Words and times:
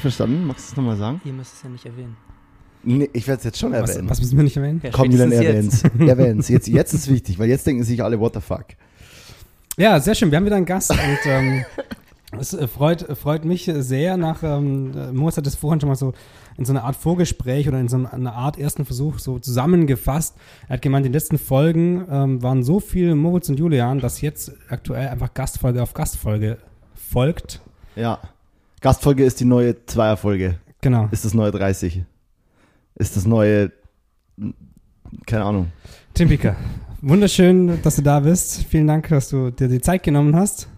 Ich 0.00 0.04
habe 0.04 0.08
es 0.08 0.14
nicht 0.14 0.16
verstanden. 0.16 0.46
Magst 0.46 0.68
du 0.68 0.72
es 0.72 0.76
nochmal 0.76 0.96
sagen? 0.96 1.20
Ihr 1.24 1.32
müsst 1.34 1.54
es 1.54 1.62
ja 1.62 1.68
nicht 1.68 1.84
erwähnen. 1.84 2.16
Nee, 2.82 3.10
ich 3.12 3.28
werde 3.28 3.38
es 3.40 3.44
jetzt 3.44 3.58
schon 3.58 3.72
Was, 3.72 3.90
erwähnen. 3.90 4.08
was 4.08 4.20
müssen 4.20 4.36
wir 4.38 4.44
nicht 4.44 4.56
erwähnen? 4.56 4.80
Ja, 4.82 4.90
Komm, 4.92 5.10
Julian, 5.10 5.30
spätestens 5.30 5.84
erwähn's. 5.84 6.08
Erwähn's. 6.08 6.48
Jetzt, 6.48 6.68
jetzt 6.68 6.94
ist 6.94 7.10
wichtig, 7.10 7.38
weil 7.38 7.50
jetzt 7.50 7.66
denken 7.66 7.84
sich 7.84 8.02
alle, 8.02 8.18
what 8.18 8.32
the 8.32 8.40
fuck. 8.40 8.64
Ja, 9.76 10.00
sehr 10.00 10.14
schön. 10.14 10.30
Wir 10.30 10.36
haben 10.36 10.46
wieder 10.46 10.56
einen 10.56 10.64
Gast 10.64 10.90
und 10.90 11.18
ähm, 11.26 11.64
es 12.38 12.54
äh, 12.54 12.66
freut, 12.66 13.06
freut 13.18 13.44
mich 13.44 13.70
sehr 13.74 14.16
nach, 14.16 14.42
ähm, 14.42 14.92
äh, 14.96 15.12
Moritz 15.12 15.36
hat 15.36 15.44
das 15.44 15.56
vorhin 15.56 15.80
schon 15.80 15.90
mal 15.90 15.96
so 15.96 16.14
in 16.56 16.64
so 16.64 16.72
einer 16.72 16.84
Art 16.84 16.96
Vorgespräch 16.96 17.68
oder 17.68 17.78
in 17.78 17.88
so 17.88 17.96
einer 17.98 18.32
Art 18.32 18.58
ersten 18.58 18.86
Versuch 18.86 19.18
so 19.18 19.38
zusammengefasst. 19.38 20.34
Er 20.68 20.74
hat 20.74 20.82
gemeint, 20.82 21.04
die 21.04 21.10
letzten 21.10 21.36
Folgen 21.36 22.06
ähm, 22.10 22.42
waren 22.42 22.62
so 22.62 22.80
viel 22.80 23.14
Moritz 23.14 23.50
und 23.50 23.58
Julian, 23.58 24.00
dass 24.00 24.22
jetzt 24.22 24.52
aktuell 24.70 25.08
einfach 25.08 25.34
Gastfolge 25.34 25.82
auf 25.82 25.92
Gastfolge 25.92 26.56
folgt. 26.94 27.60
Ja. 27.96 28.18
Gastfolge 28.80 29.24
ist 29.24 29.40
die 29.40 29.44
neue 29.44 29.84
Zweierfolge. 29.86 30.58
Genau. 30.80 31.08
Ist 31.10 31.24
das 31.24 31.34
neue 31.34 31.50
30. 31.50 32.02
Ist 32.96 33.16
das 33.16 33.26
neue. 33.26 33.70
Keine 35.26 35.44
Ahnung. 35.44 35.72
Tim 36.14 36.28
Pieker, 36.28 36.56
wunderschön, 37.02 37.80
dass 37.82 37.96
du 37.96 38.02
da 38.02 38.20
bist. 38.20 38.64
Vielen 38.68 38.86
Dank, 38.86 39.08
dass 39.08 39.28
du 39.28 39.50
dir 39.50 39.68
die 39.68 39.80
Zeit 39.80 40.02
genommen 40.02 40.34
hast. 40.36 40.68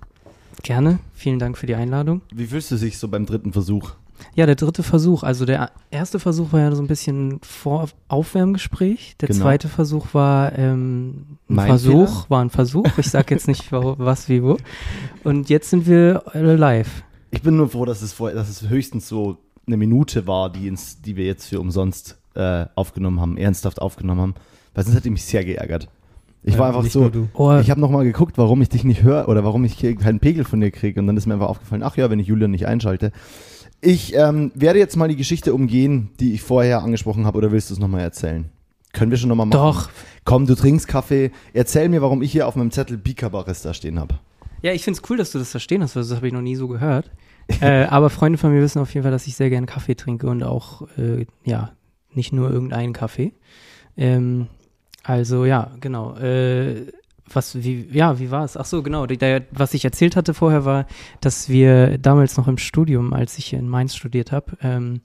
Gerne. 0.62 0.98
Vielen 1.14 1.38
Dank 1.38 1.56
für 1.58 1.66
die 1.66 1.74
Einladung. 1.74 2.22
Wie 2.34 2.46
fühlst 2.46 2.70
du 2.70 2.76
dich 2.76 2.98
so 2.98 3.08
beim 3.08 3.26
dritten 3.26 3.52
Versuch? 3.52 3.92
Ja, 4.34 4.46
der 4.46 4.54
dritte 4.54 4.82
Versuch. 4.84 5.22
Also 5.24 5.44
der 5.44 5.70
erste 5.90 6.20
Versuch 6.20 6.52
war 6.52 6.60
ja 6.60 6.74
so 6.74 6.82
ein 6.82 6.86
bisschen 6.86 7.40
Vor 7.42 7.88
Aufwärmgespräch. 8.08 9.16
Der 9.20 9.28
Genau. 9.28 9.42
zweite 9.42 9.68
Versuch 9.68 10.14
war 10.14 10.56
ähm, 10.56 11.08
ein 11.08 11.38
Mein 11.48 11.66
Versuch, 11.66 12.08
Fehler? 12.08 12.24
war 12.28 12.44
ein 12.44 12.50
Versuch. 12.50 12.86
Ich 12.98 13.10
sage 13.10 13.34
jetzt 13.34 13.48
nicht 13.48 13.72
wa- 13.72 13.96
was, 13.98 14.28
wie, 14.28 14.42
wo. 14.42 14.56
Und 15.24 15.48
jetzt 15.50 15.70
sind 15.70 15.86
wir 15.86 16.22
live. 16.34 17.02
Ich 17.32 17.42
bin 17.42 17.56
nur 17.56 17.68
froh, 17.68 17.84
dass 17.84 18.02
es, 18.02 18.12
vor, 18.12 18.30
dass 18.30 18.48
es 18.48 18.68
höchstens 18.68 19.08
so 19.08 19.38
eine 19.66 19.76
Minute 19.76 20.26
war, 20.26 20.50
die, 20.52 20.68
ins, 20.68 21.00
die 21.00 21.16
wir 21.16 21.24
jetzt 21.24 21.46
für 21.46 21.60
umsonst 21.60 22.18
äh, 22.34 22.66
aufgenommen 22.74 23.20
haben, 23.20 23.36
ernsthaft 23.36 23.80
aufgenommen 23.80 24.20
haben. 24.20 24.34
Weil 24.74 24.84
sonst 24.84 24.96
hätte 24.96 25.08
ich 25.08 25.12
mich 25.12 25.24
sehr 25.24 25.44
geärgert. 25.44 25.88
Ich 26.44 26.58
war 26.58 26.68
einfach 26.68 26.82
nicht 26.82 26.92
so. 26.92 27.10
Oh, 27.34 27.56
Ich 27.60 27.70
habe 27.70 27.80
nochmal 27.80 28.04
geguckt, 28.04 28.36
warum 28.36 28.60
ich 28.62 28.68
dich 28.68 28.84
nicht 28.84 29.02
höre 29.02 29.28
oder 29.28 29.44
warum 29.44 29.64
ich 29.64 29.74
hier 29.74 29.94
keinen 29.96 30.20
Pegel 30.20 30.44
von 30.44 30.60
dir 30.60 30.70
kriege. 30.70 31.00
Und 31.00 31.06
dann 31.06 31.16
ist 31.16 31.26
mir 31.26 31.34
einfach 31.34 31.48
aufgefallen, 31.48 31.82
ach 31.82 31.96
ja, 31.96 32.10
wenn 32.10 32.18
ich 32.18 32.26
Julian 32.26 32.50
nicht 32.50 32.66
einschalte. 32.66 33.12
Ich 33.80 34.14
ähm, 34.14 34.52
werde 34.54 34.78
jetzt 34.78 34.96
mal 34.96 35.08
die 35.08 35.16
Geschichte 35.16 35.54
umgehen, 35.54 36.10
die 36.20 36.34
ich 36.34 36.42
vorher 36.42 36.82
angesprochen 36.82 37.26
habe, 37.26 37.38
oder 37.38 37.52
willst 37.52 37.70
du 37.70 37.74
es 37.74 37.80
nochmal 37.80 38.00
erzählen? 38.02 38.46
Können 38.92 39.10
wir 39.10 39.18
schon 39.18 39.28
nochmal 39.28 39.46
machen? 39.46 39.58
doch. 39.58 39.90
Komm, 40.24 40.46
du 40.46 40.54
trinkst 40.54 40.86
Kaffee. 40.86 41.30
Erzähl 41.52 41.88
mir, 41.88 42.02
warum 42.02 42.22
ich 42.22 42.30
hier 42.30 42.46
auf 42.46 42.56
meinem 42.56 42.70
Zettel 42.70 42.98
Bika 42.98 43.28
Barista 43.28 43.72
stehen 43.72 43.98
habe. 43.98 44.18
Ja, 44.62 44.72
ich 44.72 44.84
finde 44.84 45.00
es 45.00 45.10
cool, 45.10 45.16
dass 45.16 45.32
du 45.32 45.38
das 45.38 45.50
verstehen 45.50 45.82
hast, 45.82 45.96
weil 45.96 46.02
das 46.02 46.14
habe 46.14 46.26
ich 46.26 46.32
noch 46.32 46.42
nie 46.42 46.56
so 46.56 46.68
gehört. 46.68 47.10
äh, 47.60 47.84
aber 47.84 48.10
Freunde 48.10 48.38
von 48.38 48.52
mir 48.52 48.62
wissen 48.62 48.80
auf 48.80 48.92
jeden 48.94 49.02
Fall, 49.04 49.12
dass 49.12 49.26
ich 49.26 49.36
sehr 49.36 49.50
gerne 49.50 49.66
Kaffee 49.66 49.94
trinke 49.94 50.26
und 50.28 50.42
auch, 50.42 50.82
äh, 50.98 51.26
ja, 51.44 51.72
nicht 52.14 52.32
nur 52.32 52.50
irgendeinen 52.50 52.92
Kaffee. 52.92 53.32
Ähm, 53.96 54.48
also 55.02 55.44
ja, 55.44 55.72
genau. 55.80 56.16
Äh, 56.16 56.92
was, 57.32 57.62
wie, 57.62 57.88
ja, 57.92 58.18
wie 58.18 58.30
war 58.30 58.44
es? 58.44 58.56
Ach 58.56 58.64
so, 58.64 58.82
genau. 58.82 59.06
Der, 59.06 59.42
was 59.50 59.74
ich 59.74 59.84
erzählt 59.84 60.16
hatte 60.16 60.34
vorher 60.34 60.64
war, 60.64 60.86
dass 61.20 61.48
wir 61.48 61.98
damals 61.98 62.36
noch 62.36 62.48
im 62.48 62.58
Studium, 62.58 63.12
als 63.12 63.38
ich 63.38 63.52
in 63.52 63.68
Mainz 63.68 63.94
studiert 63.94 64.32
habe, 64.32 64.56
ähm, 64.62 65.00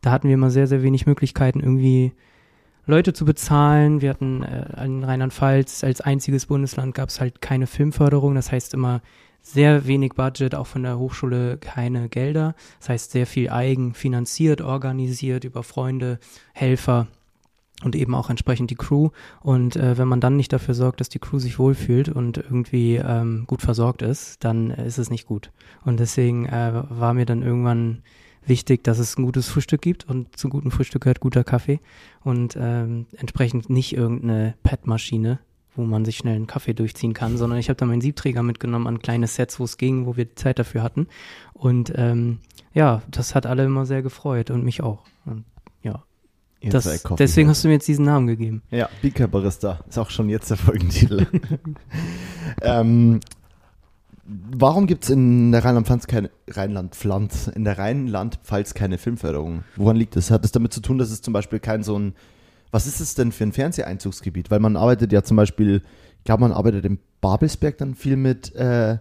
da 0.00 0.10
hatten 0.10 0.28
wir 0.28 0.34
immer 0.34 0.50
sehr, 0.50 0.66
sehr 0.66 0.82
wenig 0.82 1.06
Möglichkeiten, 1.06 1.60
irgendwie 1.60 2.12
Leute 2.86 3.14
zu 3.14 3.24
bezahlen. 3.24 4.02
Wir 4.02 4.10
hatten 4.10 4.42
äh, 4.42 4.84
in 4.84 5.02
Rheinland-Pfalz 5.02 5.84
als 5.84 6.02
einziges 6.02 6.46
Bundesland 6.46 6.94
gab 6.94 7.08
es 7.08 7.20
halt 7.20 7.40
keine 7.40 7.66
Filmförderung. 7.66 8.34
Das 8.34 8.52
heißt 8.52 8.74
immer 8.74 9.00
sehr 9.44 9.86
wenig 9.86 10.14
Budget, 10.14 10.54
auch 10.54 10.66
von 10.66 10.82
der 10.82 10.98
Hochschule 10.98 11.58
keine 11.58 12.08
Gelder. 12.08 12.54
Das 12.80 12.88
heißt 12.88 13.10
sehr 13.12 13.26
viel 13.26 13.50
eigen 13.50 13.94
finanziert, 13.94 14.62
organisiert 14.62 15.44
über 15.44 15.62
Freunde, 15.62 16.18
Helfer 16.54 17.06
und 17.84 17.94
eben 17.94 18.14
auch 18.14 18.30
entsprechend 18.30 18.70
die 18.70 18.74
Crew. 18.74 19.10
Und 19.40 19.76
äh, 19.76 19.98
wenn 19.98 20.08
man 20.08 20.20
dann 20.20 20.36
nicht 20.36 20.52
dafür 20.52 20.74
sorgt, 20.74 21.00
dass 21.00 21.10
die 21.10 21.18
Crew 21.18 21.38
sich 21.38 21.58
wohlfühlt 21.58 22.08
und 22.08 22.38
irgendwie 22.38 22.96
ähm, 22.96 23.44
gut 23.46 23.60
versorgt 23.60 24.00
ist, 24.00 24.42
dann 24.42 24.70
ist 24.70 24.98
es 24.98 25.10
nicht 25.10 25.26
gut. 25.26 25.52
Und 25.84 26.00
deswegen 26.00 26.46
äh, 26.46 26.82
war 26.88 27.12
mir 27.12 27.26
dann 27.26 27.42
irgendwann 27.42 28.02
wichtig, 28.46 28.82
dass 28.82 28.98
es 28.98 29.18
ein 29.18 29.24
gutes 29.24 29.48
Frühstück 29.48 29.82
gibt 29.82 30.08
und 30.08 30.36
zu 30.36 30.48
gutem 30.48 30.70
Frühstück 30.70 31.02
gehört 31.02 31.20
guter 31.20 31.44
Kaffee 31.44 31.80
und 32.22 32.56
ähm, 32.58 33.06
entsprechend 33.16 33.70
nicht 33.70 33.94
irgendeine 33.94 34.54
Pad-Maschine, 34.62 35.38
wo 35.76 35.82
man 35.82 36.04
sich 36.04 36.16
schnell 36.16 36.36
einen 36.36 36.46
Kaffee 36.46 36.74
durchziehen 36.74 37.14
kann, 37.14 37.36
sondern 37.36 37.58
ich 37.58 37.68
habe 37.68 37.76
da 37.76 37.86
meinen 37.86 38.00
Siebträger 38.00 38.42
mitgenommen 38.42 38.86
an 38.86 39.00
kleine 39.00 39.26
Sets, 39.26 39.58
wo 39.58 39.64
es 39.64 39.76
ging, 39.76 40.06
wo 40.06 40.16
wir 40.16 40.26
die 40.26 40.34
Zeit 40.34 40.58
dafür 40.58 40.82
hatten. 40.82 41.08
Und 41.52 41.92
ähm, 41.96 42.38
ja, 42.72 43.02
das 43.10 43.34
hat 43.34 43.46
alle 43.46 43.64
immer 43.64 43.86
sehr 43.86 44.02
gefreut 44.02 44.50
und 44.50 44.64
mich 44.64 44.82
auch. 44.82 45.02
Und 45.24 45.44
ja, 45.82 46.02
das, 46.70 47.04
deswegen 47.18 47.48
hast 47.48 47.62
du 47.64 47.68
mir 47.68 47.74
jetzt 47.74 47.88
diesen 47.88 48.04
Namen 48.04 48.26
gegeben. 48.26 48.62
Ja, 48.70 48.88
Bika 49.02 49.26
Barista. 49.26 49.80
Ist 49.88 49.98
auch 49.98 50.10
schon 50.10 50.28
jetzt 50.28 50.50
der 50.50 50.56
Folgentitel. 50.56 51.26
ähm, 52.62 53.20
warum 54.24 54.86
gibt 54.86 55.04
es 55.04 55.10
in 55.10 55.52
der 55.52 55.64
Rheinland-Pfalz 55.64 56.06
keine 56.06 56.30
Rheinland-Pfalz, 56.48 57.48
in 57.48 57.64
der 57.64 57.78
Rheinland-Pfalz 57.78 58.74
keine 58.74 58.98
Filmförderung? 58.98 59.64
Woran 59.76 59.96
liegt 59.96 60.16
das? 60.16 60.30
Hat 60.30 60.44
es 60.44 60.52
damit 60.52 60.72
zu 60.72 60.80
tun, 60.80 60.98
dass 60.98 61.10
es 61.10 61.20
zum 61.20 61.32
Beispiel 61.32 61.60
kein 61.60 61.82
so 61.82 61.98
ein 61.98 62.14
was 62.74 62.88
ist 62.88 62.98
es 62.98 63.14
denn 63.14 63.30
für 63.30 63.44
ein 63.44 63.52
Fernseheinzugsgebiet? 63.52 64.50
Weil 64.50 64.58
man 64.58 64.76
arbeitet 64.76 65.12
ja 65.12 65.22
zum 65.22 65.36
Beispiel, 65.36 65.80
ich 66.18 66.24
glaube, 66.24 66.40
man 66.40 66.50
arbeitet 66.50 66.84
in 66.84 66.98
Babelsberg 67.20 67.78
dann 67.78 67.94
viel 67.94 68.16
mit, 68.16 68.52
äh, 68.56 68.98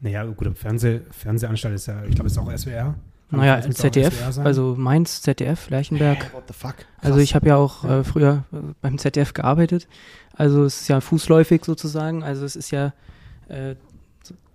Naja, 0.00 0.24
gut, 0.24 0.46
im 0.46 0.54
Fernseh, 0.54 1.00
Fernsehanstalt 1.10 1.74
ist 1.74 1.86
ja, 1.86 2.02
ich 2.08 2.14
glaube, 2.14 2.28
es 2.28 2.32
ist 2.32 2.38
auch 2.38 2.50
SWR. 2.50 2.94
Naja, 3.30 3.58
auch 3.58 3.68
ZDF, 3.68 4.38
also 4.38 4.74
Mainz, 4.78 5.20
ZDF, 5.20 5.68
Lerchenberg. 5.68 6.32
what 6.32 6.44
the 6.48 6.54
fuck? 6.54 6.74
Also 7.02 7.18
ich 7.18 7.34
habe 7.34 7.48
ja 7.48 7.56
auch 7.56 7.84
äh, 7.84 8.02
früher 8.02 8.44
äh, 8.50 8.56
beim 8.80 8.96
ZDF 8.96 9.34
gearbeitet. 9.34 9.88
Also 10.34 10.64
es 10.64 10.82
ist 10.82 10.88
ja 10.88 11.02
fußläufig 11.02 11.66
sozusagen. 11.66 12.22
Also 12.22 12.46
es 12.46 12.56
ist 12.56 12.70
ja 12.70 12.94
äh, 13.48 13.74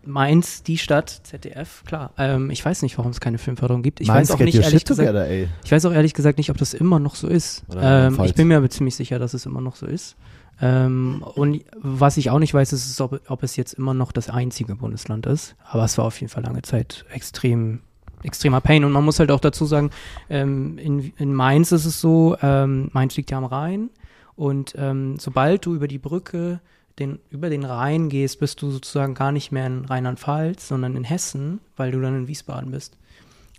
Mainz, 0.08 0.64
die 0.64 0.78
Stadt, 0.78 1.22
ZDF, 1.24 1.84
klar. 1.86 2.12
Ähm, 2.18 2.50
ich 2.50 2.64
weiß 2.64 2.82
nicht, 2.82 2.98
warum 2.98 3.12
es 3.12 3.20
keine 3.20 3.38
Filmförderung 3.38 3.84
gibt. 3.84 4.02
Ich 4.02 4.08
weiß 4.08 4.32
auch 4.32 4.40
nicht, 4.40 4.56
ehrlich 4.56 4.86
gesagt, 4.86 5.10
together, 5.10 5.30
ich 5.64 5.72
weiß 5.72 5.86
auch 5.86 5.92
ehrlich 5.92 6.14
gesagt 6.14 6.38
nicht, 6.38 6.50
ob 6.50 6.58
das 6.58 6.74
immer 6.74 7.00
noch 7.00 7.16
so 7.16 7.28
ist. 7.28 7.64
Ähm, 7.76 8.20
ich 8.24 8.34
bin 8.34 8.48
mir 8.48 8.58
aber 8.58 8.70
ziemlich 8.70 8.96
sicher, 8.96 9.20
dass 9.20 9.34
es 9.34 9.46
immer 9.46 9.62
noch 9.62 9.76
so 9.76 9.86
ist. 9.86 10.16
Ähm, 10.60 11.24
und 11.36 11.64
was 11.76 12.18
ich 12.18 12.30
auch 12.30 12.40
nicht 12.40 12.54
weiß, 12.54 12.74
ist, 12.74 12.88
ist 12.88 13.02
ob, 13.02 13.22
ob 13.28 13.44
es 13.44 13.56
jetzt 13.56 13.74
immer 13.74 13.94
noch 13.94 14.12
das 14.12 14.30
einzige 14.30 14.76
Bundesland 14.76 15.26
ist. 15.26 15.56
Aber 15.70 15.84
es 15.84 15.98
war 15.98 16.06
auf 16.06 16.20
jeden 16.20 16.32
Fall 16.32 16.44
lange 16.44 16.64
Zeit 16.64 17.06
extrem, 17.12 17.82
extremer 18.24 18.62
Pain. 18.62 18.84
Und 18.84 18.92
man 18.92 19.06
muss 19.06 19.20
halt 19.20 19.32
auch 19.32 19.40
dazu 19.40 19.66
sagen, 19.66 19.92
ähm, 20.30 20.78
in, 20.78 21.14
in 21.18 21.34
Mainz 21.34 21.72
ist 21.72 21.86
es 21.86 22.02
so, 22.02 22.36
ähm, 22.42 22.90
Mainz 22.94 23.16
liegt 23.18 23.30
ja 23.30 23.38
am 23.38 23.46
Rhein. 23.46 23.90
Und 24.36 24.74
ähm, 24.78 25.18
sobald 25.20 25.66
du 25.66 25.76
über 25.76 25.88
die 25.88 25.98
Brücke 26.00 26.60
den, 27.00 27.20
über 27.30 27.50
den 27.50 27.64
Rhein 27.64 28.10
gehst, 28.10 28.40
bist 28.40 28.62
du 28.62 28.72
sozusagen 28.72 29.14
gar 29.14 29.32
nicht 29.32 29.52
mehr 29.52 29.68
in 29.68 29.86
Rheinland-Pfalz, 29.86 30.68
sondern 30.68 30.96
in 30.96 31.04
Hessen, 31.04 31.60
weil 31.76 31.92
du 31.92 32.02
dann 32.02 32.16
in 32.16 32.28
Wiesbaden 32.28 32.72
bist. 32.72 32.98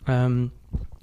Ähm, 0.06 0.50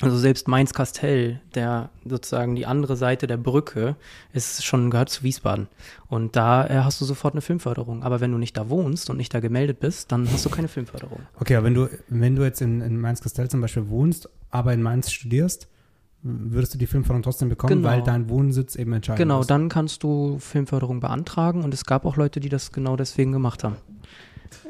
also 0.01 0.17
selbst 0.17 0.47
Mainz-Kastell, 0.47 1.39
der 1.53 1.89
sozusagen 2.03 2.55
die 2.55 2.65
andere 2.65 2.97
Seite 2.97 3.27
der 3.27 3.37
Brücke, 3.37 3.95
ist 4.33 4.65
schon 4.65 4.89
gehört 4.89 5.09
zu 5.09 5.23
Wiesbaden. 5.23 5.67
Und 6.07 6.35
da 6.35 6.67
äh, 6.67 6.83
hast 6.83 6.99
du 6.99 7.05
sofort 7.05 7.33
eine 7.33 7.41
Filmförderung. 7.41 8.03
Aber 8.03 8.19
wenn 8.19 8.31
du 8.31 8.37
nicht 8.37 8.57
da 8.57 8.69
wohnst 8.69 9.09
und 9.09 9.17
nicht 9.17 9.33
da 9.33 9.39
gemeldet 9.39 9.79
bist, 9.79 10.11
dann 10.11 10.29
hast 10.29 10.45
du 10.45 10.49
keine 10.49 10.67
Filmförderung. 10.67 11.21
Okay, 11.39 11.55
aber 11.55 11.65
wenn 11.67 11.73
du, 11.75 11.89
wenn 12.09 12.35
du 12.35 12.43
jetzt 12.43 12.61
in, 12.61 12.81
in 12.81 12.99
Mainz-Kastell 12.99 13.49
zum 13.49 13.61
Beispiel 13.61 13.87
wohnst, 13.87 14.29
aber 14.51 14.73
in 14.73 14.81
Mainz 14.81 15.11
studierst, 15.11 15.69
würdest 16.27 16.73
du 16.73 16.77
die 16.79 16.87
Filmförderung 16.87 17.21
trotzdem 17.21 17.49
bekommen, 17.49 17.77
Genau. 17.77 17.87
weil 17.89 18.01
dein 18.01 18.29
Wohnsitz 18.29 18.75
eben 18.75 18.93
entscheidend 18.93 19.19
Genau, 19.19 19.41
ist. 19.41 19.49
dann 19.49 19.69
kannst 19.69 20.01
du 20.03 20.37
Filmförderung 20.39 20.99
beantragen 20.99 21.63
und 21.63 21.73
es 21.73 21.85
gab 21.85 22.03
auch 22.05 22.17
Leute, 22.17 22.39
die 22.39 22.49
das 22.49 22.71
genau 22.71 22.95
deswegen 22.95 23.31
gemacht 23.31 23.63
haben. 23.63 23.75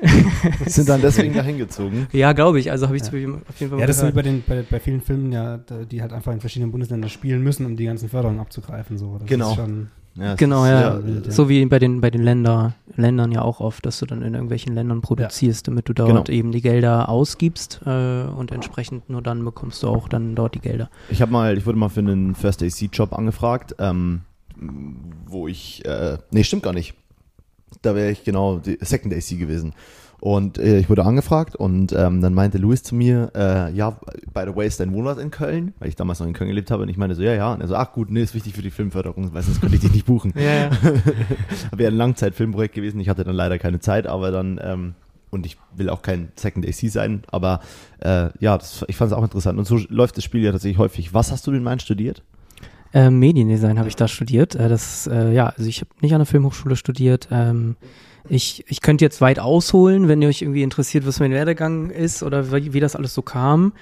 Sind 0.65 0.89
dann 0.89 1.01
deswegen 1.01 1.33
dahin 1.35 1.57
gezogen. 1.57 2.07
Ja, 2.11 2.33
glaube 2.33 2.59
ich. 2.59 2.71
Also 2.71 2.87
habe 2.87 2.97
ich 2.97 3.03
Ja. 3.03 3.07
auf 3.09 3.13
jeden 3.13 3.41
Fall 3.41 3.43
Ja, 3.59 3.67
mal 3.77 3.87
das 3.87 3.97
ist 3.97 4.03
wie 4.03 4.07
gehört. 4.11 4.15
bei, 4.15 4.21
den, 4.23 4.43
bei, 4.45 4.61
bei 4.69 4.79
vielen 4.79 5.01
Filmen 5.01 5.31
ja, 5.31 5.57
die 5.57 6.01
halt 6.01 6.11
einfach 6.13 6.33
in 6.33 6.39
verschiedenen 6.41 6.71
Bundesländern 6.71 7.09
spielen 7.09 7.41
müssen, 7.41 7.65
um 7.65 7.75
die 7.77 7.85
ganzen 7.85 8.09
Förderungen 8.09 8.39
abzugreifen. 8.39 8.97
So. 8.97 9.17
Das 9.19 9.27
Genau. 9.27 9.51
Ist 9.51 9.55
schon, 9.55 9.87
Ja, 10.17 10.35
Genau, 10.35 10.65
ja. 10.65 11.03
wild, 11.05 11.25
ja. 11.25 11.31
So 11.31 11.49
wie 11.49 11.65
bei 11.65 11.77
den, 11.79 11.99
bei 12.01 12.09
den 12.09 12.23
Länder, 12.23 12.73
Ländern 12.95 13.31
ja 13.31 13.41
auch 13.41 13.59
oft, 13.59 13.85
dass 13.85 13.99
du 13.99 14.05
dann 14.05 14.21
in 14.21 14.33
irgendwelchen 14.33 14.73
Ländern 14.73 15.01
produzierst, 15.01 15.67
damit 15.67 15.89
du 15.89 15.93
dort 15.93 16.09
Genau. 16.09 16.23
eben 16.27 16.51
die 16.51 16.61
Gelder 16.61 17.09
ausgibst 17.09 17.81
äh, 17.85 18.23
und 18.23 18.51
entsprechend 18.51 19.09
nur 19.09 19.21
dann 19.21 19.43
bekommst 19.43 19.83
du 19.83 19.89
auch 19.89 20.07
dann 20.07 20.35
dort 20.35 20.55
die 20.55 20.59
Gelder. 20.59 20.89
Ich 21.09 21.21
habe 21.21 21.31
mal, 21.31 21.57
ich 21.57 21.65
wurde 21.65 21.77
mal 21.77 21.89
für 21.89 21.99
einen 21.99 22.33
First 22.35 22.63
AC 22.63 22.89
Job 22.93 23.11
angefragt, 23.13 23.75
ähm, 23.79 24.21
wo 25.27 25.47
ich, 25.47 25.83
äh, 25.85 26.17
nee, 26.31 26.43
stimmt 26.43 26.63
gar 26.63 26.73
nicht. 26.73 26.93
Da 27.81 27.93
wäre 27.93 28.11
ich 28.11 28.23
genau 28.23 28.59
die 28.59 28.77
Second 28.81 29.13
AC 29.13 29.37
gewesen. 29.37 29.73
Und 30.19 30.57
äh, 30.57 30.79
ich 30.79 30.89
wurde 30.89 31.05
angefragt 31.05 31.55
und 31.55 31.93
ähm, 31.93 32.21
dann 32.21 32.33
meinte 32.33 32.57
Louis 32.57 32.83
zu 32.83 32.95
mir, 32.95 33.31
äh, 33.35 33.71
ja, 33.73 33.91
by 34.33 34.43
the 34.47 34.55
way, 34.55 34.65
ist 34.65 34.79
dein 34.79 34.93
Wohnort 34.93 35.19
in 35.19 35.29
Köln? 35.29 35.73
Weil 35.79 35.89
ich 35.89 35.95
damals 35.95 36.19
noch 36.19 36.27
in 36.27 36.33
Köln 36.33 36.47
gelebt 36.47 36.71
habe 36.71 36.83
und 36.83 36.89
ich 36.89 36.97
meinte 36.97 37.15
so, 37.15 37.21
ja, 37.21 37.33
ja. 37.33 37.53
Und 37.53 37.61
er 37.61 37.67
so, 37.67 37.75
ach 37.75 37.91
gut, 37.91 38.09
nee, 38.09 38.21
ist 38.21 38.33
wichtig 38.33 38.53
für 38.53 38.61
die 38.61 38.71
Filmförderung, 38.71 39.33
weil 39.33 39.43
sonst 39.43 39.61
könnte 39.61 39.75
ich 39.75 39.81
dich 39.81 39.91
nicht 39.91 40.05
buchen. 40.05 40.33
Ja, 40.35 40.65
ja. 40.65 40.71
Wäre 41.77 41.91
ein 41.91 41.97
Langzeitfilmprojekt 41.97 42.75
gewesen. 42.75 42.99
Ich 42.99 43.09
hatte 43.09 43.23
dann 43.23 43.35
leider 43.35 43.59
keine 43.59 43.79
Zeit, 43.79 44.07
aber 44.07 44.31
dann 44.31 44.59
ähm, 44.63 44.95
und 45.31 45.45
ich 45.45 45.57
will 45.75 45.89
auch 45.89 46.01
kein 46.01 46.31
Second 46.35 46.65
AC 46.65 46.89
sein, 46.89 47.23
aber 47.27 47.59
äh, 47.99 48.29
ja, 48.39 48.57
das, 48.57 48.85
ich 48.87 48.95
fand 48.95 49.11
es 49.11 49.17
auch 49.17 49.23
interessant. 49.23 49.59
Und 49.59 49.65
so 49.65 49.79
läuft 49.89 50.17
das 50.17 50.23
Spiel 50.23 50.41
ja 50.41 50.51
tatsächlich 50.51 50.77
häufig. 50.77 51.13
Was 51.13 51.31
hast 51.31 51.45
du 51.45 51.51
in 51.51 51.61
Mainz 51.61 51.83
studiert? 51.83 52.23
Äh, 52.95 53.09
Mediendesign 53.09 53.77
habe 53.77 53.89
ich 53.89 53.97
da 53.97 54.07
studiert. 54.07 54.55
Äh, 54.55 54.69
das, 54.69 55.05
äh, 55.07 55.33
ja, 55.33 55.47
also 55.47 55.67
ich 55.67 55.81
habe 55.81 55.89
nicht 55.99 56.13
an 56.13 56.19
der 56.19 56.25
Filmhochschule 56.25 56.77
studiert. 56.77 57.27
Ähm, 57.29 57.75
ich, 58.29 58.63
ich 58.69 58.79
könnte 58.79 59.03
jetzt 59.03 59.19
weit 59.19 59.37
ausholen, 59.37 60.07
wenn 60.07 60.21
ihr 60.21 60.29
euch 60.29 60.41
irgendwie 60.41 60.63
interessiert, 60.63 61.05
was 61.05 61.19
mein 61.19 61.31
Werdegang 61.31 61.89
ist 61.89 62.23
oder 62.23 62.53
wie, 62.53 62.71
wie 62.71 62.79
das 62.79 62.95
alles 62.95 63.13
so 63.13 63.21
kam. 63.21 63.73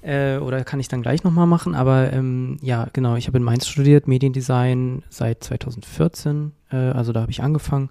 Äh, 0.00 0.38
oder 0.38 0.64
kann 0.64 0.80
ich 0.80 0.88
dann 0.88 1.02
gleich 1.02 1.22
nochmal 1.22 1.46
machen. 1.46 1.74
Aber 1.74 2.14
ähm, 2.14 2.56
ja, 2.62 2.88
genau, 2.94 3.16
ich 3.16 3.26
habe 3.26 3.36
in 3.36 3.44
Mainz 3.44 3.68
studiert, 3.68 4.08
Mediendesign 4.08 5.02
seit 5.10 5.44
2014. 5.44 6.52
Äh, 6.70 6.76
also 6.76 7.12
da 7.12 7.20
habe 7.20 7.30
ich 7.30 7.42
angefangen 7.42 7.90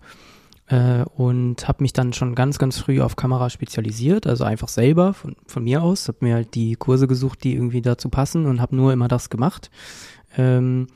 äh, 0.65 1.03
und 1.15 1.67
habe 1.67 1.83
mich 1.83 1.93
dann 1.93 2.11
schon 2.11 2.33
ganz, 2.33 2.57
ganz 2.57 2.79
früh 2.79 3.01
auf 3.01 3.15
Kamera 3.15 3.51
spezialisiert, 3.51 4.25
also 4.25 4.45
einfach 4.45 4.67
selber 4.67 5.13
von, 5.13 5.35
von 5.45 5.63
mir 5.63 5.83
aus, 5.83 6.07
habe 6.07 6.17
mir 6.21 6.33
halt 6.33 6.55
die 6.55 6.73
Kurse 6.75 7.07
gesucht, 7.07 7.43
die 7.43 7.53
irgendwie 7.53 7.81
dazu 7.81 8.09
passen 8.09 8.47
und 8.47 8.61
habe 8.61 8.75
nur 8.75 8.91
immer 8.93 9.07
das 9.07 9.29
gemacht. 9.29 9.69
Ähm, 10.37 10.87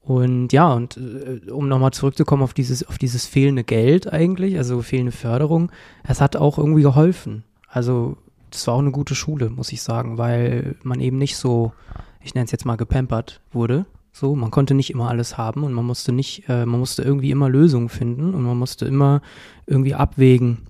und 0.00 0.52
ja, 0.52 0.72
und 0.72 0.96
äh, 0.96 1.50
um 1.50 1.68
nochmal 1.68 1.92
zurückzukommen 1.92 2.42
auf 2.42 2.54
dieses, 2.54 2.86
auf 2.86 2.96
dieses 2.96 3.26
fehlende 3.26 3.64
Geld 3.64 4.10
eigentlich, 4.10 4.56
also 4.56 4.80
fehlende 4.80 5.12
Förderung, 5.12 5.70
es 6.02 6.20
hat 6.20 6.36
auch 6.36 6.56
irgendwie 6.58 6.82
geholfen. 6.82 7.44
Also 7.68 8.16
das 8.50 8.66
war 8.66 8.74
auch 8.74 8.78
eine 8.80 8.90
gute 8.90 9.14
Schule, 9.14 9.50
muss 9.50 9.72
ich 9.72 9.82
sagen, 9.82 10.16
weil 10.16 10.76
man 10.82 11.00
eben 11.00 11.18
nicht 11.18 11.36
so, 11.36 11.72
ich 12.22 12.34
nenne 12.34 12.46
es 12.46 12.52
jetzt 12.52 12.64
mal 12.64 12.76
gepampert 12.76 13.42
wurde, 13.52 13.84
so, 14.12 14.34
man 14.34 14.50
konnte 14.50 14.74
nicht 14.74 14.90
immer 14.90 15.08
alles 15.10 15.36
haben 15.36 15.62
und 15.62 15.72
man 15.72 15.84
musste 15.84 16.12
nicht, 16.12 16.48
äh, 16.48 16.64
man 16.66 16.80
musste 16.80 17.02
irgendwie 17.02 17.30
immer 17.30 17.48
Lösungen 17.48 17.88
finden 17.88 18.34
und 18.34 18.42
man 18.42 18.56
musste 18.56 18.86
immer 18.86 19.20
irgendwie 19.66 19.94
abwägen, 19.94 20.62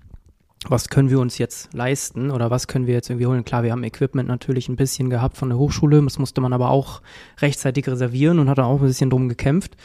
was 0.67 0.89
können 0.89 1.11
wir 1.11 1.21
uns 1.21 1.39
jetzt 1.39 1.73
leisten 1.73 2.31
oder 2.31 2.51
was 2.51 2.67
können 2.67 2.87
wir 2.87 2.95
jetzt 2.95 3.09
irgendwie 3.09 3.27
holen. 3.27 3.45
Klar, 3.45 3.63
wir 3.63 3.73
haben 3.73 3.85
Equipment 3.85 4.29
natürlich 4.29 4.69
ein 4.69 4.77
bisschen 4.77 5.09
gehabt 5.09 5.37
von 5.37 5.51
der 5.51 5.59
Hochschule, 5.59 6.03
das 6.03 6.19
musste 6.19 6.41
man 6.41 6.53
aber 6.53 6.71
auch 6.71 7.01
rechtzeitig 7.39 7.87
reservieren 7.87 8.39
und 8.39 8.49
hat 8.49 8.59
auch 8.59 8.81
ein 8.81 8.87
bisschen 8.87 9.11
drum 9.11 9.29
gekämpft. 9.29 9.77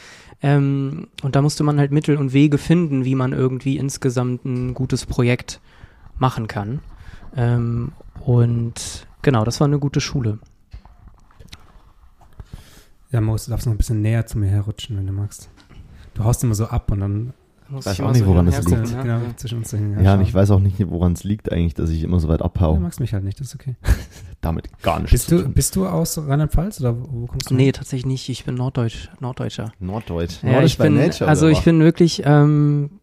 Ähm, 0.42 1.08
und 1.22 1.36
da 1.36 1.42
musste 1.42 1.64
man 1.64 1.80
halt 1.80 1.92
Mittel 1.92 2.18
und 2.18 2.34
Wege 2.34 2.58
finden, 2.58 3.06
wie 3.06 3.16
man 3.16 3.34
irgendwie 3.34 3.78
insgesamt 3.78 4.46
ein 4.46 4.74
gutes 4.74 5.06
Projekt 5.06 5.62
machen 6.18 6.48
kann. 6.48 6.80
Ähm, 7.36 7.92
und 8.20 9.08
genau, 9.22 9.46
das 9.46 9.60
war 9.60 9.68
eine 9.68 9.80
gute 9.80 10.02
Schule. 10.02 10.40
Ja, 13.12 13.22
Maus, 13.22 13.46
du 13.46 13.52
darfst 13.52 13.68
noch 13.68 13.74
ein 13.74 13.78
bisschen 13.78 14.02
näher 14.02 14.26
zu 14.26 14.40
mir 14.40 14.48
herrutschen, 14.48 14.98
wenn 14.98 15.06
du 15.06 15.14
magst. 15.14 15.50
Du 16.16 16.24
haust 16.24 16.44
immer 16.44 16.56
so 16.56 16.66
ab 16.66 16.92
und 16.92 17.00
dann 17.00 17.34
Muss 17.70 17.86
Weiß 17.86 17.94
ich 17.94 18.02
auch 18.04 18.12
nicht, 18.12 18.26
woran 18.26 18.46
das 18.46 18.64
liegt. 18.66 18.92
ne? 18.94 19.04
genau 19.04 19.20
zwischen 19.36 19.60
uns 19.60 19.72
hin. 19.72 19.94
Ja, 20.00 20.04
schau. 20.04 20.14
und 20.16 20.22
ich 20.22 20.34
weiß 20.34 20.52
auch 20.52 20.60
nicht, 20.60 20.78
woran 20.90 21.14
es 21.14 21.24
liegt 21.24 21.52
eigentlich, 21.52 21.74
dass 21.74 21.90
ich 21.90 22.04
immer 22.04 22.20
so 22.20 22.28
weit 22.28 22.42
Du 22.42 22.46
abhau. 22.46 22.78
magst 22.78 23.00
mich 23.00 23.14
halt 23.14 23.24
nicht, 23.24 23.40
das 23.40 23.48
ist 23.48 23.56
okay. 23.56 23.76
Damit 24.42 24.70
gar 24.82 25.00
nichts 25.00 25.12
Bist 25.12 25.32
du, 25.32 25.48
bist 25.50 25.76
du 25.76 25.88
aus 25.88 26.18
Rheinland-Pfalz 26.18 26.82
oder 26.82 27.00
wo 27.00 27.08
wo 27.22 27.26
kommst 27.28 27.50
du 27.50 27.56
Nee, 27.56 27.66
her? 27.66 27.74
tatsächlich 27.74 28.06
nicht. 28.06 28.30
Ich 28.30 28.44
bin 28.46 28.56
Norddeutsch, 28.56 29.10
Norddeutscher. 29.20 29.72
Norddeutsch. 29.80 30.44
Ja, 30.44 30.52
Nordisch 30.54 30.72
ich 30.74 30.78
bin, 30.78 30.96
nature, 30.96 31.30
also 31.30 31.48
ich 31.48 31.62
bin 31.64 31.80
wirklich, 31.80 32.22
ähm, 32.26 33.00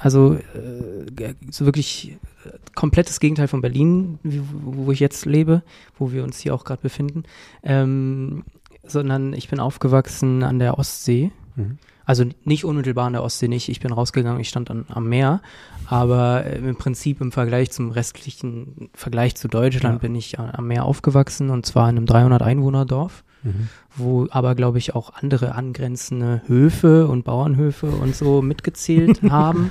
also 0.00 0.34
äh, 0.34 1.34
so 1.50 1.64
wirklich 1.66 2.16
äh, 2.44 2.50
komplettes 2.74 3.20
Gegenteil 3.20 3.46
von 3.48 3.60
Berlin, 3.60 4.18
wie, 4.22 4.42
wo 4.64 4.90
ich 4.90 5.00
jetzt 5.00 5.24
lebe, 5.26 5.62
wo 5.98 6.10
wir 6.12 6.24
uns 6.24 6.38
hier 6.40 6.54
auch 6.54 6.64
gerade 6.64 6.82
befinden, 6.82 7.22
ähm, 7.62 8.44
sondern 8.84 9.32
ich 9.34 9.48
bin 9.48 9.60
aufgewachsen 9.60 10.42
an 10.42 10.58
der 10.58 10.78
Ostsee. 10.78 11.30
Mhm. 11.54 11.78
Also 12.04 12.24
nicht 12.44 12.64
unmittelbar 12.64 13.06
an 13.06 13.12
der 13.12 13.22
Ostsee 13.22 13.48
nicht. 13.48 13.68
Ich 13.68 13.80
bin 13.80 13.92
rausgegangen, 13.92 14.40
ich 14.40 14.48
stand 14.48 14.70
an, 14.70 14.86
am 14.88 15.08
Meer. 15.08 15.40
Aber 15.86 16.44
äh, 16.44 16.58
im 16.58 16.76
Prinzip 16.76 17.20
im 17.20 17.32
Vergleich 17.32 17.70
zum 17.70 17.90
restlichen 17.90 18.90
Vergleich 18.94 19.34
zu 19.36 19.48
Deutschland 19.48 19.96
Ja. 19.96 19.98
bin 19.98 20.14
ich 20.14 20.38
am 20.38 20.66
Meer 20.66 20.84
aufgewachsen 20.84 21.50
und 21.50 21.66
zwar 21.66 21.88
in 21.90 21.96
einem 21.96 22.06
300 22.06 22.42
Einwohnerdorf 22.42 23.24
Mhm. 23.44 23.68
wo 23.96 24.28
aber, 24.30 24.54
glaube 24.54 24.78
ich, 24.78 24.94
auch 24.94 25.14
andere 25.14 25.56
angrenzende 25.56 26.42
Höfe 26.46 27.08
und 27.08 27.24
Bauernhöfe 27.24 27.88
und 27.88 28.14
so 28.14 28.40
mitgezählt 28.40 29.20
haben. 29.30 29.68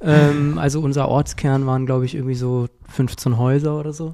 ähm, 0.00 0.58
also 0.58 0.80
unser 0.80 1.08
Ortskern 1.08 1.66
waren, 1.66 1.86
glaube 1.86 2.04
ich, 2.06 2.14
irgendwie 2.14 2.34
so 2.34 2.66
15 2.88 3.36
Häuser 3.38 3.78
oder 3.78 3.92
so. 3.92 4.12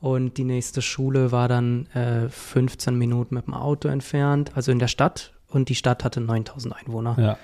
Und 0.00 0.36
die 0.36 0.44
nächste 0.44 0.82
Schule 0.82 1.32
war 1.32 1.48
dann 1.48 1.86
äh, 1.94 2.28
15 2.28 2.94
Minuten 2.96 3.34
mit 3.34 3.46
dem 3.46 3.54
Auto 3.54 3.88
entfernt, 3.88 4.52
also 4.54 4.70
in 4.70 4.78
der 4.78 4.88
Stadt. 4.88 5.32
Und 5.54 5.68
die 5.68 5.74
Stadt 5.74 6.04
hatte 6.04 6.20
9000 6.20 6.74
Einwohner. 6.76 7.16
Ja. 7.18 7.38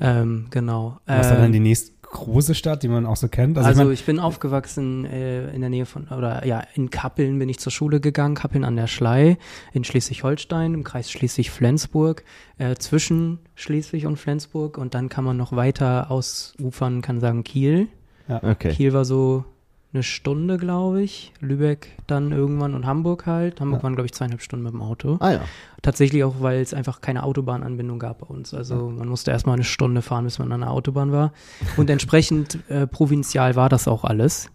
Ähm, 0.00 0.46
genau. 0.50 0.98
Was 1.06 1.28
war 1.28 1.36
dann 1.36 1.46
Ähm, 1.46 1.52
die 1.52 1.60
nächste 1.60 1.92
große 2.02 2.54
Stadt, 2.54 2.82
die 2.82 2.88
man 2.88 3.06
auch 3.06 3.16
so 3.16 3.28
kennt? 3.28 3.56
also, 3.58 3.70
ich 3.70 3.76
mein, 3.76 3.92
ich 3.92 4.04
bin 4.04 4.18
aufgewachsen 4.18 5.04
äh, 5.04 5.50
in 5.50 5.60
der 5.60 5.70
Nähe 5.70 5.86
von, 5.86 6.08
oder 6.08 6.44
ja, 6.46 6.64
in 6.74 6.90
Kappeln 6.90 7.38
bin 7.38 7.48
ich 7.48 7.60
zur 7.60 7.70
Schule 7.70 8.00
gegangen, 8.00 8.34
Kappeln 8.34 8.64
an 8.64 8.76
der 8.76 8.86
Schlei, 8.88 9.38
in 9.72 9.84
Schleswig-Holstein, 9.84 10.74
im 10.74 10.82
Kreis 10.82 11.10
Schleswig-Flensburg, 11.10 12.24
äh, 12.58 12.74
zwischen 12.76 13.38
Schleswig 13.54 14.06
und 14.06 14.16
Flensburg 14.16 14.78
und 14.78 14.94
dann 14.94 15.08
kann 15.08 15.24
man 15.24 15.36
noch 15.36 15.52
weiter 15.54 16.10
ausufern, 16.10 17.02
kann 17.02 17.20
sagen 17.20 17.44
Kiel. 17.44 17.88
Okay. 18.28 18.70
Kiel 18.70 18.92
war 18.92 19.04
so 19.04 19.44
eine 19.92 20.02
Stunde, 20.04 20.56
glaube 20.56 21.02
ich, 21.02 21.32
Lübeck 21.40 21.88
dann 22.06 22.30
irgendwann 22.30 22.74
und 22.74 22.86
Hamburg 22.86 23.26
halt. 23.26 23.60
Hamburg 23.60 23.80
Ja. 23.80 23.82
waren, 23.82 23.94
glaube 23.94 24.06
ich, 24.06 24.12
zweieinhalb 24.12 24.40
Stunden 24.40 24.62
mit 24.64 24.72
dem 24.72 24.82
Auto. 24.82 25.16
Ah 25.20 25.32
ja. 25.32 25.40
Tatsächlich 25.82 26.22
auch, 26.22 26.36
weil 26.40 26.60
es 26.60 26.72
einfach 26.74 27.00
keine 27.00 27.24
Autobahnanbindung 27.24 27.98
gab 27.98 28.20
bei 28.20 28.26
uns. 28.26 28.54
Also 28.54 28.88
man 28.90 29.08
musste 29.08 29.32
erstmal 29.32 29.54
eine 29.54 29.64
Stunde 29.64 30.00
fahren, 30.02 30.24
bis 30.24 30.38
man 30.38 30.52
an 30.52 30.60
der 30.60 30.70
Autobahn 30.70 31.10
war. 31.10 31.32
Und 31.76 31.90
entsprechend 31.90 32.58
äh, 32.68 32.86
provinzial 32.86 33.56
war 33.56 33.68
das 33.68 33.88
auch 33.88 34.04
alles. 34.04 34.48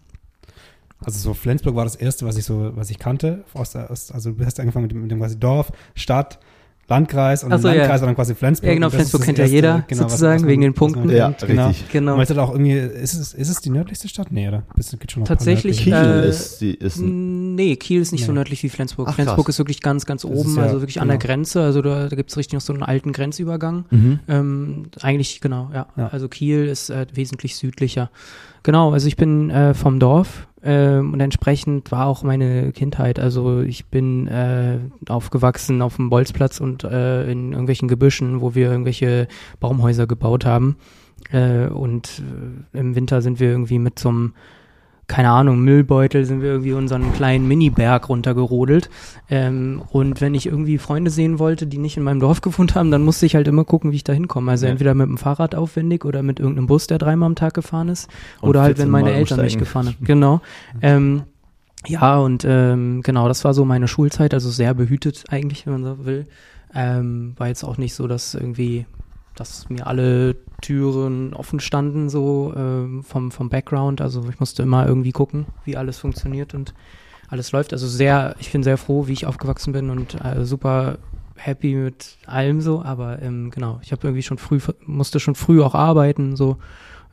also 1.04 1.18
so 1.18 1.34
Flensburg 1.34 1.74
war 1.76 1.84
das 1.84 1.96
erste, 1.96 2.24
was 2.24 2.38
ich 2.38 2.44
so, 2.46 2.72
was 2.74 2.88
ich 2.90 2.98
kannte. 2.98 3.44
Aus 3.52 3.72
der, 3.72 3.90
aus, 3.90 4.10
also 4.10 4.32
du 4.32 4.44
hast 4.46 4.58
angefangen 4.58 4.84
mit 4.84 4.92
dem, 4.92 5.02
mit 5.02 5.10
dem 5.10 5.18
quasi 5.18 5.38
Dorf, 5.38 5.70
Stadt, 5.94 6.38
Landkreis 6.88 7.42
und 7.42 7.50
so, 7.58 7.66
Landkreis 7.68 7.88
ja. 7.88 7.94
und 7.94 8.06
dann 8.06 8.14
quasi 8.14 8.34
Flensburg. 8.34 8.68
Ja, 8.68 8.74
genau, 8.74 8.90
Flensburg 8.90 9.22
kennt 9.22 9.38
ja 9.38 9.44
erste, 9.44 9.54
jeder 9.56 9.84
genau, 9.88 10.02
sozusagen, 10.02 10.34
was 10.36 10.42
man- 10.42 10.50
wegen 10.50 10.62
den 10.62 10.74
Punkten. 10.74 11.10
Ja. 11.10 11.34
Genau. 11.46 11.68
richtig. 11.68 11.90
Genau. 11.90 12.14
Und 12.14 12.20
ist 12.20 12.30
das 12.30 12.38
auch 12.38 12.50
irgendwie, 12.52 12.72
ist 12.78 13.14
es, 13.14 13.34
ist 13.34 13.48
es 13.48 13.60
die 13.60 13.70
nördlichste 13.70 14.08
Stadt? 14.08 14.28
Nee, 14.30 14.46
oder? 14.48 14.62
Bist, 14.76 14.98
geht 15.00 15.10
schon 15.10 15.22
noch 15.22 15.28
Tatsächlich. 15.28 15.78
Kiel 15.80 15.94
Äh, 15.94 16.28
ist, 16.28 16.60
die, 16.60 16.74
ist 16.74 16.98
Nee, 17.00 17.74
Kiel 17.76 18.00
ist 18.02 18.12
nicht 18.12 18.24
so 18.24 18.30
Nee. 18.32 18.36
nördlich 18.36 18.62
wie 18.62 18.68
Flensburg. 18.68 19.08
Ach, 19.10 19.14
Flensburg 19.14 19.46
krass. 19.46 19.54
ist 19.54 19.58
wirklich 19.58 19.80
ganz, 19.80 20.06
ganz 20.06 20.24
oben, 20.24 20.56
ja- 20.56 20.62
also 20.62 20.80
wirklich 20.80 21.00
an 21.00 21.08
der 21.08 21.18
genau. 21.18 21.26
Grenze. 21.26 21.62
Also 21.62 21.82
da, 21.82 22.08
da 22.08 22.14
gibt 22.16 22.30
es 22.30 22.36
richtig 22.36 22.54
noch 22.54 22.60
so 22.60 22.72
einen 22.72 22.82
alten 22.84 23.12
Grenzübergang. 23.12 23.84
mhm. 23.90 24.18
Ähm, 24.28 24.82
eigentlich, 25.00 25.40
genau, 25.40 25.70
ja. 25.74 25.86
Ja. 25.96 26.08
Also 26.08 26.28
Kiel 26.28 26.66
ist 26.66 26.90
äh, 26.90 27.06
wesentlich 27.12 27.56
südlicher. 27.56 28.10
Genau, 28.62 28.92
also 28.92 29.06
ich 29.08 29.16
bin 29.16 29.50
äh, 29.50 29.74
vom 29.74 29.98
Dorf 30.00 30.46
ähm, 30.66 31.12
und 31.12 31.20
entsprechend 31.20 31.92
war 31.92 32.06
auch 32.06 32.24
meine 32.24 32.72
Kindheit. 32.72 33.20
Also 33.20 33.60
ich 33.60 33.86
bin 33.86 34.26
äh, 34.26 34.78
aufgewachsen 35.08 35.80
auf 35.80 35.94
dem 35.94 36.10
Bolzplatz 36.10 36.60
und 36.60 36.82
äh, 36.82 37.30
in 37.30 37.52
irgendwelchen 37.52 37.86
Gebüschen, 37.86 38.40
wo 38.40 38.56
wir 38.56 38.72
irgendwelche 38.72 39.28
Baumhäuser 39.60 40.08
gebaut 40.08 40.44
haben. 40.44 40.76
Äh, 41.30 41.68
und 41.68 42.20
äh, 42.74 42.78
im 42.78 42.96
Winter 42.96 43.22
sind 43.22 43.38
wir 43.38 43.48
irgendwie 43.48 43.78
mit 43.78 44.04
einem 44.04 44.34
keine 45.08 45.30
Ahnung, 45.30 45.60
Müllbeutel 45.60 46.24
sind 46.24 46.42
wir 46.42 46.50
irgendwie 46.50 46.72
unseren 46.72 47.12
kleinen 47.12 47.46
Mini-Berg 47.46 48.08
runtergerodelt. 48.08 48.90
Ähm, 49.30 49.82
und 49.90 50.20
wenn 50.20 50.34
ich 50.34 50.46
irgendwie 50.46 50.78
Freunde 50.78 51.10
sehen 51.10 51.38
wollte, 51.38 51.66
die 51.68 51.78
nicht 51.78 51.96
in 51.96 52.02
meinem 52.02 52.18
Dorf 52.20 52.40
gewohnt 52.42 52.74
haben, 52.74 52.90
dann 52.90 53.02
musste 53.02 53.24
ich 53.26 53.36
halt 53.36 53.46
immer 53.46 53.64
gucken, 53.64 53.92
wie 53.92 53.96
ich 53.96 54.04
da 54.04 54.12
hinkomme. 54.12 54.50
Also 54.50 54.66
Ja. 54.66 54.72
entweder 54.72 54.94
mit 54.94 55.06
dem 55.06 55.16
Fahrrad 55.16 55.54
aufwendig 55.54 56.04
oder 56.04 56.22
mit 56.22 56.40
irgendeinem 56.40 56.66
Bus, 56.66 56.86
der 56.88 56.98
dreimal 56.98 57.28
am 57.28 57.34
Tag 57.36 57.54
gefahren 57.54 57.88
ist. 57.88 58.10
Und 58.40 58.48
oder 58.50 58.62
halt, 58.62 58.78
14 58.78 58.84
wenn 58.86 58.90
meine 58.90 59.10
Mal 59.10 59.16
Eltern 59.16 59.40
mich 59.40 59.58
gefahren 59.58 59.86
haben. 59.86 59.96
Genau. 60.04 60.40
Ähm, 60.82 61.22
ja, 61.86 62.18
und 62.18 62.44
ähm, 62.48 63.02
genau, 63.02 63.28
das 63.28 63.44
war 63.44 63.54
so 63.54 63.64
meine 63.64 63.86
Schulzeit, 63.86 64.34
also 64.34 64.50
sehr 64.50 64.74
behütet 64.74 65.24
eigentlich, 65.28 65.66
wenn 65.66 65.74
man 65.80 65.84
so 65.84 66.04
will. 66.04 66.26
Ähm, 66.74 67.34
war 67.36 67.46
jetzt 67.46 67.62
auch 67.62 67.78
nicht 67.78 67.94
so, 67.94 68.08
dass 68.08 68.34
irgendwie, 68.34 68.86
dass 69.36 69.68
mir 69.68 69.86
alle 69.86 70.36
Türen 70.62 71.34
offen 71.34 71.60
standen, 71.60 72.08
so 72.08 72.52
ähm, 72.56 73.02
vom, 73.04 73.30
vom 73.30 73.48
Background. 73.48 74.00
Also 74.00 74.24
ich 74.28 74.40
musste 74.40 74.62
immer 74.62 74.86
irgendwie 74.86 75.12
gucken, 75.12 75.46
wie 75.64 75.76
alles 75.76 75.98
funktioniert 75.98 76.54
und 76.54 76.74
alles 77.28 77.52
läuft. 77.52 77.72
Also 77.72 77.86
sehr, 77.86 78.34
ich 78.38 78.50
bin 78.52 78.62
sehr 78.62 78.78
froh, 78.78 79.06
wie 79.06 79.12
ich 79.12 79.26
aufgewachsen 79.26 79.72
bin 79.72 79.90
und 79.90 80.16
äh, 80.24 80.44
super 80.44 80.98
happy 81.36 81.74
mit 81.74 82.16
allem 82.26 82.60
so. 82.60 82.82
Aber 82.82 83.22
ähm, 83.22 83.50
genau, 83.50 83.78
ich 83.82 83.92
habe 83.92 84.06
irgendwie 84.06 84.22
schon 84.22 84.38
früh, 84.38 84.58
musste 84.84 85.20
schon 85.20 85.34
früh 85.34 85.62
auch 85.62 85.74
arbeiten, 85.74 86.36
so. 86.36 86.56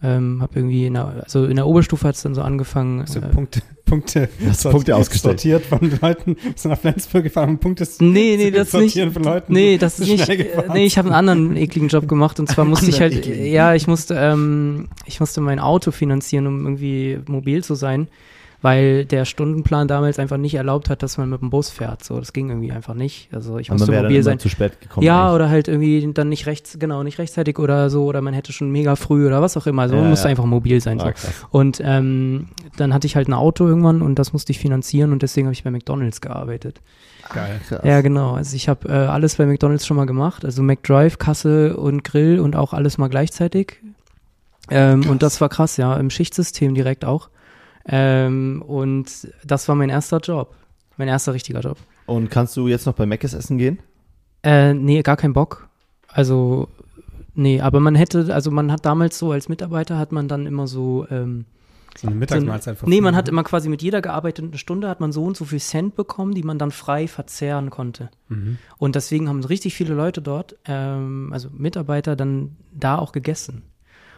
Ähm, 0.06 0.42
habe 0.42 0.60
irgendwie 0.60 0.86
in 0.86 0.96
der, 0.96 1.24
also 1.24 1.46
in 1.46 1.56
der 1.56 1.66
Oberstufe 1.66 2.06
hat 2.06 2.16
es 2.16 2.24
dann 2.24 2.36
so 2.36 2.42
angefangen. 2.42 3.02
Hast 3.04 3.16
du 3.16 3.20
äh, 3.20 3.30
Punkte, 3.30 3.62
Punkte, 3.86 4.28
Hast 4.46 4.70
Punkte 4.70 4.98
ausgestellt? 4.98 5.40
sortiert 5.40 5.66
von 5.66 5.98
Leuten, 6.02 6.36
bist 6.36 6.66
du 6.66 6.70
nach 6.70 6.78
Flensburg 6.78 7.24
gefahren 7.24 7.52
und 7.52 7.60
Punkte 7.60 7.88
Nee, 8.00 8.36
nee, 8.38 8.52
das 8.52 8.74
nicht. 8.74 8.94
sortieren 8.94 9.14
von 9.14 9.24
Leuten. 9.24 9.54
Nee, 9.54 9.78
das 9.78 10.00
ist 10.00 10.10
nicht. 10.10 10.28
gefahren 10.28 10.72
Nee, 10.74 10.86
ich 10.86 10.98
habe 10.98 11.08
einen 11.08 11.16
anderen 11.16 11.56
ekligen 11.56 11.88
Job 11.88 12.10
gemacht 12.10 12.38
und 12.42 12.50
zwar 12.50 12.66
musste 12.66 12.90
ich 12.90 13.00
halt, 13.00 13.14
ekligen. 13.16 13.46
ja, 13.46 13.76
ich 13.76 13.88
musste, 13.88 14.16
ähm, 14.16 14.90
ich 15.06 15.22
musste 15.22 15.40
mein 15.40 15.60
Auto 15.60 15.92
finanzieren, 15.92 16.48
um 16.48 16.66
irgendwie 16.66 17.20
mobil 17.28 17.64
zu 17.64 17.76
sein, 17.76 18.10
weil 18.64 19.04
der 19.04 19.26
Stundenplan 19.26 19.90
damals 19.90 20.20
einfach 20.20 20.38
nicht 20.38 20.56
erlaubt 20.56 20.90
hat, 20.90 21.04
dass 21.04 21.18
man 21.18 21.30
mit 21.30 21.42
dem 21.42 21.50
Bus 21.50 21.70
fährt. 21.70 22.02
So, 22.02 22.18
das 22.18 22.32
ging 22.32 22.48
irgendwie 22.48 22.72
einfach 22.72 22.94
nicht. 22.94 23.28
Also 23.34 23.58
ich 23.58 23.68
man 23.68 23.78
musste 23.78 23.92
mobil 23.92 24.12
immer 24.16 24.24
sein. 24.24 24.40
zu 24.40 24.48
spät 24.48 24.80
gekommen. 24.80 25.06
Ja, 25.06 25.24
eigentlich. 25.24 25.36
oder 25.36 25.50
halt 25.50 25.68
irgendwie 25.68 26.10
dann 26.14 26.30
nicht 26.30 26.46
rechts, 26.46 26.78
genau, 26.80 27.04
nicht 27.04 27.20
rechtzeitig 27.20 27.60
oder 27.60 27.90
so, 27.90 28.06
oder 28.06 28.22
man 28.22 28.34
hätte 28.34 28.54
schon 28.54 28.72
mega 28.72 28.96
früh 28.96 29.28
oder 29.28 29.42
was 29.42 29.58
auch 29.58 29.68
immer. 29.68 29.82
Also 29.82 29.96
man 29.96 30.06
Ja, 30.06 30.10
musste 30.12 30.28
ja. 30.28 30.30
einfach 30.30 30.46
mobil 30.46 30.80
sein. 30.80 30.98
So. 30.98 31.06
Ah, 31.06 31.12
krass. 31.12 31.46
Und 31.52 31.82
ähm, 31.84 32.48
dann 32.78 32.94
hatte 32.94 33.06
ich 33.06 33.18
halt 33.18 33.28
ein 33.28 33.34
Auto 33.34 33.68
irgendwann 33.68 34.02
und 34.02 34.18
das 34.18 34.32
musste 34.32 34.54
ich 34.54 34.60
finanzieren 34.60 35.12
und 35.12 35.24
deswegen 35.24 35.48
habe 35.48 35.54
ich 35.54 35.64
bei 35.66 35.70
McDonalds 35.70 36.22
gearbeitet. 36.22 36.80
Geil. 37.34 37.60
Krass. 37.68 37.82
Ja, 37.84 38.00
genau. 38.00 38.36
Also 38.36 38.56
ich 38.56 38.70
habe 38.70 38.88
äh, 38.88 38.92
alles 38.94 39.36
bei 39.36 39.46
McDonalds 39.46 39.86
schon 39.86 39.98
mal 39.98 40.06
gemacht. 40.06 40.46
Also 40.46 40.64
McDrive, 40.64 41.18
Kasse 41.18 41.76
und 41.76 42.06
Grill 42.06 42.40
und 42.40 42.56
auch 42.56 42.72
alles 42.72 42.98
mal 42.98 43.10
gleichzeitig. 43.10 43.82
Ähm, 44.70 45.10
und 45.10 45.22
das 45.22 45.42
war 45.42 45.50
krass, 45.50 45.76
ja, 45.76 45.98
im 45.98 46.10
Schichtsystem 46.10 46.74
direkt 46.76 47.04
auch. 47.04 47.30
Ähm, 47.86 48.64
und 48.66 49.28
das 49.44 49.68
war 49.68 49.76
mein 49.76 49.90
erster 49.90 50.20
Job. 50.20 50.56
Mein 50.98 51.08
erster 51.08 51.34
richtiger 51.34 51.60
Job. 51.62 51.78
Und 52.06 52.30
kannst 52.30 52.56
du 52.58 52.68
jetzt 52.68 52.86
noch 52.86 52.94
bei 52.94 53.06
Mc's 53.06 53.34
essen 53.34 53.58
gehen? 53.58 53.80
Äh, 54.44 54.74
nee, 54.74 55.02
gar 55.02 55.18
keinen 55.18 55.34
Bock. 55.34 55.68
Also, 56.08 56.68
nee, 57.34 57.62
aber 57.62 57.80
man 57.80 57.96
hätte, 57.96 58.34
also 58.34 58.52
man 58.52 58.72
hat 58.72 58.86
damals 58.86 59.18
so 59.18 59.32
als 59.32 59.50
Mitarbeiter 59.50 59.98
hat 59.98 60.12
man 60.12 60.28
dann 60.28 60.46
immer 60.46 60.68
so, 60.68 61.08
ähm, 61.10 61.46
So 61.98 62.08
eine 62.08 62.16
Mittagsmahlzeit. 62.18 62.80
so, 62.80 62.88
nee, 62.88 63.02
man 63.02 63.16
hat 63.16 63.28
immer 63.30 63.44
quasi 63.44 63.70
mit 63.70 63.82
jeder 63.82 64.02
gearbeiteten 64.02 64.58
Stunde 64.58 64.90
hat 64.90 65.00
man 65.00 65.12
so 65.12 65.24
und 65.24 65.36
so 65.38 65.46
viel 65.46 65.60
Cent 65.60 65.96
bekommen, 65.96 66.34
die 66.34 66.44
man 66.44 66.60
dann 66.60 66.72
frei 66.72 67.08
verzehren 67.08 67.70
konnte. 67.70 68.10
Mhm. 68.30 68.58
Und 68.78 68.96
deswegen 68.96 69.28
haben 69.30 69.44
richtig 69.44 69.74
viele 69.74 69.94
Leute 69.94 70.22
dort, 70.22 70.56
ähm, 70.66 71.30
also 71.34 71.50
Mitarbeiter, 71.52 72.16
dann 72.16 72.58
da 72.72 72.98
auch 72.98 73.12
gegessen. 73.14 73.64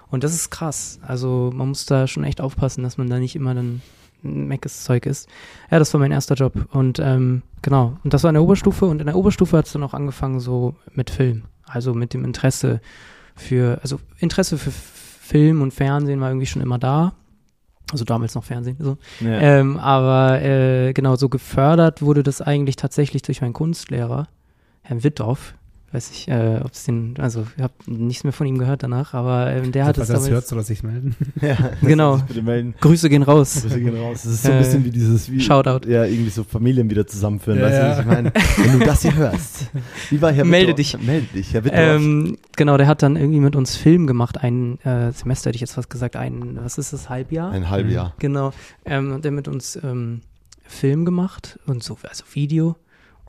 Und 0.10 0.24
das 0.24 0.34
ist 0.34 0.50
krass. 0.50 1.00
Also 1.02 1.52
man 1.54 1.70
muss 1.70 1.86
da 1.86 2.08
schon 2.08 2.24
echt 2.24 2.42
aufpassen, 2.42 2.84
dass 2.84 2.98
man 2.98 3.10
da 3.10 3.20
nicht 3.20 3.36
immer 3.36 3.54
dann 3.54 3.82
Meckes 4.22 4.84
Zeug 4.84 5.06
ist. 5.06 5.30
Ja, 5.72 5.80
das 5.80 5.94
war 5.94 6.00
mein 6.00 6.12
erster 6.12 6.36
Job. 6.36 6.54
Und 6.72 7.00
ähm, 7.00 7.44
genau, 7.62 7.98
und 8.04 8.14
das 8.14 8.24
war 8.24 8.30
in 8.30 8.36
der 8.36 8.44
Oberstufe. 8.44 8.86
Und 8.86 9.00
in 9.00 9.08
der 9.08 9.16
Oberstufe 9.16 9.58
hat 9.58 9.68
es 9.68 9.74
dann 9.74 9.84
auch 9.84 9.94
angefangen 9.94 10.40
so 10.40 10.76
mit 10.94 11.10
Film. 11.10 11.44
Also 11.66 11.94
mit 11.94 12.14
dem 12.14 12.24
Interesse 12.26 12.82
für, 13.36 13.80
also 13.82 14.00
Interesse 14.20 14.58
für 14.58 14.72
Film 14.72 15.62
und 15.62 15.74
Fernsehen 15.74 16.22
war 16.22 16.30
irgendwie 16.30 16.46
schon 16.46 16.62
immer 16.62 16.80
da. 16.80 17.14
Also 17.92 18.04
damals 18.04 18.34
noch 18.36 18.44
Fernsehen. 18.44 18.78
So. 18.80 18.98
Ja. 19.20 19.40
Ähm, 19.40 19.78
aber 19.78 20.42
äh, 20.42 20.94
genau, 20.94 21.16
so 21.16 21.30
gefördert 21.30 22.02
wurde 22.02 22.24
das 22.24 22.42
eigentlich 22.42 22.76
tatsächlich 22.76 23.22
durch 23.22 23.42
meinen 23.42 23.54
Kunstlehrer, 23.54 24.28
Herrn 24.82 25.04
Wittow. 25.04 25.54
Weiß 25.96 26.12
ich, 26.12 26.28
äh, 26.28 26.60
ob 26.62 26.74
es 26.74 26.84
den, 26.84 27.16
also 27.20 27.48
ich 27.56 27.64
habe 27.64 27.74
nichts 27.86 28.26
mehr 28.26 28.34
von 28.34 28.46
ihm 28.46 28.58
gehört 28.58 28.84
danach, 28.84 29.14
aber 29.14 29.50
ähm, 29.54 29.72
der 29.72 29.86
hat 29.86 29.98
es 29.98 30.08
Falls 30.08 30.10
er 30.10 30.16
das 30.16 30.24
hört, 30.24 30.32
damals. 30.32 30.50
soll 30.50 30.60
er 30.60 30.64
sich 30.64 30.84
melden. 30.84 31.16
ja. 31.42 31.56
Genau. 31.82 32.18
Bitte 32.18 32.42
melden. 32.42 32.76
Grüße 32.82 33.08
gehen 33.10 33.24
raus. 33.24 33.62
Grüße 33.62 33.80
gehen 33.80 33.96
raus. 33.96 34.24
Das 34.24 34.34
ist 34.34 34.44
so 34.44 34.52
ein 34.52 34.56
Äh, 34.58 34.60
bisschen 34.60 34.84
wie 34.84 34.90
dieses, 34.90 35.32
wie, 35.32 35.40
Shoutout. 35.40 35.88
ja, 35.88 36.04
irgendwie 36.04 36.32
so 36.32 36.44
Familien 36.44 36.90
wieder 36.90 37.08
zusammenführen. 37.08 37.60
Ja, 37.60 37.66
weißt 37.68 37.78
du, 37.78 37.82
ja. 37.82 37.90
was 37.92 38.00
ich 38.00 38.06
meine? 38.08 38.34
Wenn 38.58 38.80
du 38.80 38.86
das 38.86 39.02
hier 39.04 39.16
hörst, 39.16 39.68
wie 40.10 40.22
war 40.22 40.34
Herr 40.34 40.44
Melde 40.44 40.78
Wittorf? 40.78 41.00
dich. 41.00 41.02
Melde 41.08 41.28
dich, 41.34 41.54
Herr 41.54 41.64
Wittorf. 41.64 41.80
Ähm, 41.82 42.38
genau, 42.58 42.76
der 42.76 42.88
hat 42.88 43.02
dann 43.02 43.16
irgendwie 43.16 43.40
mit 43.40 43.56
uns 43.56 43.78
Film 43.78 44.06
gemacht, 44.06 44.38
ein 44.44 44.82
äh, 44.82 45.14
Semester 45.14 45.48
hätte 45.50 45.56
ich 45.56 45.62
jetzt 45.62 45.76
fast 45.76 45.90
gesagt, 45.90 46.18
ein, 46.18 46.60
was 46.62 46.78
ist 46.78 46.92
das, 46.92 47.10
Halbjahr? 47.10 47.52
Ein 47.52 47.70
Halbjahr. 47.70 48.16
Genau. 48.20 48.52
Ähm, 48.84 49.14
und 49.14 49.24
der 49.24 49.32
mit 49.32 49.48
uns 49.48 49.80
ähm, 49.82 50.20
Film 50.68 51.06
gemacht 51.06 51.58
und 51.68 51.84
so, 51.84 51.98
also 52.04 52.26
Video. 52.34 52.76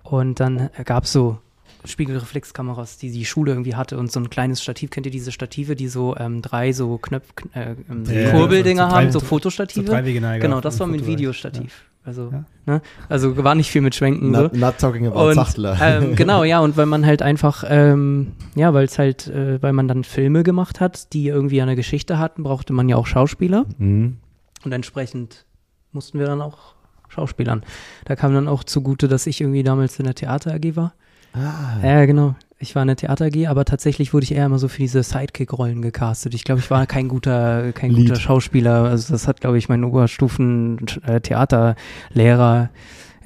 Und 0.02 0.40
dann 0.40 0.68
gab 0.84 1.04
es 1.04 1.12
so 1.12 1.38
Spiegelreflexkameras, 1.86 2.98
die 2.98 3.10
die 3.10 3.24
Schule 3.24 3.52
irgendwie 3.52 3.74
hatte 3.74 3.98
und 3.98 4.10
so 4.12 4.20
ein 4.20 4.30
kleines 4.30 4.62
Stativ. 4.62 4.90
Kennt 4.90 5.06
ihr 5.06 5.12
diese 5.12 5.32
Stative, 5.32 5.76
die 5.76 5.88
so 5.88 6.16
ähm, 6.16 6.42
drei 6.42 6.72
so 6.72 6.98
Knöpf, 6.98 7.32
äh, 7.54 7.74
ähm, 7.90 8.04
Ja, 8.10 8.30
Kurbeldinger 8.32 8.86
so 8.88 8.94
drei- 8.94 9.02
haben, 9.04 9.12
so 9.12 9.18
so 9.20 9.26
Fotostative? 9.26 9.84
Dreiwegeneiger 9.84 10.40
genau, 10.42 10.60
das 10.60 10.78
war 10.80 10.86
mein 10.86 10.96
Fotobereich. 11.00 11.18
Videostativ. 11.18 11.84
Also, 12.04 12.30
Ja. 12.32 12.44
ne? 12.66 12.82
also 13.08 13.36
war 13.42 13.56
nicht 13.56 13.70
viel 13.70 13.82
mit 13.82 13.94
Schwenken. 13.96 14.32
so. 14.32 14.42
Not, 14.42 14.54
not 14.54 14.78
talking 14.78 15.08
about 15.08 15.28
Und, 15.28 15.34
Sachtler. 15.34 15.76
ähm, 15.82 16.14
genau, 16.16 16.44
ja, 16.44 16.60
und 16.60 16.76
weil 16.76 16.86
man 16.86 17.04
halt 17.04 17.20
einfach, 17.20 17.64
ähm, 17.68 18.32
ja, 18.54 18.72
weil 18.74 18.84
es 18.84 18.96
halt, 18.98 19.26
äh, 19.26 19.60
weil 19.60 19.72
man 19.72 19.88
dann 19.88 20.04
Filme 20.04 20.44
gemacht 20.44 20.78
hat, 20.80 21.12
die 21.12 21.26
irgendwie 21.26 21.60
eine 21.62 21.74
Geschichte 21.74 22.18
hatten, 22.20 22.44
brauchte 22.44 22.72
man 22.72 22.88
ja 22.88 22.94
auch 22.94 23.06
Schauspieler. 23.08 23.66
Mhm. 23.78 24.18
Und 24.64 24.72
entsprechend 24.72 25.46
mussten 25.90 26.20
wir 26.20 26.26
dann 26.26 26.40
auch 26.42 26.74
Schauspielern. 27.08 27.62
Da 28.04 28.14
kam 28.14 28.34
dann 28.34 28.46
auch 28.46 28.62
zugute, 28.62 29.08
dass 29.08 29.26
ich 29.26 29.40
irgendwie 29.40 29.62
damals 29.64 29.98
in 29.98 30.04
der 30.04 30.14
Theater 30.14 30.54
AG 30.54 30.76
war. 30.76 30.94
Ah, 31.36 31.78
Ja, 31.82 32.04
genau. 32.06 32.34
Ich 32.58 32.74
war 32.74 32.80
in 32.82 32.86
der 32.88 32.96
Theater 32.96 33.26
AG, 33.26 33.46
aber 33.48 33.66
tatsächlich 33.66 34.14
wurde 34.14 34.24
ich 34.24 34.32
eher 34.34 34.46
immer 34.46 34.58
so 34.58 34.68
für 34.68 34.78
diese 34.78 35.02
Sidekick-Rollen 35.02 35.82
gecastet. 35.82 36.32
Ich 36.32 36.42
glaube, 36.42 36.60
ich 36.60 36.70
war 36.70 36.86
kein 36.86 37.06
guter, 37.06 37.72
kein 37.72 37.90
Lied. 37.90 38.08
guter 38.08 38.18
Schauspieler. 38.20 38.84
Also 38.84 39.12
das 39.12 39.28
hat, 39.28 39.42
glaube 39.42 39.58
ich, 39.58 39.68
mein 39.68 39.84
Oberstufen-Theaterlehrer, 39.84 42.64
äh, 42.64 42.68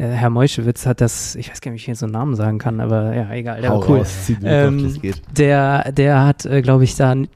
Herr 0.09 0.31
Meuschewitz, 0.31 0.87
hat 0.87 1.01
das, 1.01 1.35
ich 1.35 1.51
weiß 1.51 1.61
gar 1.61 1.71
nicht, 1.73 1.81
wie 1.81 1.83
ich 1.83 1.87
jetzt 1.89 2.01
so 2.01 2.07
einen 2.07 2.13
Namen 2.13 2.35
sagen 2.35 2.59
kann, 2.59 2.81
aber 2.81 3.15
ja, 3.15 3.31
egal, 3.33 3.61
der 3.61 3.71
hau 3.71 3.81
war 3.81 3.89
cool. 3.91 3.99
raus, 3.99 4.33
Ähm, 4.43 4.99
geht. 5.01 5.21
Der, 5.37 5.93
der 5.93 6.25
hat, 6.25 6.47
äh, 6.47 6.63
glaube 6.63 6.85
ich, 6.85 6.97
da 6.97 7.11
ein 7.11 7.29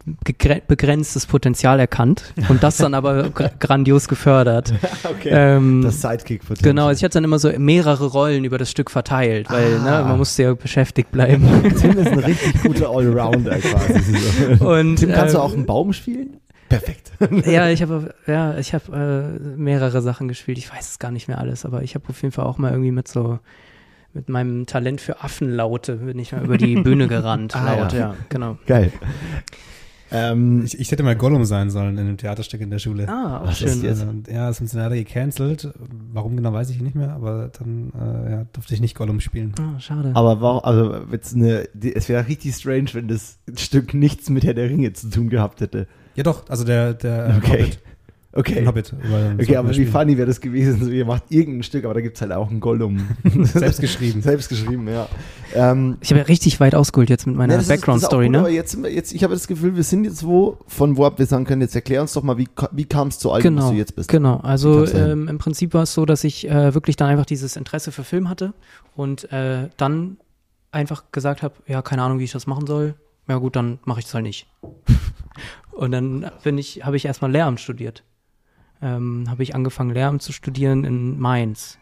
begrenztes 0.67 1.27
Potenzial 1.27 1.79
erkannt 1.81 2.33
und 2.49 2.63
das 2.63 2.77
dann 2.79 2.95
aber 2.95 3.29
gr 3.35 3.51
grandios 3.59 4.09
gefördert. 4.09 4.73
Okay. 5.05 5.29
Ähm, 5.33 5.83
das 5.83 6.01
sidekick 6.01 6.43
Genau, 6.63 6.87
also 6.87 6.99
ich 6.99 7.05
hatte 7.05 7.15
dann 7.15 7.25
immer 7.25 7.39
so 7.39 7.51
mehrere 7.59 8.07
Rollen 8.07 8.45
über 8.45 8.59
das 8.59 8.71
Stück 8.71 8.91
verteilt, 8.91 9.51
weil 9.51 9.77
Ah. 9.85 10.01
ne, 10.01 10.09
man 10.09 10.17
musste 10.19 10.43
ja 10.45 10.55
beschäftigt 10.55 11.13
bleiben. 11.13 11.47
Tim 11.79 11.99
ist 11.99 12.09
ein 12.09 12.19
richtig 12.21 12.63
guter 12.63 12.89
Allrounder 12.91 13.59
quasi. 13.59 14.17
Und, 14.65 14.97
Tim, 14.97 15.13
kannst 15.13 15.35
du 15.35 15.39
ähm, 15.39 15.45
auch 15.45 15.53
einen 15.53 15.67
Baum 15.67 15.93
spielen? 15.93 16.39
Perfekt. 16.81 17.13
ja, 17.47 17.69
ich 17.69 17.83
habe 17.83 18.15
ja, 18.27 18.57
ich 18.59 18.75
habe 18.75 19.39
äh, 19.43 19.57
mehrere 19.57 20.03
Sachen 20.03 20.29
gespielt. 20.29 20.59
Ich 20.59 20.73
weiß 20.73 20.91
es 20.91 20.99
gar 20.99 21.11
nicht 21.11 21.29
mehr 21.29 21.39
alles, 21.39 21.65
aber 21.65 21.83
ich 21.83 21.95
habe 21.95 22.09
auf 22.09 22.21
jeden 22.23 22.33
Fall 22.33 22.45
auch 22.47 22.59
mal 22.59 22.71
irgendwie 22.71 22.93
mit 22.93 23.09
so 23.09 23.39
mit 24.15 24.29
meinem 24.29 24.67
Talent 24.67 25.01
für 25.01 25.23
Affenlaute 25.23 25.97
bin 25.97 26.19
ich 26.19 26.33
mal 26.33 26.45
über 26.45 26.57
die 26.57 26.77
Bühne 26.77 27.09
gerannt. 27.09 27.55
Ah, 27.65 27.75
laut, 27.75 27.93
ja. 27.93 27.99
ja. 27.99 28.17
genau. 28.29 28.59
Geil. 28.67 28.93
Ähm, 30.11 30.63
Ich, 30.65 30.79
ich 30.79 30.93
hätte 30.93 31.03
mal 31.03 31.17
Gollum 31.17 31.45
sein 31.45 31.71
sollen 31.71 31.99
in 31.99 32.07
einem 32.07 32.17
Theaterstück 32.17 32.61
in 32.61 32.71
der 32.71 32.79
Schule. 32.79 33.09
Ah, 33.09 33.43
auch 33.43 33.51
ist 33.51 33.59
schön. 33.59 33.83
jetzt? 33.83 34.03
Also, 34.03 34.07
ja, 34.29 34.49
das 34.49 34.61
haben 34.61 34.67
sie 34.67 34.77
leider 34.77 34.95
gecancelt. 34.95 35.73
Warum 36.13 36.37
genau, 36.37 36.53
weiß 36.53 36.71
ich 36.71 36.81
nicht 36.81 36.95
mehr, 36.95 37.11
aber 37.11 37.51
dann 37.59 37.93
äh, 37.99 38.31
ja, 38.31 38.47
durfte 38.53 38.75
ich 38.75 38.81
nicht 38.81 38.95
Gollum 38.95 39.21
spielen. 39.21 39.55
Ah, 39.59 39.81
schade. 39.81 40.13
aber 40.15 40.41
warum, 40.41 40.65
also 40.65 40.93
eine, 41.35 41.69
die, 41.75 41.95
es 41.95 42.09
wäre 42.09 42.27
richtig 42.29 42.55
strange, 42.55 42.91
wenn 42.93 43.09
das 43.09 43.39
Stück 43.57 43.95
nichts 43.95 44.31
mit 44.31 44.45
Herr 44.45 44.55
der 44.55 44.71
Ringe 44.71 44.93
zu 44.93 45.11
tun 45.11 45.29
gehabt 45.29 45.61
hätte. 45.61 45.89
Ja 46.15 46.23
doch, 46.23 46.49
also 46.49 46.65
der, 46.65 46.95
der 46.95 47.29
äh, 47.29 47.37
Okay. 47.39 47.63
Hobbit. 47.63 47.79
Okay. 48.37 48.67
Hobbit. 48.67 48.93
Okay, 49.41 49.57
aber 49.57 49.77
wie 49.77 49.87
funny 49.87 50.17
wäre 50.17 50.27
das 50.27 50.41
gewesen? 50.41 50.85
So, 50.85 50.91
ihr 50.91 51.05
macht 51.05 51.23
irgendein 51.29 51.63
Stück, 51.63 51.85
aber 51.85 51.95
da 51.95 52.01
gibt 52.01 52.17
es 52.17 52.21
halt 52.21 52.33
auch 52.33 52.51
ein 52.51 52.59
Gollum. 52.59 53.07
Selbst 53.45 53.81
geschrieben. 53.81 54.23
Selbst 54.23 54.49
geschrieben, 54.49 54.89
ja. 54.89 55.07
Ähm, 55.55 55.99
Ich 56.01 56.11
habe 56.11 56.19
ja 56.19 56.27
richtig 56.27 56.59
weit 56.59 56.75
ausgeholt 56.75 57.11
jetzt 57.11 57.29
mit 57.29 57.37
meiner 57.37 57.59
Background-Story, 57.63 58.27
gut, 58.27 58.37
Aber 58.37 58.49
ne? 58.49 58.55
jetzt, 58.55 58.77
jetzt, 58.91 59.13
ich 59.15 59.23
habe 59.23 59.35
das 59.35 59.47
Gefühl, 59.47 59.77
wir 59.77 59.85
sind 59.85 60.03
jetzt 60.03 60.27
wo, 60.27 60.59
von 60.67 60.97
wo 60.97 61.05
ab 61.05 61.21
wir 61.21 61.27
sagen 61.27 61.45
können, 61.45 61.61
jetzt 61.61 61.77
erklär 61.77 62.01
uns 62.03 62.13
doch 62.15 62.25
mal, 62.25 62.37
wie, 62.37 62.49
wie 62.73 62.87
kam 62.87 63.07
es 63.07 63.21
zu 63.21 63.31
allem, 63.31 63.45
was 63.45 63.45
Genau, 63.53 63.71
du 63.71 63.77
jetzt 63.77 63.95
bist? 63.95 64.09
genau. 64.09 64.39
Also 64.39 64.85
ähm, 64.93 65.29
im 65.29 65.39
Prinzip 65.39 65.73
war 65.73 65.85
es 65.85 65.95
so, 65.95 66.05
dass 66.05 66.25
ich 66.25 66.49
äh, 66.51 66.75
wirklich 66.75 66.97
dann 66.97 67.09
einfach 67.11 67.27
dieses 67.27 67.55
Interesse 67.55 67.93
für 67.93 68.03
Film 68.03 68.29
hatte 68.29 68.53
und 68.97 69.31
äh, 69.33 69.69
dann 69.77 70.17
einfach 70.73 71.05
gesagt 71.13 71.45
habe, 71.45 71.55
ja, 71.69 71.83
keine 71.83 72.03
Ahnung, 72.03 72.19
wie 72.19 72.25
ich 72.25 72.33
das 72.33 72.49
machen 72.49 72.67
soll. 72.67 72.95
Ja 73.29 73.37
gut, 73.39 73.55
dann 73.55 73.79
mache 73.85 74.01
ich 74.01 74.07
es 74.07 74.13
halt 74.13 74.25
nicht. 74.25 74.49
Und 75.73 75.93
dann 75.93 76.31
bin 76.43 76.59
ich, 76.59 76.85
habe 76.85 76.97
ich 76.97 77.05
erstmal 77.05 77.31
Lehramt 77.31 77.61
studiert. 77.61 78.05
Ähm, 78.83 79.27
habe 79.29 79.43
ich 79.43 79.55
angefangen, 79.55 79.91
Lehramt 79.91 80.23
zu 80.23 80.33
studieren 80.33 80.85
in 80.85 81.19
Mainz. 81.19 81.79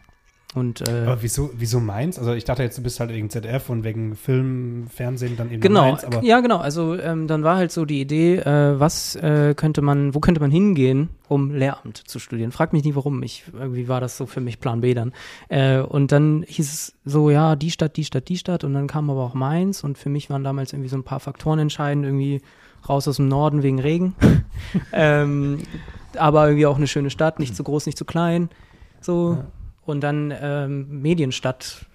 Und 0.55 0.87
äh, 0.87 1.05
Aber 1.07 1.21
wieso, 1.21 1.49
wieso 1.55 1.79
Mainz? 1.79 2.19
Also 2.19 2.33
ich 2.33 2.43
dachte 2.43 2.61
jetzt, 2.63 2.77
du 2.77 2.83
bist 2.83 2.99
halt 2.99 3.11
wegen 3.11 3.29
ZDF 3.29 3.69
und 3.69 3.83
wegen 3.83 4.15
Film, 4.15 4.87
Fernsehen 4.87 5.35
dann 5.35 5.51
eben 5.51 5.61
Genau, 5.61 5.83
Mainz, 5.83 6.03
aber 6.03 6.23
ja 6.23 6.39
genau. 6.41 6.57
Also 6.57 6.97
ähm, 6.99 7.27
dann 7.27 7.43
war 7.43 7.57
halt 7.57 7.71
so 7.71 7.85
die 7.85 7.99
Idee, 7.99 8.37
äh, 8.37 8.79
was 8.79 9.15
äh, 9.15 9.55
könnte 9.55 9.81
man, 9.81 10.13
wo 10.13 10.19
könnte 10.19 10.41
man 10.41 10.51
hingehen, 10.51 11.09
um 11.27 11.53
Lehramt 11.53 11.97
zu 11.97 12.19
studieren? 12.19 12.51
Frag 12.51 12.71
mich 12.71 12.83
nie 12.83 12.95
warum. 12.95 13.23
Ich 13.23 13.43
irgendwie 13.51 13.87
war 13.87 13.99
das 13.99 14.15
so 14.15 14.25
für 14.25 14.41
mich 14.41 14.59
Plan 14.59 14.81
B 14.81 14.93
dann. 14.93 15.13
Äh, 15.49 15.79
und 15.79 16.11
dann 16.11 16.45
hieß 16.47 16.71
es 16.71 16.93
so, 17.03 17.29
ja, 17.29 17.55
die 17.55 17.71
Stadt, 17.71 17.97
die 17.97 18.05
Stadt, 18.05 18.29
die 18.29 18.37
Stadt. 18.37 18.63
Und 18.63 18.73
dann 18.73 18.87
kam 18.87 19.09
aber 19.09 19.23
auch 19.23 19.33
Mainz. 19.33 19.83
Und 19.83 19.97
für 19.97 20.09
mich 20.09 20.29
waren 20.29 20.43
damals 20.43 20.73
irgendwie 20.73 20.89
so 20.89 20.97
ein 20.97 21.03
paar 21.03 21.19
Faktoren 21.19 21.59
entscheidend, 21.59 22.05
irgendwie 22.05 22.41
raus 22.87 23.07
aus 23.07 23.17
dem 23.17 23.27
Norden 23.27 23.63
wegen 23.63 23.79
Regen. 23.79 24.15
ähm, 24.93 25.59
aber 26.17 26.47
irgendwie 26.47 26.65
auch 26.65 26.77
eine 26.77 26.87
schöne 26.87 27.09
Stadt, 27.09 27.39
nicht 27.39 27.55
zu 27.55 27.63
groß, 27.63 27.85
nicht 27.85 27.97
zu 27.97 28.05
klein. 28.05 28.49
So. 29.01 29.33
Ja. 29.33 29.45
Und 29.85 30.01
dann 30.01 30.33
ähm, 30.39 31.01
Medienstadt. 31.01 31.85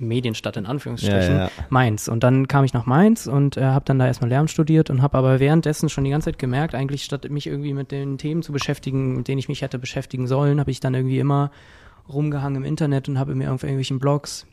Medienstadt 0.00 0.56
in 0.56 0.66
Anführungsstrichen. 0.66 1.34
Ja, 1.34 1.44
ja. 1.46 1.50
Mainz. 1.70 2.06
Und 2.06 2.22
dann 2.22 2.46
kam 2.46 2.64
ich 2.64 2.72
nach 2.72 2.86
Mainz 2.86 3.26
und 3.26 3.56
äh, 3.56 3.64
habe 3.64 3.84
dann 3.84 3.98
da 3.98 4.06
erstmal 4.06 4.30
Lehramt 4.30 4.48
studiert 4.48 4.90
und 4.90 5.02
habe 5.02 5.18
aber 5.18 5.40
währenddessen 5.40 5.88
schon 5.88 6.04
die 6.04 6.10
ganze 6.10 6.26
Zeit 6.26 6.38
gemerkt, 6.38 6.76
eigentlich 6.76 7.02
statt 7.02 7.28
mich 7.28 7.48
irgendwie 7.48 7.74
mit 7.74 7.90
den 7.90 8.16
Themen 8.16 8.42
zu 8.42 8.52
beschäftigen, 8.52 9.16
mit 9.16 9.26
denen 9.26 9.40
ich 9.40 9.48
mich 9.48 9.62
hätte 9.62 9.78
beschäftigen 9.78 10.28
sollen, 10.28 10.60
habe 10.60 10.70
ich 10.70 10.78
dann 10.78 10.94
irgendwie 10.94 11.18
immer 11.18 11.50
rumgehangen 12.08 12.62
im 12.62 12.64
Internet 12.64 13.08
und 13.08 13.18
habe 13.18 13.34
mir 13.34 13.44
irgendwelchen 13.44 13.98
Blogs 13.98 14.46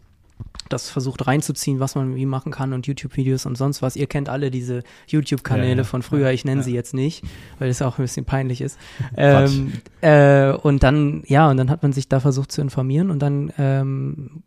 das 0.70 0.90
versucht 0.90 1.28
reinzuziehen, 1.28 1.80
was 1.80 1.94
man 1.96 2.16
wie 2.16 2.26
machen 2.26 2.52
kann 2.52 2.74
und 2.74 2.88
YouTube-Videos 2.88 3.46
und 3.46 3.56
sonst 3.56 3.82
was. 3.82 3.96
Ihr 3.96 4.08
kennt 4.08 4.30
alle 4.30 4.50
diese 4.50 4.82
YouTube-Kanäle 5.08 5.70
Ja, 5.70 5.78
ja. 5.78 5.84
von 5.84 6.02
früher. 6.02 6.32
Ich 6.32 6.44
nenne 6.44 6.62
Ja. 6.62 6.64
sie 6.64 6.74
jetzt 6.74 6.94
nicht, 6.94 7.24
weil 7.60 7.70
es 7.70 7.82
auch 7.84 8.00
ein 8.00 8.04
bisschen 8.04 8.26
peinlich 8.26 8.62
ist. 8.62 8.80
ähm, 9.18 9.74
äh, 10.02 10.52
und 10.52 10.82
dann, 10.82 11.24
ja, 11.28 11.50
und 11.50 11.58
dann 11.58 11.70
hat 11.70 11.84
man 11.84 11.94
sich 11.94 12.10
da 12.10 12.20
versucht 12.20 12.52
zu 12.52 12.62
informieren 12.62 13.12
und 13.12 13.20
dann 13.20 13.54
ähm, 13.60 14.42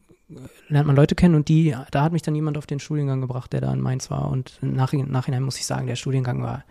lernt 0.68 0.86
man 0.88 0.96
Leute 0.96 1.14
kennen 1.14 1.36
und 1.36 1.48
die, 1.48 1.74
da 1.92 2.02
hat 2.02 2.12
mich 2.12 2.22
dann 2.22 2.34
jemand 2.34 2.58
auf 2.58 2.66
den 2.66 2.80
Studiengang 2.80 3.20
gebracht, 3.20 3.52
der 3.52 3.60
da 3.60 3.72
in 3.72 3.80
Mainz 3.80 4.10
war. 4.10 4.28
Und 4.28 4.58
im 4.60 4.74
Nachhinein, 4.74 5.10
Nachhinein 5.10 5.42
muss 5.44 5.58
ich 5.58 5.66
sagen, 5.66 5.86
der 5.86 5.96
Studiengang 5.96 6.42
war, 6.42 6.64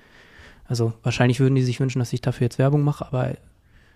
also 0.66 0.94
wahrscheinlich 1.04 1.40
würden 1.40 1.56
die 1.56 1.64
sich 1.64 1.80
wünschen, 1.80 2.00
dass 2.00 2.12
ich 2.12 2.20
dafür 2.22 2.46
jetzt 2.46 2.60
Werbung 2.60 2.84
mache, 2.84 3.06
aber 3.08 3.36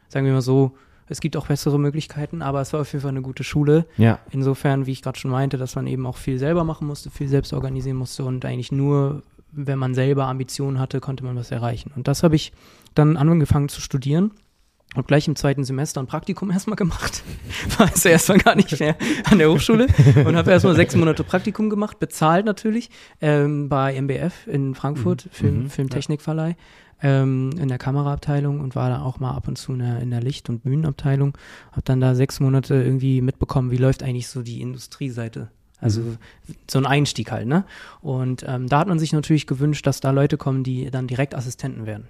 sagen 0.07 0.25
wir 0.25 0.33
mal 0.33 0.41
so, 0.41 0.71
es 1.11 1.19
gibt 1.19 1.35
auch 1.37 1.47
bessere 1.47 1.77
Möglichkeiten, 1.77 2.41
aber 2.41 2.61
es 2.61 2.71
war 2.73 2.81
auf 2.81 2.91
jeden 2.93 3.01
Fall 3.01 3.09
eine 3.11 3.21
gute 3.21 3.43
Schule. 3.43 3.85
Ja. 3.97 4.19
Insofern, 4.31 4.85
wie 4.85 4.91
ich 4.93 5.01
gerade 5.01 5.19
schon 5.19 5.31
meinte, 5.31 5.57
dass 5.57 5.75
man 5.75 5.85
eben 5.87 6.05
auch 6.05 6.17
viel 6.17 6.39
selber 6.39 6.63
machen 6.63 6.87
musste, 6.87 7.09
viel 7.11 7.27
selbst 7.27 7.51
organisieren 7.53 7.97
musste 7.97 8.23
und 8.23 8.45
eigentlich 8.45 8.71
nur, 8.71 9.21
wenn 9.51 9.77
man 9.77 9.93
selber 9.93 10.27
Ambitionen 10.27 10.79
hatte, 10.79 10.99
konnte 11.01 11.23
man 11.25 11.35
was 11.35 11.51
erreichen. 11.51 11.91
Und 11.95 12.07
das 12.07 12.23
habe 12.23 12.35
ich 12.37 12.53
dann 12.95 13.17
angefangen 13.17 13.67
zu 13.69 13.81
studieren 13.81 14.31
und 14.95 15.07
gleich 15.07 15.27
im 15.27 15.35
zweiten 15.35 15.63
Semester 15.65 15.99
ein 16.01 16.07
Praktikum 16.07 16.49
erstmal 16.55 16.77
gemacht. 16.77 17.23
War 17.77 17.87
also 17.91 18.07
erstmal 18.09 18.37
gar 18.37 18.55
nicht 18.55 18.79
mehr 18.79 18.95
an 19.25 19.37
der 19.37 19.49
Hochschule 19.51 19.87
und 20.25 20.35
habe 20.37 20.51
erstmal 20.51 20.75
sechs 20.75 20.95
Monate 20.95 21.23
Praktikum 21.25 21.69
gemacht, 21.69 21.99
bezahlt 21.99 22.45
natürlich, 22.45 22.89
ähm, 23.19 23.67
bei 23.67 23.93
MBF 24.01 24.47
in 24.47 24.75
Frankfurt, 24.75 25.27
Film, 25.31 25.63
Mhm. 25.63 25.69
Filmtechnikverleih, 25.69 26.55
ähm, 27.01 27.51
in 27.57 27.67
der 27.67 27.77
Kameraabteilung 27.77 28.59
und 28.59 28.75
war 28.75 28.89
da 28.89 29.01
auch 29.01 29.19
mal 29.19 29.31
ab 29.31 29.47
und 29.47 29.57
zu 29.57 29.73
in 29.73 29.79
der, 29.79 29.99
in 29.99 30.11
der 30.11 30.21
Licht- 30.21 30.49
und 30.49 30.63
Bühnenabteilung. 30.63 31.37
Habe 31.71 31.83
dann 31.83 32.01
da 32.01 32.15
sechs 32.15 32.39
Monate 32.39 32.75
irgendwie 32.75 33.21
mitbekommen, 33.21 33.71
wie 33.71 33.77
läuft 33.77 34.03
eigentlich 34.03 34.27
so 34.27 34.41
die 34.41 34.61
Industrieseite. 34.61 35.49
Also 35.79 36.01
so 36.69 36.77
ein 36.77 36.85
Einstieg 36.85 37.31
halt, 37.31 37.47
ne? 37.47 37.65
Und 38.01 38.45
ähm, 38.47 38.69
da 38.69 38.79
hat 38.79 38.87
man 38.87 38.99
sich 38.99 39.13
natürlich 39.13 39.47
gewünscht, 39.47 39.87
dass 39.87 39.99
da 39.99 40.11
Leute 40.11 40.37
kommen, 40.37 40.63
die 40.63 40.91
dann 40.91 41.07
direkt 41.07 41.33
Assistenten 41.33 41.87
werden 41.87 42.07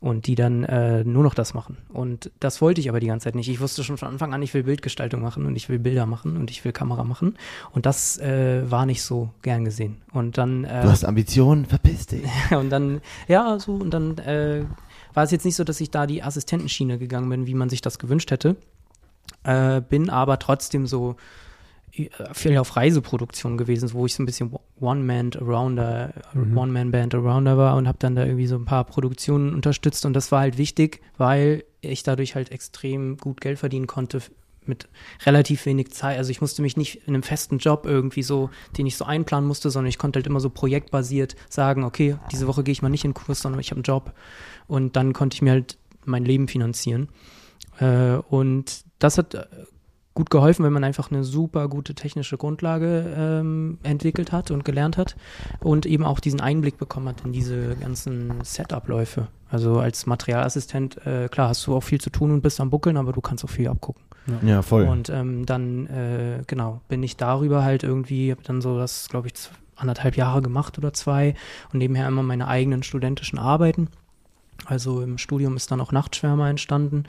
und 0.00 0.26
die 0.26 0.34
dann 0.34 0.62
äh, 0.64 1.04
nur 1.04 1.22
noch 1.22 1.34
das 1.34 1.54
machen. 1.54 1.78
Und 1.88 2.30
das 2.38 2.60
wollte 2.60 2.80
ich 2.80 2.88
aber 2.88 3.00
die 3.00 3.06
ganze 3.06 3.24
Zeit 3.24 3.34
nicht. 3.34 3.48
Ich 3.48 3.60
wusste 3.60 3.82
schon 3.82 3.96
von 3.96 4.08
Anfang 4.08 4.34
an, 4.34 4.42
ich 4.42 4.52
will 4.52 4.62
Bildgestaltung 4.62 5.22
machen 5.22 5.46
und 5.46 5.56
ich 5.56 5.68
will 5.68 5.78
Bilder 5.78 6.04
machen 6.04 6.36
und 6.36 6.50
ich 6.50 6.64
will 6.64 6.72
Kamera 6.72 7.04
machen. 7.04 7.38
Und 7.72 7.86
das 7.86 8.18
äh, 8.18 8.70
war 8.70 8.84
nicht 8.84 9.02
so 9.02 9.30
gern 9.42 9.64
gesehen. 9.64 10.02
Und 10.12 10.36
dann 10.36 10.64
äh, 10.64 10.82
Du 10.82 10.90
hast 10.90 11.04
Ambitionen, 11.04 11.64
verpiss 11.64 12.06
dich. 12.06 12.24
und 12.50 12.70
dann, 12.70 13.00
ja, 13.26 13.58
so, 13.58 13.72
und 13.72 13.90
dann 13.90 14.18
äh, 14.18 14.64
war 15.14 15.24
es 15.24 15.30
jetzt 15.30 15.46
nicht 15.46 15.56
so, 15.56 15.64
dass 15.64 15.80
ich 15.80 15.90
da 15.90 16.06
die 16.06 16.22
Assistentenschiene 16.22 16.98
gegangen 16.98 17.30
bin, 17.30 17.46
wie 17.46 17.54
man 17.54 17.70
sich 17.70 17.80
das 17.80 17.98
gewünscht 17.98 18.30
hätte. 18.30 18.56
Äh, 19.44 19.80
bin 19.80 20.10
aber 20.10 20.38
trotzdem 20.38 20.86
so 20.86 21.16
viel 22.32 22.58
auf 22.58 22.76
Reiseproduktion 22.76 23.56
gewesen, 23.56 23.92
wo 23.92 24.06
ich 24.06 24.14
so 24.14 24.22
ein 24.22 24.26
bisschen 24.26 24.54
One-Man-Arounder, 24.80 26.12
Mhm. 26.34 26.56
One-Man-Band-Arounder 26.56 27.56
war 27.56 27.76
und 27.76 27.88
habe 27.88 27.98
dann 27.98 28.14
da 28.14 28.24
irgendwie 28.24 28.46
so 28.46 28.56
ein 28.56 28.64
paar 28.64 28.84
Produktionen 28.84 29.54
unterstützt 29.54 30.04
und 30.06 30.12
das 30.12 30.32
war 30.32 30.40
halt 30.40 30.58
wichtig, 30.58 31.00
weil 31.16 31.64
ich 31.80 32.02
dadurch 32.02 32.34
halt 32.34 32.50
extrem 32.52 33.16
gut 33.16 33.40
Geld 33.40 33.58
verdienen 33.58 33.86
konnte 33.86 34.20
mit 34.64 34.88
relativ 35.24 35.64
wenig 35.66 35.92
Zeit. 35.92 36.18
Also 36.18 36.30
ich 36.30 36.40
musste 36.40 36.60
mich 36.60 36.76
nicht 36.76 37.06
in 37.06 37.14
einem 37.14 37.22
festen 37.22 37.58
Job 37.58 37.86
irgendwie 37.86 38.24
so, 38.24 38.50
den 38.76 38.86
ich 38.86 38.96
so 38.96 39.04
einplanen 39.04 39.46
musste, 39.46 39.70
sondern 39.70 39.88
ich 39.88 39.98
konnte 39.98 40.18
halt 40.18 40.26
immer 40.26 40.40
so 40.40 40.50
projektbasiert 40.50 41.36
sagen, 41.48 41.84
okay, 41.84 42.16
diese 42.32 42.48
Woche 42.48 42.64
gehe 42.64 42.72
ich 42.72 42.82
mal 42.82 42.88
nicht 42.88 43.04
in 43.04 43.12
den 43.12 43.14
Kurs, 43.14 43.40
sondern 43.40 43.60
ich 43.60 43.70
habe 43.70 43.76
einen 43.76 43.84
Job 43.84 44.12
und 44.66 44.96
dann 44.96 45.12
konnte 45.12 45.36
ich 45.36 45.42
mir 45.42 45.52
halt 45.52 45.78
mein 46.04 46.24
Leben 46.24 46.48
finanzieren. 46.48 47.08
Äh, 47.78 48.16
und 48.28 48.84
das 48.98 49.18
hat 49.18 49.34
äh, 49.34 49.44
gut 50.16 50.30
geholfen, 50.30 50.64
wenn 50.64 50.72
man 50.72 50.82
einfach 50.82 51.12
eine 51.12 51.22
super 51.22 51.68
gute 51.68 51.94
technische 51.94 52.36
Grundlage 52.38 53.14
ähm, 53.16 53.78
entwickelt 53.84 54.32
hat 54.32 54.50
und 54.50 54.64
gelernt 54.64 54.96
hat 54.96 55.14
und 55.60 55.86
eben 55.86 56.04
auch 56.04 56.18
diesen 56.18 56.40
Einblick 56.40 56.78
bekommen 56.78 57.08
hat 57.08 57.24
in 57.24 57.32
diese 57.32 57.76
ganzen 57.76 58.32
Setup-Läufe. 58.42 59.28
Also 59.48 59.78
als 59.78 60.06
Materialassistent, 60.06 61.06
äh, 61.06 61.28
klar, 61.28 61.50
hast 61.50 61.66
du 61.66 61.76
auch 61.76 61.82
viel 61.82 62.00
zu 62.00 62.10
tun 62.10 62.32
und 62.32 62.40
bist 62.40 62.60
am 62.60 62.70
Buckeln, 62.70 62.96
aber 62.96 63.12
du 63.12 63.20
kannst 63.20 63.44
auch 63.44 63.50
viel 63.50 63.68
abgucken. 63.68 64.02
Ja, 64.42 64.62
voll. 64.62 64.88
Und 64.88 65.08
ähm, 65.10 65.46
dann, 65.46 65.86
äh, 65.86 66.42
genau, 66.46 66.80
bin 66.88 67.02
ich 67.02 67.16
darüber 67.16 67.62
halt 67.62 67.84
irgendwie, 67.84 68.32
habe 68.32 68.42
dann 68.42 68.60
so 68.60 68.76
das, 68.76 69.08
glaube 69.08 69.28
ich, 69.28 69.34
anderthalb 69.76 70.16
Jahre 70.16 70.42
gemacht 70.42 70.78
oder 70.78 70.94
zwei 70.94 71.34
und 71.72 71.78
nebenher 71.78 72.08
immer 72.08 72.22
meine 72.22 72.48
eigenen 72.48 72.82
studentischen 72.82 73.38
Arbeiten. 73.38 73.88
Also 74.64 75.02
im 75.02 75.18
Studium 75.18 75.56
ist 75.56 75.70
dann 75.70 75.80
auch 75.82 75.92
Nachtschwärmer 75.92 76.48
entstanden, 76.48 77.04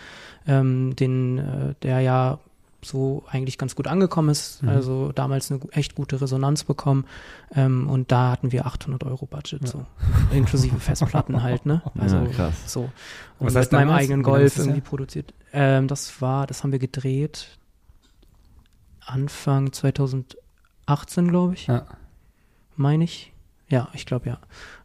ähm, 0.46 0.96
den, 0.96 1.38
äh, 1.38 1.74
der 1.82 2.02
ja 2.02 2.40
so 2.84 3.24
eigentlich 3.30 3.58
ganz 3.58 3.76
gut 3.76 3.88
angekommen 3.88 4.30
ist. 4.30 4.62
Mhm. 4.64 4.70
Also 4.70 5.12
damals 5.12 5.52
eine 5.52 5.60
echt 5.72 5.96
gute 5.96 6.22
Resonanz 6.22 6.64
bekommen. 6.64 7.06
Ähm, 7.56 7.90
und 7.90 8.12
da 8.12 8.32
hatten 8.32 8.52
wir 8.52 8.66
800 8.68 9.04
Euro 9.04 9.26
Budget, 9.26 9.62
Ja. 9.64 9.68
so 9.68 9.86
inklusive 10.32 10.80
Festplatten 10.80 11.42
halt, 11.44 11.66
ne? 11.66 11.82
Also 12.00 12.18
ja, 12.18 12.26
krass. 12.28 12.56
so. 12.72 12.90
Und 13.40 13.48
Was 13.54 13.56
mit 13.56 13.72
meinem 13.74 13.90
eigenen 13.92 14.24
Golf 14.24 14.58
irgendwie 14.58 14.76
her? 14.76 14.84
produziert. 14.84 15.34
Ähm, 15.54 15.88
das 15.88 16.22
war, 16.22 16.46
das 16.48 16.64
haben 16.64 16.72
wir 16.72 16.80
gedreht 16.80 17.58
Anfang 19.06 19.72
2018, 19.72 21.28
glaube 21.30 21.54
ich, 21.54 21.68
Ja. 21.68 21.86
meine 22.76 23.04
ich. 23.04 23.34
Ja, 23.70 23.90
ich 23.94 24.06
glaube 24.06 24.28
ja. 24.30 24.38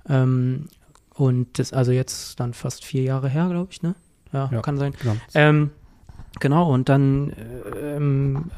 Ähm, 0.09 0.69
und 1.15 1.59
das 1.59 1.73
also 1.73 1.93
jetzt 1.93 2.41
dann 2.41 2.55
fast 2.55 2.85
vier 2.85 3.03
Jahre 3.03 3.29
her, 3.29 3.49
glaube 3.49 3.69
ich, 3.71 3.83
ne? 3.83 3.95
Ja, 4.33 4.49
Ja. 4.53 4.61
kann 4.63 4.79
sein. 4.79 4.95
Genau. 5.01 5.17
Genau, 6.41 6.73
und 6.73 6.89
dann 6.89 7.31
äh, 7.31 7.97
ähm, 7.97 8.51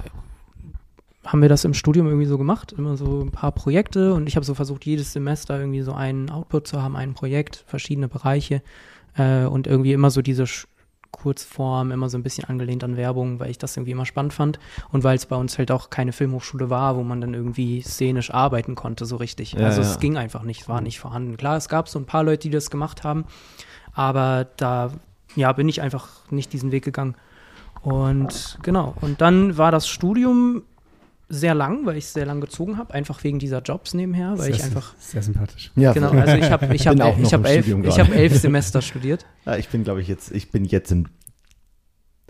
haben 1.24 1.42
wir 1.42 1.48
das 1.48 1.64
im 1.64 1.74
Studium 1.74 2.06
irgendwie 2.06 2.26
so 2.26 2.38
gemacht, 2.38 2.72
immer 2.72 2.96
so 2.96 3.22
ein 3.22 3.30
paar 3.30 3.52
Projekte 3.52 4.14
und 4.14 4.28
ich 4.28 4.36
habe 4.36 4.44
so 4.44 4.54
versucht, 4.54 4.84
jedes 4.84 5.12
Semester 5.12 5.58
irgendwie 5.58 5.82
so 5.82 5.92
einen 5.92 6.30
Output 6.30 6.66
zu 6.66 6.82
haben, 6.82 6.96
ein 6.96 7.14
Projekt, 7.14 7.64
verschiedene 7.66 8.08
Bereiche 8.08 8.62
äh, 9.16 9.44
und 9.44 9.66
irgendwie 9.66 9.92
immer 9.92 10.10
so 10.10 10.22
diese 10.22 10.46
Sch 10.46 10.66
Kurzform, 11.10 11.92
immer 11.92 12.08
so 12.08 12.18
ein 12.18 12.24
bisschen 12.24 12.44
angelehnt 12.48 12.82
an 12.82 12.96
Werbung, 12.96 13.38
weil 13.38 13.48
ich 13.48 13.56
das 13.56 13.76
irgendwie 13.76 13.92
immer 13.92 14.04
spannend 14.04 14.32
fand 14.32 14.58
und 14.90 15.04
weil 15.04 15.16
es 15.16 15.26
bei 15.26 15.36
uns 15.36 15.56
halt 15.58 15.70
auch 15.70 15.88
keine 15.88 16.10
Filmhochschule 16.10 16.70
war, 16.70 16.96
wo 16.96 17.04
man 17.04 17.20
dann 17.20 17.34
irgendwie 17.34 17.82
szenisch 17.82 18.34
arbeiten 18.34 18.74
konnte, 18.74 19.06
so 19.06 19.14
richtig. 19.14 19.52
Ja, 19.52 19.66
also 19.66 19.80
ja. 19.80 19.86
es 19.86 20.00
ging 20.00 20.16
einfach 20.16 20.42
nicht, 20.42 20.68
war 20.68 20.80
nicht 20.80 20.98
vorhanden. 20.98 21.36
Klar, 21.36 21.56
es 21.56 21.68
gab 21.68 21.88
so 21.88 22.00
ein 22.00 22.04
paar 22.04 22.24
Leute, 22.24 22.48
die 22.48 22.50
das 22.50 22.68
gemacht 22.68 23.04
haben, 23.04 23.26
aber 23.92 24.48
da 24.56 24.90
ja, 25.36 25.52
bin 25.52 25.68
ich 25.68 25.80
einfach 25.80 26.08
nicht 26.30 26.52
diesen 26.52 26.72
Weg 26.72 26.84
gegangen. 26.84 27.14
Und 27.84 28.58
genau, 28.62 28.94
und 29.02 29.20
dann 29.20 29.58
war 29.58 29.70
das 29.70 29.86
Studium 29.86 30.62
sehr 31.28 31.54
lang, 31.54 31.84
weil 31.86 31.96
ich 31.96 32.04
es 32.04 32.12
sehr 32.12 32.26
lang 32.26 32.40
gezogen 32.40 32.78
habe, 32.78 32.94
einfach 32.94 33.22
wegen 33.24 33.38
dieser 33.38 33.60
Jobs 33.60 33.92
nebenher, 33.94 34.30
weil 34.38 34.46
sehr, 34.46 34.54
ich 34.56 34.64
einfach 34.64 34.94
Sehr 34.98 35.22
sympathisch. 35.22 35.70
Ja, 35.76 35.92
genau, 35.92 36.10
also 36.10 36.34
ich 36.36 36.50
habe 36.50 36.74
ich 36.74 36.86
habe 36.86 37.14
ich 37.20 37.32
habe 37.32 37.42
im 37.42 37.44
elf, 37.44 37.66
ich 37.86 37.98
habe 38.00 38.14
elf 38.14 38.38
Semester 38.38 38.80
studiert. 38.82 39.26
Ja, 39.46 39.56
ich 39.56 39.68
bin, 39.68 39.84
glaube 39.84 40.00
ich, 40.00 40.08
jetzt, 40.08 40.32
ich 40.32 40.50
bin 40.50 40.64
jetzt 40.64 40.90
im, 40.92 41.06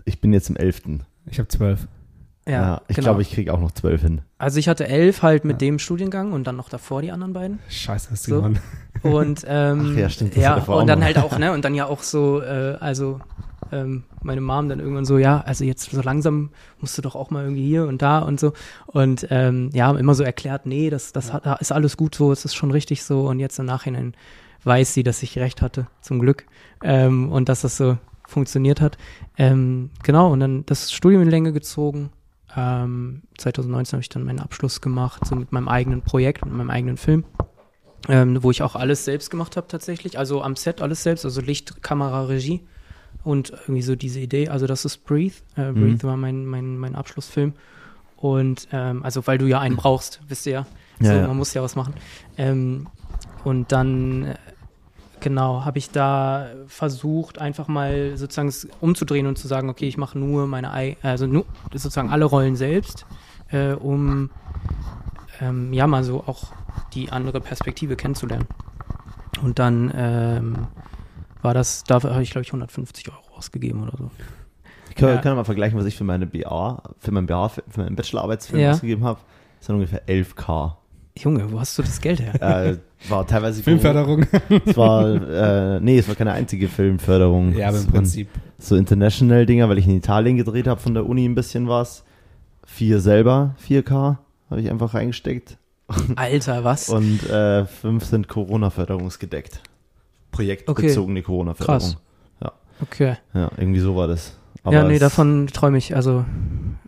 ich 0.03 0.19
bin 0.19 0.33
jetzt 0.33 0.49
im 0.49 0.57
elften. 0.57 1.03
Ich 1.29 1.39
habe 1.39 1.47
zwölf. 1.47 1.87
Ja, 2.47 2.81
ich 2.89 2.95
genau. 2.95 3.05
glaube, 3.07 3.21
ich 3.23 3.31
kriege 3.31 3.51
auch 3.53 3.59
noch 3.59 3.71
zwölf 3.71 4.01
hin. 4.01 4.21
also 4.37 4.59
ich 4.59 4.67
hatte 4.67 4.87
elf 4.87 5.23
halt 5.23 5.45
mit 5.45 5.55
Ja. 5.61 5.67
dem 5.67 5.79
Studiengang 5.79 6.31
und 6.33 6.45
dann 6.45 6.55
noch 6.57 6.69
davor 6.69 7.01
die 7.01 7.11
anderen 7.11 7.33
beiden. 7.33 7.59
Scheiße, 7.69 8.11
hast 8.11 8.27
du 8.27 8.31
So. 8.31 8.35
gewonnen. 8.37 8.59
Und 9.01 9.45
ähm, 9.47 9.91
Ach 9.93 9.97
ja, 9.97 10.09
stimmt, 10.09 10.35
das 10.35 10.43
ja, 10.43 10.55
und 10.57 10.87
dann 10.87 11.03
halt 11.03 11.17
auch, 11.17 11.37
ne, 11.39 11.51
und 11.53 11.65
dann 11.65 11.73
ja 11.73 11.85
auch 11.85 12.03
so, 12.03 12.41
äh, 12.41 12.75
also 12.79 13.19
ähm, 13.75 14.03
meine 14.23 14.41
Mom 14.41 14.69
dann 14.69 14.79
irgendwann 14.79 15.05
so, 15.05 15.17
ja, 15.17 15.41
also 15.41 15.63
jetzt 15.63 15.89
so 15.91 16.01
langsam 16.01 16.51
musst 16.79 16.97
du 16.97 17.01
doch 17.01 17.15
auch 17.15 17.29
mal 17.29 17.43
irgendwie 17.43 17.65
hier 17.65 17.87
und 17.87 18.01
da 18.01 18.19
und 18.19 18.39
so. 18.39 18.53
Und 18.87 19.27
ähm, 19.29 19.69
ja, 19.73 19.91
immer 19.91 20.15
so 20.15 20.23
erklärt, 20.23 20.65
nee, 20.65 20.89
das, 20.89 21.13
das 21.13 21.33
hat, 21.33 21.61
ist 21.61 21.71
alles 21.71 21.97
gut 21.97 22.15
so, 22.15 22.31
es 22.31 22.45
ist 22.45 22.55
schon 22.55 22.71
richtig 22.71 23.03
so. 23.03 23.27
Und 23.27 23.39
jetzt 23.39 23.59
im 23.59 23.65
Nachhinein 23.65 24.15
weiß 24.63 24.93
sie, 24.93 25.03
dass 25.03 25.21
ich 25.23 25.37
recht 25.37 25.61
hatte, 25.61 25.87
zum 26.01 26.19
Glück. 26.19 26.45
Ähm, 26.83 27.31
und 27.31 27.49
dass 27.49 27.61
das 27.61 27.77
so 27.77 27.97
funktioniert 28.27 28.81
hat. 28.81 28.97
Ähm, 29.37 29.91
genau, 30.03 30.31
und 30.31 30.39
dann 30.39 30.65
das 30.65 30.91
Studium 30.91 31.21
in 31.21 31.29
Länge 31.29 31.53
gezogen. 31.53 32.09
Ähm, 32.57 33.23
2019 33.37 33.97
habe 33.97 34.01
ich 34.01 34.09
dann 34.09 34.23
meinen 34.23 34.39
Abschluss 34.39 34.81
gemacht, 34.81 35.25
so 35.25 35.35
mit 35.35 35.51
meinem 35.51 35.67
eigenen 35.67 36.01
Projekt, 36.01 36.45
mit 36.45 36.53
meinem 36.53 36.69
eigenen 36.69 36.97
Film 36.97 37.25
ähm, 38.07 38.41
wo 38.43 38.51
ich 38.51 38.61
auch 38.61 38.75
alles 38.75 39.05
selbst 39.05 39.29
gemacht 39.29 39.57
habe 39.57 39.67
tatsächlich. 39.67 40.17
Also 40.19 40.41
am 40.41 40.55
Set 40.55 40.81
alles 40.81 41.03
selbst, 41.03 41.25
also 41.25 41.41
Licht, 41.41 41.81
Kamera, 41.81 42.23
Regie 42.25 42.61
und 43.23 43.51
irgendwie 43.51 43.81
so 43.81 43.95
diese 43.95 44.19
Idee. 44.19 44.49
Also 44.49 44.67
das 44.67 44.85
ist 44.85 45.05
Breathe. 45.05 45.35
Äh, 45.57 45.71
Mhm. 45.71 45.75
Breathe 45.79 46.03
war 46.07 46.17
mein, 46.17 46.45
mein, 46.45 46.77
mein 46.77 46.95
Abschlussfilm. 46.95 47.53
Und 48.17 48.67
ähm, 48.71 49.03
also 49.03 49.25
weil 49.27 49.37
du 49.37 49.45
ja 49.45 49.59
einen 49.59 49.75
brauchst, 49.75 50.21
wisst 50.27 50.45
ihr 50.45 50.53
ja. 50.53 50.65
Ja, 51.01 51.11
so, 51.11 51.17
ja. 51.19 51.27
Man 51.27 51.37
muss 51.37 51.53
ja 51.53 51.61
was 51.61 51.75
machen. 51.75 51.93
Ähm, 52.37 52.87
und 53.43 53.71
dann 53.71 54.23
äh, 54.23 54.35
genau 55.19 55.65
habe 55.65 55.77
ich 55.77 55.91
da 55.91 56.47
versucht, 56.67 57.39
einfach 57.39 57.67
mal 57.67 58.15
sozusagen 58.17 58.47
es 58.47 58.67
umzudrehen 58.81 59.27
und 59.27 59.37
zu 59.37 59.47
sagen, 59.47 59.69
okay, 59.69 59.87
ich 59.87 59.97
mache 59.97 60.17
nur 60.17 60.47
meine, 60.47 60.71
ei- 60.71 60.97
also 61.01 61.27
nur 61.27 61.45
sozusagen 61.73 62.09
alle 62.09 62.25
Rollen 62.25 62.55
selbst, 62.55 63.05
äh, 63.51 63.73
um 63.73 64.29
ähm, 65.41 65.73
ja 65.73 65.85
mal 65.87 66.03
so 66.03 66.23
auch 66.25 66.53
die 66.93 67.11
andere 67.11 67.41
Perspektive 67.41 67.95
kennenzulernen. 67.95 68.45
Und 69.43 69.59
dann 69.59 69.91
ähm, 69.95 70.67
war 71.45 71.53
das, 71.53 71.83
dafür 71.85 72.11
habe 72.13 72.23
ich 72.23 72.31
glaube 72.31 72.43
ich 72.43 72.49
150 72.49 73.09
Euro 73.09 73.37
ausgegeben 73.37 73.83
oder 73.83 73.93
so. 73.97 74.11
Ich 74.89 74.95
kann, 74.95 75.09
Ja. 75.09 75.17
kann 75.17 75.35
mal 75.35 75.43
vergleichen, 75.45 75.77
was 75.79 75.85
ich 75.85 75.95
für 75.95 76.03
meine 76.03 76.25
BA, 76.25 76.81
für 76.99 77.11
meinen 77.11 77.27
BA, 77.27 77.47
für 77.49 77.61
meinen 77.77 77.95
Bachelorarbeitsfilm 77.95 78.61
Ja. 78.61 78.71
ausgegeben 78.71 79.03
habe. 79.03 79.19
Das 79.59 79.67
sind 79.67 79.75
ungefähr 79.75 80.05
11k. 80.07 80.75
Junge, 81.17 81.49
wo 81.51 81.59
hast 81.61 81.77
du 81.77 81.81
das 81.81 82.01
Geld 82.01 82.19
her? 82.19 82.33
Äh, 82.41 82.77
war 83.09 83.25
teilweise 83.25 83.63
Filmförderung. 83.63 84.25
Es 84.65 84.75
war, 84.75 85.07
äh, 85.07 85.79
nee, 85.79 85.97
es 85.97 86.07
war 86.09 86.15
keine 86.15 86.33
einzige 86.33 86.67
Filmförderung. 86.67 87.53
ja, 87.55 87.69
aber 87.69 87.79
im 87.79 87.87
Prinzip. 87.87 88.27
So 88.57 88.75
International-Dinger, 88.75 89.69
weil 89.69 89.77
ich 89.77 89.87
in 89.87 89.95
Italien 89.95 90.35
gedreht 90.35 90.67
habe, 90.67 90.81
von 90.81 90.93
der 90.93 91.05
Uni 91.05 91.25
ein 91.25 91.35
bisschen 91.35 91.69
was. 91.69 92.03
Vier 92.65 92.99
selber, 92.99 93.55
4K, 93.65 94.17
habe 94.49 94.61
ich 94.61 94.69
einfach 94.69 94.93
reingesteckt. 94.93 95.57
Alter, 96.15 96.63
was? 96.63 96.89
Und 96.89 97.29
äh, 97.29 97.65
fünf 97.65 98.03
sind 98.05 98.27
Corona-Förderungsgedeckt. 98.27 99.61
Projektbezogene 100.35 101.21
Corona-Förderung. 101.21 101.79
Krass. 101.79 101.97
Okay. 102.81 103.15
Ja, 103.33 103.49
irgendwie 103.55 103.79
so 103.79 103.95
war 103.95 104.07
das. 104.07 104.33
ja, 104.69 104.83
nee, 104.83 104.95
es- 104.95 104.99
davon 104.99 105.47
träume 105.47 105.77
ich, 105.77 105.95
also, 105.95 106.25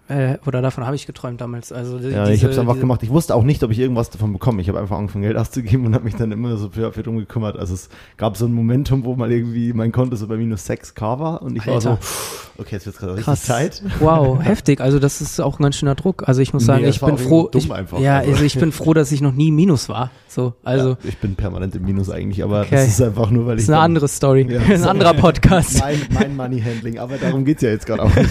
äh, 0.10 0.38
oder 0.46 0.62
davon 0.62 0.86
habe 0.86 0.98
ich 0.98 1.08
geträumt 1.08 1.40
damals. 1.40 1.72
Also, 1.72 1.98
Ja, 2.00 2.26
diese, 2.26 2.34
ich 2.34 2.44
habe 2.44 2.52
es 2.52 2.60
einfach 2.60 2.78
gemacht. 2.78 3.04
Ich 3.04 3.10
wusste 3.10 3.34
auch 3.34 3.44
nicht, 3.44 3.64
ob 3.64 3.72
ich 3.72 3.80
irgendwas 3.80 4.10
davon 4.10 4.34
bekomme. 4.34 4.62
Ich 4.62 4.68
habe 4.68 4.80
einfach 4.82 4.98
angefangen, 4.98 5.24
Geld 5.24 5.38
auszugeben 5.38 5.86
und 5.86 5.94
habe 5.96 6.04
mich 6.04 6.16
dann 6.16 6.34
immer 6.34 6.58
so 6.58 6.70
für, 6.72 6.92
für 6.92 7.04
drum 7.04 7.18
gekümmert. 7.20 7.58
Also 7.58 7.74
es 7.74 7.88
gab 8.18 8.36
so 8.36 8.46
ein 8.48 8.54
Momentum, 8.54 9.06
wo 9.06 9.16
mal 9.16 9.32
irgendwie 9.32 9.72
mein 9.72 9.94
Konto 9.94 10.18
so 10.18 10.28
bei 10.28 10.36
minus 10.36 10.70
6k 10.70 11.20
war 11.20 11.42
und 11.42 11.56
ich 11.56 11.66
war 11.66 11.76
Alter. 11.76 11.98
so, 12.02 12.62
okay, 12.62 12.76
jetzt 12.76 12.86
wird 12.86 12.98
gerade 12.98 13.16
richtig. 13.16 13.40
Zeit. 13.42 13.82
Wow, 14.02 14.40
heftig. 14.44 14.82
Also 14.82 15.00
das 15.00 15.22
ist 15.22 15.40
auch 15.40 15.58
ein 15.60 15.64
ganz 15.64 15.78
schöner 15.78 15.96
Druck. 15.96 16.28
Also 16.28 16.42
ich 16.42 16.54
muss 16.54 16.66
sagen, 16.66 16.82
Nee, 16.82 16.90
es 16.90 16.98
ich 16.98 17.02
war 17.02 17.10
bin 17.12 17.18
froh. 17.18 17.50
Ich, 17.54 17.72
einfach. 17.72 18.00
ja, 18.00 18.18
also 18.18 18.44
ich 18.44 18.58
bin 18.60 18.72
froh, 18.74 18.94
dass 18.94 19.12
ich 19.14 19.22
noch 19.22 19.34
nie 19.34 19.52
Minus 19.52 19.88
war. 19.88 20.12
So, 20.38 20.54
also 20.64 20.90
ja, 20.92 20.98
ich 21.04 21.18
bin 21.18 21.36
permanent 21.36 21.76
im 21.76 21.84
Minus 21.84 22.12
eigentlich, 22.12 22.44
aber 22.44 22.62
Okay. 22.62 22.76
das 22.76 22.90
ist 22.90 23.02
einfach 23.02 23.32
nur, 23.32 23.48
weil 23.48 23.56
das 23.56 23.64
ich 23.64 23.70
ist 23.70 23.74
eine 23.74 23.78
dann- 23.78 23.86
andere 23.86 24.08
Story, 24.08 24.46
Ja, 24.48 24.60
ein 24.62 24.84
anderer 24.84 25.14
Podcast. 25.26 25.80
mein, 25.80 26.00
mein 26.12 26.36
Money 26.36 26.62
Handling, 26.62 27.00
aber 27.00 27.18
darum 27.18 27.44
geht's 27.44 27.64
ja 27.64 27.70
jetzt 27.70 27.88
gerade 27.88 28.04
auch 28.04 28.16
nicht. 28.16 28.30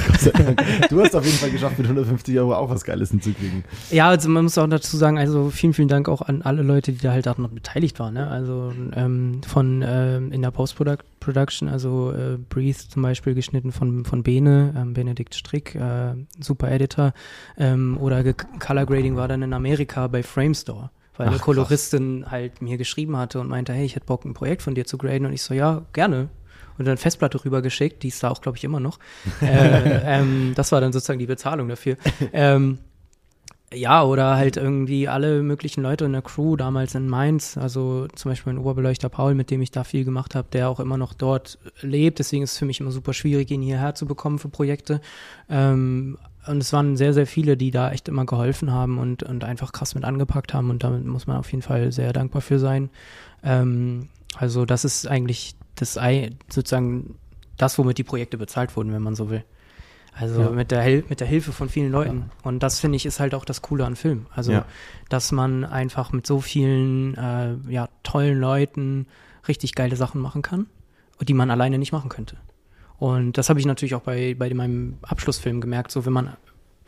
Du 0.90 1.00
hast 1.00 1.16
auf 1.16 1.24
jeden 1.24 1.36
Fall 1.38 1.50
geschafft, 1.50 1.78
mit 1.78 1.88
150 1.88 2.38
Euro 2.38 2.54
auch 2.54 2.70
was 2.70 2.84
Geiles 2.84 3.10
hinzukriegen. 3.10 3.64
Ja, 3.90 4.08
also 4.08 4.28
man 4.28 4.44
muss 4.44 4.56
auch 4.56 4.68
dazu 4.68 4.96
sagen, 4.96 5.18
also 5.18 5.50
vielen, 5.50 5.72
vielen 5.72 5.88
Dank 5.88 6.08
auch 6.08 6.22
an 6.22 6.42
alle 6.42 6.62
Leute, 6.62 6.92
die 6.92 6.98
da 7.02 7.10
halt 7.10 7.26
auch 7.26 7.38
noch 7.38 7.50
beteiligt 7.50 7.98
waren. 7.98 8.14
Ne? 8.14 8.28
Also 8.28 8.72
ähm, 8.94 9.40
von 9.44 9.82
ähm, 9.84 10.30
in 10.30 10.42
der 10.42 10.52
Post-Production, 10.52 11.68
also 11.68 12.12
äh, 12.12 12.38
Breathe 12.48 12.78
zum 12.88 13.02
Beispiel 13.02 13.34
geschnitten 13.34 13.72
von, 13.72 14.04
von 14.04 14.22
Bene, 14.22 14.74
ähm, 14.76 14.94
Benedikt 14.94 15.34
Strick, 15.34 15.74
äh, 15.74 16.14
super 16.38 16.70
Editor. 16.70 17.12
Ähm, 17.58 17.98
oder 18.00 18.22
Color 18.32 18.86
Grading 18.86 19.16
war 19.16 19.26
dann 19.26 19.42
in 19.42 19.52
Amerika 19.52 20.06
bei 20.06 20.22
Framestore. 20.22 20.90
Weil 21.16 21.26
Ach, 21.26 21.30
eine 21.30 21.36
krass. 21.38 21.44
Koloristin 21.44 22.30
halt 22.30 22.62
mir 22.62 22.76
geschrieben 22.76 23.16
hatte 23.16 23.40
und 23.40 23.48
meinte, 23.48 23.72
hey, 23.72 23.84
ich 23.84 23.96
hätte 23.96 24.06
Bock, 24.06 24.24
ein 24.24 24.34
Projekt 24.34 24.62
von 24.62 24.74
dir 24.74 24.84
zu 24.84 24.98
graden. 24.98 25.26
Und 25.26 25.32
ich 25.32 25.42
so, 25.42 25.54
ja, 25.54 25.82
gerne. 25.92 26.28
Und 26.78 26.86
dann 26.86 26.98
Festplatte 26.98 27.42
rübergeschickt, 27.42 28.02
die 28.02 28.08
ist 28.08 28.22
da 28.22 28.30
auch, 28.30 28.40
glaube 28.40 28.58
ich, 28.58 28.64
immer 28.64 28.80
noch. 28.80 28.98
äh, 29.42 30.20
ähm, 30.20 30.52
das 30.54 30.72
war 30.72 30.80
dann 30.80 30.92
sozusagen 30.92 31.18
die 31.18 31.26
Bezahlung 31.26 31.68
dafür. 31.68 31.96
Ähm, 32.32 32.78
ja, 33.74 34.04
oder 34.04 34.36
halt 34.36 34.56
irgendwie 34.56 35.08
alle 35.08 35.42
möglichen 35.42 35.82
Leute 35.82 36.04
in 36.04 36.12
der 36.12 36.22
Crew 36.22 36.54
damals 36.54 36.94
in 36.94 37.08
Mainz, 37.08 37.56
also 37.56 38.06
zum 38.14 38.30
Beispiel 38.30 38.52
mein 38.52 38.62
Oberbeleuchter 38.62 39.08
Paul, 39.08 39.34
mit 39.34 39.50
dem 39.50 39.60
ich 39.60 39.72
da 39.72 39.82
viel 39.82 40.04
gemacht 40.04 40.36
habe, 40.36 40.48
der 40.52 40.68
auch 40.68 40.78
immer 40.78 40.96
noch 40.96 41.14
dort 41.14 41.58
lebt. 41.80 42.20
Deswegen 42.20 42.44
ist 42.44 42.52
es 42.52 42.58
für 42.58 42.64
mich 42.64 42.80
immer 42.80 42.92
super 42.92 43.12
schwierig, 43.12 43.50
ihn 43.50 43.62
hierher 43.62 43.94
zu 43.96 44.06
bekommen 44.06 44.38
für 44.38 44.48
Projekte. 44.48 45.00
Ähm, 45.50 46.16
und 46.46 46.58
es 46.58 46.72
waren 46.72 46.96
sehr, 46.96 47.12
sehr 47.12 47.26
viele, 47.26 47.56
die 47.56 47.70
da 47.70 47.90
echt 47.90 48.08
immer 48.08 48.24
geholfen 48.26 48.70
haben 48.72 48.98
und, 48.98 49.22
und 49.22 49.44
einfach 49.44 49.72
krass 49.72 49.94
mit 49.94 50.04
angepackt 50.04 50.54
haben. 50.54 50.70
Und 50.70 50.84
damit 50.84 51.04
muss 51.04 51.26
man 51.26 51.36
auf 51.36 51.50
jeden 51.50 51.62
Fall 51.62 51.92
sehr 51.92 52.12
dankbar 52.12 52.42
für 52.42 52.58
sein. 52.58 52.90
Ähm, 53.42 54.08
also 54.36 54.64
das 54.64 54.84
ist 54.84 55.06
eigentlich 55.06 55.54
das 55.74 55.98
Ei- 55.98 56.30
sozusagen 56.48 57.16
das, 57.56 57.78
womit 57.78 57.98
die 57.98 58.04
Projekte 58.04 58.38
bezahlt 58.38 58.76
wurden, 58.76 58.92
wenn 58.92 59.02
man 59.02 59.14
so 59.14 59.30
will. 59.30 59.44
Also 60.18 60.40
Ja. 60.40 60.50
mit, 60.50 60.70
der 60.70 60.82
mit 61.08 61.20
der 61.20 61.26
Hilfe 61.26 61.52
von 61.52 61.68
vielen 61.68 61.92
Leuten. 61.92 62.30
Und 62.42 62.62
das 62.62 62.80
finde 62.80 62.96
ich 62.96 63.04
ist 63.06 63.20
halt 63.20 63.34
auch 63.34 63.44
das 63.44 63.60
Coole 63.60 63.84
an 63.84 63.96
Film. 63.96 64.26
Also, 64.34 64.52
Ja. 64.52 64.64
dass 65.10 65.30
man 65.32 65.64
einfach 65.64 66.12
mit 66.12 66.26
so 66.26 66.40
vielen 66.40 67.14
äh, 67.16 67.54
ja, 67.68 67.88
tollen 68.02 68.38
Leuten 68.40 69.06
richtig 69.46 69.74
geile 69.74 69.94
Sachen 69.96 70.20
machen 70.22 70.40
kann, 70.42 70.66
die 71.20 71.34
man 71.34 71.50
alleine 71.50 71.78
nicht 71.78 71.92
machen 71.92 72.08
könnte. 72.08 72.36
Und 72.98 73.38
das 73.38 73.48
habe 73.48 73.60
ich 73.60 73.66
natürlich 73.66 73.94
auch 73.94 74.02
bei, 74.02 74.34
bei 74.34 74.52
meinem 74.54 74.98
Abschlussfilm 75.02 75.60
gemerkt, 75.60 75.90
so 75.90 76.06
wenn 76.06 76.12
man, 76.12 76.36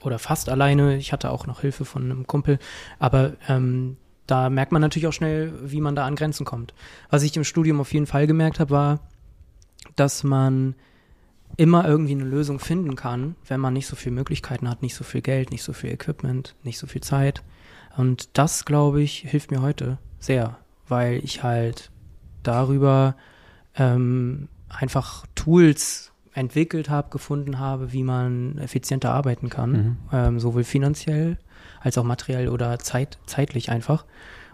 oder 0.01 0.18
fast 0.18 0.49
alleine, 0.49 0.97
ich 0.97 1.12
hatte 1.12 1.31
auch 1.31 1.47
noch 1.47 1.61
Hilfe 1.61 1.85
von 1.85 2.05
einem 2.05 2.27
Kumpel, 2.27 2.59
aber 2.99 3.35
ähm, 3.49 3.97
da 4.27 4.51
merkt 4.51 4.73
man 4.73 4.83
natürlich 4.83 5.07
auch 5.07 5.12
schnell, 5.12 5.53
wie 5.62 5.81
man 5.81 5.97
da 5.97 6.07
an 6.07 6.16
Grenzen 6.16 6.44
kommt. 6.44 6.75
Was 7.11 7.23
ich 7.23 7.37
im 7.37 7.44
Studium 7.44 7.81
auf 7.81 7.92
jeden 7.92 8.07
Fall 8.07 8.27
gemerkt 8.27 8.61
habe, 8.61 8.71
war, 8.71 9.01
dass 9.97 10.23
man 10.23 10.75
immer 11.57 11.88
irgendwie 11.88 12.12
eine 12.12 12.25
Lösung 12.25 12.59
finden 12.59 12.94
kann, 12.94 13.37
wenn 13.47 13.61
man 13.61 13.73
nicht 13.73 13.87
so 13.87 13.97
viele 13.97 14.14
Möglichkeiten 14.14 14.68
hat, 14.68 14.83
nicht 14.83 14.94
so 14.94 15.03
viel 15.03 15.23
Geld, 15.23 15.51
nicht 15.51 15.62
so 15.62 15.73
viel 15.73 15.90
Equipment, 15.90 16.55
nicht 16.62 16.79
so 16.79 16.87
viel 16.87 17.01
Zeit. 17.01 17.42
Und 17.97 18.37
das, 18.37 18.64
glaube 18.64 19.03
ich, 19.03 19.21
hilft 19.21 19.51
mir 19.51 19.62
heute 19.62 19.99
sehr, 20.18 20.59
weil 20.87 21.25
ich 21.25 21.42
halt 21.42 21.90
darüber 22.42 23.16
ähm, 23.77 24.49
einfach 24.69 25.27
Tools 25.35 26.13
entwickelt 26.35 26.89
habe, 26.89 27.11
gefunden 27.11 27.59
habe, 27.59 27.93
wie 27.93 28.03
man 28.03 28.59
effizienter 28.59 29.13
arbeiten 29.13 29.49
kann, 29.49 29.73
Mhm. 29.73 29.97
ähm, 30.13 30.41
sowohl 30.41 30.65
finanziell 30.65 31.39
als 31.81 31.99
auch 31.99 32.05
materiell 32.05 32.49
oder 32.49 32.79
zeit, 32.79 33.19
zeitlich 33.27 33.71
einfach. 33.71 34.05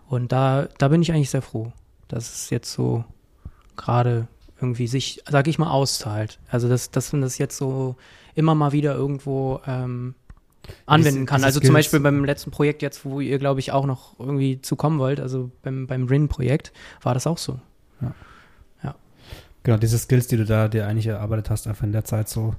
Und 0.08 0.32
da, 0.32 0.68
da 0.78 0.88
bin 0.88 1.02
ich 1.02 1.12
eigentlich 1.12 1.30
sehr 1.30 1.42
froh, 1.42 1.72
dass 2.08 2.32
es 2.34 2.50
jetzt 2.50 2.72
so 2.72 3.04
gerade 3.76 4.28
irgendwie 4.60 4.86
sich, 4.86 5.22
sag 5.28 5.46
ich 5.48 5.58
mal, 5.58 5.70
auszahlt. 5.70 6.38
Also 6.48 6.68
dass, 6.68 6.90
dass 6.90 7.12
man 7.12 7.22
das 7.22 7.38
jetzt 7.38 7.56
so 7.56 7.96
immer 8.34 8.54
mal 8.54 8.72
wieder 8.72 8.94
irgendwo 8.94 9.60
ähm, 9.66 10.14
anwenden 10.86 11.26
kann. 11.26 11.44
Also 11.44 11.60
zum. 11.60 11.74
Beispiel 11.74 12.00
beim 12.00 12.24
letzten 12.24 12.50
Projekt 12.50 12.80
jetzt, 12.82 13.04
wo 13.04 13.20
ihr, 13.20 13.38
glaube 13.38 13.60
ich, 13.60 13.72
auch 13.72 13.84
noch 13.84 14.18
irgendwie 14.18 14.62
zukommen 14.62 14.98
wollt, 14.98 15.20
also 15.20 15.50
beim, 15.62 15.86
beim 15.86 16.06
RIN-Projekt, 16.06 16.72
war 17.02 17.14
das 17.14 17.26
auch 17.26 17.38
so. 17.38 17.58
Genau, 19.64 19.76
diese 19.78 19.98
Skills, 19.98 20.28
die 20.28 20.36
du 20.36 20.44
da 20.44 20.68
dir 20.68 20.86
eigentlich 20.86 21.06
erarbeitet 21.08 21.50
hast, 21.50 21.66
einfach 21.66 21.84
in 21.84 21.92
der 21.92 22.04
Zeit 22.04 22.28
so 22.28 22.54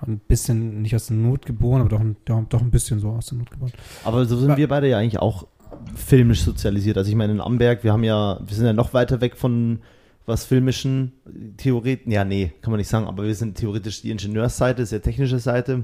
ein 0.00 0.18
bisschen, 0.18 0.82
nicht 0.82 0.94
aus 0.94 1.08
der 1.08 1.16
Not 1.16 1.46
geboren, 1.46 1.80
aber 1.80 1.90
doch 1.90 2.00
ein, 2.00 2.16
doch, 2.24 2.60
ein 2.60 2.70
bisschen 2.70 3.00
so 3.00 3.10
aus 3.10 3.26
der 3.26 3.38
Not 3.38 3.50
geboren. 3.50 3.72
Aber 4.04 4.24
so 4.24 4.36
sind 4.36 4.50
Ja. 4.50 4.56
wir 4.56 4.68
beide 4.68 4.88
ja 4.88 4.98
eigentlich 4.98 5.18
auch 5.20 5.46
filmisch 5.94 6.42
sozialisiert. 6.42 6.96
Also 6.96 7.10
ich 7.10 7.16
meine, 7.16 7.32
in 7.32 7.40
Amberg, 7.40 7.84
wir 7.84 7.92
haben 7.92 8.04
ja, 8.04 8.38
wir 8.44 8.54
sind 8.56 8.66
ja 8.66 8.72
noch 8.72 8.94
weiter 8.94 9.20
weg 9.20 9.36
von 9.36 9.80
was 10.26 10.44
filmischen 10.46 11.12
Theoreten. 11.56 12.10
Ja, 12.10 12.24
nee, 12.24 12.52
kann 12.62 12.70
man 12.70 12.78
nicht 12.78 12.88
sagen, 12.88 13.06
aber 13.06 13.24
wir 13.24 13.34
sind 13.34 13.56
theoretisch 13.58 14.00
die 14.02 14.10
Ingenieursseite, 14.10 14.86
sehr 14.86 15.02
technische 15.02 15.38
Seite. 15.38 15.82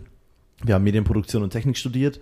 Wir 0.65 0.75
haben 0.75 0.85
Medienproduktion 0.85 1.43
und 1.43 1.51
Technik 1.51 1.77
studiert. 1.77 2.21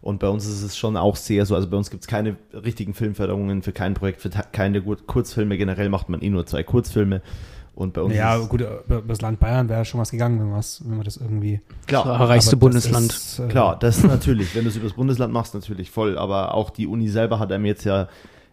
Und 0.00 0.20
bei 0.20 0.28
uns 0.28 0.46
ist 0.46 0.62
es 0.62 0.76
schon 0.76 0.96
auch 0.96 1.16
sehr 1.16 1.44
so, 1.44 1.56
also 1.56 1.68
bei 1.68 1.76
uns 1.76 1.90
gibt 1.90 2.04
es 2.04 2.06
keine 2.06 2.36
richtigen 2.52 2.94
Filmförderungen 2.94 3.62
für 3.62 3.72
kein 3.72 3.94
Projekt, 3.94 4.20
für 4.20 4.30
keine 4.30 4.80
Kur- 4.80 5.04
Kurzfilme. 5.04 5.58
Generell 5.58 5.88
macht 5.88 6.08
man 6.08 6.22
eh 6.22 6.30
nur 6.30 6.46
zwei 6.46 6.62
Kurzfilme. 6.62 7.20
Und 7.78 7.92
bei 7.92 8.02
uns 8.02 8.12
Ja, 8.12 8.36
gut, 8.38 8.60
über 8.60 9.02
das 9.06 9.20
Land 9.20 9.38
Bayern 9.38 9.68
wäre 9.68 9.84
schon 9.84 10.00
was 10.00 10.10
gegangen, 10.10 10.40
wenn, 10.40 10.52
was, 10.52 10.82
wenn 10.84 10.96
man 10.96 11.04
das 11.04 11.16
irgendwie. 11.16 11.60
klar, 11.86 12.04
Das 12.18 12.28
reichste 12.28 12.56
aber 12.56 12.70
das 12.70 12.88
Bundesland. 12.88 13.12
ist, 13.12 13.38
äh, 13.38 13.46
Klar, 13.46 13.78
das 13.78 14.02
natürlich, 14.02 14.52
wenn 14.56 14.64
du 14.64 14.70
es 14.70 14.74
übers 14.76 14.94
Bundesland 14.94 15.32
machst, 15.32 15.54
natürlich 15.54 15.88
voll. 15.88 16.18
Aber 16.18 16.54
auch 16.54 16.70
die 16.70 16.88
Uni 16.88 17.08
selber 17.08 17.38
hat 17.38 17.52
einem 17.52 17.66
jetzt 17.66 17.84
ja, 17.84 18.08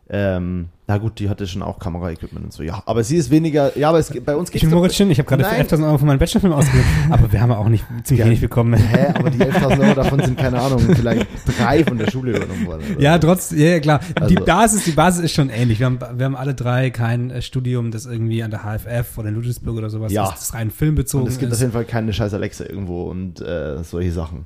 ähm, 0.08 0.70
na 0.88 1.00
gut, 1.00 1.18
die 1.18 1.30
hatte 1.30 1.48
schon 1.48 1.64
auch 1.64 1.80
Kameraequipment 1.80 2.46
und 2.46 2.54
so, 2.54 2.62
ja. 2.62 2.84
Aber 2.86 3.04
sie 3.04 3.18
ist 3.18 3.32
weniger, 3.32 3.76
ja, 3.76 3.90
aber 3.90 3.98
es, 3.98 4.12
bei 4.24 4.36
uns 4.36 4.50
Ich 4.50 4.54
geht's 4.54 4.62
bin 4.62 4.70
doch- 4.70 4.78
Moritz 4.78 5.00
ich 5.00 5.18
habe 5.18 5.24
gerade 5.28 5.44
für 5.44 5.50
Nein. 5.50 5.66
11.000 5.66 5.88
Euro 5.88 5.98
für 5.98 6.06
meinen 6.06 6.20
Bachelorfilm 6.20 6.54
ausgegeben, 6.54 6.86
aber 7.10 7.32
wir 7.32 7.42
haben 7.42 7.52
auch 7.54 7.68
nicht 7.68 7.84
ziemlich 8.04 8.20
Ja. 8.20 8.26
wenig 8.28 8.40
bekommen. 8.42 8.76
Hä, 8.76 9.08
aber 9.16 9.32
die 9.32 9.40
11.000 9.40 9.80
Euro 9.84 9.94
davon 9.96 10.20
sind, 10.24 10.38
keine 10.38 10.62
Ahnung, 10.62 10.80
vielleicht 10.82 11.26
drei 11.58 11.84
von 11.84 11.98
der 11.98 12.12
Schule 12.12 12.38
übernommen 12.38 12.68
worden. 12.68 12.84
oder 12.92 13.02
Ja, 13.02 13.18
trotz, 13.18 13.50
ja, 13.50 13.58
ja 13.66 13.80
klar. 13.80 14.00
die 14.30 14.38
Also- 14.38 14.46
Basis, 14.46 14.84
die 14.84 14.92
Basis 14.92 15.24
ist 15.24 15.34
schon 15.34 15.50
ähnlich. 15.50 15.80
Wir 15.80 15.88
haben, 15.88 15.98
wir 16.00 16.26
haben 16.26 16.36
alle 16.36 16.54
drei 16.54 16.92
kein 16.92 17.32
äh, 17.32 17.42
Studium, 17.42 17.90
das 17.90 18.06
irgendwie 18.06 18.44
an 18.44 18.52
der 18.52 18.60
HFF 18.64 19.18
oder 19.18 19.30
in 19.30 19.36
Ludwigsburg 19.36 19.76
oder 19.78 19.90
sowas 19.90 20.12
Ja. 20.12 20.26
ist, 20.26 20.34
das 20.38 20.54
rein 20.54 20.70
filmbezogen 20.70 21.26
Und 21.26 21.32
es 21.32 21.40
gibt 21.40 21.52
auf 21.52 21.56
ist. 21.56 21.62
jeden 21.62 21.74
Fall 21.74 21.86
keine 21.86 22.14
scheiß 22.14 22.32
Alexa 22.36 22.64
irgendwo 22.66 23.06
und 23.10 23.42
äh, 23.42 23.84
solche 23.84 24.12
Sachen. 24.12 24.46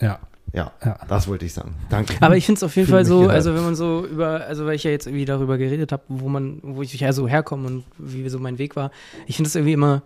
Ja, 0.00 0.18
Ja, 0.56 0.72
ja. 0.82 0.98
das 1.06 1.28
wollte 1.28 1.44
ich 1.44 1.52
sagen. 1.52 1.74
Danke. 1.90 2.16
Aber 2.20 2.34
ich 2.34 2.46
finde 2.46 2.58
es 2.58 2.62
auf 2.62 2.74
jeden 2.76 2.86
Fühl 2.86 2.94
Fall 2.94 3.04
so, 3.04 3.18
gehört. 3.18 3.34
also 3.34 3.54
wenn 3.54 3.62
man 3.62 3.76
so 3.76 4.06
über, 4.06 4.46
also 4.46 4.64
weil 4.64 4.74
ich 4.74 4.84
ja 4.84 4.90
jetzt 4.90 5.06
irgendwie 5.06 5.26
darüber 5.26 5.58
geredet 5.58 5.92
habe, 5.92 6.02
wo 6.08 6.30
man, 6.30 6.60
wo 6.62 6.80
ich 6.80 6.98
ja 6.98 7.12
so 7.12 7.28
herkomme 7.28 7.66
und 7.66 7.84
wie 7.98 8.26
so 8.30 8.38
mein 8.38 8.58
Weg 8.58 8.74
war, 8.74 8.90
ich 9.26 9.36
finde 9.36 9.48
es 9.48 9.54
irgendwie 9.54 9.74
immer, 9.74 10.02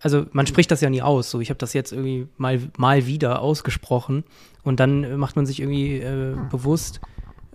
also 0.00 0.26
man 0.30 0.46
spricht 0.46 0.70
das 0.70 0.80
ja 0.80 0.88
nie 0.90 1.02
aus, 1.02 1.28
so 1.28 1.40
ich 1.40 1.50
habe 1.50 1.58
das 1.58 1.72
jetzt 1.72 1.90
irgendwie 1.90 2.28
mal, 2.36 2.60
mal 2.78 3.06
wieder 3.06 3.40
ausgesprochen 3.42 4.22
und 4.62 4.78
dann 4.78 5.16
macht 5.16 5.34
man 5.34 5.44
sich 5.44 5.58
irgendwie 5.58 5.98
äh, 5.98 6.36
bewusst, 6.52 7.00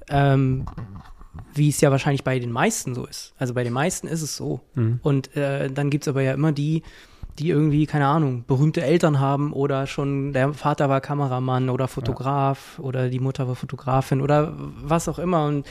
ähm, 0.09 0.65
wie 1.53 1.69
es 1.69 1.79
ja 1.79 1.89
wahrscheinlich 1.89 2.25
bei 2.25 2.37
den 2.37 2.51
meisten 2.51 2.95
so 2.95 3.05
ist. 3.05 3.33
Also 3.37 3.53
bei 3.53 3.63
den 3.63 3.71
meisten 3.71 4.07
ist 4.07 4.21
es 4.21 4.35
so. 4.35 4.59
Mhm. 4.75 4.99
Und 5.03 5.35
äh, 5.37 5.71
dann 5.71 5.89
gibt's 5.89 6.09
aber 6.09 6.21
ja 6.21 6.33
immer 6.33 6.51
die, 6.51 6.83
die 7.39 7.49
irgendwie, 7.49 7.85
keine 7.85 8.07
Ahnung, 8.07 8.43
berühmte 8.45 8.81
Eltern 8.81 9.19
haben 9.19 9.53
oder 9.53 9.87
schon 9.87 10.33
der 10.33 10.53
Vater 10.53 10.89
war 10.89 10.99
Kameramann 10.99 11.69
oder 11.69 11.87
Fotograf 11.87 12.77
oder 12.79 13.09
die 13.09 13.19
Mutter 13.19 13.47
war 13.47 13.55
Fotografin 13.55 14.21
oder 14.21 14.53
was 14.57 15.07
auch 15.07 15.19
immer. 15.19 15.45
Und 15.45 15.65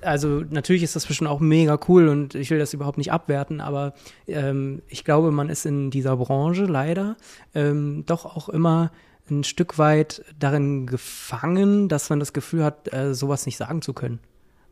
also 0.00 0.42
natürlich 0.48 0.82
ist 0.82 0.96
das 0.96 1.06
bestimmt 1.06 1.28
auch 1.28 1.40
mega 1.40 1.78
cool 1.88 2.08
und 2.08 2.34
ich 2.34 2.50
will 2.50 2.58
das 2.58 2.72
überhaupt 2.72 2.96
nicht 2.96 3.12
abwerten, 3.12 3.60
aber 3.60 3.92
ähm, 4.26 4.80
ich 4.88 5.04
glaube, 5.04 5.30
man 5.30 5.50
ist 5.50 5.66
in 5.66 5.90
dieser 5.90 6.16
Branche 6.16 6.64
leider 6.64 7.16
ähm, 7.54 8.04
doch 8.06 8.24
auch 8.24 8.48
immer 8.48 8.90
ein 9.30 9.44
Stück 9.44 9.78
weit 9.78 10.24
darin 10.38 10.86
gefangen, 10.86 11.88
dass 11.88 12.08
man 12.08 12.18
das 12.18 12.32
Gefühl 12.32 12.64
hat, 12.64 12.92
äh, 12.92 13.14
sowas 13.14 13.44
nicht 13.46 13.56
sagen 13.58 13.82
zu 13.82 13.92
können. 13.92 14.20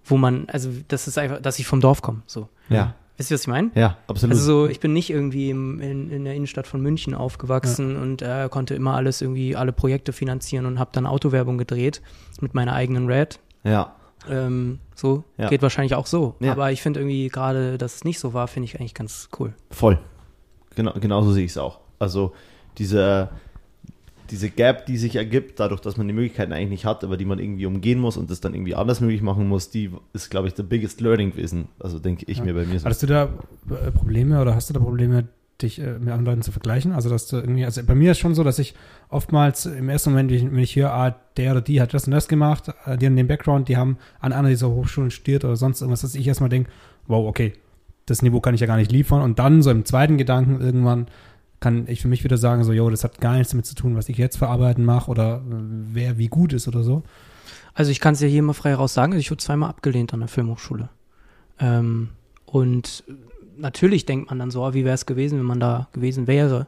Wo 0.05 0.17
man, 0.17 0.49
also 0.49 0.71
das 0.89 1.07
ist 1.07 1.19
einfach, 1.19 1.41
dass 1.41 1.59
ich 1.59 1.67
vom 1.67 1.81
Dorf 1.81 2.03
komme. 2.03 2.23
So. 2.27 2.49
Ja, 2.69 2.95
Wisst 3.19 3.31
ihr, 3.31 3.35
was 3.35 3.43
ich 3.43 3.47
meine? 3.49 3.71
ja, 3.75 3.97
absolut. 4.07 4.35
Also 4.35 4.45
so, 4.65 4.67
ich 4.67 4.81
bin 4.81 4.93
nicht 4.93 5.11
irgendwie 5.11 5.51
im, 5.51 5.81
in, 5.81 6.11
in 6.11 6.25
der 6.25 6.35
Innenstadt 6.35 6.67
von 6.67 6.81
München 6.81 7.15
aufgewachsen 7.15 7.97
und 7.97 8.23
äh, 8.23 8.49
konnte 8.51 8.75
immer 8.75 8.95
alles 8.95 9.21
irgendwie, 9.21 9.55
alle 9.55 9.73
Projekte 9.73 10.13
finanzieren 10.13 10.67
und 10.67 10.79
habe 10.79 10.91
dann 10.93 11.07
Autowerbung 11.07 11.59
gedreht 11.59 12.01
mit 12.41 12.55
meiner 12.55 12.73
eigenen 12.73 13.07
Red. 13.07 13.39
ja, 13.65 13.95
Ähm, 14.31 14.79
so, 14.95 15.25
Ja. 15.37 15.49
geht 15.49 15.63
wahrscheinlich 15.63 15.95
auch 15.95 16.07
so. 16.07 16.37
Ja. 16.41 16.53
Aber 16.53 16.73
ich 16.73 16.81
finde 16.81 17.01
irgendwie 17.01 17.29
gerade, 17.29 17.77
dass 17.79 17.97
es 17.97 18.05
nicht 18.05 18.19
so 18.19 18.33
war, 18.35 18.49
finde 18.49 18.65
ich 18.67 18.79
eigentlich 18.81 18.95
ganz 18.95 19.29
cool. 19.39 19.53
voll. 19.71 19.99
Genau, 20.75 20.93
genauso 20.95 21.33
sehe 21.33 21.45
ich 21.45 21.51
es 21.51 21.59
auch. 21.59 21.81
Also 21.99 22.33
diese, 22.79 23.29
diese 24.33 24.51
Gap, 24.51 24.87
die 24.87 24.97
sich 24.97 25.15
ergibt, 25.15 25.61
dadurch, 25.61 25.81
dass 25.81 25.97
man 25.97 26.09
die 26.09 26.15
Möglichkeiten 26.15 26.53
eigentlich 26.53 26.71
nicht 26.71 26.85
hat, 26.87 27.05
aber 27.05 27.17
die 27.17 27.25
man 27.25 27.39
irgendwie 27.39 27.67
umgehen 27.67 28.01
muss 28.01 28.17
und 28.17 28.31
das 28.31 28.41
dann 28.41 28.55
irgendwie 28.55 28.75
anders 28.75 29.01
möglich 29.01 29.23
machen 29.23 29.47
muss, 29.47 29.71
die 29.71 29.91
ist, 30.15 30.31
glaube 30.31 30.49
ich, 30.49 30.55
the 30.57 30.63
biggest 30.65 31.01
learning 31.01 31.31
gewesen. 31.33 31.69
Also 31.79 31.99
denke 32.01 32.25
ich 32.27 32.39
Ja. 32.39 32.45
mir 32.45 32.55
bei 32.55 32.65
mir 32.65 32.81
so. 32.81 32.87
Hattest 32.87 33.03
du 33.05 33.07
da 33.07 33.25
äh, 33.71 33.91
Probleme 33.93 34.41
oder 34.41 34.55
hast 34.55 34.71
du 34.71 34.75
da 34.75 34.81
Probleme, 34.81 35.29
dich 35.61 35.79
äh, 35.79 35.93
mit 35.99 36.09
anderen 36.09 36.25
Leuten 36.25 36.43
zu 36.43 36.51
vergleichen? 36.51 36.93
Also, 36.93 37.09
dass 37.09 37.29
du 37.29 37.37
irgendwie, 37.37 37.65
also 37.65 37.83
bei 37.85 37.95
mir 37.95 38.13
ist 38.13 38.19
schon 38.19 38.35
so, 38.35 38.43
dass 38.43 38.59
ich 38.59 38.75
oftmals 39.11 39.67
im 39.67 39.89
ersten 39.89 40.11
Moment, 40.11 40.31
wenn 40.31 40.37
ich, 40.39 40.45
wenn 40.51 40.59
ich 40.59 40.75
höre, 40.77 40.93
ah, 40.93 41.15
der 41.37 41.53
oder 41.53 41.61
die 41.61 41.81
hat 41.81 41.95
das 41.95 42.07
und 42.07 42.13
das 42.13 42.27
gemacht, 42.27 42.73
äh, 42.87 42.97
die 42.97 43.07
haben 43.07 43.17
den 43.17 43.29
Background, 43.29 43.69
die 43.69 43.77
haben 43.77 43.99
an 44.21 44.33
einer 44.33 44.49
dieser 44.49 44.71
Hochschulen 44.71 45.11
studiert 45.11 45.45
oder 45.45 45.57
sonst 45.57 45.81
irgendwas, 45.81 46.01
dass 46.01 46.15
ich 46.15 46.27
erstmal 46.27 46.49
denke, 46.49 46.71
wow, 47.07 47.27
okay, 47.29 47.53
das 48.07 48.23
Niveau 48.23 48.41
kann 48.41 48.55
ich 48.55 48.61
ja 48.61 48.67
gar 48.67 48.77
nicht 48.79 48.91
liefern. 48.91 49.23
Und 49.23 49.39
dann 49.39 49.63
so 49.63 49.71
im 49.71 49.85
zweiten 49.85 50.19
Gedanken 50.19 50.61
irgendwann 50.61 51.07
kann 51.63 51.87
ich 51.87 52.03
für 52.03 52.09
mich 52.09 52.25
wieder 52.25 52.37
sagen, 52.37 52.65
so, 52.65 52.73
yo, 52.73 52.91
das 52.91 53.05
hat 53.05 53.21
gar 53.21 53.35
nichts 53.35 53.53
damit 53.53 53.65
zu 53.65 53.75
tun, 53.75 53.97
was 53.97 54.09
ich 54.09 54.19
jetzt 54.19 54.37
verarbeiten 54.37 54.85
mache 54.85 55.11
oder 55.11 55.37
äh, 55.37 55.55
wer 55.93 56.19
wie 56.19 56.29
gut 56.29 56.53
ist 56.53 56.69
oder 56.69 56.83
so. 56.83 57.03
Also 57.73 57.91
ich 57.91 58.01
kann 58.01 58.15
es 58.15 58.21
ja 58.21 58.29
hier 58.29 58.43
mal 58.43 58.53
frei 58.53 58.75
raus 58.75 58.93
sagen, 58.93 59.15
ich 59.15 59.31
wurde 59.31 59.43
zweimal 59.43 59.71
abgelehnt 59.71 60.13
an 60.13 60.21
der 60.21 60.29
Filmhochschule. 60.29 60.91
Ähm, 61.59 62.11
und 62.45 63.05
natürlich 63.57 64.05
denkt 64.05 64.29
man 64.29 64.39
dann 64.39 64.51
so, 64.51 64.65
ah, 64.65 64.75
wie 64.75 64.85
wäre 64.85 64.95
es 64.95 65.07
gewesen, 65.07 65.39
wenn 65.39 65.47
man 65.47 65.61
da 65.61 65.89
gewesen 65.93 66.27
wäre. 66.27 66.67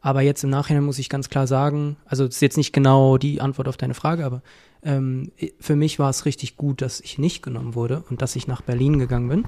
Aber 0.00 0.22
jetzt 0.22 0.42
im 0.42 0.50
Nachhinein 0.50 0.84
muss 0.84 0.98
ich 0.98 1.10
ganz 1.10 1.28
klar 1.28 1.46
sagen, 1.46 1.96
also 2.06 2.24
das 2.24 2.36
ist 2.36 2.40
jetzt 2.40 2.56
nicht 2.56 2.72
genau 2.72 3.18
die 3.18 3.40
Antwort 3.40 3.68
auf 3.68 3.76
deine 3.76 3.94
Frage, 3.94 4.24
aber 4.24 4.42
ähm, 4.82 5.30
für 5.60 5.76
mich 5.76 5.98
war 5.98 6.08
es 6.08 6.24
richtig 6.24 6.56
gut, 6.56 6.80
dass 6.80 7.00
ich 7.00 7.18
nicht 7.18 7.42
genommen 7.42 7.74
wurde 7.74 8.02
und 8.08 8.22
dass 8.22 8.34
ich 8.34 8.46
nach 8.46 8.62
Berlin 8.62 8.98
gegangen 8.98 9.28
bin 9.28 9.44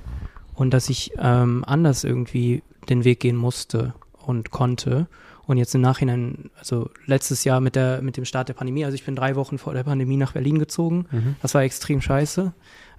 und 0.54 0.74
dass 0.74 0.90
ich 0.90 1.12
ähm, 1.18 1.64
anders 1.66 2.04
irgendwie 2.04 2.62
den 2.90 3.04
Weg 3.04 3.20
gehen 3.20 3.36
musste 3.36 3.94
und 4.26 4.50
konnte. 4.50 5.06
Und 5.44 5.56
jetzt 5.58 5.74
im 5.74 5.80
Nachhinein, 5.80 6.50
also 6.56 6.88
letztes 7.06 7.42
Jahr 7.42 7.60
mit 7.60 7.74
der 7.74 8.00
mit 8.00 8.16
dem 8.16 8.24
Start 8.24 8.48
der 8.48 8.54
Pandemie, 8.54 8.84
also 8.84 8.94
ich 8.94 9.04
bin 9.04 9.16
drei 9.16 9.34
Wochen 9.34 9.58
vor 9.58 9.74
der 9.74 9.82
Pandemie 9.82 10.16
nach 10.16 10.32
Berlin 10.32 10.58
gezogen. 10.60 11.06
Das 11.42 11.54
war 11.54 11.62
extrem 11.62 12.00
scheiße. 12.00 12.52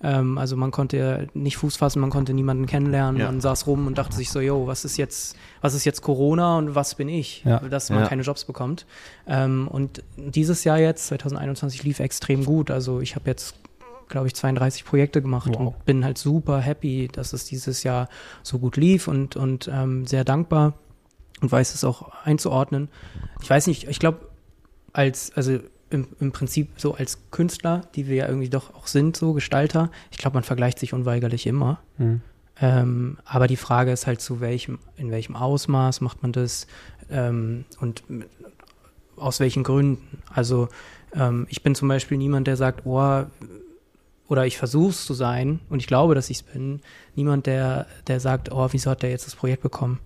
Ähm, 0.03 0.37
also 0.37 0.57
man 0.57 0.71
konnte 0.71 1.29
nicht 1.33 1.55
Fuß 1.55 1.77
fassen, 1.77 2.01
man 2.01 2.09
konnte 2.09 2.33
niemanden 2.33 2.65
kennenlernen, 2.65 3.21
Ja. 3.21 3.27
man 3.27 3.39
saß 3.39 3.65
rum 3.67 3.87
und 3.87 3.97
dachte 3.97 4.17
sich 4.17 4.29
so, 4.29 4.41
yo, 4.41 4.67
was 4.67 4.83
ist 4.83 4.97
jetzt, 4.97 5.37
was 5.61 5.73
ist 5.73 5.85
jetzt 5.85 6.01
Corona 6.01 6.57
und 6.57 6.75
was 6.75 6.95
bin 6.95 7.07
ich, 7.07 7.43
Ja. 7.45 7.59
dass 7.59 7.89
man 7.89 7.99
Ja. 8.01 8.07
keine 8.07 8.23
Jobs 8.23 8.43
bekommt. 8.43 8.85
Ähm, 9.25 9.69
und 9.69 10.03
dieses 10.17 10.65
Jahr 10.65 10.77
jetzt, 10.79 11.07
2021, 11.07 11.83
lief 11.83 12.01
extrem 12.01 12.43
gut. 12.43 12.69
Also 12.71 12.99
ich 12.99 13.15
habe 13.15 13.29
jetzt 13.29 13.55
glaube 14.09 14.27
ich, 14.27 14.35
32 14.35 14.85
Projekte 14.85 15.21
gemacht 15.23 15.47
Wow. 15.53 15.59
und 15.59 15.85
bin 15.85 16.03
halt 16.05 16.19
super 16.19 16.59
happy, 16.59 17.07
dass 17.11 17.33
es 17.33 17.45
dieses 17.45 17.81
Jahr 17.83 18.09
so 18.43 18.59
gut 18.59 18.75
lief 18.77 19.07
und, 19.07 19.35
und 19.37 19.67
ähm, 19.73 20.05
sehr 20.05 20.23
dankbar 20.23 20.73
und 21.43 21.51
weiß 21.51 21.75
es 21.75 21.83
auch 21.83 22.09
einzuordnen. 22.23 22.87
Ich 23.41 23.49
weiß 23.49 23.67
nicht, 23.67 23.87
ich 23.89 23.99
glaube, 23.99 24.29
als, 24.93 25.33
also 25.35 25.59
im, 25.89 26.07
im 26.21 26.31
Prinzip 26.31 26.69
so 26.77 26.95
als 26.95 27.19
Künstler, 27.31 27.81
die 27.95 28.07
wir 28.07 28.15
ja 28.15 28.27
irgendwie 28.27 28.49
doch 28.49 28.73
auch 28.73 28.87
sind, 28.87 29.17
so 29.17 29.33
Gestalter, 29.33 29.91
ich 30.09 30.17
glaube, 30.17 30.35
man 30.35 30.43
vergleicht 30.43 30.79
sich 30.79 30.93
unweigerlich 30.93 31.45
immer. 31.45 31.81
Mhm. 31.97 32.21
Ähm, 32.61 33.17
aber 33.25 33.47
die 33.47 33.57
Frage 33.57 33.91
ist 33.91 34.07
halt 34.07 34.21
zu 34.21 34.39
welchem, 34.39 34.79
in 34.95 35.11
welchem 35.11 35.35
Ausmaß 35.35 35.99
macht 35.99 36.21
man 36.21 36.31
das 36.31 36.65
ähm, 37.09 37.65
und 37.81 38.09
mit, 38.09 38.29
aus 39.17 39.41
welchen 39.41 39.63
Gründen. 39.63 40.19
Also 40.33 40.69
ähm, 41.13 41.45
ich 41.49 41.61
bin 41.61 41.75
zum 41.75 41.89
Beispiel 41.89 42.17
niemand, 42.17 42.47
der 42.47 42.55
sagt, 42.55 42.85
oh, 42.85 43.25
oder 44.29 44.45
ich 44.45 44.57
versuche 44.57 44.91
es 44.91 45.05
zu 45.05 45.13
sein 45.13 45.59
und 45.69 45.79
ich 45.79 45.87
glaube, 45.87 46.15
dass 46.15 46.29
ich 46.29 46.37
es 46.37 46.43
bin. 46.43 46.79
Niemand, 47.15 47.47
der, 47.47 47.87
der 48.07 48.21
sagt, 48.21 48.49
oh, 48.51 48.69
wieso 48.71 48.91
hat 48.91 49.03
der 49.03 49.09
jetzt 49.09 49.27
das 49.27 49.35
Projekt 49.35 49.61
bekommen? 49.61 49.99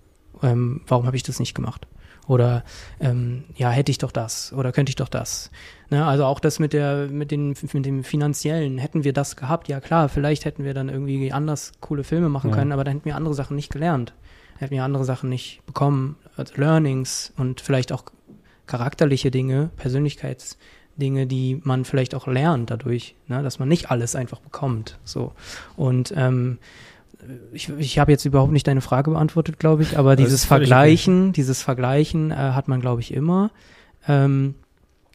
Ähm, 0.43 0.81
warum 0.87 1.05
habe 1.05 1.15
ich 1.17 1.23
das 1.23 1.39
nicht 1.39 1.53
gemacht? 1.53 1.87
Oder 2.27 2.65
ähm, 2.99 3.45
ja, 3.55 3.69
hätte 3.69 3.89
ich 3.89 3.99
doch 3.99 4.11
das 4.11 4.51
oder 4.51 4.73
könnte 4.73 4.89
ich 4.89 4.97
doch 4.97 5.07
das. 5.07 5.49
Ne, 5.89 6.05
also 6.05 6.25
auch 6.25 6.41
das 6.41 6.59
mit 6.59 6.73
der, 6.73 7.07
mit 7.07 7.31
den, 7.31 7.55
mit 7.71 7.85
dem 7.85 8.03
finanziellen, 8.03 8.77
hätten 8.77 9.05
wir 9.05 9.13
das 9.13 9.37
gehabt, 9.37 9.69
ja 9.69 9.79
klar, 9.79 10.09
vielleicht 10.09 10.43
hätten 10.43 10.65
wir 10.65 10.73
dann 10.73 10.89
irgendwie 10.89 11.31
anders 11.31 11.71
coole 11.79 12.03
Filme 12.03 12.27
machen 12.27 12.49
Ja. 12.49 12.55
können, 12.57 12.73
aber 12.73 12.83
dann 12.83 12.95
hätten 12.95 13.05
wir 13.05 13.15
andere 13.15 13.33
Sachen 13.33 13.55
nicht 13.55 13.71
gelernt. 13.71 14.13
Hätten 14.57 14.73
wir 14.73 14.83
andere 14.83 15.05
Sachen 15.05 15.29
nicht 15.29 15.61
bekommen, 15.65 16.17
also 16.35 16.53
Learnings 16.57 17.31
und 17.37 17.61
vielleicht 17.61 17.93
auch 17.93 18.03
charakterliche 18.65 19.31
Dinge, 19.31 19.69
Persönlichkeitsdinge, 19.77 21.27
die 21.27 21.61
man 21.63 21.85
vielleicht 21.85 22.15
auch 22.15 22.27
lernt 22.27 22.71
dadurch, 22.71 23.15
ne, 23.27 23.41
dass 23.43 23.59
man 23.59 23.69
nicht 23.69 23.89
alles 23.91 24.15
einfach 24.15 24.39
bekommt. 24.39 24.99
So. 25.03 25.31
Und 25.75 26.13
ähm, 26.17 26.57
ich, 27.51 27.69
ich 27.69 27.99
habe 27.99 28.11
jetzt 28.11 28.25
überhaupt 28.25 28.51
nicht 28.51 28.67
deine 28.67 28.81
Frage 28.81 29.11
beantwortet, 29.11 29.59
glaube 29.59 29.83
ich, 29.83 29.97
aber 29.97 30.15
Das 30.15 30.25
dieses 30.25 30.45
Vergleichen, 30.45 31.33
dieses 31.33 31.61
Vergleichen 31.61 32.31
äh, 32.31 32.35
hat 32.35 32.67
man, 32.67 32.81
glaube 32.81 33.01
ich, 33.01 33.13
immer. 33.13 33.51
Ähm, 34.07 34.55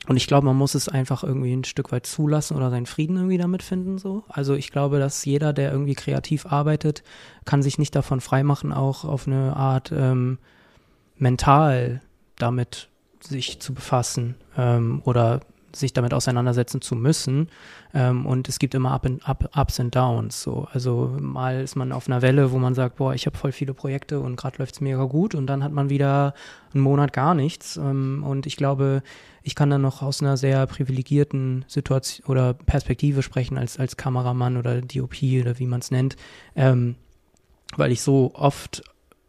und 0.09 0.17
ich 0.17 0.27
glaube, 0.27 0.47
man 0.47 0.57
muss 0.57 0.75
es 0.75 0.89
einfach 0.89 1.23
irgendwie 1.23 1.53
ein 1.53 1.65
Stück 1.65 1.93
weit 1.93 2.07
zulassen 2.07 2.57
oder 2.57 2.71
seinen 2.71 2.87
Frieden 2.87 3.17
irgendwie 3.17 3.39
damit 3.39 3.63
finden, 3.63 3.99
so. 3.99 4.25
Also 4.29 4.55
ich 4.55 4.73
glaube, 4.73 4.99
dass 4.99 5.25
jeder, 5.25 5.53
der 5.53 5.71
irgendwie 5.71 5.95
kreativ 5.95 6.47
arbeitet, 6.47 7.05
kann 7.45 7.63
sich 7.63 7.79
nicht 7.79 7.95
davon 7.95 8.21
freimachen, 8.21 8.73
auch 8.73 9.05
auf 9.05 9.29
eine 9.29 9.57
Art 9.57 9.93
ähm, 9.93 10.39
mental 11.17 12.01
damit 12.37 12.89
sich 13.21 13.61
zu 13.61 13.73
befassen 13.75 14.35
ähm, 14.57 15.03
oder 15.05 15.41
sich 15.77 15.93
damit 15.93 16.15
auseinandersetzen 16.15 16.81
zu 16.81 16.95
müssen. 16.95 17.49
Ähm, 17.95 18.27
und 18.27 18.49
es 18.49 18.59
gibt 18.59 18.75
immer 18.75 18.93
Up 18.93 19.07
and, 19.07 19.29
Up, 19.29 19.51
Ups 19.57 19.81
and 19.81 19.95
Downs. 19.95 20.43
So. 20.43 20.67
Also 20.73 21.17
mal 21.21 21.61
ist 21.61 21.77
man 21.77 21.93
auf 21.93 22.09
einer 22.09 22.23
Welle, 22.23 22.53
wo 22.53 22.59
man 22.59 22.75
sagt, 22.75 22.97
boah, 22.97 23.15
ich 23.15 23.27
habe 23.27 23.37
voll 23.37 23.53
viele 23.53 23.75
Projekte 23.75 24.21
und 24.21 24.37
gerade 24.37 24.59
läuft 24.59 24.75
es 24.75 24.81
mega 24.81 25.05
gut 25.05 25.35
und 25.35 25.47
dann 25.47 25.63
hat 25.63 25.73
man 25.73 25.91
wieder 25.91 26.35
einen 26.75 26.83
Monat 26.83 27.13
gar 27.13 27.35
nichts. 27.35 27.77
Ähm, 27.77 28.25
und 28.27 28.47
ich 28.47 28.57
glaube, 28.57 29.03
ich 29.43 29.55
kann 29.55 29.71
dann 29.71 29.83
noch 29.83 30.03
aus 30.03 30.23
einer 30.23 30.37
sehr 30.37 30.67
privilegierten 30.67 31.65
Situation 31.69 32.27
oder 32.27 32.55
Perspektive 32.55 33.23
sprechen 33.23 33.59
als, 33.59 33.79
als 33.79 33.97
Kameramann 33.97 34.57
oder 34.57 34.81
DOP 34.81 35.23
oder 35.41 35.59
wie 35.59 35.67
man 35.67 35.81
es 35.81 35.91
nennt, 35.91 36.17
ähm, 36.55 36.95
weil 37.77 37.93
ich 37.93 38.03
so 38.03 38.33
oft 38.35 38.83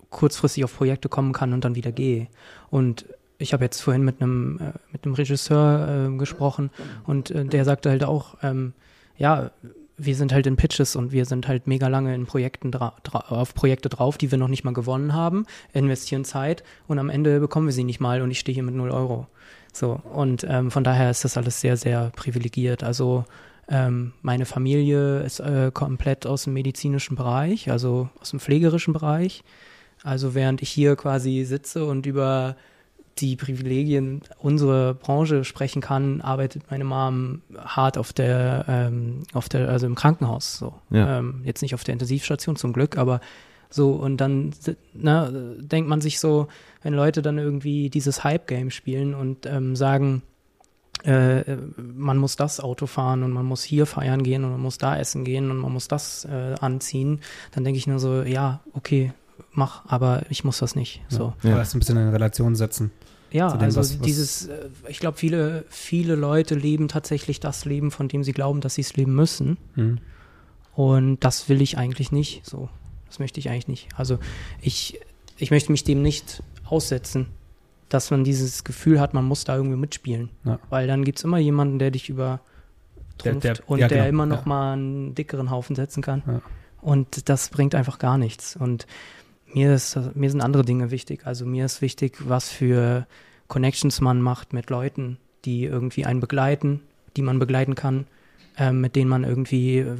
kurzfristig 0.10 0.63
auf 0.63 0.75
Projekte 0.75 1.10
kommen 1.10 1.34
kann 1.34 1.53
und 1.53 1.65
dann 1.65 1.75
wieder 1.75 1.91
gehe. 1.91 2.27
Und 2.69 3.06
ich 3.38 3.54
habe 3.54 3.63
jetzt 3.63 3.82
vorhin 3.82 4.04
mit 4.04 4.22
einem 4.22 4.60
äh, 4.60 4.72
mit 4.91 5.06
einem 5.06 5.15
Regisseur 5.15 6.10
äh, 6.12 6.17
gesprochen 6.17 6.69
und 7.06 7.32
äh, 7.32 7.46
der 7.46 7.65
sagte 7.65 7.89
halt 7.89 8.04
auch, 8.04 8.38
ähm, 8.41 8.74
ja, 9.17 9.52
wir 9.98 10.15
sind 10.15 10.34
halt 10.34 10.48
in 10.48 10.56
Pitches 10.56 10.96
und 10.96 11.12
wir 11.12 11.26
sind 11.26 11.48
halt 11.48 11.67
mega 11.67 11.88
lange 11.88 12.15
in 12.15 12.26
Projekten 12.26 12.74
auf 12.74 13.54
Projekte 13.54 13.89
drauf, 13.89 14.17
die 14.17 14.32
wir 14.32 14.38
noch 14.39 14.48
nicht 14.48 14.63
mal 14.63 14.74
gewonnen 14.74 15.13
haben, 15.13 15.46
investieren 15.72 16.26
Zeit 16.26 16.63
und 16.88 16.98
am 16.98 17.10
Ende 17.10 17.39
bekommen 17.39 17.67
wir 17.67 17.74
sie 17.74 17.84
nicht 17.84 18.00
mal 18.00 18.22
und 18.22 18.32
ich 18.32 18.39
stehe 18.39 18.54
hier 18.54 18.63
mit 18.63 18.76
null 18.76 18.91
Euro. 18.91 19.28
So 19.72 20.02
und 20.13 20.46
ähm, 20.50 20.72
von 20.72 20.84
daher 20.84 21.10
ist 21.12 21.24
das 21.26 21.38
alles 21.38 21.62
sehr 21.62 21.78
sehr 21.78 22.12
privilegiert. 22.15 22.84
Also 22.84 23.26
ähm, 23.69 24.13
meine 24.22 24.46
Familie 24.46 25.22
ist 25.22 25.39
äh, 25.39 25.72
komplett 25.74 26.26
aus 26.26 26.43
dem 26.43 26.54
medizinischen 26.54 27.15
Bereich, 27.15 27.72
also 27.72 28.10
aus 28.19 28.32
dem 28.32 28.39
pflegerischen 28.39 28.93
Bereich. 28.93 29.43
Also 30.04 30.36
während 30.36 30.62
ich 30.62 30.69
hier 30.69 30.96
quasi 30.96 31.46
sitze 31.46 31.86
und 31.86 32.06
über 32.06 32.58
die 33.19 33.36
Privilegien 33.36 34.21
unserer 34.39 34.93
Branche 34.95 35.43
sprechen 35.43 35.82
kann, 35.82 36.21
arbeitet 36.21 36.63
meine 36.71 36.84
Mom 36.84 37.41
hart 37.58 37.97
auf 37.97 38.12
der, 38.12 38.65
ähm, 38.67 39.23
auf 39.34 39.49
der, 39.49 39.69
also 39.69 39.86
im 39.86 39.95
Krankenhaus 39.95 40.58
so. 40.58 40.73
Ja. 40.89 41.19
Ähm, 41.19 41.41
jetzt 41.43 41.62
nicht 41.62 41.76
auf 41.76 41.84
der 41.84 41.93
Intensivstation 41.93 42.56
zum 42.56 42.73
Glück, 42.73 42.97
aber 42.97 43.21
so 43.69 43.91
und 43.91 44.17
dann 44.17 44.52
si- 44.60 44.78
ne, 44.93 45.58
denkt 45.60 45.89
man 45.89 46.02
sich 46.02 46.19
so, 46.19 46.47
wenn 46.82 46.93
Leute 46.93 47.21
dann 47.21 47.38
irgendwie 47.38 47.89
dieses 47.89 48.23
Hype-Game 48.23 48.71
spielen 48.71 49.13
und 49.13 49.45
ähm, 49.45 49.76
sagen, 49.76 50.23
äh, 51.04 51.58
man 51.78 52.17
muss 52.17 52.36
das 52.36 52.60
Auto 52.60 52.88
fahren 52.88 53.23
und 53.23 53.32
man 53.32 53.45
muss 53.45 53.63
hier 53.63 53.86
feiern 53.86 54.23
gehen 54.23 54.43
und 54.43 54.52
man 54.52 54.62
muss 54.62 54.78
da 54.78 54.97
essen 54.97 55.23
gehen 55.23 55.52
und 55.52 55.58
man 55.58 55.71
muss 55.71 55.88
das 55.88 56.26
äh, 56.26 56.56
anziehen, 56.62 57.19
dann 57.52 57.63
denke 57.63 57.78
ich 57.78 57.88
nur 57.88 57.99
so, 57.99 58.21
ja, 58.23 58.62
okay, 58.73 59.12
mach, 59.52 59.86
aber 59.88 60.21
ich 60.30 60.43
muss 60.43 60.60
das 60.60 60.76
nicht. 60.76 61.02
So. 61.10 61.34
Ja. 61.41 61.49
Oder 61.49 61.60
das 61.60 61.73
ein 61.73 61.80
bisschen 61.80 61.97
in 61.97 62.10
Relation 62.10 62.56
setzen. 62.56 62.91
Ja, 63.34 63.50
zu 63.50 63.58
dem, 63.58 63.63
also 63.63 63.80
was- 63.82 64.00
was- 64.00 64.06
dieses, 64.06 64.48
äh, 64.48 64.69
ich 64.88 65.00
glaube, 65.00 65.17
viele, 65.17 65.65
viele 65.69 66.15
Leute 66.15 66.56
leben 66.56 66.88
tatsächlich 66.88 67.39
das 67.41 67.65
Leben, 67.65 67.91
von 67.91 68.08
dem 68.08 68.24
sie 68.24 68.32
glauben, 68.32 68.62
dass 68.62 68.76
sie 68.76 68.82
es 68.82 68.96
leben 68.96 69.13
müssen. 69.15 69.58
Mhm. 69.76 69.98
Und 70.76 71.19
das 71.26 71.50
will 71.50 71.62
ich 71.62 71.78
eigentlich 71.78 72.12
nicht. 72.12 72.46
So, 72.46 72.69
das 73.08 73.19
möchte 73.19 73.39
ich 73.39 73.50
eigentlich 73.50 73.67
nicht. 73.67 73.88
Also 73.98 74.17
ich, 74.62 75.00
ich 75.38 75.52
möchte 75.52 75.72
mich 75.72 75.84
dem 75.84 76.02
nicht 76.02 76.41
aussetzen. 76.65 77.28
dass 77.89 78.10
man 78.10 78.24
dieses 78.24 78.63
Gefühl 78.63 79.00
hat, 79.00 79.13
man 79.13 79.24
muss 79.26 79.43
da 79.43 79.56
irgendwie 79.56 79.76
mitspielen. 79.78 80.30
Ja. 80.46 80.58
Weil 80.72 80.88
dann 80.88 81.04
gibt 81.06 81.19
es 81.19 81.24
immer 81.26 81.38
jemanden, 81.38 81.78
der 81.78 81.91
dich 81.91 82.10
über 82.10 82.39
Der- 83.24 83.34
der- 83.36 83.58
und 83.67 83.78
ja, 83.78 83.88
der 83.88 83.98
genau, 84.00 84.10
immer 84.10 84.26
noch 84.26 84.43
ja. 84.43 84.48
mal 84.50 84.74
einen 84.74 85.13
dickeren 85.13 85.52
Haufen 85.52 85.76
setzen 85.76 86.02
kann. 86.02 86.41
Und 86.82 87.30
das 87.30 87.50
bringt 87.50 87.76
einfach 87.76 88.00
gar 88.00 88.17
nichts. 88.17 88.56
Und 88.56 88.88
mir, 89.53 89.73
ist, 89.73 89.97
mir 90.15 90.29
sind 90.29 90.41
andere 90.41 90.65
Dinge 90.65 90.91
wichtig. 90.91 91.25
Also 91.25 91.45
mir 91.45 91.65
ist 91.65 91.81
wichtig, 91.81 92.17
was 92.27 92.49
für 92.49 93.07
Connections 93.47 94.01
man 94.01 94.21
macht 94.21 94.53
mit 94.53 94.69
Leuten, 94.69 95.17
die 95.45 95.65
irgendwie 95.65 96.05
einen 96.05 96.19
begleiten, 96.19 96.81
die 97.15 97.21
man 97.21 97.39
begleiten 97.39 97.75
kann, 97.75 98.07
ähm, 98.57 98.81
mit 98.81 98.95
denen 98.95 99.09
man 99.09 99.23
irgendwie 99.23 99.79
äh, 99.79 99.95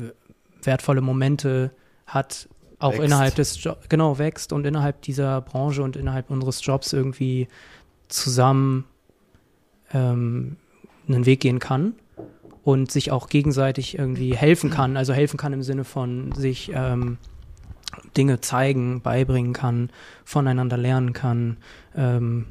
wertvolle 0.64 1.02
Momente 1.02 1.72
hat, 2.06 2.48
auch 2.80 2.94
Wächst. 2.94 3.06
innerhalb 3.06 3.36
des 3.36 3.64
jo 3.64 3.76
genau 3.90 4.18
wächst 4.18 4.52
und 4.54 4.66
innerhalb 4.66 5.02
dieser 5.02 5.42
Branche 5.42 5.84
und 5.84 5.96
innerhalb 5.96 6.30
unseres 6.30 6.66
Jobs 6.66 6.92
irgendwie 6.92 7.48
zusammen 8.10 8.86
ähm, 9.94 10.58
einen 11.08 11.26
Weg 11.26 11.42
gehen 11.42 11.60
kann 11.60 11.94
und 12.64 12.92
sich 12.92 13.12
auch 13.12 13.28
gegenseitig 13.28 13.98
irgendwie 13.98 14.36
helfen 14.36 14.70
kann. 14.70 14.98
Also 14.98 15.14
helfen 15.14 15.38
kann 15.38 15.54
im 15.54 15.64
Sinne 15.64 15.84
von 15.84 16.32
sich 16.34 16.72
ähm, 16.74 17.18
Dinge 18.16 18.42
zeigen, 18.42 19.02
beibringen 19.02 19.54
kann, 19.54 19.90
voneinander 20.26 20.78
lernen 20.78 21.14
kann, 21.14 21.58
ähm, 21.96 22.46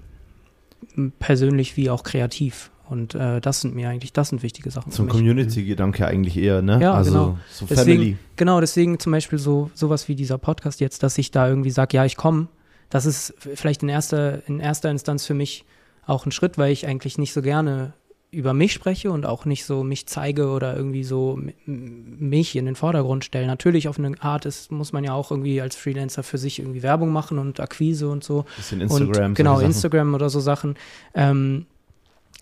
persönlich 1.19 1.77
wie 1.77 1.91
auch 1.91 2.03
kreativ. 2.03 2.71
Und 2.89 3.15
äh, 3.15 3.41
das 3.41 3.63
sind 3.63 3.75
mir 3.75 3.89
eigentlich, 3.89 4.13
das 4.13 4.29
sind 4.29 4.43
wichtige 4.43 4.71
Sachen. 4.71 4.93
Zum. 4.93 5.09
Community-Gedanke 5.09 6.07
eigentlich 6.07 6.37
eher, 6.37 6.61
ne? 6.61 6.79
Ja, 6.81 6.93
also 6.93 7.11
genau. 7.11 7.39
so 7.51 7.65
Deswegen, 7.65 7.99
Family. 8.01 8.17
genau, 8.37 8.61
deswegen 8.61 8.99
zum 8.99 9.13
Beispiel 9.13 9.39
so 9.39 9.71
sowas 9.73 10.09
wie 10.09 10.15
dieser 10.15 10.37
Podcast 10.37 10.81
jetzt, 10.81 11.03
dass 11.03 11.17
ich 11.17 11.31
da 11.31 11.49
irgendwie 11.49 11.71
sage, 11.71 11.97
ja, 11.97 12.05
ich 12.05 12.17
komme. 12.17 12.49
Das 12.91 13.07
ist 13.07 13.35
vielleicht 13.39 13.83
in 13.83 13.89
erster, 13.89 14.47
in 14.47 14.61
erster 14.61 14.91
Instanz 14.91 15.25
für 15.25 15.33
mich 15.33 15.65
auch 16.05 16.27
ein 16.27 16.33
Schritt, 16.33 16.59
weil 16.59 16.73
ich 16.73 16.87
eigentlich 16.87 17.17
nicht 17.17 17.33
so 17.33 17.41
gerne 17.41 17.95
über 18.33 18.55
mich 18.55 18.73
spreche 18.73 19.13
und 19.13 19.27
auch 19.27 19.45
nicht 19.45 19.67
so 19.67 19.85
mich 19.85 20.07
zeige 20.07 20.49
oder 20.49 20.75
irgendwie 20.75 21.05
so 21.05 21.39
mich 21.67 22.57
in 22.57 22.65
den 22.65 22.77
Vordergrund 22.77 23.27
stelle. 23.27 23.47
Natürlich 23.47 23.89
auf 23.89 23.99
eine 23.99 24.21
Art 24.23 24.47
ist, 24.47 24.73
muss 24.73 24.93
man 24.93 25.05
ja 25.05 25.13
auch 25.13 25.31
irgendwie 25.31 25.61
als 25.61 25.77
Freelancer 25.77 26.23
für 26.23 26.39
sich 26.39 26.59
irgendwie 26.59 26.83
Werbung 26.83 27.11
machen 27.11 27.39
und 27.39 27.61
Akquise 27.61 28.09
und 28.09 28.25
so. 28.25 28.47
Bisschen 28.57 28.81
Instagram. 28.81 29.27
Und, 29.27 29.35
genau, 29.35 29.57
Sachen. 29.57 29.67
Instagram 29.67 30.15
oder 30.15 30.31
so 30.31 30.41
Sachen. 30.41 30.77
Ähm, 31.15 31.67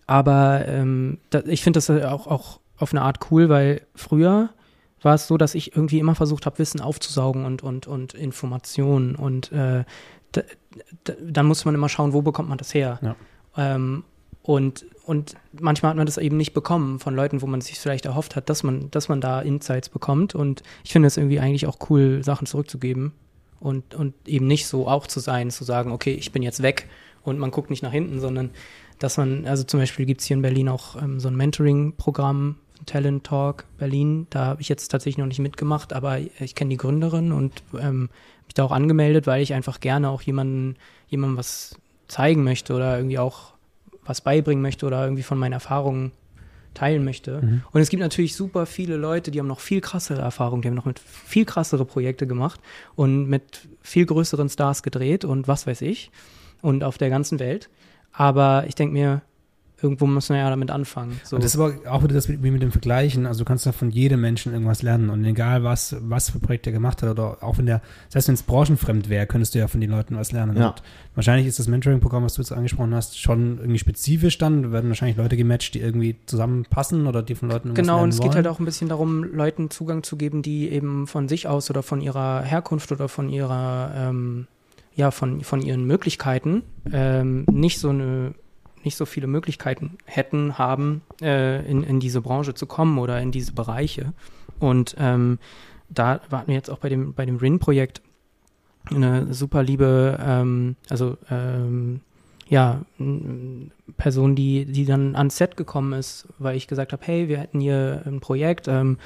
aber 0.06 0.64
ähm, 0.68 1.18
da, 1.30 1.42
ich 1.46 1.62
finde 1.62 1.78
das 1.78 1.90
auch, 1.90 2.28
auch 2.28 2.60
auf 2.78 2.92
eine 2.92 3.02
Art 3.02 3.18
cool, 3.30 3.48
weil 3.48 3.82
früher 3.96 4.50
war 5.02 5.14
es 5.14 5.26
so, 5.26 5.36
dass 5.36 5.56
ich 5.56 5.74
irgendwie 5.74 5.98
immer 5.98 6.14
versucht 6.14 6.46
habe, 6.46 6.58
Wissen 6.58 6.80
aufzusaugen 6.80 7.44
und, 7.44 7.64
und, 7.64 7.88
und 7.88 8.14
Informationen. 8.14 9.16
Und 9.16 9.50
äh, 9.50 9.84
da, 10.30 10.42
da, 11.02 11.14
dann 11.20 11.46
muss 11.46 11.64
man 11.64 11.74
immer 11.74 11.88
schauen, 11.88 12.12
wo 12.12 12.22
bekommt 12.22 12.48
man 12.48 12.58
das 12.58 12.74
her. 12.74 13.00
Ja. 13.02 13.16
Ähm, 13.56 14.04
und, 14.42 14.86
und 15.04 15.34
manchmal 15.52 15.90
hat 15.90 15.96
man 15.96 16.06
das 16.06 16.16
eben 16.16 16.36
nicht 16.36 16.54
bekommen 16.54 16.98
von 16.98 17.14
Leuten, 17.14 17.42
wo 17.42 17.46
man 17.46 17.60
sich 17.60 17.78
vielleicht 17.78 18.06
erhofft 18.06 18.36
hat, 18.36 18.48
dass 18.48 18.62
man, 18.62 18.90
dass 18.90 19.08
man 19.08 19.20
da 19.20 19.40
Insights 19.40 19.88
bekommt. 19.88 20.34
Und 20.34 20.62
ich 20.82 20.92
finde 20.92 21.08
es 21.08 21.16
irgendwie 21.16 21.40
eigentlich 21.40 21.66
auch 21.66 21.78
cool, 21.90 22.24
Sachen 22.24 22.46
zurückzugeben 22.46 23.12
und, 23.60 23.94
und 23.94 24.14
eben 24.26 24.46
nicht 24.46 24.66
so 24.66 24.88
auch 24.88 25.06
zu 25.06 25.20
sein, 25.20 25.50
zu 25.50 25.64
sagen, 25.64 25.92
okay, 25.92 26.14
ich 26.14 26.32
bin 26.32 26.42
jetzt 26.42 26.62
weg 26.62 26.88
und 27.22 27.38
man 27.38 27.50
guckt 27.50 27.70
nicht 27.70 27.82
nach 27.82 27.92
hinten, 27.92 28.20
sondern 28.20 28.50
dass 28.98 29.16
man, 29.16 29.46
also 29.46 29.62
zum 29.64 29.80
Beispiel 29.80 30.06
gibt 30.06 30.22
es 30.22 30.26
hier 30.26 30.36
in 30.36 30.42
Berlin 30.42 30.68
auch 30.68 31.00
ähm, 31.00 31.20
so 31.20 31.28
ein 31.28 31.36
Mentoring-Programm, 31.36 32.56
Talent 32.86 33.24
Talk 33.24 33.66
Berlin. 33.78 34.26
Da 34.30 34.46
habe 34.46 34.62
ich 34.62 34.70
jetzt 34.70 34.88
tatsächlich 34.88 35.18
noch 35.18 35.26
nicht 35.26 35.38
mitgemacht, 35.38 35.92
aber 35.92 36.18
ich 36.18 36.54
kenne 36.54 36.70
die 36.70 36.76
Gründerin 36.78 37.32
und 37.32 37.62
ähm, 37.78 38.08
mich 38.46 38.54
da 38.54 38.64
auch 38.64 38.72
angemeldet, 38.72 39.26
weil 39.26 39.42
ich 39.42 39.52
einfach 39.52 39.80
gerne 39.80 40.08
auch 40.08 40.22
jemanden, 40.22 40.76
jemandem 41.08 41.36
was 41.36 41.76
zeigen 42.08 42.42
möchte 42.42 42.74
oder 42.74 42.96
irgendwie 42.96 43.18
auch 43.18 43.49
was 44.10 44.20
beibringen 44.20 44.60
möchte 44.60 44.86
oder 44.86 45.04
irgendwie 45.04 45.22
von 45.22 45.38
meinen 45.38 45.52
Erfahrungen 45.52 46.10
teilen 46.74 47.04
möchte. 47.04 47.40
Mhm. 47.40 47.62
Und 47.72 47.80
es 47.80 47.88
gibt 47.88 48.02
natürlich 48.02 48.34
super 48.34 48.66
viele 48.66 48.96
Leute, 48.96 49.30
die 49.30 49.38
haben 49.38 49.46
noch 49.46 49.60
viel 49.60 49.80
krassere 49.80 50.20
Erfahrungen, 50.20 50.62
die 50.62 50.68
haben 50.68 50.74
noch 50.74 50.84
mit 50.84 50.98
viel 50.98 51.44
krassere 51.44 51.84
Projekte 51.84 52.26
gemacht 52.26 52.60
und 52.96 53.28
mit 53.28 53.68
viel 53.80 54.06
größeren 54.06 54.48
Stars 54.48 54.82
gedreht 54.82 55.24
und 55.24 55.48
was 55.48 55.66
weiß 55.66 55.80
ich 55.82 56.10
und 56.60 56.84
auf 56.84 56.98
der 56.98 57.08
ganzen 57.08 57.38
Welt. 57.38 57.70
Aber 58.12 58.64
ich 58.66 58.74
denke 58.74 58.92
mir, 58.92 59.22
irgendwo 59.82 60.06
muss 60.06 60.28
man 60.28 60.38
ja 60.38 60.50
damit 60.50 60.70
anfangen. 60.70 61.20
So. 61.24 61.36
Und 61.36 61.44
das 61.44 61.54
ist 61.54 61.60
aber 61.60 61.74
auch 61.90 62.02
wieder 62.02 62.14
das 62.14 62.28
mit, 62.28 62.42
wie 62.42 62.50
mit 62.50 62.62
dem 62.62 62.72
Vergleichen. 62.72 63.26
Also 63.26 63.40
du 63.40 63.44
kannst 63.44 63.66
ja 63.66 63.72
von 63.72 63.90
jedem 63.90 64.20
Menschen 64.20 64.52
irgendwas 64.52 64.82
lernen. 64.82 65.10
Und 65.10 65.24
egal 65.24 65.64
was, 65.64 65.96
was 66.00 66.30
für 66.30 66.38
Projekte 66.38 66.70
er 66.70 66.74
gemacht 66.74 67.02
hat 67.02 67.10
oder 67.10 67.42
auch 67.42 67.58
wenn 67.58 67.66
der, 67.66 67.80
das 68.06 68.16
heißt, 68.16 68.28
wenn 68.28 68.34
es 68.34 68.42
branchenfremd 68.42 69.08
wäre, 69.08 69.26
könntest 69.26 69.54
du 69.54 69.58
ja 69.58 69.68
von 69.68 69.80
den 69.80 69.90
Leuten 69.90 70.16
was 70.16 70.32
lernen. 70.32 70.56
Ja. 70.56 70.68
Und 70.68 70.82
wahrscheinlich 71.14 71.46
ist 71.46 71.58
das 71.58 71.68
Mentoring-Programm, 71.68 72.24
was 72.24 72.34
du 72.34 72.42
jetzt 72.42 72.52
angesprochen 72.52 72.94
hast, 72.94 73.18
schon 73.20 73.58
irgendwie 73.58 73.78
spezifisch 73.78 74.38
dann. 74.38 74.62
Da 74.62 74.72
werden 74.72 74.88
wahrscheinlich 74.88 75.16
Leute 75.16 75.36
gematcht, 75.36 75.74
die 75.74 75.80
irgendwie 75.80 76.16
zusammenpassen 76.26 77.06
oder 77.06 77.22
die 77.22 77.34
von 77.34 77.48
Leuten 77.48 77.68
irgendwas 77.68 77.82
Genau, 77.84 77.94
lernen 77.94 78.04
und 78.04 78.08
es 78.10 78.16
geht 78.16 78.26
wollen. 78.26 78.36
halt 78.36 78.46
auch 78.48 78.58
ein 78.58 78.64
bisschen 78.64 78.88
darum, 78.88 79.24
Leuten 79.24 79.70
Zugang 79.70 80.02
zu 80.02 80.16
geben, 80.16 80.42
die 80.42 80.68
eben 80.70 81.06
von 81.06 81.28
sich 81.28 81.48
aus 81.48 81.70
oder 81.70 81.82
von 81.82 82.00
ihrer 82.00 82.42
Herkunft 82.42 82.92
oder 82.92 83.08
von 83.08 83.28
ihrer, 83.28 83.92
ähm, 83.96 84.46
ja, 84.94 85.10
von, 85.10 85.42
von 85.42 85.62
ihren 85.62 85.84
Möglichkeiten 85.84 86.62
ähm, 86.92 87.44
nicht 87.50 87.78
so 87.78 87.90
eine 87.90 88.34
nicht 88.84 88.96
so 88.96 89.06
viele 89.06 89.26
Möglichkeiten 89.26 89.98
hätten, 90.04 90.58
haben, 90.58 91.02
äh, 91.20 91.64
in, 91.70 91.82
in 91.82 92.00
diese 92.00 92.20
Branche 92.20 92.54
zu 92.54 92.66
kommen 92.66 92.98
oder 92.98 93.20
in 93.20 93.30
diese 93.32 93.52
Bereiche. 93.52 94.12
Und 94.58 94.94
ähm, 94.98 95.38
da 95.88 96.20
warten 96.30 96.48
wir 96.48 96.54
jetzt 96.54 96.70
auch 96.70 96.78
bei 96.78 96.88
dem, 96.88 97.14
bei 97.14 97.26
dem 97.26 97.36
RIN-Projekt 97.36 98.00
eine 98.90 99.32
super 99.32 99.62
liebe, 99.62 100.18
ähm, 100.24 100.76
also 100.88 101.16
ähm, 101.30 102.00
ja, 102.48 102.80
Person, 103.96 104.34
die, 104.34 104.64
die 104.64 104.84
dann 104.84 105.14
ans 105.14 105.36
Set 105.36 105.56
gekommen 105.56 105.92
ist, 105.92 106.26
weil 106.38 106.56
ich 106.56 106.66
gesagt 106.66 106.92
habe, 106.92 107.02
hey, 107.04 107.28
wir 107.28 107.38
hätten 107.38 107.60
hier 107.60 108.02
ein 108.06 108.20
Projekt, 108.20 108.66
ähm, 108.66 108.98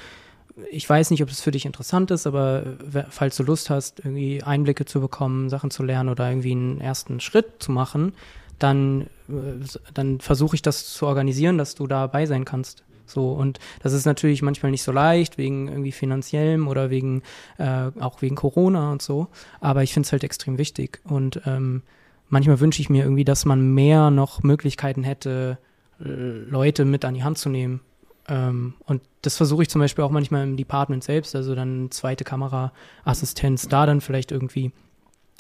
ich 0.71 0.89
weiß 0.89 1.11
nicht, 1.11 1.23
ob 1.23 1.29
es 1.29 1.41
für 1.41 1.51
dich 1.51 1.67
interessant 1.67 2.11
ist, 2.13 2.27
aber 2.27 2.63
wer- 2.79 3.09
falls 3.11 3.37
du 3.37 3.43
Lust 3.43 3.71
hast, 3.71 3.99
irgendwie 3.99 4.43
Einblicke 4.43 4.85
zu 4.85 5.01
bekommen, 5.01 5.51
Sachen 5.51 5.71
zu 5.71 5.83
lernen 5.83 6.09
oder 6.09 6.29
irgendwie 6.29 6.53
einen 6.53 6.81
ersten 6.81 7.21
Schritt 7.21 7.55
zu 7.59 7.73
machen, 7.73 8.13
dann, 8.59 9.03
äh, 9.29 9.65
dann 9.93 10.21
versuche 10.21 10.57
ich 10.57 10.63
das 10.63 10.93
zu 10.93 11.07
organisieren, 11.07 11.59
dass 11.59 11.75
du 11.75 11.87
dabei 11.87 12.27
sein 12.27 12.45
kannst. 12.45 12.85
So, 13.07 13.33
und 13.33 13.59
das 13.83 13.93
ist 13.93 14.07
natürlich 14.07 14.43
manchmal 14.43 14.71
nicht 14.71 14.83
so 14.83 14.93
leicht, 14.93 15.37
wegen 15.37 15.69
irgendwie 15.69 15.93
finanziellem 15.93 16.69
oder 16.69 16.91
wegen, 16.91 17.23
äh, 17.59 17.91
auch 18.01 18.23
wegen 18.23 18.35
Corona 18.35 18.93
und 18.93 19.03
so. 19.03 19.29
Aber 19.61 19.83
ich 19.83 19.93
finde 19.93 20.07
es 20.07 20.13
halt 20.13 20.25
extrem 20.25 20.59
wichtig. 20.59 21.01
Und 21.05 21.43
ähm, 21.47 21.83
manchmal 22.29 22.61
wünsche 22.61 22.81
ich 22.81 22.89
mir 22.89 23.05
irgendwie, 23.05 23.25
dass 23.25 23.45
man 23.45 23.75
mehr 23.75 24.11
noch 24.11 24.43
Möglichkeiten 24.43 25.05
hätte, 25.05 25.59
äh, 26.01 26.05
Leute 26.05 26.85
mit 26.85 27.05
an 27.05 27.15
die 27.15 27.25
Hand 27.25 27.39
zu 27.39 27.51
nehmen. 27.51 27.81
Ähm, 28.29 28.75
und 28.87 29.03
das 29.23 29.37
versuche 29.37 29.63
ich 29.63 29.69
zum 29.69 29.81
Beispiel 29.81 30.05
auch 30.05 30.11
manchmal 30.11 30.45
im 30.45 30.57
Department 30.57 31.05
selbst, 31.05 31.37
also 31.37 31.55
dann 31.55 31.91
zweite 31.91 32.25
Kameraassistenz, 32.25 33.69
da 33.69 33.87
dann 33.87 34.01
vielleicht 34.01 34.33
irgendwie 34.33 34.73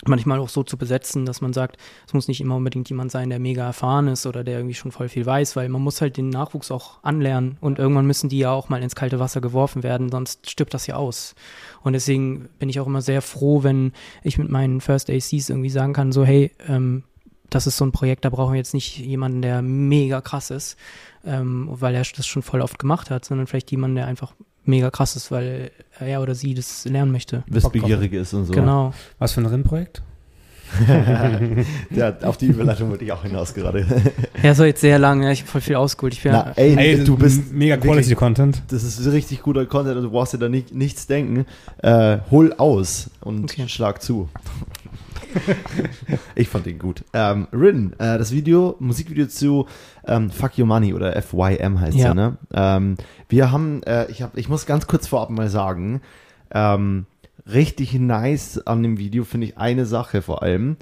manchmal 0.07 0.39
auch 0.39 0.49
so 0.49 0.63
zu 0.63 0.77
besetzen, 0.77 1.25
dass 1.25 1.41
man 1.41 1.53
sagt, 1.53 1.77
es 2.07 2.13
muss 2.13 2.29
nicht 2.29 2.41
immer 2.41 2.57
unbedingt 2.57 2.89
jemand 2.89 3.11
sein, 3.11 3.31
der 3.31 3.39
mega 3.39 3.65
erfahren 3.65 4.09
ist 4.09 4.27
oder 4.27 4.45
der 4.45 4.59
irgendwie 4.59 4.75
schon 4.75 4.93
voll 4.93 5.09
viel 5.09 5.25
weiß, 5.25 5.57
weil 5.57 5.69
man 5.69 5.83
muss 5.83 6.01
halt 6.01 6.17
den 6.17 6.29
Nachwuchs 6.29 6.71
auch 6.71 7.03
anlernen 7.03 7.57
und 7.61 7.79
irgendwann 7.79 8.07
müssen 8.07 8.29
die 8.29 8.39
ja 8.39 8.51
auch 8.51 8.69
mal 8.69 8.83
ins 8.83 8.97
kalte 8.97 9.19
Wasser 9.21 9.41
geworfen 9.41 9.83
werden, 9.83 10.11
sonst 10.11 10.51
stirbt 10.51 10.75
das 10.75 10.87
ja 10.87 10.97
aus. 10.97 11.35
Und 11.83 11.93
deswegen 11.93 12.49
bin 12.59 12.69
ich 12.69 12.81
auch 12.81 12.87
immer 12.87 13.03
sehr 13.03 13.23
froh, 13.23 13.63
wenn 13.63 13.93
ich 14.23 14.39
mit 14.39 14.51
meinen 14.51 14.81
First 14.81 15.11
ACs 15.11 15.49
irgendwie 15.49 15.71
sagen 15.71 15.93
kann, 15.93 16.13
so 16.13 16.25
hey, 16.25 16.51
ähm, 16.67 17.05
das 17.51 17.67
ist 17.67 17.77
so 17.77 17.85
ein 17.85 17.93
Projekt, 17.93 18.25
da 18.25 18.31
brauchen 18.31 18.53
wir 18.53 18.59
jetzt 18.59 18.75
nicht 18.75 18.99
jemanden, 18.99 19.43
der 19.43 19.63
mega 19.63 20.21
krass 20.21 20.51
ist, 20.51 20.77
ähm, 21.25 21.69
weil 21.71 21.95
er 21.95 22.03
das 22.03 22.27
schon 22.27 22.43
voll 22.43 22.61
oft 22.61 22.79
gemacht 22.79 23.11
hat, 23.11 23.25
sondern 23.25 23.47
vielleicht 23.47 23.71
jemanden, 23.71 23.97
der 23.97 24.07
einfach 24.07 24.35
mega 24.64 24.90
krass 24.90 25.16
ist, 25.16 25.31
weil 25.31 25.70
er 26.00 26.22
oder 26.22 26.35
sie 26.35 26.55
das 26.55 26.85
lernen 26.85 27.12
möchte. 27.12 27.44
Wissbegierig 27.46 28.12
ist 28.12 28.33
und 28.35 28.46
so. 28.46 28.53
Genau. 28.53 28.92
Was 29.18 29.33
für 29.33 29.40
ein 29.40 29.46
Rennprojekt? 29.46 30.03
ja, 31.90 32.16
auf 32.22 32.37
die 32.37 32.46
Überleitung 32.46 32.90
wollte 32.90 33.05
ich 33.05 33.12
auch 33.12 33.22
hinaus 33.22 33.55
gerade. 33.55 33.87
Ja, 34.42 34.55
so 34.55 34.64
jetzt 34.64 34.81
sehr 34.83 34.98
lang, 34.98 35.22
ja, 35.22 35.31
ich 35.31 35.40
habe 35.40 35.50
voll 35.50 35.61
viel 35.62 35.77
ausgeholt. 35.77 36.12
Ich 36.12 36.22
bin 36.22 36.33
Na, 36.33 36.53
ey, 36.57 36.77
Ey, 36.77 37.03
du 37.05 37.16
bist 37.16 37.50
mega 37.53 37.77
wirklich- 37.77 37.92
Quality 37.92 38.14
Content. 38.14 38.62
Das 38.68 38.83
ist 38.83 39.07
richtig 39.11 39.40
guter 39.40 39.64
Content 39.64 39.96
und 39.96 40.03
du 40.03 40.11
brauchst 40.11 40.35
dir 40.35 40.38
da 40.38 40.48
nicht, 40.50 40.74
nichts 40.74 41.07
denken. 41.07 41.46
Äh, 41.79 42.18
hol 42.31 42.53
aus 42.55 43.09
und 43.20 43.44
Okay. 43.44 43.68
schlag 43.68 44.03
zu. 44.03 44.29
ich 46.35 46.49
fand 46.49 46.67
den 46.67 46.79
gut. 46.79 47.05
Ähm, 47.13 47.49
Rin, 47.53 47.93
äh, 47.99 48.19
das 48.19 48.33
Video, 48.33 48.77
Musikvideo 48.79 49.27
zu 49.27 49.67
ähm, 50.07 50.31
Fuck 50.31 50.59
Your 50.59 50.67
Money 50.67 50.95
oder 50.95 51.21
FYM 51.21 51.81
heißt 51.81 51.97
Ja. 51.97 52.09
ja. 52.09 52.15
ne? 52.15 52.37
Ähm, 52.53 52.97
wir 53.29 53.51
haben, 53.51 53.83
äh, 53.85 54.11
ich, 54.11 54.23
hab, 54.23 54.37
ich 54.37 54.49
muss 54.49 54.67
ganz 54.67 54.87
kurz 54.87 55.07
vorab 55.07 55.31
mal 55.31 55.49
sagen, 55.49 56.01
ähm, 56.51 57.07
richtig 57.51 57.95
nice 57.95 58.59
an 58.67 58.83
dem 58.83 58.99
Video 58.99 59.25
finde 59.25 59.49
ich 59.49 59.59
eine 59.59 59.87
Sache 59.87 60.23
vor 60.23 60.43
allem. 60.43 60.77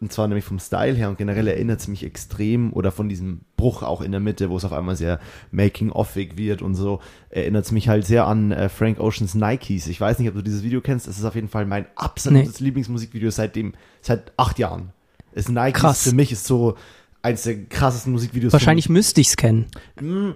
Und 0.00 0.12
zwar 0.12 0.28
nämlich 0.28 0.44
vom 0.44 0.60
Style 0.60 0.94
her 0.94 1.08
und 1.08 1.18
generell 1.18 1.48
erinnert 1.48 1.80
es 1.80 1.88
mich 1.88 2.04
extrem 2.04 2.72
oder 2.72 2.92
von 2.92 3.08
diesem 3.08 3.40
Bruch 3.56 3.82
auch 3.82 4.00
in 4.00 4.12
der 4.12 4.20
Mitte, 4.20 4.48
wo 4.48 4.56
es 4.56 4.64
auf 4.64 4.72
einmal 4.72 4.94
sehr 4.94 5.18
making-offig 5.50 6.36
wird 6.36 6.62
und 6.62 6.76
so, 6.76 7.00
erinnert 7.30 7.64
es 7.64 7.72
mich 7.72 7.88
halt 7.88 8.06
sehr 8.06 8.26
an 8.26 8.52
äh, 8.52 8.68
Frank 8.68 9.00
Oceans 9.00 9.34
Nikes. 9.34 9.88
Ich 9.88 10.00
weiß 10.00 10.20
nicht, 10.20 10.28
ob 10.28 10.34
du 10.36 10.42
dieses 10.42 10.62
Video 10.62 10.80
kennst. 10.80 11.08
Es 11.08 11.18
ist 11.18 11.24
auf 11.24 11.34
jeden 11.34 11.48
Fall 11.48 11.66
mein 11.66 11.86
absolutes 11.96 12.60
Lieblingsmusikvideo 12.60 13.30
seitdem, 13.30 13.74
seit 14.00 14.32
acht 14.36 14.60
Jahren. 14.60 14.92
Es 15.32 15.48
Nikes 15.48 15.80
Krass. 15.80 16.02
für 16.04 16.14
mich 16.14 16.30
ist 16.30 16.46
so 16.46 16.76
eins 17.22 17.42
der 17.42 17.64
krassesten 17.64 18.12
Musikvideos. 18.12 18.52
Wahrscheinlich 18.52 18.88
müsste 18.88 19.20
ich 19.20 19.28
es 19.28 19.36
kennen. 19.36 19.66
Hm, 19.98 20.34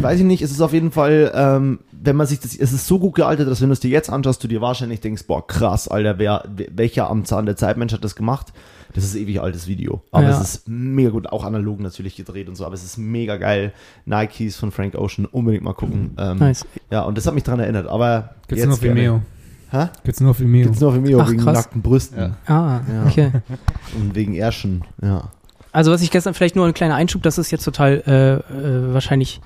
weiß 0.00 0.20
ich 0.20 0.24
nicht, 0.24 0.42
es 0.42 0.50
ist 0.52 0.60
auf 0.60 0.72
jeden 0.72 0.92
Fall, 0.92 1.32
ähm, 1.34 1.80
wenn 1.90 2.16
man 2.16 2.26
sich 2.26 2.40
das, 2.40 2.56
es 2.56 2.72
ist 2.72 2.86
so 2.86 2.98
gut 2.98 3.16
gealtert, 3.16 3.48
dass 3.48 3.60
wenn 3.60 3.68
du 3.68 3.72
es 3.72 3.80
dir 3.80 3.90
jetzt 3.90 4.10
anschaust, 4.10 4.42
du 4.42 4.48
dir 4.48 4.60
wahrscheinlich 4.60 5.00
denkst, 5.00 5.24
boah, 5.26 5.46
krass, 5.46 5.88
Alter, 5.88 6.18
wer, 6.18 6.44
welcher 6.48 7.10
am 7.10 7.24
Zahn 7.24 7.46
der 7.46 7.56
Zeitmensch 7.56 7.92
hat 7.92 8.04
das 8.04 8.14
gemacht? 8.14 8.52
Das 8.94 9.04
ist 9.04 9.14
ewig 9.14 9.40
altes 9.40 9.66
Video. 9.68 10.02
Aber 10.10 10.24
Ja. 10.24 10.30
es 10.30 10.40
ist 10.40 10.68
mega 10.68 11.10
gut, 11.10 11.28
auch 11.28 11.44
analog 11.44 11.80
natürlich 11.80 12.16
gedreht 12.16 12.48
und 12.48 12.56
so, 12.56 12.64
aber 12.66 12.74
es 12.74 12.82
ist 12.84 12.96
mega 12.98 13.36
geil. 13.36 13.72
Nikes 14.04 14.56
von 14.56 14.72
Frank 14.72 14.94
Ocean, 14.96 15.26
unbedingt 15.26 15.62
mal 15.64 15.74
gucken. 15.74 16.12
Ähm, 16.18 16.38
Nice. 16.38 16.66
Ja, 16.90 17.02
und 17.02 17.16
das 17.16 17.26
hat 17.26 17.34
mich 17.34 17.44
dran 17.44 17.60
erinnert, 17.60 17.86
aber 17.86 18.34
Gibt's 18.48 18.64
nur 18.64 18.74
auf 18.74 18.80
gerne. 18.80 18.96
Vimeo. 19.00 19.22
Hä? 19.70 19.86
Gibt's 20.02 20.20
nur 20.20 20.30
auf 20.32 20.40
Vimeo. 20.40 20.64
Gibt's 20.64 20.80
nur 20.80 20.90
auf 20.90 20.96
Vimeo 20.96 21.20
Ach, 21.20 21.30
wegen 21.30 21.40
krass. 21.40 21.54
nackten 21.58 21.82
Brüsten 21.82 22.18
Ja. 22.18 22.36
Ah, 22.46 22.80
Ja. 22.92 23.04
okay. 23.06 23.30
und 23.96 24.14
wegen 24.16 24.34
Ärschen, 24.34 24.82
ja. 25.02 25.30
Also 25.72 25.92
was 25.92 26.02
ich 26.02 26.10
gestern 26.10 26.34
vielleicht 26.34 26.56
nur 26.56 26.66
ein 26.66 26.74
kleiner 26.74 26.96
Einschub, 26.96 27.22
das 27.22 27.38
ist 27.38 27.52
jetzt 27.52 27.62
total 27.64 28.02
äh, 28.04 28.34
äh, 28.34 28.92
wahrscheinlich 28.92 29.40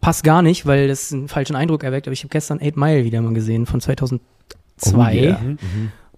passt 0.00 0.24
gar 0.24 0.42
nicht, 0.42 0.66
weil 0.66 0.88
das 0.88 1.12
einen 1.12 1.28
falschen 1.28 1.54
Eindruck 1.54 1.84
erweckt, 1.84 2.08
aber 2.08 2.12
ich 2.12 2.20
habe 2.24 2.30
gestern 2.30 2.60
Eight 2.60 2.76
Mile 2.76 3.04
wieder 3.04 3.20
mal 3.22 3.32
gesehen 3.32 3.64
von 3.66 3.80
2002 3.80 4.20
Oh 4.92 4.98
yeah. 4.98 5.38
Mhm. 5.40 5.58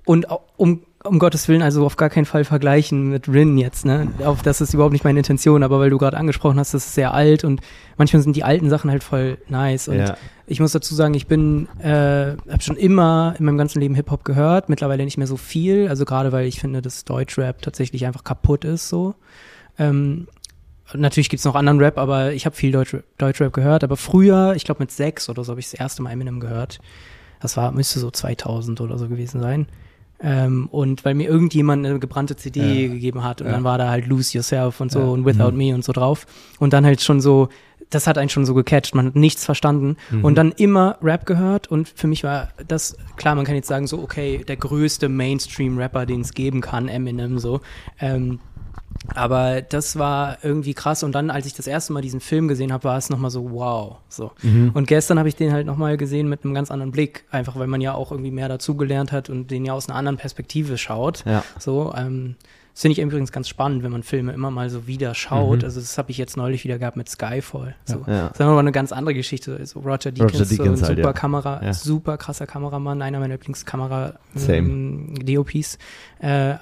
Und 0.09 0.27
um 0.57 0.81
um 1.05 1.21
Gottes 1.21 1.47
Willen 1.47 1.63
also 1.63 1.87
auf 1.87 1.97
gar 1.97 2.11
keinen 2.11 2.25
Fall 2.25 2.45
vergleichen 2.45 3.11
mit 3.11 3.29
Rin 3.29 3.57
jetzt, 3.57 3.87
ne? 3.87 4.09
Auf 4.25 4.43
das 4.43 4.61
ist 4.61 4.75
überhaupt 4.75 4.93
nicht 4.93 5.05
meine 5.05 5.21
Intention, 5.21 5.63
aber 5.63 5.79
weil 5.79 5.91
du 5.91 5.99
gerade 5.99 6.17
angesprochen 6.17 6.59
hast, 6.59 6.75
das 6.75 6.87
ist 6.87 6.95
sehr 6.95 7.15
alt 7.15 7.45
und 7.45 7.61
manchmal 7.97 8.21
sind 8.23 8.35
die 8.35 8.43
alten 8.43 8.69
Sachen 8.69 8.91
halt 8.91 9.05
voll 9.05 9.39
nice 9.49 9.87
und 9.87 9.99
ja. 9.99 10.17
ich 10.47 10.59
muss 10.59 10.73
dazu 10.73 10.95
sagen, 10.95 11.15
ich 11.15 11.29
bin, 11.29 11.69
äh, 11.79 12.37
habe 12.51 12.63
schon 12.63 12.77
immer 12.77 13.37
in 13.39 13.45
meinem 13.45 13.59
ganzen 13.59 13.81
Leben 13.81 13.95
Hip-Hop 13.95 14.25
gehört, 14.25 14.69
mittlerweile 14.69 15.05
nicht 15.05 15.19
mehr 15.19 15.29
so 15.29 15.37
viel, 15.37 15.89
also 15.89 16.05
gerade 16.05 16.33
weil 16.33 16.47
ich 16.47 16.59
finde, 16.59 16.83
dass 16.83 17.05
Deutschrap 17.05 17.63
tatsächlich 17.63 18.05
einfach 18.05 18.25
kaputt 18.25 18.65
ist 18.65 18.89
so. 18.89 19.15
Ähm, 19.79 20.27
natürlich 20.95 21.29
gibt's 21.29 21.45
noch 21.45 21.55
anderen 21.55 21.79
Rap, 21.79 21.97
aber 21.97 22.33
ich 22.33 22.45
habe 22.45 22.57
viel 22.57 22.73
Deutschrap, 22.73 23.05
Deutschrap 23.19 23.53
gehört, 23.53 23.85
aber 23.85 23.97
früher, 23.97 24.55
ich 24.57 24.65
glaube 24.65 24.83
mit 24.83 24.91
sechs 24.91 25.29
oder 25.29 25.45
so, 25.45 25.53
habe 25.53 25.61
ich 25.61 25.71
das 25.71 25.79
erste 25.79 26.03
Mal 26.03 26.11
Eminem 26.11 26.41
gehört. 26.41 26.81
Das 27.41 27.57
war, 27.57 27.71
müsste 27.71 28.01
so 28.01 28.11
2000 28.11 28.81
oder 28.81 28.99
so 28.99 29.09
gewesen 29.09 29.41
sein. 29.41 29.69
Ähm, 30.21 30.67
und 30.71 31.05
weil 31.05 31.15
mir 31.15 31.29
irgendjemand 31.29 31.87
eine 31.87 31.99
gebrannte 32.01 32.35
CD 32.35 32.87
Ja. 32.87 32.93
gegeben 32.93 33.23
hat 33.23 33.41
und 33.41 33.47
Ja. 33.47 33.53
dann 33.53 33.65
war 33.65 33.79
da 33.79 33.89
halt 33.89 34.07
Lose 34.07 34.37
Yourself 34.37 34.81
und 34.81 34.91
so 34.91 34.99
Ja. 34.99 35.07
und 35.07 35.25
Without 35.25 35.53
Me 35.53 35.73
und 35.75 35.85
so 35.85 35.93
drauf. 35.93 36.27
Und 36.59 36.73
dann 36.73 36.85
halt 36.85 37.01
schon 37.01 37.21
so, 37.21 37.49
das 37.91 38.07
hat 38.09 38.19
einen 38.19 38.29
schon 38.29 38.45
so 38.45 38.53
gecatcht, 38.53 38.95
man 38.97 39.07
hat 39.07 39.15
nichts 39.17 39.45
verstanden 39.45 39.97
Mhm. 40.11 40.25
und 40.25 40.35
dann 40.37 40.51
immer 40.53 40.99
Rap 41.03 41.25
gehört 41.25 41.69
und 41.69 41.89
für 41.89 42.09
mich 42.09 42.25
war 42.25 42.49
das, 42.67 42.97
klar, 43.17 43.35
man 43.37 43.45
kann 43.45 43.55
jetzt 43.55 43.69
sagen 43.69 43.87
so, 43.87 44.01
okay, 44.03 44.45
der 44.47 44.57
größte 44.57 45.09
Mainstream-Rapper, 45.09 46.05
den 46.05 46.23
es 46.23 46.35
geben 46.35 46.61
kann, 46.61 46.89
Eminem 46.89 47.39
so. 47.39 47.61
Ähm, 48.01 48.41
aber 49.15 49.63
das 49.63 49.99
war 49.99 50.39
irgendwie 50.43 50.75
krass 50.75 51.03
und 51.03 51.13
dann, 51.13 51.31
als 51.31 51.47
ich 51.47 51.55
das 51.55 51.67
erste 51.67 51.93
Mal 51.93 52.03
diesen 52.03 52.21
Film 52.21 52.49
gesehen 52.49 52.73
habe, 52.73 52.85
war 52.85 52.99
es 52.99 53.11
nochmal 53.11 53.31
so, 53.31 53.51
wow. 53.53 53.97
So. 54.09 54.33
Mhm. 54.43 54.73
Und 54.75 54.87
gestern 54.87 55.19
habe 55.19 55.29
ich 55.29 55.37
den 55.37 55.53
halt 55.53 55.67
nochmal 55.67 55.97
gesehen 55.97 56.29
mit 56.29 56.45
einem 56.45 56.55
ganz 56.55 56.71
anderen 56.71 56.93
Blick, 56.93 57.25
einfach 57.31 57.57
weil 57.59 57.69
man 57.69 57.81
ja 57.81 57.95
auch 57.95 58.11
irgendwie 58.11 58.31
mehr 58.31 58.49
dazugelernt 58.49 59.13
hat 59.13 59.31
und 59.31 59.51
den 59.51 59.65
ja 59.65 59.73
aus 59.73 59.89
einer 59.89 59.97
anderen 59.97 60.19
Perspektive 60.19 60.77
schaut. 60.79 61.25
Ja. 61.25 61.43
So, 61.59 61.93
ähm, 61.97 62.37
das 62.75 62.83
finde 62.83 62.93
ich 62.93 62.99
übrigens 63.01 63.33
ganz 63.33 63.49
spannend, 63.49 63.83
wenn 63.83 63.91
man 63.91 64.05
Filme 64.05 64.33
immer 64.33 64.53
mal 64.53 64.71
so 64.71 64.87
wieder 64.87 65.15
schaut. 65.15 65.59
Mhm. 65.59 65.65
Also 65.65 65.81
das 65.81 65.99
habe 65.99 66.11
ich 66.13 66.19
jetzt 66.19 66.37
neulich 66.37 66.63
wieder 66.63 66.79
gehabt 66.79 66.97
mit 66.97 67.09
Skyfall. 67.09 67.75
So. 67.85 68.05
Ja. 68.07 68.29
Das 68.29 68.35
ist 68.35 68.41
aber 68.41 68.59
eine 68.59 68.73
ganz 68.73 68.93
andere 68.93 69.15
Geschichte. 69.15 69.57
Also 69.59 69.81
Roger 69.81 70.13
Deakins, 70.13 70.35
Roger 70.35 70.45
Deakins 70.45 70.81
so 70.81 70.85
ein 70.85 70.89
halt, 70.89 70.99
super 70.99 71.09
ja. 71.09 71.13
Kamera, 71.13 71.65
Ja. 71.65 71.73
super 71.73 72.19
krasser 72.19 72.47
Kameramann, 72.47 73.03
einer 73.03 73.19
meiner 73.19 73.35
Lieblingskamera 73.35 74.15
Same. 74.35 74.59
ähm. 74.59 75.15
Äh, 76.21 76.55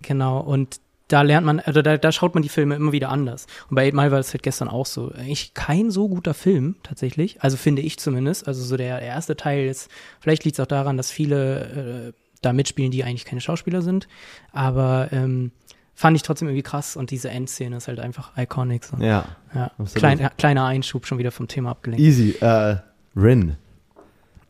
genau, 0.00 0.40
und 0.40 0.80
da 1.08 1.22
lernt 1.22 1.46
man, 1.46 1.60
also 1.60 1.82
da, 1.82 1.96
da 1.96 2.12
schaut 2.12 2.34
man 2.34 2.42
die 2.42 2.48
Filme 2.48 2.74
immer 2.74 2.92
wieder 2.92 3.08
anders. 3.08 3.46
Und 3.68 3.74
bei 3.74 3.86
Eight 3.86 3.94
Mile 3.94 4.10
war 4.10 4.18
das 4.18 4.32
halt 4.32 4.42
gestern 4.42 4.68
auch 4.68 4.86
so. 4.86 5.10
Eigentlich 5.12 5.54
kein 5.54 5.90
so 5.90 6.08
guter 6.08 6.34
Film, 6.34 6.76
tatsächlich. 6.82 7.42
Also 7.42 7.56
finde 7.56 7.82
ich 7.82 7.98
zumindest. 7.98 8.46
Also 8.46 8.62
so 8.62 8.76
der, 8.76 9.00
der 9.00 9.08
erste 9.08 9.36
Teil 9.36 9.66
ist, 9.66 9.90
vielleicht 10.20 10.44
liegt 10.44 10.58
es 10.58 10.60
auch 10.62 10.68
daran, 10.68 10.96
dass 10.98 11.10
viele 11.10 12.08
äh, 12.08 12.12
da 12.42 12.52
mitspielen, 12.52 12.90
die 12.90 13.04
eigentlich 13.04 13.24
keine 13.24 13.40
Schauspieler 13.40 13.80
sind. 13.80 14.06
Aber 14.52 15.08
ähm, 15.10 15.50
fand 15.94 16.16
ich 16.16 16.22
trotzdem 16.22 16.48
irgendwie 16.48 16.62
krass 16.62 16.96
und 16.96 17.10
diese 17.10 17.30
Endszene 17.30 17.78
ist 17.78 17.88
halt 17.88 18.00
einfach 18.00 18.36
iconic. 18.36 18.84
So. 18.84 18.98
Ja. 18.98 19.24
Ja. 19.54 19.64
absolut. 19.78 19.94
Klein, 19.94 20.30
kleiner 20.36 20.66
Einschub 20.66 21.06
schon 21.06 21.18
wieder 21.18 21.32
vom 21.32 21.48
Thema 21.48 21.70
abgelenkt. 21.70 22.04
Easy. 22.04 22.36
Äh, 22.40 22.76
Rin. 23.16 23.56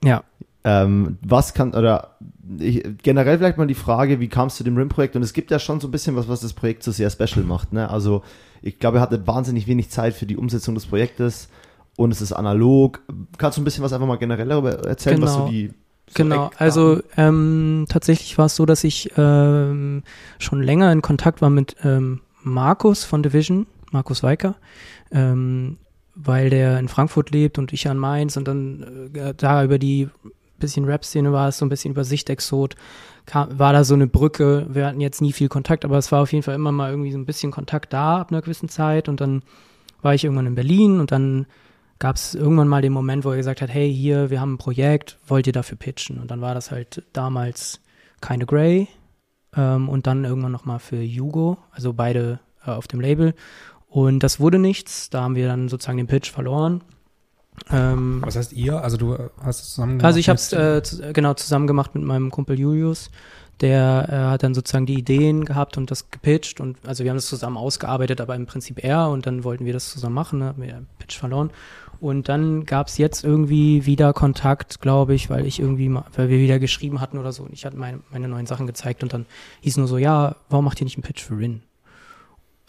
Ja. 0.05 0.25
Ähm, 0.65 1.19
was 1.23 1.55
kann, 1.55 1.75
oder 1.75 2.17
ich, 2.59 2.83
generell 3.03 3.39
vielleicht 3.39 3.59
mal 3.59 3.67
die 3.67 3.75
Frage, 3.75 4.21
wie 4.21 4.29
kamst 4.29 4.59
du 4.59 4.65
dem 4.65 4.77
RIM-Projekt? 4.77 5.17
Und 5.17 5.23
es 5.23 5.33
gibt 5.33 5.51
ja 5.51 5.59
schon 5.59 5.81
so 5.81 5.89
ein 5.89 5.91
bisschen 5.91 6.17
was, 6.17 6.29
was 6.29 6.41
das 6.41 6.53
Projekt 6.53 6.83
so 6.83 6.91
sehr 6.91 7.11
special 7.11 7.45
macht. 7.45 7.73
Ne? 7.73 7.89
Also 7.89 8.23
ich 8.63 8.79
glaube, 8.79 8.99
er 8.99 9.01
hatte 9.01 9.27
wahnsinnig 9.27 9.67
wenig 9.67 9.91
Zeit 9.91 10.15
für 10.15 10.27
die 10.27 10.37
Umsetzung 10.37 10.75
des 10.75 10.87
Projektes 10.87 11.49
und 11.97 12.11
es 12.11 12.21
ist 12.21 12.33
analog. 12.33 13.01
Kannst 13.39 13.59
du 13.59 13.63
ein 13.63 13.65
bisschen 13.65 13.85
was 13.85 13.93
einfach 13.93 14.07
mal 14.07 14.17
generell 14.17 14.49
darüber 14.49 14.73
erzählen, 14.87 15.21
was 15.23 15.35
Genau. 15.35 15.47
so 15.47 15.53
die 15.53 15.69
so 16.09 16.15
Genau, 16.15 16.51
also 16.57 17.03
ähm, 17.17 17.85
tatsächlich 17.89 18.39
war 18.39 18.47
es 18.47 18.57
so, 18.57 18.65
dass 18.65 18.83
ich 18.83 19.13
ähm, 19.19 20.03
schon 20.39 20.63
länger 20.63 20.91
in 20.91 21.03
Kontakt 21.03 21.43
war 21.43 21.51
mit 21.51 21.77
ähm, 21.85 22.23
Markus 22.43 23.05
von 23.05 23.23
Division, 23.23 23.67
Markus 23.91 24.23
Weicker, 24.23 24.55
ähm, 25.11 25.77
weil 26.15 26.49
der 26.51 26.79
in 26.79 26.89
Frankfurt 26.89 27.31
lebt 27.31 27.59
und 27.59 27.73
ich 27.73 27.89
an 27.89 27.99
Mainz 27.99 28.37
und 28.39 28.49
dann 28.49 29.11
äh, 29.15 29.35
da 29.37 29.63
über 29.63 29.79
die 29.79 30.09
bisschen 30.59 30.85
Rap-Szene 30.85 31.33
war 31.33 31.49
es 31.49 31.59
so 31.59 31.67
ein 31.67 31.69
bisschen 31.69 31.93
über 31.93 32.05
Sichtexot, 32.05 32.77
war 33.33 33.73
da 33.73 33.85
so 33.85 33.95
eine 33.95 34.07
Brücke, 34.07 34.67
wir 34.69 34.87
hatten 34.87 35.01
jetzt 35.01 35.21
nie 35.21 35.33
viel 35.33 35.49
Kontakt, 35.49 35.85
aber 35.85 35.99
es 35.99 36.11
war 36.13 36.23
auf 36.23 36.33
jeden 36.33 36.43
Fall 36.43 36.55
immer 36.55 36.73
mal 36.73 36.91
irgendwie 36.91 37.13
so 37.13 37.19
ein 37.19 37.27
bisschen 37.27 37.51
Kontakt 37.51 37.93
da 37.93 38.21
ab 38.21 38.31
einer 38.31 38.43
gewissen 38.43 38.69
Zeit 38.69 39.09
und 39.09 39.21
dann 39.21 39.43
war 40.03 40.15
ich 40.15 40.25
irgendwann 40.25 40.47
in 40.47 40.55
Berlin 40.55 41.01
und 41.01 41.13
dann 41.13 41.47
gab 41.99 42.17
es 42.17 42.35
irgendwann 42.35 42.69
mal 42.69 42.83
den 42.83 42.93
Moment, 42.93 43.25
wo 43.25 43.31
er 43.31 43.37
gesagt 43.37 43.61
hat, 43.61 43.71
hey, 43.71 43.93
hier, 43.93 44.31
wir 44.31 44.41
haben 44.41 44.55
ein 44.55 44.59
Projekt, 44.59 45.19
wollt 45.27 45.47
ihr 45.47 45.53
dafür 45.53 45.77
pitchen? 45.77 46.19
Und 46.19 46.31
dann 46.31 46.41
war 46.41 46.55
das 46.55 46.71
halt 46.71 47.03
damals 47.13 47.81
Kinda 48.21 48.47
Grey 48.47 48.89
ähm, 49.57 49.89
und 49.89 50.07
dann 50.07 50.25
irgendwann 50.25 50.53
nochmal 50.53 50.79
für 50.79 51.03
Hugo, 51.03 51.59
also 51.73 51.93
beide 51.93 52.41
äh, 52.65 52.71
auf 52.71 52.87
dem 52.87 53.01
Label. 53.01 53.35
Und 53.89 54.23
das 54.23 54.39
wurde 54.39 54.59
nichts, 54.59 55.11
da 55.11 55.23
haben 55.23 55.35
wir 55.35 55.49
dann 55.49 55.69
sozusagen 55.69 55.99
den 55.99 56.07
Pitch 56.07 56.31
verloren. 56.31 56.83
Ähm, 57.71 58.23
Was 58.25 58.37
heißt 58.37 58.53
ihr? 58.53 58.83
Also 58.83 58.97
du 58.97 59.17
hast 59.43 59.61
es 59.61 59.71
zusammen 59.75 60.01
also 60.03 60.19
ich 60.19 60.29
habe 60.29 60.39
gemacht 60.39 60.53
es 60.53 60.53
äh, 60.53 60.83
zu- 60.83 61.13
genau 61.13 61.35
zusammen 61.35 61.67
gemacht 61.67 61.95
mit 61.95 62.05
meinem 62.05 62.31
Kumpel 62.31 62.59
Julius. 62.59 63.11
Der 63.61 64.07
äh, 64.09 64.15
hat 64.33 64.45
dann 64.45 64.55
sozusagen 64.55 64.87
die 64.87 64.99
Ideen 64.99 65.45
gehabt 65.45 65.77
und 65.77 65.91
das 65.91 66.11
gepitcht 66.13 66.61
und 66.61 66.77
also 66.87 67.03
wir 67.03 67.11
haben 67.11 67.17
das 67.17 67.27
zusammen 67.27 67.57
ausgearbeitet, 67.57 68.21
aber 68.21 68.37
im 68.37 68.47
Prinzip 68.47 68.83
er 68.85 69.09
und 69.09 69.27
dann 69.27 69.43
wollten 69.43 69.65
wir 69.65 69.73
das 69.73 69.91
zusammen 69.91 70.15
machen, 70.15 70.39
ne, 70.39 70.47
haben 70.47 70.63
wir 70.63 70.83
Pitch 71.01 71.19
verloren. 71.19 71.51
Und 72.01 72.29
dann 72.29 72.65
gab 72.65 72.87
es 72.87 72.99
jetzt 72.99 73.25
irgendwie 73.25 73.85
wieder 73.85 74.13
Kontakt, 74.13 74.81
glaube 74.81 75.15
ich, 75.15 75.29
weil 75.31 75.45
ich 75.45 75.59
irgendwie 75.59 75.89
mal, 75.89 76.05
weil 76.15 76.29
wir 76.29 76.39
wieder 76.39 76.61
geschrieben 76.61 77.01
hatten 77.01 77.19
oder 77.19 77.33
so 77.33 77.43
und 77.43 77.53
ich 77.53 77.65
hatte 77.67 77.77
meine, 77.77 77.99
meine 78.13 78.29
neuen 78.29 78.47
Sachen 78.47 78.69
gezeigt 78.69 79.03
und 79.03 79.13
dann 79.13 79.27
hieß 79.63 79.77
nur 79.79 79.89
so, 79.89 79.99
ja, 79.99 80.37
warum 80.49 80.65
macht 80.65 80.81
ihr 80.81 80.85
nicht 80.85 80.97
einen 80.97 81.03
Pitch 81.03 81.25
für 81.25 81.37
Rin? 81.37 81.63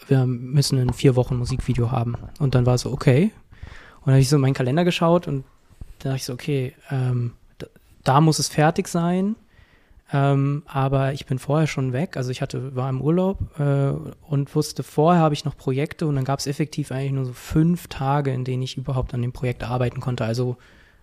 Wir 0.08 0.26
müssen 0.26 0.80
in 0.80 0.92
vier 0.94 1.16
Wochen 1.16 1.36
Musikvideo 1.38 1.92
haben. 1.92 2.16
Und 2.40 2.56
dann 2.56 2.66
war 2.66 2.74
es 2.76 2.82
so, 2.82 2.92
okay. 2.92 3.32
Dann 4.10 4.16
habe 4.16 4.22
ich 4.22 4.30
so 4.30 4.38
in 4.38 4.42
meinen 4.42 4.56
Kalender 4.56 4.86
geschaut 4.86 5.28
und 5.28 5.46
da 6.00 6.10
dachte 6.10 6.16
ich 6.16 6.26
so, 6.26 6.34
okay, 6.34 6.74
ähm, 6.90 7.34
da, 7.60 7.68
da 8.04 8.22
muss 8.22 8.40
es 8.40 8.48
fertig 8.48 8.88
sein. 8.88 9.36
Ähm, 10.12 10.64
aber 10.66 11.14
ich 11.14 11.28
bin 11.28 11.38
vorher 11.38 11.68
schon 11.68 11.94
weg. 11.94 12.18
Also 12.18 12.32
ich 12.32 12.42
hatte, 12.42 12.76
war 12.76 12.90
im 12.90 13.02
Urlaub 13.02 13.38
äh, 13.60 13.92
und 14.28 14.56
wusste, 14.56 14.82
vorher 14.82 15.22
habe 15.22 15.36
ich 15.36 15.46
noch 15.46 15.56
Projekte 15.56 16.08
und 16.08 16.16
dann 16.16 16.26
gab 16.26 16.40
es 16.40 16.48
effektiv 16.48 16.92
eigentlich 16.92 17.12
nur 17.12 17.26
so 17.26 17.34
fünf 17.34 17.86
Tage, 17.86 18.32
in 18.32 18.46
denen 18.46 18.64
ich 18.64 18.78
überhaupt 18.78 19.14
an 19.14 19.22
dem 19.22 19.32
Projekt 19.32 19.64
arbeiten 19.64 20.00
konnte. 20.00 20.26
Also 20.26 20.58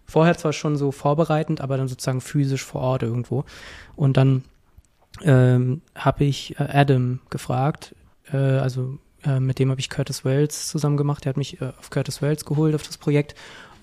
vorher 0.04 0.36
zwar 0.36 0.52
schon 0.52 0.76
so 0.76 0.90
vorbereitend, 0.90 1.61
aber 1.61 1.76
dann 1.76 1.86
sozusagen 1.86 2.20
physisch 2.20 2.64
vor 2.64 2.80
Ort 2.80 3.04
irgendwo. 3.04 3.44
Und 3.94 4.16
dann 4.16 4.42
ähm, 5.22 5.82
habe 5.94 6.24
ich 6.24 6.59
äh, 6.59 6.64
Adam 6.64 7.20
gefragt, 7.30 7.94
äh, 8.32 8.36
also 8.36 8.98
äh, 9.26 9.40
mit 9.40 9.58
dem 9.58 9.70
habe 9.70 9.80
ich 9.80 9.90
Curtis 9.90 10.24
Wells 10.24 10.68
zusammen 10.68 10.96
gemacht. 10.96 11.24
Der 11.24 11.30
hat 11.30 11.36
mich 11.36 11.60
äh, 11.60 11.72
auf 11.78 11.90
Curtis 11.90 12.22
Wells 12.22 12.44
geholt 12.44 12.74
auf 12.74 12.82
das 12.82 12.98
Projekt. 12.98 13.34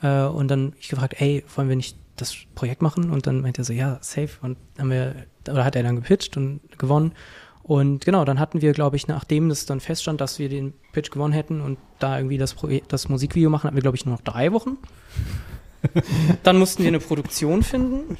Äh, 0.01 0.23
und 0.23 0.47
dann 0.47 0.73
ich 0.79 0.89
gefragt, 0.89 1.15
ey, 1.19 1.43
wollen 1.55 1.69
wir 1.69 1.75
nicht 1.75 1.97
das 2.15 2.35
Projekt 2.55 2.81
machen? 2.81 3.09
Und 3.09 3.27
dann 3.27 3.41
meinte 3.41 3.61
er 3.61 3.65
so, 3.65 3.73
ja, 3.73 3.97
safe. 4.01 4.29
Und 4.41 4.57
haben 4.79 4.89
wir, 4.89 5.15
oder 5.49 5.65
hat 5.65 5.75
er 5.75 5.83
dann 5.83 5.97
gepitcht 5.97 6.37
und 6.37 6.61
gewonnen. 6.77 7.13
Und 7.63 8.03
genau, 8.03 8.25
dann 8.25 8.39
hatten 8.39 8.61
wir, 8.61 8.73
glaube 8.73 8.97
ich, 8.97 9.07
nachdem 9.07 9.47
das 9.47 9.65
dann 9.65 9.79
feststand, 9.79 10.19
dass 10.19 10.37
wir 10.37 10.49
den 10.49 10.73
Pitch 10.91 11.11
gewonnen 11.11 11.33
hätten 11.33 11.61
und 11.61 11.77
da 11.99 12.17
irgendwie 12.17 12.37
das, 12.37 12.53
Projekt, 12.53 12.91
das 12.91 13.07
Musikvideo 13.07 13.49
machen, 13.49 13.67
hatten 13.67 13.77
wir, 13.77 13.81
glaube 13.81 13.95
ich, 13.95 14.05
nur 14.05 14.15
noch 14.15 14.21
drei 14.21 14.51
Wochen. 14.51 14.77
dann 16.43 16.57
mussten 16.57 16.83
wir 16.83 16.89
eine 16.89 16.99
Produktion 16.99 17.63
finden, 17.63 18.17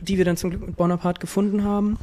die 0.00 0.16
wir 0.16 0.24
dann 0.24 0.36
zum 0.36 0.50
Glück 0.50 0.64
mit 0.64 0.76
Bonaparte 0.76 1.20
gefunden 1.20 1.64
haben 1.64 1.98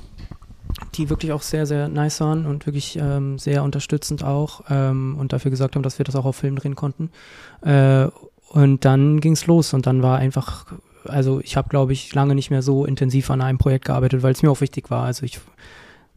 die 0.95 1.09
wirklich 1.09 1.31
auch 1.31 1.41
sehr, 1.41 1.65
sehr 1.65 1.87
nice 1.87 2.21
waren 2.21 2.45
und 2.45 2.65
wirklich 2.65 2.97
ähm, 2.97 3.37
sehr 3.37 3.63
unterstützend 3.63 4.23
auch 4.23 4.61
ähm, 4.69 5.15
und 5.17 5.33
dafür 5.33 5.51
gesagt 5.51 5.75
haben, 5.75 5.83
dass 5.83 5.99
wir 5.99 6.05
das 6.05 6.15
auch 6.15 6.25
auf 6.25 6.35
Film 6.35 6.55
drehen 6.55 6.75
konnten. 6.75 7.09
Äh, 7.61 8.07
und 8.49 8.83
dann 8.83 9.21
ging's 9.21 9.47
los 9.47 9.73
und 9.73 9.85
dann 9.85 10.03
war 10.03 10.17
einfach, 10.17 10.65
also 11.05 11.39
ich 11.39 11.55
habe, 11.55 11.69
glaube 11.69 11.93
ich, 11.93 12.13
lange 12.13 12.35
nicht 12.35 12.49
mehr 12.49 12.61
so 12.61 12.85
intensiv 12.85 13.29
an 13.31 13.41
einem 13.41 13.57
Projekt 13.57 13.85
gearbeitet, 13.85 14.23
weil 14.23 14.33
es 14.33 14.43
mir 14.43 14.51
auch 14.51 14.61
wichtig 14.61 14.89
war. 14.89 15.05
Also 15.05 15.25
ich 15.25 15.39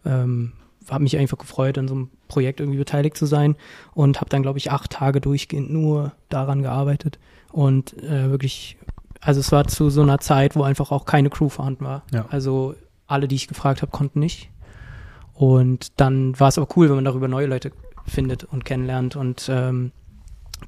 ähm, 0.04 0.52
habe 0.90 1.04
mich 1.04 1.16
einfach 1.16 1.38
gefreut, 1.38 1.78
an 1.78 1.88
so 1.88 1.94
einem 1.94 2.10
Projekt 2.28 2.60
irgendwie 2.60 2.78
beteiligt 2.78 3.16
zu 3.16 3.26
sein 3.26 3.56
und 3.94 4.20
habe 4.20 4.30
dann, 4.30 4.42
glaube 4.42 4.58
ich, 4.58 4.70
acht 4.70 4.90
Tage 4.90 5.20
durchgehend 5.20 5.70
nur 5.70 6.12
daran 6.28 6.62
gearbeitet 6.62 7.18
und 7.52 7.96
äh, 8.02 8.30
wirklich, 8.30 8.76
also 9.20 9.40
es 9.40 9.52
war 9.52 9.66
zu 9.68 9.88
so 9.90 10.02
einer 10.02 10.18
Zeit, 10.18 10.56
wo 10.56 10.64
einfach 10.64 10.90
auch 10.90 11.04
keine 11.04 11.30
Crew 11.30 11.48
vorhanden 11.48 11.84
war. 11.84 12.02
Ja. 12.12 12.26
Also 12.30 12.74
alle, 13.14 13.28
die 13.28 13.36
ich 13.36 13.48
gefragt 13.48 13.82
habe, 13.82 13.90
konnten 13.90 14.20
nicht. 14.20 14.50
Und 15.32 16.00
dann 16.00 16.38
war 16.38 16.48
es 16.48 16.58
aber 16.58 16.68
cool, 16.76 16.88
wenn 16.88 16.96
man 16.96 17.04
darüber 17.04 17.28
neue 17.28 17.46
Leute 17.46 17.72
findet 18.06 18.44
und 18.44 18.64
kennenlernt 18.64 19.16
und 19.16 19.48
ähm, 19.48 19.92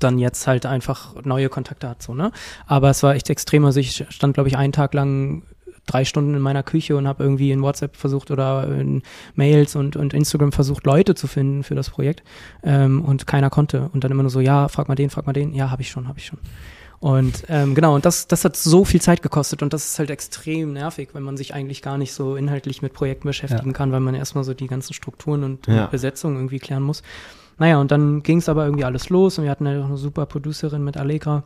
dann 0.00 0.18
jetzt 0.18 0.46
halt 0.46 0.66
einfach 0.66 1.14
neue 1.24 1.48
Kontakte 1.48 1.88
hat, 1.88 2.02
so, 2.02 2.14
ne? 2.14 2.32
Aber 2.66 2.90
es 2.90 3.02
war 3.02 3.14
echt 3.14 3.30
extrem. 3.30 3.64
Also 3.64 3.80
ich 3.80 4.04
stand, 4.08 4.34
glaube 4.34 4.48
ich, 4.48 4.56
einen 4.56 4.72
Tag 4.72 4.94
lang 4.94 5.42
drei 5.86 6.04
Stunden 6.04 6.34
in 6.34 6.40
meiner 6.40 6.62
Küche 6.62 6.96
und 6.96 7.06
habe 7.06 7.22
irgendwie 7.22 7.52
in 7.52 7.62
WhatsApp 7.62 7.96
versucht 7.96 8.30
oder 8.30 8.68
in 8.68 9.02
Mails 9.34 9.76
und, 9.76 9.96
und 9.96 10.12
Instagram 10.12 10.52
versucht, 10.52 10.84
Leute 10.84 11.14
zu 11.14 11.28
finden 11.28 11.62
für 11.62 11.74
das 11.74 11.90
Projekt. 11.90 12.22
Ähm, 12.62 13.04
und 13.04 13.26
keiner 13.26 13.50
konnte. 13.50 13.88
Und 13.92 14.02
dann 14.02 14.10
immer 14.10 14.24
nur 14.24 14.30
so, 14.30 14.40
ja, 14.40 14.68
frag 14.68 14.88
mal 14.88 14.96
den, 14.96 15.10
frag 15.10 15.26
mal 15.26 15.32
den. 15.32 15.54
Ja, 15.54 15.70
habe 15.70 15.82
ich 15.82 15.90
schon, 15.90 16.08
habe 16.08 16.18
ich 16.18 16.26
schon. 16.26 16.40
Und 17.00 17.44
ähm, 17.48 17.74
genau, 17.74 17.94
und 17.94 18.04
das, 18.06 18.26
das 18.26 18.44
hat 18.44 18.56
so 18.56 18.84
viel 18.84 19.00
Zeit 19.02 19.22
gekostet 19.22 19.62
und 19.62 19.72
das 19.72 19.86
ist 19.86 19.98
halt 19.98 20.10
extrem 20.10 20.72
nervig, 20.72 21.10
wenn 21.12 21.22
man 21.22 21.36
sich 21.36 21.52
eigentlich 21.54 21.82
gar 21.82 21.98
nicht 21.98 22.12
so 22.14 22.36
inhaltlich 22.36 22.80
mit 22.82 22.92
Projekten 22.94 23.28
beschäftigen 23.28 23.68
Ja. 23.70 23.72
kann, 23.76 23.92
weil 23.92 24.00
man 24.00 24.14
erstmal 24.14 24.44
so 24.44 24.54
die 24.54 24.66
ganzen 24.66 24.94
Strukturen 24.94 25.44
und 25.44 25.66
Ja. 25.66 25.86
Besetzung 25.86 26.34
irgendwie 26.36 26.58
klären 26.58 26.82
muss. 26.82 27.02
Naja, 27.58 27.78
und 27.80 27.90
dann 27.90 28.22
ging 28.22 28.38
es 28.38 28.48
aber 28.48 28.64
irgendwie 28.64 28.84
alles 28.84 29.08
los 29.10 29.38
und 29.38 29.44
wir 29.44 29.50
hatten 29.50 29.66
halt 29.66 29.80
auch 29.82 29.86
eine 29.86 29.96
super 29.96 30.26
Producerin 30.26 30.84
mit 30.84 30.96
Allegra, 30.96 31.44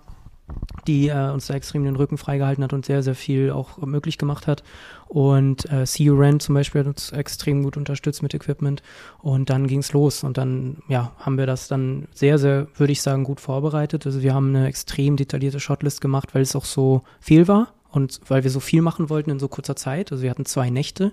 die 0.86 1.08
äh, 1.08 1.30
uns 1.30 1.46
da 1.46 1.54
extrem 1.54 1.84
den 1.84 1.96
Rücken 1.96 2.18
freigehalten 2.18 2.64
hat 2.64 2.72
und 2.72 2.86
sehr, 2.86 3.02
sehr 3.02 3.14
viel 3.14 3.50
auch 3.50 3.78
möglich 3.78 4.18
gemacht 4.18 4.46
hat. 4.46 4.62
Und 5.08 5.70
äh, 5.70 5.84
You 5.96 6.14
Rent 6.14 6.42
zum 6.42 6.54
Beispiel 6.54 6.80
hat 6.80 6.86
uns 6.86 7.12
extrem 7.12 7.62
gut 7.62 7.76
unterstützt 7.76 8.22
mit 8.22 8.34
Equipment. 8.34 8.82
Und 9.20 9.50
dann 9.50 9.66
ging's 9.66 9.92
los. 9.92 10.24
Und 10.24 10.38
dann, 10.38 10.78
ja, 10.88 11.12
haben 11.18 11.38
wir 11.38 11.46
das 11.46 11.68
dann 11.68 12.08
sehr, 12.12 12.38
sehr, 12.38 12.68
würde 12.76 12.92
ich 12.92 13.02
sagen, 13.02 13.24
gut 13.24 13.40
vorbereitet. 13.40 14.06
Also 14.06 14.22
wir 14.22 14.34
haben 14.34 14.54
eine 14.54 14.66
extrem 14.66 15.16
detaillierte 15.16 15.60
Shotlist 15.60 16.00
gemacht, 16.00 16.34
weil 16.34 16.42
es 16.42 16.56
auch 16.56 16.64
so 16.64 17.02
viel 17.20 17.48
war 17.48 17.74
und 17.90 18.20
weil 18.28 18.44
wir 18.44 18.50
so 18.50 18.60
viel 18.60 18.82
machen 18.82 19.10
wollten 19.10 19.30
in 19.30 19.40
so 19.40 19.48
kurzer 19.48 19.76
Zeit. 19.76 20.12
Also 20.12 20.22
wir 20.22 20.30
hatten 20.30 20.46
zwei 20.46 20.70
Nächte. 20.70 21.12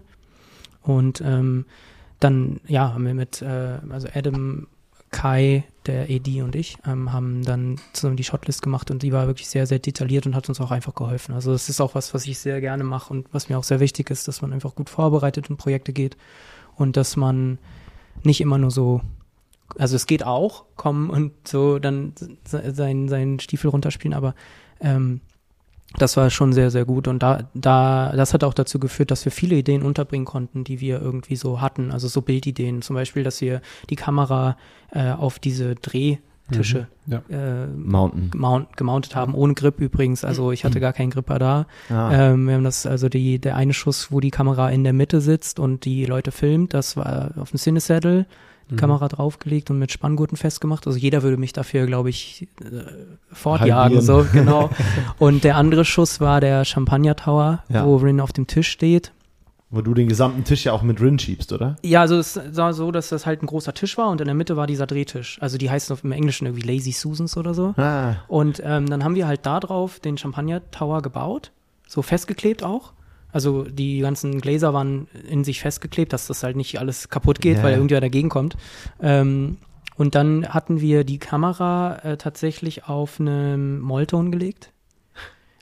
Und 0.82 1.22
ähm, 1.22 1.66
dann, 2.20 2.62
ja, 2.68 2.94
haben 2.94 3.06
wir 3.06 3.14
mit, 3.14 3.42
äh, 3.42 3.80
also 3.90 4.08
Adam, 4.14 4.68
Kai, 5.10 5.64
der 5.86 6.04
AD 6.10 6.42
und 6.42 6.56
ich, 6.56 6.78
ähm, 6.86 7.14
haben 7.14 7.44
dann 7.44 7.78
zusammen 7.94 8.18
die 8.18 8.24
Shotlist 8.24 8.62
gemacht 8.62 8.92
und 8.92 9.04
die 9.04 9.14
war 9.14 9.28
wirklich 9.28 9.48
sehr, 9.48 9.66
sehr 9.66 9.80
detailliert 9.80 10.26
und 10.26 10.36
hat 10.36 10.50
uns 10.50 10.60
auch 10.60 10.72
einfach 10.72 10.94
geholfen. 10.96 11.34
Also 11.34 11.54
das 11.54 11.70
ist 11.70 11.80
auch 11.80 11.96
was, 11.96 12.14
was 12.14 12.26
ich 12.28 12.38
sehr 12.40 12.60
gerne 12.60 12.84
mache 12.84 13.14
und 13.14 13.34
was 13.34 13.48
mir 13.48 13.58
auch 13.58 13.64
sehr 13.64 13.80
wichtig 13.80 14.10
ist, 14.10 14.28
dass 14.28 14.42
man 14.42 14.52
einfach 14.54 14.76
gut 14.76 14.90
vorbereitet 14.90 15.50
in 15.50 15.58
Projekte 15.58 15.94
geht 15.94 16.18
und 16.76 16.98
dass 16.98 17.16
man 17.16 17.58
nicht 18.24 18.42
immer 18.42 18.58
nur 18.58 18.72
so, 18.72 19.02
also 19.78 19.96
es 19.96 20.08
geht 20.08 20.24
auch, 20.24 20.66
kommen 20.76 21.10
und 21.10 21.32
so 21.48 21.80
dann 21.80 22.14
se- 22.46 22.74
seinen, 22.74 23.08
seinen 23.08 23.40
Stiefel 23.40 23.70
runterspielen, 23.70 24.16
aber 24.16 24.36
ähm, 24.82 25.22
das 25.98 26.18
war 26.18 26.30
schon 26.30 26.54
sehr, 26.54 26.70
sehr 26.70 26.86
gut. 26.86 27.08
Und 27.08 27.24
da, 27.24 27.50
da, 27.54 28.12
das 28.16 28.34
hat 28.34 28.44
auch 28.44 28.54
dazu 28.54 28.80
geführt, 28.80 29.10
dass 29.12 29.24
wir 29.26 29.32
viele 29.32 29.56
Ideen 29.56 29.84
unterbringen 29.84 30.26
konnten, 30.26 30.64
die 30.64 30.80
wir 30.82 31.02
irgendwie 31.02 31.36
so 31.36 31.62
hatten. 31.62 31.92
Also 31.92 32.08
so 32.08 32.22
Bildideen. 32.22 32.82
Zum 32.82 32.96
Beispiel, 32.96 33.24
dass 33.24 33.40
wir 33.42 33.62
die 33.90 33.96
Kamera 33.96 34.58
äh, 34.92 35.12
auf 35.12 35.40
diese 35.40 35.76
Drehtische 35.76 36.88
Ja. 37.08 37.22
äh, 37.30 37.68
Mountain. 37.68 38.32
mount, 38.36 38.76
gemountet 38.78 39.16
haben, 39.16 39.34
ohne 39.34 39.54
Grip 39.54 39.80
übrigens. 39.80 40.24
Also 40.26 40.52
ich 40.52 40.66
hatte 40.66 40.80
gar 40.80 40.94
keinen 40.94 41.10
Gripper 41.10 41.40
da. 41.40 41.66
Ah. 41.90 42.12
Ähm, 42.32 42.48
wir 42.48 42.56
haben 42.56 42.64
das, 42.64 42.86
also 42.86 43.10
die, 43.10 43.40
der 43.40 43.56
eine 43.56 43.74
Schuss, 43.74 44.12
wo 44.12 44.20
die 44.20 44.32
Kamera 44.32 44.70
in 44.70 44.84
der 44.84 44.94
Mitte 44.94 45.22
sitzt 45.22 45.60
und 45.60 45.86
die 45.86 46.06
Leute 46.06 46.32
filmt, 46.32 46.74
das 46.74 46.98
war 46.98 47.32
auf 47.38 47.52
dem 47.52 47.58
Cinesaddle, 47.60 48.26
Mhm. 48.70 48.76
Kamera 48.78 49.08
draufgelegt 49.08 49.70
und 49.70 49.80
mit 49.80 49.92
Spanngurten 49.92 50.38
festgemacht. 50.38 50.88
Also 50.88 51.00
jeder 51.00 51.24
würde 51.24 51.38
mich 51.38 51.54
dafür, 51.54 51.86
glaube 51.86 52.10
ich, 52.10 52.48
äh, 52.62 52.66
Halbieren. 52.66 53.18
fortjagen, 53.32 54.02
so, 54.02 54.26
genau. 54.34 54.70
und 55.20 55.44
der 55.44 55.56
andere 55.56 55.86
Schuss 55.86 56.20
war 56.20 56.42
der 56.42 56.66
Champagner 56.66 57.16
Tower, 57.16 57.64
Ja. 57.70 57.86
wo 57.86 57.96
Rin 57.98 58.20
auf 58.22 58.34
dem 58.34 58.48
Tisch 58.48 58.70
steht. 58.70 59.12
Wo 59.70 59.82
du 59.82 59.94
den 59.94 60.08
gesamten 60.08 60.46
Tisch 60.46 60.64
ja 60.64 60.72
auch 60.72 60.82
mit 60.82 61.02
Rin 61.02 61.20
schiebst, 61.20 61.52
oder? 61.52 61.76
Ja, 61.84 62.00
also 62.00 62.18
es 62.18 62.40
war 62.56 62.74
so, 62.74 62.90
dass 62.92 63.10
das 63.10 63.26
halt 63.26 63.44
ein 63.44 63.48
großer 63.48 63.74
Tisch 63.74 63.98
war 63.98 64.08
und 64.10 64.22
in 64.22 64.26
der 64.28 64.34
Mitte 64.36 64.56
war 64.56 64.66
dieser 64.66 64.88
Drehtisch. 64.88 65.38
Also 65.42 65.58
die 65.58 65.70
heißen 65.70 65.92
auf 65.94 66.06
im 66.06 66.14
Englischen 66.14 66.46
irgendwie 66.48 66.66
Lazy 66.66 66.94
Susans 66.94 67.36
oder 67.36 67.54
so. 67.54 67.74
Ah. 67.76 68.16
Und 68.30 68.62
ähm, 68.64 68.90
dann 68.90 69.04
haben 69.04 69.16
wir 69.16 69.28
halt 69.28 69.46
da 69.46 69.60
drauf 69.60 70.00
den 70.00 70.18
Champagner 70.18 70.62
Tower 70.72 71.02
gebaut, 71.02 71.52
so 71.86 72.02
festgeklebt 72.02 72.64
auch. 72.64 72.94
Also 73.38 73.66
die 73.66 74.00
ganzen 74.00 74.42
Gläser 74.42 74.74
waren 74.74 75.08
in 75.30 75.44
sich 75.44 75.60
festgeklebt, 75.60 76.12
dass 76.12 76.26
das 76.26 76.42
halt 76.42 76.56
nicht 76.56 76.80
alles 76.80 77.08
kaputt 77.08 77.40
geht, 77.40 77.58
Ja, 77.58 77.64
weil 77.64 77.76
irgendwer 77.76 78.02
dagegen 78.02 78.30
kommt. 78.30 78.58
Ähm, 79.00 79.58
und 79.96 80.16
dann 80.16 80.50
hatten 80.50 80.82
wir 80.82 81.04
die 81.04 81.20
Kamera 81.20 82.00
äh, 82.00 82.18
tatsächlich 82.18 82.86
auf 82.86 83.20
einem 83.20 83.80
Molton 83.80 84.32
gelegt. 84.32 84.72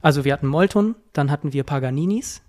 Also 0.02 0.24
wir 0.24 0.32
hatten 0.32 0.48
Molton, 0.48 0.96
dann 1.12 1.30
hatten 1.30 1.52
wir 1.52 1.66
Paganinis. 1.66 2.44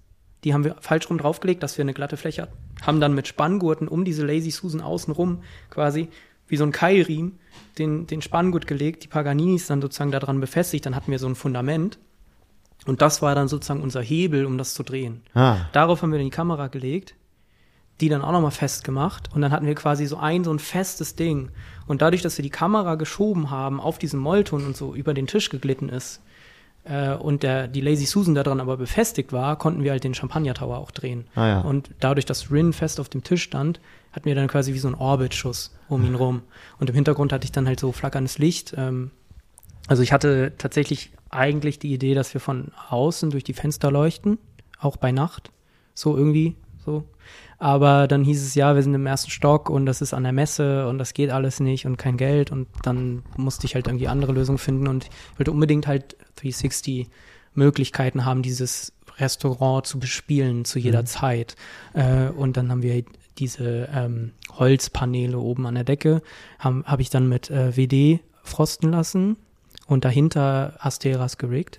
Die 0.44 0.54
haben 0.54 0.62
wir 0.62 0.76
falsch 0.78 1.10
rum 1.10 1.18
draufgelegt, 1.18 1.60
dass 1.60 1.76
wir 1.76 1.82
eine 1.82 1.92
glatte 1.92 2.16
Fläche 2.16 2.42
hatten. 2.42 2.56
Haben 2.82 3.00
dann 3.00 3.12
mit 3.12 3.26
Spanngurten 3.26 3.88
um 3.88 4.04
diese 4.04 4.24
Lazy 4.24 4.52
Susan 4.52 4.80
außenrum 4.80 5.42
quasi 5.70 6.06
wie 6.46 6.56
so 6.56 6.62
ein 6.62 6.70
Keilriemen 6.70 7.40
den, 7.78 8.06
den 8.06 8.22
Spanngurt 8.22 8.68
gelegt, 8.68 9.02
die 9.02 9.08
Paganinis 9.08 9.66
dann 9.66 9.82
sozusagen 9.82 10.12
daran 10.12 10.38
befestigt. 10.38 10.86
Dann 10.86 10.94
hatten 10.94 11.10
wir 11.10 11.18
so 11.18 11.26
ein 11.26 11.34
Fundament. 11.34 11.98
Und 12.86 13.02
das 13.02 13.20
war 13.20 13.34
dann 13.34 13.48
sozusagen 13.48 13.82
unser 13.82 14.00
Hebel, 14.00 14.46
um 14.46 14.58
das 14.58 14.74
zu 14.74 14.82
drehen. 14.82 15.22
Ah. 15.34 15.56
Darauf 15.72 16.02
haben 16.02 16.12
wir 16.12 16.18
dann 16.18 16.26
die 16.26 16.30
Kamera 16.30 16.68
gelegt, 16.68 17.14
die 18.00 18.08
dann 18.08 18.22
auch 18.22 18.32
nochmal 18.32 18.50
festgemacht 18.50 19.34
und 19.34 19.40
dann 19.40 19.52
hatten 19.52 19.66
wir 19.66 19.74
quasi 19.74 20.06
so 20.06 20.16
ein, 20.16 20.44
so 20.44 20.52
ein 20.52 20.58
festes 20.58 21.16
Ding. 21.16 21.50
Und 21.86 22.02
dadurch, 22.02 22.22
dass 22.22 22.38
wir 22.38 22.42
die 22.42 22.50
Kamera 22.50 22.94
geschoben 22.94 23.50
haben, 23.50 23.80
auf 23.80 23.98
diesen 23.98 24.20
Molton 24.20 24.66
und 24.66 24.76
so 24.76 24.94
über 24.94 25.14
den 25.14 25.26
Tisch 25.26 25.48
geglitten 25.50 25.88
ist 25.88 26.20
äh, 26.84 27.14
und 27.14 27.42
der, 27.42 27.68
die 27.68 27.80
Lazy 27.80 28.06
Susan 28.06 28.34
daran 28.34 28.60
aber 28.60 28.76
befestigt 28.76 29.32
war, 29.32 29.56
konnten 29.56 29.82
wir 29.82 29.92
halt 29.92 30.04
den 30.04 30.14
Champagner 30.14 30.54
Tower 30.54 30.78
auch 30.78 30.90
drehen. 30.90 31.26
Ah 31.34 31.48
ja. 31.48 31.60
Und 31.60 31.90
dadurch, 32.00 32.26
dass 32.26 32.50
Rin 32.50 32.72
fest 32.72 33.00
auf 33.00 33.08
dem 33.08 33.24
Tisch 33.24 33.42
stand, 33.42 33.80
hatten 34.12 34.26
wir 34.26 34.34
dann 34.34 34.48
quasi 34.48 34.74
wie 34.74 34.78
so 34.78 34.88
einen 34.88 34.96
Orbitschuss 34.96 35.74
um 35.88 36.04
ihn 36.04 36.14
rum. 36.16 36.42
Und 36.78 36.90
im 36.90 36.94
Hintergrund 36.94 37.32
hatte 37.32 37.44
ich 37.44 37.52
dann 37.52 37.66
halt 37.66 37.80
so 37.80 37.92
flackerndes 37.92 38.38
Licht. 38.38 38.74
Ähm, 38.76 39.10
also 39.86 40.02
ich 40.02 40.12
hatte 40.12 40.52
tatsächlich 40.58 41.12
eigentlich 41.30 41.78
die 41.78 41.92
Idee, 41.92 42.14
dass 42.14 42.34
wir 42.34 42.40
von 42.40 42.72
außen 42.88 43.30
durch 43.30 43.44
die 43.44 43.52
Fenster 43.52 43.90
leuchten, 43.90 44.38
auch 44.78 44.96
bei 44.96 45.12
Nacht. 45.12 45.50
So 45.94 46.16
irgendwie, 46.16 46.56
so. 46.84 47.04
Aber 47.58 48.06
dann 48.06 48.22
hieß 48.22 48.44
es 48.44 48.54
ja, 48.54 48.74
wir 48.74 48.82
sind 48.82 48.94
im 48.94 49.06
ersten 49.06 49.30
Stock 49.30 49.70
und 49.70 49.86
das 49.86 50.02
ist 50.02 50.12
an 50.12 50.24
der 50.24 50.32
Messe 50.32 50.88
und 50.88 50.98
das 50.98 51.14
geht 51.14 51.30
alles 51.30 51.58
nicht 51.58 51.86
und 51.86 51.96
kein 51.96 52.18
Geld 52.18 52.52
und 52.52 52.68
dann 52.82 53.22
musste 53.36 53.66
ich 53.66 53.74
halt 53.74 53.86
irgendwie 53.86 54.08
andere 54.08 54.32
Lösungen 54.32 54.58
finden 54.58 54.86
und 54.86 55.04
ich 55.04 55.38
wollte 55.38 55.52
unbedingt 55.52 55.86
halt 55.86 56.16
360 56.36 57.08
Möglichkeiten 57.54 58.26
haben, 58.26 58.42
dieses 58.42 58.92
Restaurant 59.18 59.86
zu 59.86 59.98
bespielen 59.98 60.66
zu 60.66 60.78
jeder 60.78 61.06
Zeit. 61.06 61.56
Äh, 61.94 62.28
und 62.28 62.58
dann 62.58 62.70
haben 62.70 62.82
wir 62.82 63.02
diese 63.38 63.88
ähm, 63.92 64.32
Holzpaneele 64.52 65.38
oben 65.38 65.66
an 65.66 65.74
der 65.74 65.84
Decke, 65.84 66.20
habe 66.58 66.84
hab 66.84 67.00
ich 67.00 67.08
dann 67.08 67.26
mit 67.26 67.50
äh, 67.50 67.74
WD 67.74 68.20
frosten 68.42 68.90
lassen 68.90 69.38
und 69.86 70.04
dahinter 70.04 70.74
Asteras 70.78 71.38
geriggt, 71.38 71.78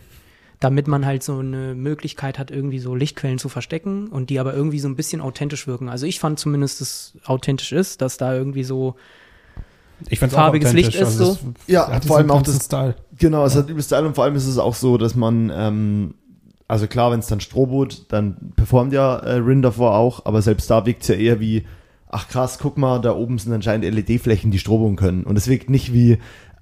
damit 0.60 0.88
man 0.88 1.06
halt 1.06 1.24
so 1.24 1.40
eine 1.40 1.76
Möglichkeit 1.76 2.40
hat, 2.40 2.50
irgendwie 2.52 2.80
so 2.80 2.96
Lichtquellen 2.96 3.38
zu 3.38 3.50
verstecken 3.50 4.08
und 4.08 4.30
die 4.30 4.40
aber 4.40 4.54
irgendwie 4.54 4.80
so 4.80 4.88
ein 4.88 4.96
bisschen 4.96 5.22
authentisch 5.22 5.68
wirken. 5.68 5.90
Also 5.90 6.06
ich 6.06 6.20
fand 6.20 6.40
zumindest, 6.40 6.82
dass 6.82 7.14
es 7.16 7.28
authentisch 7.28 7.72
ist, 7.72 8.02
dass 8.02 8.18
da 8.18 8.34
irgendwie 8.34 8.64
so 8.64 8.96
Ich 10.10 10.20
find's 10.20 10.34
Farbiges. 10.36 10.74
Licht 10.74 10.96
ist 10.96 11.04
Also 11.06 11.26
so. 11.26 11.32
es 11.34 11.68
Ja, 11.68 11.88
hat 11.92 12.06
vor 12.06 12.18
allem 12.18 12.32
auch 12.32 12.42
das, 12.42 12.66
Style. 12.66 12.96
Genau, 13.20 13.46
es 13.46 13.56
hat 13.56 13.70
übelst 13.70 13.90
Style 13.90 14.08
und 14.08 14.16
vor 14.16 14.24
allem 14.24 14.36
ist 14.36 14.48
es 14.48 14.58
auch 14.58 14.76
so, 14.76 14.98
dass 14.98 15.16
man, 15.16 15.52
ähm, 15.54 16.14
also 16.68 16.88
klar, 16.88 17.12
wenn 17.12 17.20
es 17.20 17.28
dann 17.28 17.40
Strohboot, 17.40 18.06
dann 18.12 18.54
performt 18.56 18.94
ja 18.94 19.18
äh, 19.18 19.34
Rin 19.36 19.62
davor 19.62 19.96
auch, 19.96 20.26
aber 20.26 20.42
selbst 20.42 20.70
da 20.70 20.86
wirkt 20.86 21.04
es 21.04 21.08
ja 21.10 21.16
eher 21.16 21.40
wie, 21.40 21.66
ach 22.10 22.28
krass, 22.30 22.58
guck 22.60 22.78
mal, 22.78 23.00
da 23.00 23.14
oben 23.16 23.38
sind 23.38 23.54
anscheinend 23.54 23.86
LED-Flächen, 23.94 24.50
die 24.52 24.60
stroboen 24.60 24.96
können. 24.96 25.24
Und 25.24 25.38
es 25.38 25.48
wirkt 25.48 25.70
nicht 25.70 25.94
wie, 25.94 26.18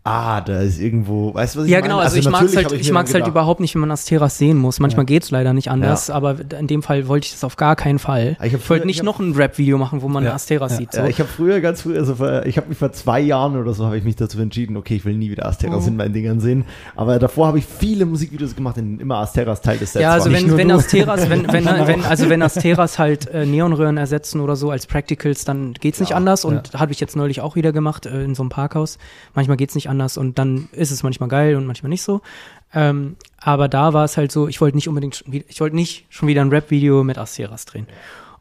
ah, 0.07 0.39
da 0.39 0.61
ist 0.61 0.79
irgendwo, 0.79 1.33
weißt 1.33 1.55
du, 1.55 1.59
was 1.59 1.65
ich 1.65 1.71
Ja, 1.71 1.79
meine? 1.79 1.87
genau, 1.89 1.99
also, 1.99 2.15
ich 2.17 2.25
mag's 2.29 2.43
natürlich 2.53 2.65
halt, 2.71 2.79
ich 2.79 2.87
mir 2.87 2.93
mag's 2.93 3.13
halt 3.13 3.27
überhaupt 3.27 3.59
nicht, 3.59 3.73
wenn 3.73 3.81
man 3.81 3.89
Asteras 3.91 4.37
sehen 4.37 4.55
muss. 4.57 4.79
Manchmal 4.79 5.01
Ja. 5.03 5.07
geht's 5.07 5.31
leider 5.31 5.51
nicht 5.53 5.69
anders, 5.71 6.09
aber 6.11 6.35
in 6.59 6.67
dem 6.67 6.83
Fall 6.83 7.07
wollte 7.07 7.25
ich 7.25 7.31
das 7.31 7.43
auf 7.43 7.55
gar 7.57 7.75
keinen 7.75 7.97
Fall. 7.99 8.37
Ich 8.43 8.53
Ich, 8.53 8.69
wollte 8.69 8.85
nicht 8.85 8.97
ich 8.97 9.03
noch 9.03 9.19
ein 9.19 9.33
Rap-Video 9.33 9.77
machen, 9.79 10.03
wo 10.03 10.07
man 10.07 10.23
Ja. 10.23 10.33
Asteras 10.35 10.73
Ja. 10.73 10.77
sieht. 10.77 10.91
So. 10.93 10.99
Ja, 10.99 11.07
ich 11.07 11.19
habe 11.19 11.27
früher 11.27 11.59
ganz 11.59 11.81
früh, 11.81 11.97
also 11.97 12.15
vor, 12.15 12.45
ich 12.45 12.55
habe 12.57 12.69
mich 12.69 12.77
vor 12.77 12.91
zwei 12.91 13.19
Jahren 13.19 13.57
oder 13.59 13.73
so, 13.73 13.83
habe 13.85 13.97
ich 13.97 14.03
mich 14.03 14.15
dazu 14.15 14.39
entschieden, 14.39 14.77
okay, 14.77 14.95
ich 14.95 15.05
will 15.05 15.15
nie 15.15 15.31
wieder 15.31 15.47
Asteras 15.47 15.81
Mhm. 15.83 15.87
in 15.89 15.97
meinen 15.97 16.13
Dingern 16.13 16.39
sehen. 16.39 16.65
Aber 16.95 17.17
davor 17.17 17.47
habe 17.47 17.57
ich 17.57 17.65
viele 17.65 18.05
Musikvideos 18.05 18.55
gemacht, 18.55 18.77
in 18.77 18.85
denen 18.85 18.99
immer 18.99 19.17
Asteras 19.17 19.61
Teil 19.61 19.79
des 19.79 19.91
Sets 19.93 20.03
ja, 20.03 20.11
also 20.11 20.31
war. 20.31 20.37
wenn, 20.39 20.55
wenn. 20.55 20.69
Asteras, 20.71 21.27
wenn, 21.31 21.47
wenn, 21.51 21.65
wenn, 21.65 22.05
also 22.05 22.29
wenn 22.29 22.43
Asteras 22.43 22.99
halt 22.99 23.25
äh, 23.29 23.47
Neonröhren 23.47 23.97
ersetzen 23.97 24.39
oder 24.39 24.55
so 24.55 24.69
als 24.69 24.85
Practicals, 24.85 25.45
dann 25.45 25.73
geht's 25.73 25.99
nicht 25.99 26.11
Ja, 26.11 26.15
anders 26.17 26.45
und 26.45 26.73
habe 26.75 26.91
ich 26.91 26.99
jetzt 26.99 27.15
neulich 27.15 27.41
auch 27.41 27.55
wieder 27.55 27.71
gemacht 27.71 28.05
äh, 28.05 28.23
in 28.23 28.35
so 28.35 28.43
einem 28.43 28.49
Parkhaus. 28.51 28.99
Manchmal 29.33 29.57
geht's 29.57 29.73
nicht 29.73 29.89
anders 29.89 29.94
und 30.17 30.37
dann 30.39 30.69
ist 30.71 30.91
es 30.91 31.03
manchmal 31.03 31.29
geil 31.29 31.55
und 31.55 31.65
manchmal 31.65 31.89
nicht 31.89 32.03
so. 32.03 32.21
Ähm, 32.73 33.15
aber 33.37 33.67
da 33.67 33.93
war 33.93 34.05
es 34.05 34.17
halt 34.17 34.31
so, 34.31 34.47
ich 34.47 34.61
wollte 34.61 34.75
nicht 34.77 34.89
unbedingt, 34.89 35.23
wieder, 35.27 35.45
ich 35.47 35.61
wollte 35.61 35.75
nicht 35.75 36.05
schon 36.09 36.27
wieder 36.27 36.41
ein 36.41 36.49
Rap-Video 36.49 37.03
mit 37.03 37.17
Asteras 37.17 37.65
drehen. 37.65 37.87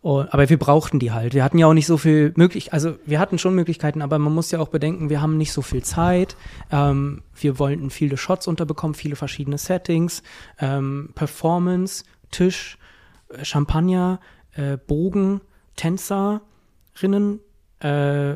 Und, 0.05 0.35
aber 0.35 0.51
wir 0.51 0.59
brauchten 0.59 0.99
die 0.99 1.13
halt. 1.13 1.33
Wir 1.33 1.43
hatten 1.43 1.57
ja 1.57 1.67
auch 1.67 1.73
nicht 1.73 1.87
so 1.87 1.97
viel 1.97 2.35
möglich, 2.37 2.75
also 2.75 2.97
wir 3.07 3.19
hatten 3.19 3.39
schon 3.39 3.55
Möglichkeiten, 3.55 4.03
aber 4.03 4.19
man 4.19 4.35
muss 4.35 4.51
ja 4.51 4.59
auch 4.59 4.69
bedenken, 4.69 5.09
wir 5.09 5.23
haben 5.23 5.39
nicht 5.39 5.53
so 5.53 5.63
viel 5.63 5.83
Zeit. 5.83 6.37
Ähm, 6.71 7.23
wir 7.35 7.59
wollten 7.59 7.89
viele 7.89 8.19
Shots 8.19 8.47
unterbekommen, 8.47 8.95
viele 8.95 9.17
verschiedene 9.17 9.57
Settings, 9.57 10.23
ähm, 10.59 11.11
Performance, 11.15 12.05
Tisch, 12.31 12.77
äh, 13.31 13.45
Champagner, 13.47 14.21
äh, 14.53 14.77
Bogen, 14.77 15.41
Tänzerinnen, 15.77 17.41
äh, 17.81 17.89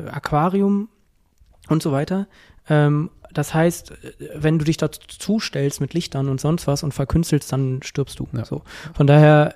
Aquarium 0.09 0.89
und 1.67 1.83
so 1.83 1.91
weiter. 1.91 2.27
Ähm, 2.69 3.09
das 3.33 3.53
heißt, 3.53 3.93
wenn 4.35 4.57
du 4.57 4.65
dich 4.65 4.77
dazu 4.77 5.39
stellst 5.39 5.81
mit 5.81 5.93
Lichtern 5.93 6.29
und 6.29 6.41
sonst 6.41 6.65
was 6.67 6.83
und 6.83 6.93
verkünstelst, 6.93 7.51
dann 7.51 7.81
stirbst 7.83 8.19
du. 8.19 8.27
Ja. 8.33 8.45
So. 8.45 8.63
Von 8.95 9.05
daher 9.07 9.55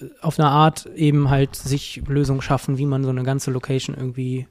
äh, 0.00 0.06
auf 0.22 0.38
eine 0.38 0.48
Art 0.48 0.86
eben 0.96 1.28
halt 1.28 1.54
sich 1.56 2.02
Lösungen 2.06 2.40
schaffen, 2.42 2.78
wie 2.78 2.86
man 2.86 3.04
so 3.04 3.10
eine 3.10 3.22
ganze 3.22 3.50
Location 3.50 3.96
irgendwie 3.96 4.46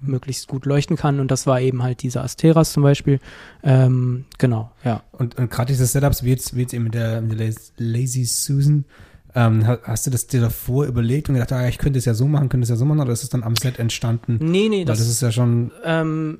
möglichst 0.00 0.46
gut 0.48 0.64
leuchten 0.66 0.96
kann. 0.96 1.18
Und 1.20 1.30
das 1.30 1.46
war 1.46 1.60
eben 1.60 1.82
halt 1.82 2.02
diese 2.02 2.20
Asteras 2.22 2.72
zum 2.72 2.82
Beispiel. 2.84 3.18
Ähm, 3.62 4.26
genau, 4.38 4.70
ja. 4.84 5.02
Und, 5.12 5.36
und 5.38 5.50
gerade 5.50 5.72
diese 5.72 5.86
Setups, 5.86 6.22
wie 6.22 6.30
jetzt, 6.30 6.54
wie 6.54 6.60
jetzt 6.60 6.72
eben 6.74 6.84
mit 6.84 6.94
der, 6.94 7.20
mit 7.20 7.38
der 7.38 7.46
Laz- 7.48 7.72
Lazy 7.78 8.24
Susan, 8.24 8.84
ähm, 9.34 9.66
ha- 9.66 9.78
hast 9.82 10.06
du 10.06 10.10
das 10.10 10.26
dir 10.26 10.40
davor 10.40 10.86
überlegt 10.86 11.28
und 11.28 11.34
gedacht, 11.34 11.52
ah, 11.52 11.68
ich 11.68 11.78
könnte 11.78 11.98
es 11.98 12.04
ja 12.04 12.14
so 12.14 12.26
machen, 12.26 12.48
könnte 12.48 12.62
es 12.64 12.70
ja 12.70 12.76
so 12.76 12.84
machen, 12.84 13.00
oder 13.00 13.12
ist 13.12 13.22
es 13.24 13.28
dann 13.28 13.42
am 13.42 13.56
Set 13.56 13.78
entstanden? 13.78 14.38
Nee, 14.40 14.68
nee, 14.68 14.84
das, 14.84 14.98
das 14.98 15.08
ist 15.08 15.20
ja 15.20 15.32
schon 15.32 15.70
ähm, 15.84 16.38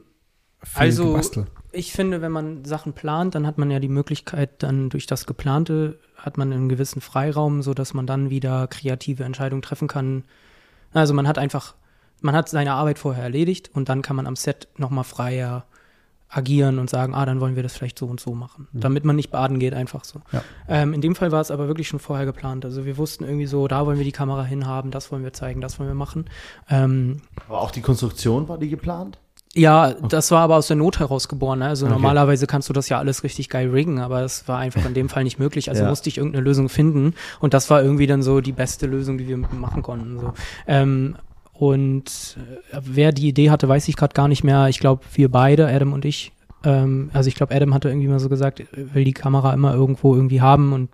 Also- 0.75 1.13
Gebastel. 1.13 1.47
ich 1.73 1.93
finde, 1.93 2.21
wenn 2.21 2.33
man 2.33 2.65
Sachen 2.65 2.93
plant, 2.93 3.35
dann 3.35 3.47
hat 3.47 3.59
man 3.59 3.71
ja 3.71 3.79
die 3.79 3.89
Möglichkeit, 3.89 4.63
dann 4.63 4.89
durch 4.91 5.07
das 5.07 5.27
Geplante 5.27 5.99
hat 6.17 6.37
man 6.37 6.53
einen 6.53 6.69
gewissen 6.69 7.01
Freiraum, 7.01 7.63
so 7.63 7.75
dass 7.75 7.95
man 7.95 8.07
dann 8.07 8.31
wieder 8.31 8.67
kreative 8.67 9.25
Entscheidungen 9.25 9.63
treffen 9.63 9.87
kann. 9.89 10.25
Also 10.93 11.15
man 11.15 11.29
hat 11.29 11.39
einfach, 11.39 11.75
man 12.21 12.35
hat 12.35 12.49
seine 12.49 12.73
Arbeit 12.73 12.99
vorher 12.99 13.23
erledigt 13.23 13.71
und 13.73 13.89
dann 13.89 14.03
kann 14.03 14.17
man 14.17 14.27
am 14.27 14.35
Set 14.37 14.69
nochmal 14.77 15.05
freier 15.05 15.65
agieren 16.31 16.79
und 16.79 16.91
sagen, 16.91 17.15
ah, 17.15 17.25
dann 17.25 17.41
wollen 17.41 17.57
wir 17.57 17.63
das 17.63 17.75
vielleicht 17.75 17.99
so 17.99 18.05
und 18.07 18.21
so 18.21 18.35
machen. 18.35 18.69
Damit 18.73 19.03
man 19.05 19.17
nicht 19.17 19.31
baden 19.31 19.59
geht, 19.59 19.73
einfach 19.73 20.05
so. 20.05 20.21
Ja. 20.31 20.43
Ähm, 20.69 20.93
in 20.93 21.01
dem 21.01 21.15
Fall 21.15 21.33
war 21.33 21.41
es 21.41 21.51
aber 21.51 21.69
wirklich 21.69 21.89
schon 21.89 22.01
vorher 22.01 22.27
geplant. 22.27 22.67
Also 22.67 22.85
wir 22.85 22.99
wussten 22.99 23.25
irgendwie 23.25 23.47
so, 23.47 23.67
da 23.67 23.87
wollen 23.87 23.97
wir 23.97 24.05
die 24.05 24.13
Kamera 24.13 24.45
hinhaben, 24.45 24.91
das 24.91 25.11
wollen 25.11 25.23
wir 25.23 25.33
zeigen, 25.33 25.63
das 25.63 25.79
wollen 25.79 25.89
wir 25.89 25.95
machen. 25.95 26.27
Ähm, 26.69 27.23
Aber 27.47 27.63
auch 27.63 27.71
die 27.71 27.81
Konstruktion 27.81 28.47
war 28.47 28.59
die 28.59 28.69
geplant? 28.69 29.19
Ja, 29.55 29.93
das 29.95 30.31
war 30.31 30.41
aber 30.41 30.57
aus 30.57 30.67
der 30.69 30.77
Not 30.77 30.99
heraus 31.01 31.29
geboren. 31.29 31.61
Ne? 31.61 31.67
Also 31.69 31.87
Okay. 31.87 31.93
normalerweise 31.95 32.47
kannst 32.47 32.69
du 32.69 32.73
das 32.73 32.89
ja 32.89 32.99
alles 32.99 33.25
richtig 33.25 33.49
geil 33.49 33.71
riggen, 33.71 33.99
aber 33.99 34.23
es 34.23 34.47
war 34.47 34.59
einfach 34.59 34.85
in 34.85 34.95
dem 34.95 35.09
Fall 35.09 35.25
nicht 35.25 35.39
möglich. 35.39 35.69
Also 35.69 35.83
Ja. 35.85 35.89
musste 35.89 36.09
ich 36.09 36.19
irgendeine 36.19 36.45
Lösung 36.45 36.69
finden 36.69 37.15
und 37.41 37.55
das 37.55 37.71
war 37.71 37.83
irgendwie 37.83 38.07
dann 38.07 38.23
so 38.23 38.41
die 38.41 38.53
beste 38.53 38.87
Lösung, 38.87 39.19
die 39.19 39.27
wir 39.27 39.37
machen 39.37 39.83
konnten. 39.83 40.19
So. 40.19 40.33
Ähm, 40.67 41.17
und 41.53 42.37
äh, 42.73 42.79
wer 42.83 43.11
die 43.13 43.27
Idee 43.29 43.51
hatte, 43.51 43.69
weiß 43.69 43.89
ich 43.89 43.97
gerade 43.97 44.15
gar 44.15 44.29
nicht 44.29 44.45
mehr. 44.45 44.69
Ich 44.69 44.79
glaube, 44.79 45.03
wir 45.15 45.31
beide, 45.31 45.67
Adam 45.67 45.93
und 45.93 46.05
ich. 46.05 46.33
Ähm, 46.65 47.11
also 47.13 47.29
ich 47.29 47.35
glaube, 47.35 47.55
Adam 47.55 47.75
hatte 47.75 47.89
irgendwie 47.89 48.09
mal 48.09 48.21
so 48.21 48.29
gesagt, 48.29 48.61
er 48.61 48.95
will 48.95 49.05
die 49.05 49.13
Kamera 49.13 49.53
immer 49.55 49.75
irgendwo 49.75 50.15
irgendwie 50.15 50.41
haben 50.41 50.73
und 50.73 50.91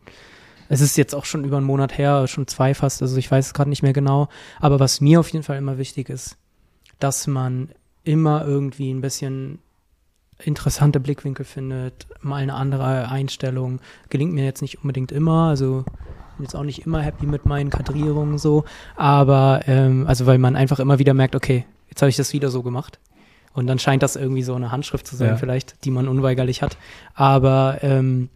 es 0.70 0.80
ist 0.80 0.96
jetzt 0.96 1.14
auch 1.14 1.26
schon 1.26 1.44
über 1.44 1.58
einen 1.58 1.66
Monat 1.66 1.98
her, 1.98 2.26
schon 2.28 2.46
zwei 2.46 2.72
fast, 2.72 3.02
also 3.02 3.16
ich 3.18 3.30
weiß 3.30 3.48
es 3.48 3.54
gerade 3.54 3.68
nicht 3.68 3.82
mehr 3.82 3.92
genau. 3.92 4.28
Aber 4.60 4.80
was 4.80 5.00
mir 5.02 5.20
auf 5.20 5.28
jeden 5.30 5.42
Fall 5.42 5.58
immer 5.58 5.76
wichtig 5.76 6.08
ist, 6.08 6.36
dass 6.98 7.26
man 7.26 7.68
immer 8.04 8.44
irgendwie 8.46 8.92
ein 8.92 9.00
bisschen 9.00 9.58
interessante 10.38 11.00
Blickwinkel 11.00 11.44
findet, 11.44 12.06
mal 12.20 12.42
eine 12.42 12.54
andere 12.54 13.08
Einstellung. 13.08 13.80
Gelingt 14.10 14.34
mir 14.34 14.44
jetzt 14.44 14.62
nicht 14.62 14.82
unbedingt 14.82 15.12
immer, 15.12 15.48
also 15.48 15.84
bin 16.36 16.44
jetzt 16.44 16.56
auch 16.56 16.64
nicht 16.64 16.84
immer 16.86 17.00
happy 17.00 17.26
mit 17.26 17.46
meinen 17.46 17.70
Kadrierungen 17.70 18.38
so, 18.38 18.64
aber 18.96 19.60
ähm, 19.66 20.04
also 20.08 20.26
weil 20.26 20.38
man 20.38 20.56
einfach 20.56 20.80
immer 20.80 20.98
wieder 20.98 21.14
merkt, 21.14 21.36
okay, 21.36 21.64
jetzt 21.88 22.02
habe 22.02 22.10
ich 22.10 22.16
das 22.16 22.32
wieder 22.32 22.50
so 22.50 22.62
gemacht. 22.62 22.98
Und 23.52 23.68
dann 23.68 23.78
scheint 23.78 24.02
das 24.02 24.16
irgendwie 24.16 24.42
so 24.42 24.54
eine 24.56 24.72
Handschrift 24.72 25.06
zu 25.06 25.14
sein, 25.14 25.28
Ja. 25.28 25.36
vielleicht, 25.36 25.84
die 25.84 25.92
man 25.92 26.08
unweigerlich 26.08 26.60
hat. 26.60 26.76
Aber 27.14 27.78
ähm, 27.82 28.28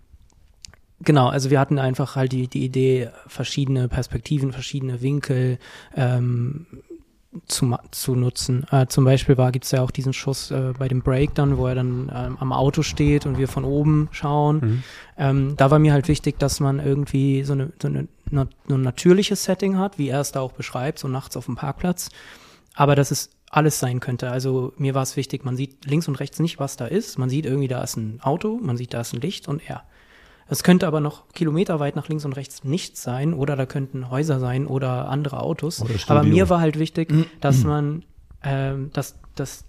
genau, 1.00 1.26
also 1.28 1.50
wir 1.50 1.58
hatten 1.58 1.80
einfach 1.80 2.14
halt 2.14 2.30
die, 2.30 2.46
die 2.46 2.64
Idee, 2.64 3.08
verschiedene 3.26 3.88
Perspektiven, 3.88 4.52
verschiedene 4.52 5.02
Winkel 5.02 5.58
ähm, 5.96 6.66
zu, 7.46 7.76
zu 7.90 8.14
nutzen. 8.14 8.66
Äh, 8.70 8.86
zum 8.86 9.04
Beispiel 9.04 9.36
war, 9.36 9.52
gibt's 9.52 9.70
ja 9.70 9.82
auch 9.82 9.90
diesen 9.90 10.12
Schuss 10.12 10.50
äh, 10.50 10.72
bei 10.78 10.88
dem 10.88 11.02
Break 11.02 11.34
dann, 11.34 11.56
wo 11.56 11.66
er 11.66 11.74
dann 11.74 12.10
ähm, 12.14 12.36
am 12.38 12.52
Auto 12.52 12.82
steht 12.82 13.26
und 13.26 13.38
wir 13.38 13.48
von 13.48 13.64
oben 13.64 14.08
schauen. 14.10 14.60
Mhm. 14.60 14.82
Ähm, 15.16 15.54
da 15.56 15.70
war 15.70 15.78
mir 15.78 15.92
halt 15.92 16.08
wichtig, 16.08 16.38
dass 16.38 16.60
man 16.60 16.78
irgendwie 16.78 17.44
so 17.44 17.52
eine, 17.54 17.72
so 17.80 17.88
eine, 17.88 18.08
so 18.30 18.74
ein 18.74 18.82
natürliches 18.82 19.44
Setting 19.44 19.78
hat, 19.78 19.98
wie 19.98 20.08
er 20.08 20.20
es 20.20 20.32
da 20.32 20.40
auch 20.40 20.52
beschreibt, 20.52 20.98
so 20.98 21.08
nachts 21.08 21.36
auf 21.36 21.46
dem 21.46 21.56
Parkplatz. 21.56 22.10
Aber 22.74 22.94
dass 22.94 23.10
es 23.10 23.30
alles 23.50 23.78
sein 23.78 24.00
könnte. 24.00 24.30
Also 24.30 24.72
mir 24.76 24.94
war 24.94 25.02
es 25.02 25.16
wichtig, 25.16 25.44
man 25.44 25.56
sieht 25.56 25.84
links 25.86 26.08
und 26.08 26.16
rechts 26.20 26.38
nicht, 26.38 26.58
was 26.58 26.76
da 26.76 26.86
ist. 26.86 27.18
Man 27.18 27.30
sieht 27.30 27.46
irgendwie, 27.46 27.68
da 27.68 27.82
ist 27.82 27.96
ein 27.96 28.20
Auto, 28.22 28.58
man 28.62 28.76
sieht, 28.76 28.94
da 28.94 29.00
ist 29.00 29.14
ein 29.14 29.20
Licht 29.20 29.48
und 29.48 29.68
er. 29.68 29.84
Es 30.48 30.62
könnte 30.62 30.86
aber 30.86 31.00
noch 31.00 31.28
kilometerweit 31.34 31.94
nach 31.94 32.08
links 32.08 32.24
und 32.24 32.32
rechts 32.32 32.64
nichts 32.64 33.02
sein 33.02 33.34
oder 33.34 33.54
da 33.54 33.66
könnten 33.66 34.10
Häuser 34.10 34.40
sein 34.40 34.66
oder 34.66 35.08
andere 35.08 35.40
Autos. 35.40 35.80
Oder 35.82 35.94
aber 36.06 36.22
mir 36.22 36.48
war 36.48 36.60
halt 36.60 36.78
wichtig, 36.78 37.12
dass 37.40 37.64
man, 37.64 38.04
ähm, 38.42 38.90
dass, 38.92 39.16
dass 39.34 39.64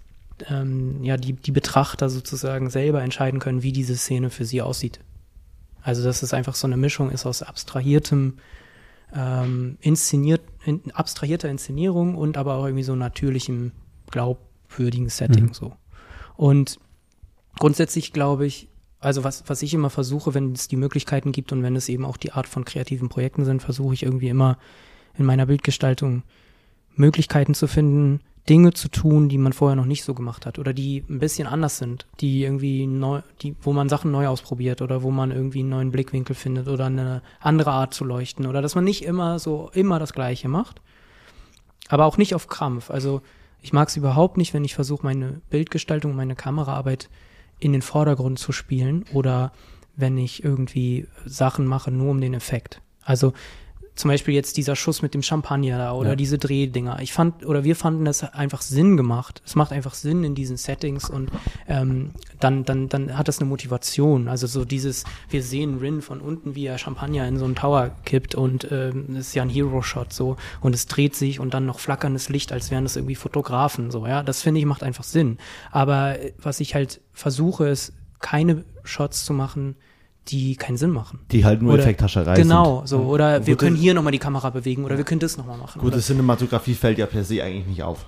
ähm, 0.48 1.04
ja, 1.04 1.16
die, 1.18 1.34
die 1.34 1.52
Betrachter 1.52 2.08
sozusagen 2.08 2.70
selber 2.70 3.02
entscheiden 3.02 3.40
können, 3.40 3.62
wie 3.62 3.72
diese 3.72 3.96
Szene 3.96 4.30
für 4.30 4.44
sie 4.46 4.62
aussieht. 4.62 5.00
Also, 5.82 6.02
dass 6.02 6.22
es 6.22 6.34
einfach 6.34 6.54
so 6.54 6.66
eine 6.66 6.76
Mischung 6.76 7.10
ist 7.10 7.26
aus 7.26 7.42
abstrahiertem, 7.42 8.38
ähm, 9.14 9.76
inszeniert, 9.80 10.42
in, 10.64 10.82
abstrahierter 10.92 11.48
Inszenierung 11.48 12.14
und 12.14 12.36
aber 12.36 12.54
auch 12.54 12.64
irgendwie 12.64 12.84
so 12.84 12.94
natürlichem, 12.94 13.72
glaubwürdigen 14.10 15.08
Setting 15.08 15.46
Mhm. 15.46 15.54
so. 15.54 15.72
Und 16.36 16.78
grundsätzlich 17.58 18.12
glaube 18.12 18.46
ich, 18.46 18.68
also 19.00 19.24
was, 19.24 19.44
was 19.46 19.62
ich 19.62 19.74
immer 19.74 19.90
versuche, 19.90 20.34
wenn 20.34 20.52
es 20.52 20.68
die 20.68 20.76
Möglichkeiten 20.76 21.32
gibt 21.32 21.52
und 21.52 21.62
wenn 21.62 21.74
es 21.74 21.88
eben 21.88 22.04
auch 22.04 22.16
die 22.16 22.32
Art 22.32 22.46
von 22.46 22.64
kreativen 22.64 23.08
Projekten 23.08 23.44
sind, 23.44 23.62
versuche 23.62 23.94
ich 23.94 24.02
irgendwie 24.02 24.28
immer 24.28 24.58
in 25.16 25.24
meiner 25.24 25.46
Bildgestaltung 25.46 26.22
Möglichkeiten 26.94 27.54
zu 27.54 27.66
finden, 27.66 28.20
Dinge 28.48 28.72
zu 28.72 28.88
tun, 28.88 29.28
die 29.28 29.38
man 29.38 29.52
vorher 29.52 29.76
noch 29.76 29.84
nicht 29.84 30.02
so 30.02 30.14
gemacht 30.14 30.46
hat 30.46 30.58
oder 30.58 30.72
die 30.72 31.04
ein 31.08 31.18
bisschen 31.18 31.46
anders 31.46 31.78
sind, 31.78 32.06
die 32.20 32.42
irgendwie 32.42 32.86
neu, 32.86 33.20
die, 33.42 33.54
wo 33.60 33.72
man 33.72 33.88
Sachen 33.88 34.10
neu 34.10 34.26
ausprobiert 34.26 34.82
oder 34.82 35.02
wo 35.02 35.10
man 35.10 35.30
irgendwie 35.30 35.60
einen 35.60 35.68
neuen 35.68 35.90
Blickwinkel 35.90 36.34
findet 36.34 36.68
oder 36.68 36.86
eine 36.86 37.22
andere 37.38 37.70
Art 37.70 37.94
zu 37.94 38.04
leuchten 38.04 38.46
oder 38.46 38.62
dass 38.62 38.74
man 38.74 38.84
nicht 38.84 39.04
immer 39.04 39.38
so 39.38 39.70
immer 39.72 39.98
das 39.98 40.12
Gleiche 40.12 40.48
macht, 40.48 40.80
aber 41.88 42.06
auch 42.06 42.16
nicht 42.16 42.34
auf 42.34 42.48
Krampf. 42.48 42.90
Also 42.90 43.22
ich 43.62 43.72
mag 43.72 43.88
es 43.88 43.96
überhaupt 43.96 44.36
nicht, 44.36 44.54
wenn 44.54 44.64
ich 44.64 44.74
versuche, 44.74 45.04
meine 45.04 45.42
Bildgestaltung, 45.50 46.16
meine 46.16 46.34
Kameraarbeit 46.34 47.08
in 47.60 47.72
den 47.72 47.82
Vordergrund 47.82 48.38
zu 48.38 48.52
spielen 48.52 49.04
oder 49.12 49.52
wenn 49.96 50.18
ich 50.18 50.42
irgendwie 50.42 51.06
Sachen 51.24 51.66
mache 51.66 51.90
nur 51.90 52.10
um 52.10 52.20
den 52.20 52.34
Effekt. 52.34 52.80
Also 53.02 53.32
zum 54.00 54.10
Beispiel 54.10 54.34
jetzt 54.34 54.56
dieser 54.56 54.76
Schuss 54.76 55.02
mit 55.02 55.14
dem 55.14 55.22
Champagner 55.22 55.78
da 55.78 55.92
oder 55.92 56.10
Ja. 56.10 56.16
diese 56.16 56.38
Drehdinger. 56.38 56.98
Ich 57.00 57.12
fand, 57.12 57.46
oder 57.46 57.64
wir 57.64 57.76
fanden 57.76 58.04
das 58.04 58.22
einfach 58.22 58.62
Sinn 58.62 58.96
gemacht. 58.96 59.42
Es 59.46 59.54
macht 59.54 59.72
einfach 59.72 59.94
Sinn 59.94 60.24
in 60.24 60.34
diesen 60.34 60.56
Settings 60.56 61.08
und 61.08 61.30
ähm, 61.68 62.12
dann, 62.40 62.64
dann, 62.64 62.88
dann 62.88 63.16
hat 63.16 63.28
das 63.28 63.38
eine 63.38 63.48
Motivation. 63.48 64.28
Also 64.28 64.46
so 64.46 64.64
dieses, 64.64 65.04
wir 65.28 65.42
sehen 65.42 65.78
Rin 65.78 66.02
von 66.02 66.20
unten, 66.20 66.54
wie 66.54 66.66
er 66.66 66.78
Champagner 66.78 67.28
in 67.28 67.38
so 67.38 67.44
einen 67.44 67.54
Tower 67.54 67.90
kippt 68.04 68.34
und 68.34 68.66
ähm, 68.70 69.06
das 69.08 69.28
ist 69.28 69.34
ja 69.34 69.42
ein 69.42 69.50
Hero-Shot 69.50 70.12
so 70.12 70.36
und 70.60 70.74
es 70.74 70.86
dreht 70.86 71.14
sich 71.14 71.38
und 71.40 71.54
dann 71.54 71.66
noch 71.66 71.78
flackerndes 71.78 72.28
Licht, 72.28 72.52
als 72.52 72.70
wären 72.70 72.84
das 72.84 72.96
irgendwie 72.96 73.14
Fotografen 73.14 73.90
so, 73.90 74.06
ja. 74.06 74.22
Das 74.22 74.42
finde 74.42 74.60
ich 74.60 74.66
macht 74.66 74.82
einfach 74.82 75.04
Sinn. 75.04 75.38
Aber 75.70 76.18
äh, 76.18 76.32
was 76.38 76.60
ich 76.60 76.74
halt 76.74 77.00
versuche, 77.12 77.68
ist 77.68 77.92
keine 78.20 78.64
Shots 78.84 79.24
zu 79.24 79.32
machen, 79.32 79.76
die 80.28 80.54
keinen 80.56 80.76
Sinn 80.76 80.90
machen. 80.90 81.20
Die 81.32 81.44
halt 81.44 81.62
nur 81.62 81.72
Oder- 81.74 81.82
Effekthascherei 81.82 82.34
Genau, 82.36 82.82
so. 82.84 82.98
Oder 83.00 83.46
wir 83.46 83.54
Gute- 83.54 83.66
können 83.66 83.76
hier 83.76 83.94
nochmal 83.94 84.12
die 84.12 84.18
Kamera 84.18 84.50
bewegen 84.50 84.84
oder 84.84 84.96
wir 84.96 85.04
können 85.04 85.20
das 85.20 85.36
nochmal 85.36 85.56
machen. 85.58 85.80
Gute 85.80 85.94
Oder, 85.94 86.02
Cinematografie 86.02 86.74
fällt 86.74 86.98
ja 86.98 87.06
per 87.06 87.24
se 87.24 87.42
eigentlich 87.42 87.66
nicht 87.66 87.82
auf. 87.82 88.06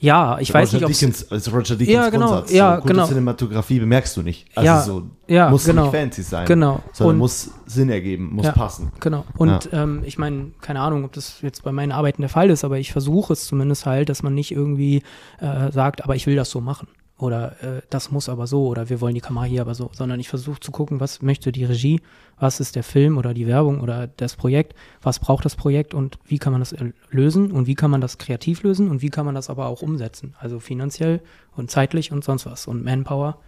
ja, 0.00 0.38
ich 0.40 0.52
weiß 0.52 0.72
nicht, 0.72 0.82
Roger 0.82 0.86
ob 0.86 0.98
Dickens, 0.98 1.30
also 1.30 1.50
Roger 1.52 1.76
Dickens 1.76 1.94
Ja, 1.94 2.08
genau, 2.10 2.26
Grundsatz. 2.28 2.52
ja, 2.52 2.74
so, 2.76 2.82
gute 2.82 2.94
genau. 2.94 3.06
Cinematografie 3.06 3.78
bemerkst 3.80 4.16
du 4.16 4.22
nicht. 4.22 4.46
Also 4.56 4.66
Ja, 4.66 4.80
so, 4.82 5.02
ja, 5.28 5.50
muss 5.50 5.64
genau. 5.64 5.82
nicht 5.84 5.94
fancy 5.94 6.22
sein. 6.22 6.46
Genau. 6.46 6.80
Sondern 6.92 7.14
Und- 7.16 7.18
muss 7.18 7.50
Sinn 7.66 7.88
ergeben, 7.90 8.30
muss 8.32 8.46
Ja. 8.46 8.52
passen. 8.52 8.90
Genau. 9.00 9.24
Und 9.36 9.68
ähm, 9.72 10.02
ich 10.04 10.18
meine, 10.18 10.52
keine 10.60 10.80
Ahnung, 10.80 11.04
ob 11.04 11.12
das 11.12 11.40
jetzt 11.42 11.62
bei 11.64 11.70
meinen 11.72 11.92
Arbeiten 11.92 12.22
der 12.22 12.28
Fall 12.30 12.50
ist, 12.50 12.64
aber 12.64 12.78
ich 12.78 12.90
versuche 12.92 13.32
es 13.32 13.46
zumindest 13.46 13.84
halt, 13.86 14.08
dass 14.08 14.22
man 14.22 14.34
nicht 14.34 14.50
irgendwie 14.52 15.02
äh, 15.40 15.70
sagt, 15.70 16.02
aber 16.02 16.16
ich 16.16 16.26
will 16.26 16.34
das 16.36 16.50
so 16.50 16.60
machen. 16.60 16.88
Oder 17.22 17.62
äh, 17.62 17.82
das 17.88 18.10
muss 18.10 18.28
aber 18.28 18.48
so 18.48 18.66
oder 18.66 18.88
wir 18.88 19.00
wollen 19.00 19.14
die 19.14 19.20
Kamera 19.20 19.44
hier 19.44 19.60
aber 19.60 19.76
so, 19.76 19.90
sondern 19.92 20.18
ich 20.18 20.28
versuche 20.28 20.58
zu 20.58 20.72
gucken, 20.72 20.98
was 20.98 21.22
möchte 21.22 21.52
die 21.52 21.64
Regie, 21.64 22.00
was 22.36 22.58
ist 22.58 22.74
der 22.74 22.82
Film 22.82 23.16
oder 23.16 23.32
die 23.32 23.46
Werbung 23.46 23.80
oder 23.80 24.08
das 24.08 24.34
Projekt, 24.34 24.74
was 25.02 25.20
braucht 25.20 25.44
das 25.44 25.54
Projekt 25.54 25.94
und 25.94 26.18
wie 26.24 26.38
kann 26.38 26.52
man 26.52 26.60
das 26.60 26.72
äh, 26.72 26.90
lösen 27.10 27.52
und 27.52 27.68
wie 27.68 27.76
kann 27.76 27.92
man 27.92 28.00
das 28.00 28.18
kreativ 28.18 28.64
lösen 28.64 28.90
und 28.90 29.02
wie 29.02 29.08
kann 29.08 29.24
man 29.24 29.36
das 29.36 29.50
aber 29.50 29.66
auch 29.66 29.82
umsetzen. 29.82 30.34
Also 30.40 30.58
finanziell 30.58 31.20
und 31.54 31.70
zeitlich 31.70 32.10
und 32.10 32.24
sonst 32.24 32.44
was 32.44 32.66
und 32.66 32.82
Manpower. 32.82 33.38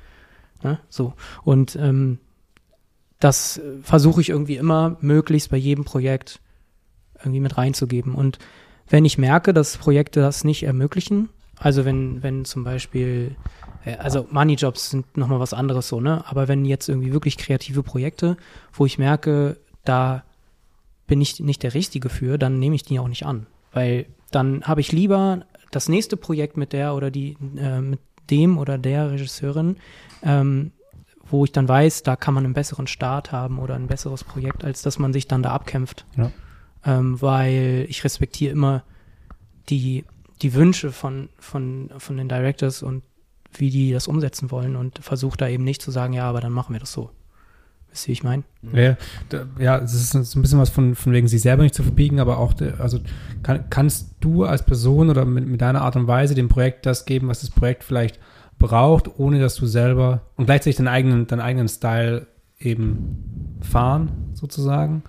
Ne? 0.62 0.78
So. 0.88 1.14
Und 1.42 1.74
ähm, 1.74 2.20
das 3.18 3.58
äh, 3.58 3.62
versuche 3.82 4.20
ich 4.20 4.28
irgendwie 4.28 4.54
immer 4.56 4.98
möglichst 5.00 5.50
bei 5.50 5.56
jedem 5.56 5.82
Projekt 5.84 6.40
irgendwie 7.18 7.40
mit 7.40 7.58
reinzugeben. 7.58 8.14
Und 8.14 8.38
wenn 8.88 9.04
ich 9.04 9.18
merke, 9.18 9.52
dass 9.52 9.78
Projekte 9.78 10.20
das 10.20 10.44
nicht 10.44 10.62
ermöglichen, 10.62 11.28
also 11.58 11.84
wenn, 11.84 12.22
wenn 12.22 12.44
zum 12.44 12.64
Beispiel, 12.64 13.36
äh, 13.85 13.97
also 13.97 14.26
Money-Jobs 14.30 14.91
sind 14.91 15.16
nochmal 15.16 15.41
was 15.41 15.55
anderes 15.55 15.89
so, 15.89 16.01
ne? 16.01 16.24
Aber 16.26 16.49
wenn 16.49 16.64
jetzt 16.64 16.89
irgendwie 16.89 17.12
wirklich 17.12 17.37
kreative 17.37 17.82
Projekte, 17.82 18.37
wo 18.72 18.87
ich 18.87 18.99
merke, 18.99 19.59
da 19.85 20.24
bin 21.07 21.20
ich 21.20 21.41
nicht 21.41 21.62
der 21.62 21.74
Richtige 21.74 22.09
für, 22.09 22.39
dann 22.39 22.59
nehme 22.59 22.74
ich 22.74 22.82
die 22.82 22.99
auch 22.99 23.09
nicht 23.09 23.26
an. 23.26 23.47
Weil 23.72 24.07
dann 24.30 24.62
habe 24.64 24.80
ich 24.80 24.93
lieber 24.93 25.45
das 25.70 25.89
nächste 25.89 26.16
Projekt 26.16 26.57
mit 26.57 26.72
der 26.72 26.95
oder 26.95 27.11
die, 27.11 27.37
äh, 27.57 27.80
mit 27.80 28.01
dem 28.30 28.59
oder 28.59 28.78
der 28.78 29.11
Regisseurin, 29.11 29.76
ähm, 30.22 30.72
wo 31.26 31.45
ich 31.45 31.53
dann 31.53 31.68
weiß, 31.68 32.03
da 32.03 32.16
kann 32.16 32.35
man 32.35 32.45
einen 32.45 32.55
besseren 32.55 32.87
Start 32.87 33.32
haben 33.32 33.59
oder 33.59 33.74
ein 33.74 33.87
besseres 33.87 34.24
Projekt, 34.24 34.64
als 34.64 34.82
dass 34.82 34.99
man 34.99 35.12
sich 35.12 35.26
dann 35.26 35.43
da 35.43 35.51
abkämpft. 35.51 36.07
Ja. 36.16 36.30
Ähm, 36.87 37.20
weil 37.20 37.87
ich 37.89 38.05
respektiere 38.05 38.53
immer 38.53 38.82
die, 39.68 40.05
die 40.43 40.55
Wünsche 40.55 40.93
von, 40.93 41.28
von, 41.39 41.91
von 41.99 42.16
den 42.16 42.28
Directors 42.28 42.82
und 42.82 43.03
wie 43.61 43.70
die 43.70 43.92
das 43.92 44.09
umsetzen 44.09 44.50
wollen 44.50 44.76
und 44.76 44.98
versuche 44.98 45.36
da 45.36 45.48
eben 45.48 45.64
nicht 45.64 45.82
zu 45.82 45.90
sagen, 45.90 46.12
ja, 46.12 46.28
aber 46.28 46.40
dann 46.40 46.52
machen 46.52 46.74
wir 46.74 46.80
das 46.80 46.92
so. 46.92 47.11
Wisst 47.90 48.07
ihr, 48.07 48.09
wie 48.09 48.12
ich 48.12 48.24
meine? 48.24 48.42
Ja, 48.72 48.96
ja, 49.59 49.78
es 49.78 49.94
ist 49.94 50.14
ein 50.14 50.42
bisschen 50.42 50.59
was 50.59 50.70
von, 50.70 50.96
von 50.96 51.12
wegen 51.12 51.28
sich 51.28 51.42
selber 51.42 51.62
nicht 51.62 51.76
zu 51.76 51.84
verbiegen, 51.84 52.18
aber 52.18 52.38
auch, 52.38 52.55
also 52.78 52.98
kann, 53.44 53.64
kannst 53.70 54.16
du 54.20 54.44
als 54.44 54.64
Person 54.64 55.11
oder 55.11 55.24
mit, 55.24 55.46
mit 55.46 55.61
deiner 55.61 55.82
Art 55.82 55.94
und 55.94 56.09
Weise 56.09 56.34
dem 56.34 56.48
Projekt 56.48 56.86
das 56.86 57.07
geben, 57.07 57.28
was 57.28 57.40
das 57.40 57.50
Projekt 57.50 57.84
vielleicht 57.84 58.18
braucht, 58.59 59.18
ohne 59.18 59.38
dass 59.38 59.55
du 59.55 59.66
selber 59.66 60.22
und 60.36 60.46
gleichzeitig 60.46 60.76
deinen 60.76 60.88
eigenen, 60.88 61.26
deinen 61.28 61.40
eigenen 61.40 61.68
Style 61.68 62.26
eben 62.59 63.61
fahren, 63.61 64.11
sozusagen. 64.32 65.05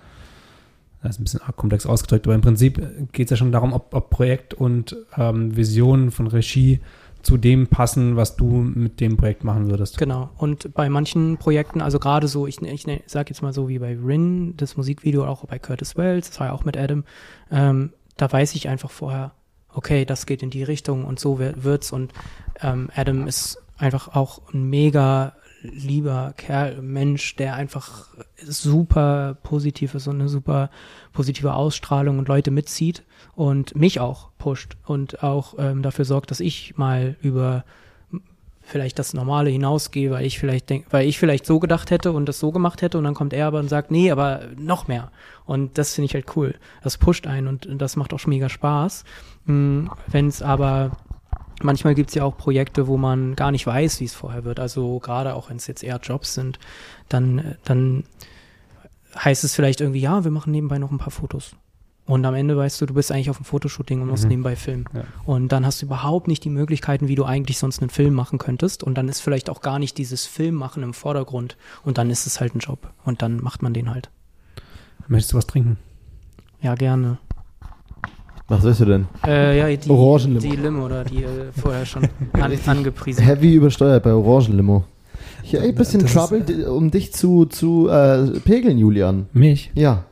Das 1.02 1.16
ist 1.16 1.20
ein 1.20 1.24
bisschen 1.24 1.40
komplex 1.56 1.86
ausgedrückt, 1.86 2.26
aber 2.26 2.34
im 2.34 2.40
Prinzip 2.40 2.80
geht 3.12 3.26
es 3.26 3.30
ja 3.30 3.36
schon 3.36 3.52
darum, 3.52 3.72
ob, 3.72 3.94
ob 3.94 4.10
Projekt 4.10 4.54
und 4.54 4.96
ähm, 5.16 5.56
Vision 5.56 6.10
von 6.10 6.26
Regie 6.26 6.80
zu 7.26 7.36
dem 7.36 7.66
passen, 7.66 8.16
was 8.16 8.36
du 8.36 8.46
mit 8.46 9.00
dem 9.00 9.16
Projekt 9.16 9.44
machen 9.44 9.68
würdest. 9.68 9.98
Genau. 9.98 10.30
Und 10.38 10.72
bei 10.74 10.88
manchen 10.88 11.36
Projekten, 11.36 11.80
also 11.82 11.98
gerade 11.98 12.28
so, 12.28 12.46
ich, 12.46 12.62
ich 12.62 12.86
ne- 12.86 13.02
sag 13.06 13.28
jetzt 13.28 13.42
mal 13.42 13.52
so 13.52 13.68
wie 13.68 13.78
bei 13.78 13.96
Rin, 13.96 14.56
das 14.56 14.76
Musikvideo 14.76 15.26
auch 15.26 15.44
bei 15.44 15.58
Curtis 15.58 15.96
Wells, 15.96 16.30
das 16.30 16.40
war 16.40 16.46
ja 16.48 16.52
auch 16.52 16.64
mit 16.64 16.76
Adam, 16.76 17.04
ähm, 17.50 17.92
da 18.16 18.32
weiß 18.32 18.54
ich 18.54 18.68
einfach 18.68 18.90
vorher, 18.90 19.32
okay, 19.74 20.04
das 20.06 20.24
geht 20.24 20.42
in 20.42 20.50
die 20.50 20.62
Richtung 20.62 21.04
und 21.04 21.18
so 21.20 21.38
wi- 21.38 21.52
wird's. 21.56 21.92
Und 21.92 22.12
ähm, 22.62 22.88
Adam 22.94 23.26
ist 23.26 23.58
einfach 23.76 24.14
auch 24.14 24.40
ein 24.54 24.64
mega 24.70 25.34
lieber 25.72 26.34
Kerl, 26.36 26.80
Mensch, 26.82 27.36
der 27.36 27.54
einfach 27.54 28.08
super 28.42 29.36
positiv 29.42 29.94
ist 29.94 30.06
und 30.06 30.20
eine 30.20 30.28
super 30.28 30.70
positive 31.12 31.54
Ausstrahlung 31.54 32.18
und 32.18 32.28
Leute 32.28 32.50
mitzieht 32.50 33.02
und 33.34 33.74
mich 33.76 34.00
auch 34.00 34.30
pusht 34.38 34.76
und 34.86 35.22
auch 35.22 35.54
ähm, 35.58 35.82
dafür 35.82 36.04
sorgt, 36.04 36.30
dass 36.30 36.40
ich 36.40 36.76
mal 36.76 37.16
über 37.20 37.64
vielleicht 38.66 38.98
das 38.98 39.14
Normale 39.14 39.48
hinausgehe, 39.48 40.10
weil 40.10 40.26
ich 40.26 40.38
vielleicht 40.38 40.68
denk, 40.68 40.86
weil 40.90 41.06
ich 41.06 41.18
vielleicht 41.18 41.46
so 41.46 41.60
gedacht 41.60 41.90
hätte 41.90 42.10
und 42.12 42.26
das 42.26 42.40
so 42.40 42.50
gemacht 42.50 42.82
hätte 42.82 42.98
und 42.98 43.04
dann 43.04 43.14
kommt 43.14 43.32
er 43.32 43.46
aber 43.46 43.60
und 43.60 43.68
sagt, 43.68 43.90
nee, 43.90 44.10
aber 44.10 44.40
noch 44.58 44.88
mehr. 44.88 45.12
Und 45.44 45.78
das 45.78 45.94
finde 45.94 46.06
ich 46.06 46.14
halt 46.14 46.36
cool. 46.36 46.56
Das 46.82 46.98
pusht 46.98 47.28
einen 47.28 47.46
und 47.46 47.78
das 47.78 47.94
macht 47.94 48.12
auch 48.12 48.18
schon 48.18 48.30
mega 48.30 48.48
Spaß. 48.48 49.04
Wenn 49.44 49.88
es 50.12 50.42
aber 50.42 50.96
manchmal 51.62 51.94
gibt 51.94 52.10
es 52.10 52.14
ja 52.14 52.24
auch 52.24 52.36
Projekte, 52.36 52.86
wo 52.86 52.96
man 52.96 53.34
gar 53.36 53.50
nicht 53.50 53.66
weiß, 53.66 54.00
wie 54.00 54.04
es 54.04 54.14
vorher 54.14 54.44
wird. 54.44 54.60
Also 54.60 54.98
gerade 54.98 55.34
auch 55.34 55.50
wenn 55.50 55.56
es 55.56 55.66
jetzt 55.66 55.82
eher 55.82 55.98
Jobs 56.02 56.34
sind, 56.34 56.58
dann, 57.08 57.38
äh, 57.38 57.54
dann 57.64 58.04
heißt 59.18 59.44
es 59.44 59.54
vielleicht 59.54 59.80
irgendwie, 59.80 60.00
ja, 60.00 60.24
wir 60.24 60.30
machen 60.30 60.50
nebenbei 60.52 60.78
noch 60.78 60.90
ein 60.90 60.98
paar 60.98 61.10
Fotos. 61.10 61.56
Und 62.04 62.24
am 62.24 62.34
Ende 62.34 62.56
weißt 62.56 62.80
du, 62.80 62.86
du 62.86 62.94
bist 62.94 63.10
eigentlich 63.10 63.30
auf 63.30 63.38
einem 63.38 63.46
Fotoshooting 63.46 64.00
und 64.00 64.08
musst 64.08 64.24
Mhm. 64.24 64.28
nebenbei 64.28 64.54
filmen. 64.54 64.84
Ja. 64.94 65.02
Und 65.24 65.50
dann 65.50 65.66
hast 65.66 65.82
du 65.82 65.86
überhaupt 65.86 66.28
nicht 66.28 66.44
die 66.44 66.50
Möglichkeiten, 66.50 67.08
wie 67.08 67.16
du 67.16 67.24
eigentlich 67.24 67.58
sonst 67.58 67.80
einen 67.80 67.90
Film 67.90 68.14
machen 68.14 68.38
könntest. 68.38 68.84
Und 68.84 68.94
dann 68.96 69.08
ist 69.08 69.20
vielleicht 69.20 69.50
auch 69.50 69.60
gar 69.60 69.80
nicht 69.80 69.98
dieses 69.98 70.24
Filmmachen 70.24 70.84
im 70.84 70.94
Vordergrund. 70.94 71.56
Und 71.84 71.98
dann 71.98 72.08
ist 72.10 72.26
es 72.26 72.40
halt 72.40 72.54
ein 72.54 72.60
Job. 72.60 72.92
Und 73.04 73.22
dann 73.22 73.42
macht 73.42 73.60
man 73.62 73.74
den 73.74 73.90
halt. 73.90 74.10
Möchtest 75.08 75.32
du 75.32 75.36
was 75.38 75.46
trinken? 75.48 75.78
Ja, 76.60 76.76
gerne. 76.76 77.18
Was 78.48 78.62
willst 78.62 78.80
du 78.80 78.84
denn? 78.84 79.06
Äh, 79.26 79.58
ja, 79.58 79.76
die, 79.76 79.90
Orangenlimo. 79.90 80.40
die 80.40 80.56
Limo, 80.56 80.86
oder 80.86 81.02
die 81.04 81.24
äh, 81.24 81.50
vorher 81.60 81.84
schon 81.84 82.04
an, 82.34 82.52
angepriesen. 82.66 83.24
Heavy 83.24 83.54
übersteuert 83.54 84.02
bei 84.04 84.12
Orangenlimo. 84.12 84.84
Ich 85.42 85.54
habe 85.54 85.64
ein 85.64 85.74
bisschen 85.74 86.00
Das 86.00 86.10
ist- 86.10 86.16
Trouble, 86.16 86.40
di- 86.42 86.64
um 86.64 86.90
dich 86.90 87.12
zu, 87.12 87.46
zu 87.46 87.88
äh, 87.88 88.38
pegeln, 88.40 88.78
Julian. 88.78 89.26
Mich? 89.32 89.70
Ja. 89.74 90.04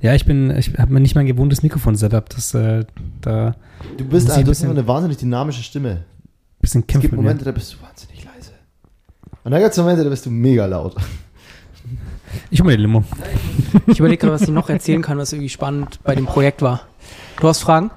Ja, 0.00 0.14
ich 0.14 0.24
bin, 0.24 0.50
ich 0.56 0.72
habe 0.78 0.92
mir 0.92 1.00
nicht 1.00 1.14
mein 1.14 1.26
gewohntes 1.26 1.62
Mikrofon-Setup, 1.62 2.28
das 2.30 2.54
äh, 2.54 2.84
da 3.20 3.54
Du 3.98 4.04
bist, 4.04 4.30
ein 4.30 4.44
du 4.44 4.50
hast 4.50 4.62
immer 4.62 4.70
eine 4.72 4.86
wahnsinnig 4.86 5.18
dynamische 5.18 5.62
Stimme. 5.62 6.04
bisschen 6.60 6.82
Es 6.82 6.86
kämpft 6.86 7.02
gibt. 7.10 7.16
Momente, 7.16 7.44
da 7.44 7.50
bist 7.52 7.74
du 7.74 7.82
wahnsinnig 7.84 8.24
leise. 8.24 8.52
Und 9.42 9.50
dann 9.50 9.60
gibt 9.60 9.72
es 9.72 9.78
Momente, 9.78 10.04
da 10.04 10.10
bist 10.10 10.24
du 10.24 10.30
mega 10.30 10.64
laut. 10.66 10.94
Ich 12.50 12.60
hol 12.60 12.66
mir 12.66 12.76
die 12.76 12.82
Limo. 12.82 13.04
Ich 13.86 13.98
überlege 13.98 14.20
gerade, 14.20 14.32
was 14.34 14.42
ich 14.42 14.48
noch 14.48 14.68
erzählen 14.70 15.02
kann, 15.02 15.18
was 15.18 15.32
irgendwie 15.32 15.48
spannend 15.50 16.00
bei 16.02 16.14
dem 16.14 16.26
Projekt 16.26 16.62
war. 16.62 16.82
Du 17.40 17.48
hast 17.48 17.60
Fragen? 17.60 17.90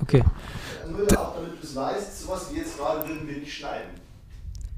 Okay. 0.00 0.22
Nur 0.90 1.06
damit 1.06 1.60
du 1.60 1.66
es 1.66 1.74
weißt, 1.76 2.22
sowas 2.22 2.48
wie 2.52 2.58
jetzt 2.58 2.78
gerade 2.78 3.06
würden 3.08 3.26
wir 3.28 3.38
nicht 3.38 3.52
schneiden. 3.52 3.90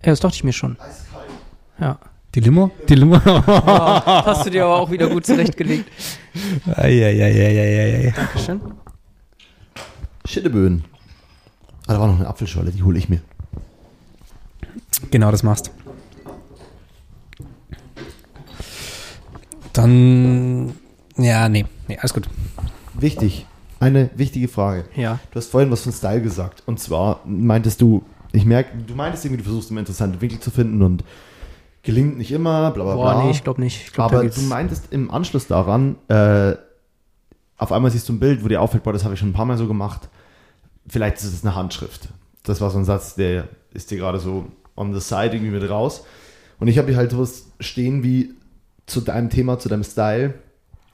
Ja, 0.02 0.10
das 0.10 0.20
dachte 0.20 0.36
ich 0.36 0.44
mir 0.44 0.52
schon. 0.52 0.76
Eiskalt. 0.80 1.30
Ja. 1.78 1.98
Die 2.34 2.40
Limo? 2.40 2.70
Die 2.88 2.94
Limo? 2.94 3.20
Hast 3.24 4.46
du 4.46 4.50
dir 4.50 4.64
aber 4.64 4.76
auch 4.76 4.90
wieder 4.90 5.08
gut 5.08 5.26
zurechtgelegt. 5.26 5.90
Eieieiei. 6.76 8.12
Dankeschön. 8.14 8.60
Schitteböen. 10.24 10.84
Ah, 11.86 11.94
da 11.94 12.00
war 12.00 12.06
noch 12.06 12.20
eine 12.20 12.28
Apfelscholle, 12.28 12.70
die 12.70 12.82
hole 12.82 12.98
ich 12.98 13.08
mir. 13.08 13.20
Genau, 15.10 15.30
das 15.32 15.42
machst. 15.42 15.72
Dann, 19.72 20.76
ja, 21.16 21.48
nee, 21.48 21.64
nee, 21.88 21.98
alles 21.98 22.14
gut. 22.14 22.28
Wichtig. 22.94 23.46
Eine 23.80 24.10
wichtige 24.14 24.46
Frage. 24.46 24.84
Ja. 24.94 25.18
Du 25.30 25.36
hast 25.36 25.50
vorhin 25.50 25.70
was 25.70 25.82
von 25.82 25.92
Style 25.92 26.20
gesagt. 26.20 26.62
Und 26.66 26.78
zwar 26.78 27.20
meintest 27.24 27.80
du, 27.80 28.04
ich 28.32 28.44
merke, 28.44 28.76
du 28.86 28.94
meintest 28.94 29.24
irgendwie, 29.24 29.38
du 29.38 29.44
versuchst 29.44 29.70
immer 29.70 29.80
interessante 29.80 30.20
Winkel 30.20 30.38
zu 30.38 30.50
finden 30.50 30.82
und 30.82 31.02
gelingt 31.82 32.18
nicht 32.18 32.30
immer, 32.30 32.70
bla 32.72 32.84
bla 32.84 32.94
Boah, 32.94 33.14
bla. 33.14 33.24
nee, 33.24 33.30
ich 33.30 33.42
glaube 33.42 33.60
nicht. 33.60 33.82
Ich 33.86 33.92
glaub, 33.92 34.12
Aber 34.12 34.24
du 34.24 34.40
meintest 34.42 34.92
im 34.92 35.10
Anschluss 35.10 35.46
daran, 35.46 35.96
äh, 36.08 36.54
auf 37.56 37.72
einmal 37.72 37.90
siehst 37.90 38.08
du 38.08 38.12
ein 38.12 38.20
Bild, 38.20 38.44
wo 38.44 38.48
dir 38.48 38.60
auffällt, 38.60 38.82
boah, 38.82 38.92
das 38.92 39.04
habe 39.04 39.14
ich 39.14 39.20
schon 39.20 39.30
ein 39.30 39.34
paar 39.34 39.46
Mal 39.46 39.56
so 39.56 39.66
gemacht. 39.66 40.08
Vielleicht 40.86 41.16
ist 41.16 41.24
es 41.24 41.44
eine 41.44 41.54
Handschrift. 41.54 42.08
Das 42.42 42.60
war 42.60 42.70
so 42.70 42.78
ein 42.78 42.84
Satz, 42.84 43.14
der 43.14 43.48
ist 43.72 43.90
dir 43.90 43.98
gerade 43.98 44.18
so 44.18 44.46
on 44.76 44.92
the 44.92 45.00
side 45.00 45.34
irgendwie 45.34 45.50
mit 45.52 45.68
raus. 45.68 46.04
Und 46.58 46.68
ich 46.68 46.76
habe 46.78 46.88
hier 46.88 46.96
halt 46.96 47.10
sowas 47.10 47.46
stehen 47.60 48.02
wie 48.02 48.34
zu 48.86 49.00
deinem 49.00 49.30
Thema, 49.30 49.58
zu 49.58 49.68
deinem 49.68 49.84
Style. 49.84 50.34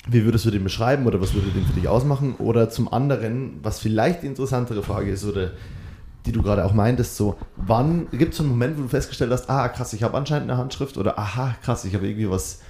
Wie 0.08 0.24
würdest 0.24 0.44
du 0.44 0.50
den 0.50 0.62
beschreiben 0.64 1.06
oder 1.06 1.20
was 1.20 1.34
würde 1.34 1.48
den 1.48 1.64
für 1.64 1.72
dich 1.72 1.88
ausmachen? 1.88 2.36
Oder 2.38 2.70
zum 2.70 2.92
anderen, 2.92 3.58
was 3.62 3.80
vielleicht 3.80 4.22
die 4.22 4.26
interessantere 4.28 4.82
Frage 4.82 5.10
ist 5.10 5.24
oder 5.24 5.52
die 6.26 6.32
du 6.32 6.42
gerade 6.42 6.64
auch 6.64 6.74
meintest, 6.74 7.16
so, 7.16 7.36
wann 7.56 8.08
gibt 8.10 8.32
es 8.32 8.38
so 8.38 8.42
einen 8.42 8.50
Moment, 8.50 8.78
wo 8.78 8.82
du 8.82 8.88
festgestellt 8.88 9.30
hast, 9.30 9.48
ah, 9.48 9.68
krass, 9.68 9.92
ich 9.92 10.02
habe 10.02 10.16
anscheinend 10.16 10.50
eine 10.50 10.58
Handschrift 10.58 10.96
oder 10.96 11.18
aha, 11.18 11.54
krass, 11.62 11.84
ich 11.84 11.94
habe 11.94 12.06
irgendwie 12.08 12.28
was 12.30 12.60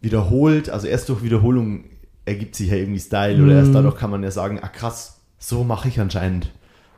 wiederholt. 0.00 0.70
Also 0.70 0.86
erst 0.86 1.08
durch 1.08 1.22
Wiederholung 1.22 1.84
ergibt 2.24 2.54
sich 2.54 2.68
ja 2.70 2.76
irgendwie 2.76 3.00
Style 3.00 3.42
oder 3.42 3.54
erst 3.54 3.70
Mhm. 3.70 3.74
dadurch 3.74 3.96
kann 3.96 4.10
man 4.10 4.22
ja 4.22 4.30
sagen, 4.30 4.60
ah, 4.62 4.68
krass, 4.68 5.20
so 5.38 5.64
mache 5.64 5.88
ich 5.88 5.98
anscheinend 6.00 6.50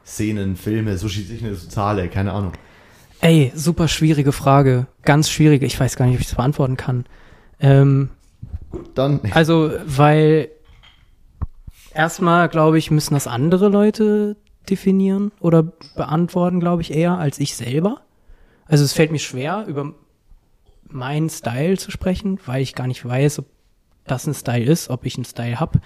Szenen, 0.04 0.56
Filme, 0.56 0.98
so 0.98 1.08
schieße 1.08 1.32
ich 1.34 1.44
eine 1.44 1.56
Totale, 1.56 2.08
keine 2.08 2.32
Ahnung. 2.32 2.52
Ey, 3.20 3.52
super 3.54 3.86
schwierige 3.88 4.32
Frage. 4.32 4.86
Ganz 5.02 5.30
schwierige. 5.30 5.64
Ich 5.64 5.78
weiß 5.78 5.96
gar 5.96 6.06
nicht, 6.06 6.16
ob 6.16 6.20
ich 6.20 6.26
das 6.26 6.34
beantworten 6.36 6.76
kann. 6.76 7.06
Ähm, 7.60 8.08
Dann, 8.94 9.20
also, 9.32 9.70
weil 9.86 10.48
erstmal, 11.94 12.48
glaube 12.48 12.78
ich, 12.78 12.90
müssen 12.90 13.14
das 13.14 13.26
andere 13.26 13.68
Leute 13.68 14.36
definieren 14.68 15.32
oder 15.40 15.64
beantworten, 15.96 16.60
glaube 16.60 16.82
ich, 16.82 16.92
eher 16.92 17.18
als 17.18 17.38
ich 17.40 17.56
selber. 17.56 18.00
Also 18.66 18.84
es 18.84 18.92
fällt 18.92 19.10
mir 19.10 19.18
schwer, 19.18 19.64
über 19.66 19.92
meinen 20.88 21.28
Style 21.30 21.76
zu 21.76 21.90
sprechen, 21.90 22.38
weil 22.46 22.62
ich 22.62 22.74
gar 22.74 22.86
nicht 22.86 23.04
weiß, 23.04 23.40
ob 23.40 23.46
das 24.06 24.26
ein 24.26 24.34
Style 24.34 24.64
ist, 24.64 24.90
ob 24.90 25.04
ich 25.04 25.16
einen 25.16 25.24
Style 25.24 25.58
habe. 25.58 25.80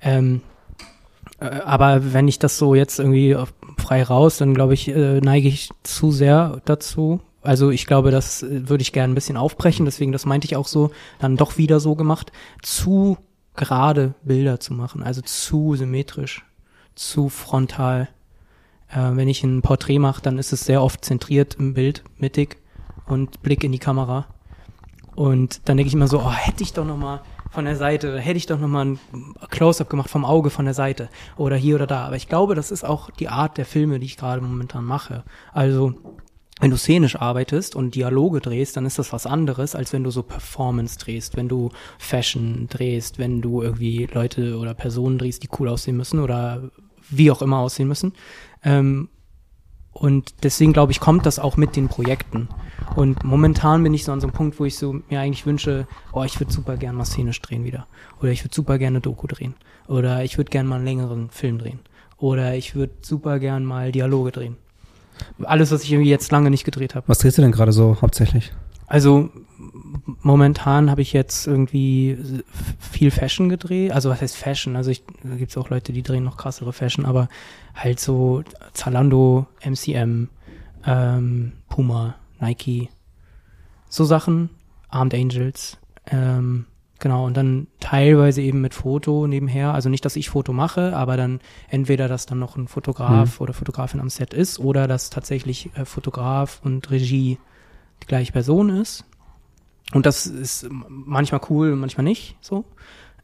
Ähm, 0.00 0.42
äh, 1.40 1.46
aber 1.46 2.12
wenn 2.12 2.28
ich 2.28 2.38
das 2.38 2.58
so 2.58 2.74
jetzt 2.74 2.98
irgendwie 2.98 3.36
frei 3.78 4.02
raus, 4.02 4.38
dann 4.38 4.54
glaube 4.54 4.74
ich, 4.74 4.88
äh, 4.88 5.20
neige 5.20 5.48
ich 5.48 5.70
zu 5.82 6.10
sehr 6.10 6.60
dazu. 6.64 7.20
Also 7.46 7.70
ich 7.70 7.86
glaube, 7.86 8.10
das 8.10 8.42
äh, 8.42 8.68
würde 8.68 8.82
ich 8.82 8.92
gerne 8.92 9.12
ein 9.12 9.14
bisschen 9.14 9.36
aufbrechen, 9.36 9.84
deswegen, 9.84 10.12
das 10.12 10.26
meinte 10.26 10.46
ich 10.46 10.56
auch 10.56 10.66
so, 10.66 10.90
dann 11.18 11.36
doch 11.36 11.58
wieder 11.58 11.80
so 11.80 11.94
gemacht, 11.94 12.32
zu 12.62 13.18
gerade 13.54 14.14
Bilder 14.22 14.60
zu 14.60 14.74
machen, 14.74 15.02
also 15.02 15.22
zu 15.22 15.74
symmetrisch, 15.76 16.44
zu 16.94 17.28
frontal. 17.28 18.08
Äh, 18.88 19.12
wenn 19.14 19.28
ich 19.28 19.42
ein 19.44 19.62
Porträt 19.62 19.98
mache, 19.98 20.22
dann 20.22 20.38
ist 20.38 20.52
es 20.52 20.64
sehr 20.64 20.82
oft 20.82 21.04
zentriert 21.04 21.54
im 21.54 21.74
Bild, 21.74 22.02
mittig 22.18 22.58
und 23.06 23.42
Blick 23.42 23.64
in 23.64 23.72
die 23.72 23.78
Kamera. 23.78 24.26
Und 25.14 25.66
dann 25.68 25.78
denke 25.78 25.88
ich 25.88 25.94
immer 25.94 26.08
so, 26.08 26.20
oh, 26.20 26.30
hätte 26.30 26.62
ich 26.62 26.74
doch 26.74 26.84
noch 26.84 26.98
mal, 26.98 27.22
von 27.50 27.64
der 27.64 27.76
Seite. 27.76 28.18
Hätte 28.18 28.36
ich 28.36 28.44
doch 28.44 28.58
nochmal 28.58 28.84
ein 28.84 28.98
Close-up 29.48 29.88
gemacht 29.88 30.10
vom 30.10 30.26
Auge 30.26 30.50
von 30.50 30.66
der 30.66 30.74
Seite. 30.74 31.08
Oder 31.38 31.56
hier 31.56 31.76
oder 31.76 31.86
da. 31.86 32.04
Aber 32.04 32.16
ich 32.16 32.28
glaube, 32.28 32.54
das 32.54 32.70
ist 32.70 32.84
auch 32.84 33.10
die 33.10 33.28
Art 33.28 33.56
der 33.56 33.64
Filme, 33.64 33.98
die 33.98 34.04
ich 34.04 34.18
gerade 34.18 34.42
momentan 34.42 34.84
mache. 34.84 35.24
Also, 35.54 35.94
wenn 36.60 36.70
du 36.70 36.76
szenisch 36.76 37.16
arbeitest 37.16 37.76
und 37.76 37.94
Dialoge 37.94 38.40
drehst, 38.40 38.76
dann 38.76 38.86
ist 38.86 38.98
das 38.98 39.12
was 39.12 39.26
anderes, 39.26 39.74
als 39.74 39.92
wenn 39.92 40.04
du 40.04 40.10
so 40.10 40.22
Performance 40.22 40.98
drehst, 40.98 41.36
wenn 41.36 41.48
du 41.48 41.70
Fashion 41.98 42.66
drehst, 42.68 43.18
wenn 43.18 43.42
du 43.42 43.62
irgendwie 43.62 44.08
Leute 44.10 44.56
oder 44.58 44.72
Personen 44.72 45.18
drehst, 45.18 45.42
die 45.42 45.48
cool 45.58 45.68
aussehen 45.68 45.96
müssen 45.96 46.20
oder 46.20 46.70
wie 47.10 47.30
auch 47.30 47.42
immer 47.42 47.58
aussehen 47.58 47.88
müssen. 47.88 48.14
Ähm, 48.64 49.08
und 49.92 50.44
deswegen 50.44 50.72
glaube 50.72 50.92
ich, 50.92 51.00
kommt 51.00 51.24
das 51.24 51.38
auch 51.38 51.56
mit 51.56 51.76
den 51.76 51.88
Projekten. 51.88 52.48
Und 52.96 53.24
momentan 53.24 53.82
bin 53.82 53.94
ich 53.94 54.04
so 54.04 54.12
an 54.12 54.20
so 54.20 54.26
einem 54.26 54.34
Punkt, 54.34 54.60
wo 54.60 54.64
ich 54.64 54.76
so 54.76 55.00
mir 55.08 55.20
eigentlich 55.20 55.46
wünsche, 55.46 55.86
oh, 56.12 56.22
ich 56.22 56.38
würde 56.38 56.52
super 56.52 56.76
gern 56.76 56.96
mal 56.96 57.06
szenisch 57.06 57.40
drehen 57.40 57.64
wieder. 57.64 57.86
Oder 58.20 58.30
ich 58.30 58.44
würde 58.44 58.54
super 58.54 58.78
gerne 58.78 59.00
Doku 59.00 59.26
drehen. 59.26 59.54
Oder 59.88 60.22
ich 60.22 60.36
würde 60.36 60.50
gern 60.50 60.66
mal 60.66 60.76
einen 60.76 60.84
längeren 60.84 61.30
Film 61.30 61.58
drehen. 61.58 61.80
Oder 62.18 62.54
ich 62.56 62.74
würde 62.74 62.94
super 63.00 63.38
gern 63.38 63.64
mal 63.64 63.90
Dialoge 63.92 64.32
drehen. 64.32 64.56
Alles, 65.42 65.70
was 65.70 65.82
ich 65.82 65.92
irgendwie 65.92 66.10
jetzt 66.10 66.30
lange 66.32 66.50
nicht 66.50 66.64
gedreht 66.64 66.94
habe. 66.94 67.06
Was 67.08 67.18
drehst 67.18 67.38
du 67.38 67.42
denn 67.42 67.52
gerade 67.52 67.72
so 67.72 67.98
hauptsächlich? 68.00 68.52
Also 68.86 69.30
momentan 70.22 70.90
habe 70.90 71.02
ich 71.02 71.12
jetzt 71.12 71.46
irgendwie 71.46 72.18
viel 72.78 73.10
Fashion 73.10 73.48
gedreht. 73.48 73.92
Also 73.92 74.10
was 74.10 74.20
heißt 74.20 74.36
Fashion? 74.36 74.76
Also 74.76 74.90
ich, 74.90 75.02
da 75.22 75.34
gibt 75.36 75.50
es 75.50 75.56
auch 75.56 75.70
Leute, 75.70 75.92
die 75.92 76.02
drehen 76.02 76.24
noch 76.24 76.36
krassere 76.36 76.72
Fashion, 76.72 77.04
aber 77.04 77.28
halt 77.74 78.00
so 78.00 78.42
Zalando, 78.72 79.46
MCM, 79.64 80.28
ähm, 80.86 81.52
Puma, 81.68 82.14
Nike, 82.40 82.90
so 83.88 84.04
Sachen, 84.04 84.50
Armed 84.88 85.14
Angels, 85.14 85.78
ähm, 86.06 86.66
genau, 86.98 87.26
und 87.26 87.36
dann 87.36 87.66
teilweise 87.80 88.42
eben 88.42 88.60
mit 88.60 88.74
Foto 88.74 89.26
nebenher, 89.26 89.74
also 89.74 89.88
nicht, 89.88 90.04
dass 90.04 90.16
ich 90.16 90.30
Foto 90.30 90.52
mache, 90.52 90.96
aber 90.96 91.16
dann 91.16 91.40
entweder, 91.68 92.08
dass 92.08 92.26
dann 92.26 92.38
noch 92.38 92.56
ein 92.56 92.68
Fotograf 92.68 93.38
mhm. 93.38 93.42
oder 93.42 93.52
Fotografin 93.54 94.00
am 94.00 94.10
Set 94.10 94.34
ist 94.34 94.58
oder 94.58 94.86
dass 94.88 95.10
tatsächlich 95.10 95.70
äh, 95.76 95.84
Fotograf 95.84 96.60
und 96.64 96.90
Regie 96.90 97.38
die 98.02 98.06
gleiche 98.06 98.32
Person 98.32 98.68
ist. 98.70 99.04
Und 99.92 100.06
das 100.06 100.26
ist 100.26 100.68
manchmal 100.70 101.40
cool, 101.48 101.76
manchmal 101.76 102.04
nicht 102.04 102.36
so. 102.40 102.64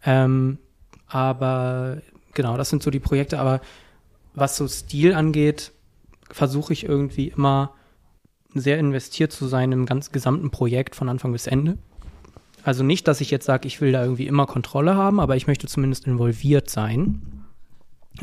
Ähm, 0.04 0.58
aber 1.08 1.98
genau, 2.34 2.56
das 2.56 2.70
sind 2.70 2.82
so 2.82 2.90
die 2.90 3.00
Projekte. 3.00 3.38
Aber 3.38 3.60
was 4.34 4.56
so 4.56 4.68
Stil 4.68 5.14
angeht, 5.14 5.72
versuche 6.30 6.72
ich 6.72 6.84
irgendwie 6.84 7.28
immer 7.28 7.74
sehr 8.54 8.78
investiert 8.78 9.32
zu 9.32 9.46
sein 9.46 9.72
im 9.72 9.86
ganz 9.86 10.12
gesamten 10.12 10.50
Projekt 10.50 10.94
von 10.94 11.08
Anfang 11.08 11.32
bis 11.32 11.46
Ende. 11.46 11.78
Also 12.64 12.84
nicht, 12.84 13.08
dass 13.08 13.20
ich 13.20 13.30
jetzt 13.30 13.46
sage, 13.46 13.66
ich 13.66 13.80
will 13.80 13.92
da 13.92 14.02
irgendwie 14.02 14.26
immer 14.26 14.46
Kontrolle 14.46 14.96
haben, 14.96 15.20
aber 15.20 15.36
ich 15.36 15.46
möchte 15.46 15.66
zumindest 15.66 16.06
involviert 16.06 16.70
sein. 16.70 17.22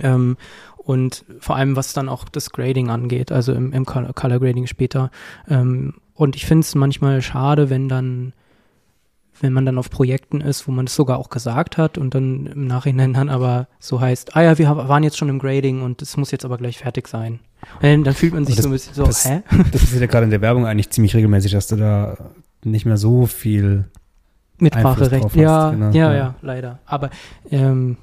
Ähm, 0.01 0.37
und 0.77 1.25
vor 1.39 1.55
allem, 1.55 1.75
was 1.75 1.93
dann 1.93 2.09
auch 2.09 2.25
das 2.25 2.51
Grading 2.51 2.89
angeht, 2.89 3.31
also 3.31 3.53
im, 3.53 3.73
im 3.73 3.85
Color 3.85 4.39
Grading 4.39 4.67
später. 4.67 5.11
Ähm, 5.47 5.95
und 6.13 6.35
ich 6.35 6.45
finde 6.45 6.61
es 6.61 6.75
manchmal 6.75 7.21
schade, 7.21 7.69
wenn 7.69 7.89
dann 7.89 8.33
wenn 9.41 9.53
man 9.53 9.65
dann 9.65 9.77
auf 9.77 9.89
Projekten 9.89 10.41
ist, 10.41 10.67
wo 10.67 10.71
man 10.71 10.85
es 10.85 10.95
sogar 10.95 11.17
auch 11.17 11.29
gesagt 11.29 11.77
hat 11.77 11.97
und 11.97 12.13
dann 12.13 12.45
im 12.47 12.67
Nachhinein 12.67 13.13
dann 13.13 13.29
aber 13.29 13.67
so 13.79 14.01
heißt, 14.01 14.35
ah 14.35 14.41
ja, 14.41 14.57
wir 14.57 14.67
waren 14.69 15.03
jetzt 15.03 15.17
schon 15.17 15.29
im 15.29 15.39
Grading 15.39 15.81
und 15.81 16.01
es 16.01 16.17
muss 16.17 16.31
jetzt 16.31 16.45
aber 16.45 16.57
gleich 16.57 16.77
fertig 16.77 17.07
sein. 17.07 17.39
Und 17.81 18.03
dann 18.03 18.13
fühlt 18.13 18.33
man 18.33 18.45
sich 18.45 18.55
das, 18.55 18.63
so 18.63 18.69
ein 18.69 18.73
bisschen 18.73 18.93
so, 18.93 19.05
das, 19.05 19.25
hä? 19.25 19.41
Das 19.71 19.83
ist 19.83 19.99
ja 19.99 20.07
gerade 20.07 20.25
in 20.25 20.29
der 20.29 20.41
Werbung 20.41 20.65
eigentlich 20.65 20.89
ziemlich 20.89 21.15
regelmäßig, 21.15 21.51
dass 21.51 21.67
du 21.67 21.75
da 21.75 22.17
nicht 22.63 22.85
mehr 22.85 22.97
so 22.97 23.25
viel 23.25 23.85
Mitspracherecht. 24.61 25.35
Ja, 25.35 25.71
genau. 25.71 25.91
ja, 25.91 26.13
ja, 26.13 26.35
leider. 26.41 26.79
Aber 26.85 27.09
ähm, 27.51 27.97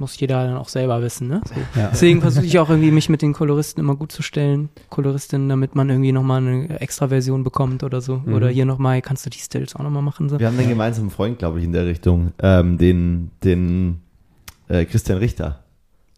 muss 0.00 0.18
jeder 0.18 0.46
dann 0.46 0.56
auch 0.56 0.68
selber 0.68 1.02
wissen, 1.02 1.28
ne? 1.28 1.42
So. 1.44 1.54
Ja. 1.78 1.88
Deswegen 1.92 2.20
versuche 2.22 2.46
ich 2.46 2.58
auch 2.58 2.70
irgendwie, 2.70 2.90
mich 2.90 3.08
mit 3.08 3.22
den 3.22 3.32
Koloristen 3.32 3.80
immer 3.80 3.96
gut 3.96 4.10
zu 4.10 4.22
stellen, 4.22 4.70
Koloristinnen, 4.88 5.48
damit 5.48 5.74
man 5.74 5.90
irgendwie 5.90 6.12
nochmal 6.12 6.38
eine 6.38 6.80
extra 6.80 7.08
Version 7.08 7.44
bekommt 7.44 7.82
oder 7.82 8.00
so. 8.00 8.22
Mhm. 8.24 8.34
Oder 8.34 8.48
hier 8.48 8.64
nochmal, 8.64 9.02
kannst 9.02 9.26
du 9.26 9.30
die 9.30 9.38
Stills 9.38 9.76
auch 9.76 9.82
nochmal 9.82 10.02
machen? 10.02 10.28
So. 10.28 10.40
Wir 10.40 10.46
haben 10.46 10.58
einen 10.58 10.68
gemeinsamen 10.68 11.10
Freund, 11.10 11.38
glaube 11.38 11.58
ich, 11.58 11.64
in 11.64 11.72
der 11.72 11.86
Richtung, 11.86 12.32
ähm, 12.42 12.78
den, 12.78 13.30
den 13.44 14.00
äh, 14.68 14.84
Christian 14.86 15.18
Richter. 15.18 15.64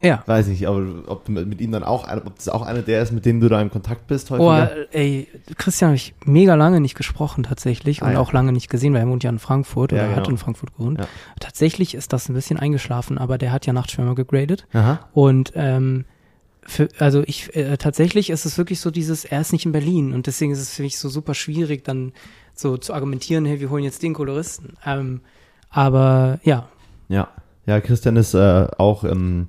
Ja. 0.03 0.23
Weiß 0.27 0.49
nicht, 0.49 0.67
aber 0.67 0.85
ob 1.07 1.25
du 1.25 1.33
mit 1.33 1.61
ihm 1.61 1.71
dann 1.71 1.85
auch, 1.85 2.09
ob 2.09 2.37
das 2.37 2.49
auch 2.49 2.63
einer 2.63 2.83
der 2.83 3.03
ist, 3.03 3.13
mit 3.13 3.25
dem 3.25 3.41
du 3.41 3.49
da 3.49 3.61
im 3.61 3.71
Kontakt 3.71 4.09
bist 4.09 4.31
häufiger? 4.31 4.71
Oh, 4.75 4.87
ey, 4.91 5.29
Christian 5.57 5.91
habe 5.91 5.97
ich 5.97 6.15
mega 6.25 6.57
lange 6.57 6.81
nicht 6.81 6.97
gesprochen 6.97 7.45
tatsächlich 7.45 8.03
ah, 8.03 8.07
und 8.07 8.13
ja. 8.15 8.19
auch 8.19 8.33
lange 8.33 8.53
nicht 8.53 8.69
gesehen, 8.69 8.95
weil 8.95 9.03
er 9.03 9.09
wohnt 9.09 9.23
ja 9.23 9.31
in 9.31 9.39
Frankfurt 9.39 9.93
oder 9.93 10.03
ja, 10.03 10.09
genau. 10.09 10.21
hat 10.21 10.29
in 10.29 10.39
Frankfurt 10.39 10.77
gewohnt. 10.77 10.99
Ja. 10.99 11.07
Tatsächlich 11.39 11.95
ist 11.95 12.13
das 12.13 12.29
ein 12.29 12.35
bisschen 12.35 12.59
eingeschlafen, 12.59 13.17
aber 13.19 13.39
der 13.39 13.53
hat 13.53 13.65
ja 13.67 13.73
Nachtschwimmer 13.73 14.15
gegradet 14.15 14.67
Aha. 14.73 15.09
und 15.13 15.53
ähm, 15.55 16.05
für, 16.65 16.89
also 16.99 17.23
ich 17.27 17.55
äh, 17.57 17.77
tatsächlich 17.77 18.31
ist 18.31 18.45
es 18.45 18.59
wirklich 18.59 18.81
so 18.81 18.91
dieses, 18.91 19.25
er 19.25 19.41
ist 19.41 19.53
nicht 19.53 19.67
in 19.67 19.73
Berlin 19.73 20.13
und 20.13 20.27
deswegen 20.27 20.53
ist 20.53 20.61
es 20.61 20.75
für 20.75 20.83
mich 20.83 20.99
so 20.99 21.09
super 21.09 21.35
schwierig, 21.35 21.85
dann 21.85 22.13
so 22.55 22.77
zu 22.77 22.95
argumentieren, 22.95 23.45
hey, 23.45 23.61
wir 23.61 23.71
holen 23.71 23.85
jetzt 23.85 24.03
den 24.03 24.15
Koloristen. 24.15 24.77
Ähm, 24.85 25.23
aber 25.71 26.39
ja. 26.45 26.69
Ja, 27.09 27.29
ja, 27.67 27.81
Christian 27.81 28.17
ist 28.17 28.35
äh, 28.35 28.67
auch 28.79 29.05
ähm, 29.05 29.49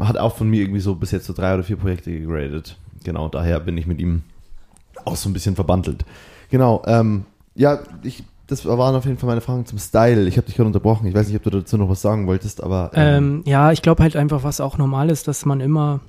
hat 0.00 0.16
auch 0.18 0.36
von 0.36 0.48
mir 0.48 0.62
irgendwie 0.62 0.80
so 0.80 0.94
bis 0.94 1.10
jetzt 1.10 1.26
so 1.26 1.32
drei 1.32 1.54
oder 1.54 1.62
vier 1.62 1.76
Projekte 1.76 2.10
gegradet. 2.10 2.76
Genau, 3.04 3.28
daher 3.28 3.60
bin 3.60 3.76
ich 3.78 3.86
mit 3.86 4.00
ihm 4.00 4.22
auch 5.04 5.16
so 5.16 5.28
ein 5.28 5.32
bisschen 5.32 5.54
verbandelt. 5.54 6.04
Genau, 6.50 6.82
ähm, 6.86 7.24
ja, 7.54 7.80
ich, 8.02 8.24
das 8.46 8.66
waren 8.66 8.94
auf 8.94 9.04
jeden 9.04 9.18
Fall 9.18 9.28
meine 9.28 9.40
Fragen 9.40 9.66
zum 9.66 9.78
Style. 9.78 10.26
Ich 10.26 10.36
habe 10.36 10.46
dich 10.46 10.56
gerade 10.56 10.66
unterbrochen. 10.66 11.06
Ich 11.06 11.14
weiß 11.14 11.28
nicht, 11.28 11.36
ob 11.36 11.42
du 11.42 11.50
dazu 11.50 11.76
noch 11.76 11.88
was 11.88 12.02
sagen 12.02 12.26
wolltest, 12.26 12.62
aber. 12.62 12.90
Ähm, 12.94 13.16
ähm, 13.16 13.42
ja, 13.46 13.72
ich 13.72 13.82
glaube 13.82 14.02
halt 14.02 14.16
einfach, 14.16 14.42
was 14.42 14.60
auch 14.60 14.78
normal 14.78 15.10
ist, 15.10 15.28
dass 15.28 15.44
man 15.44 15.60
immer 15.60 16.00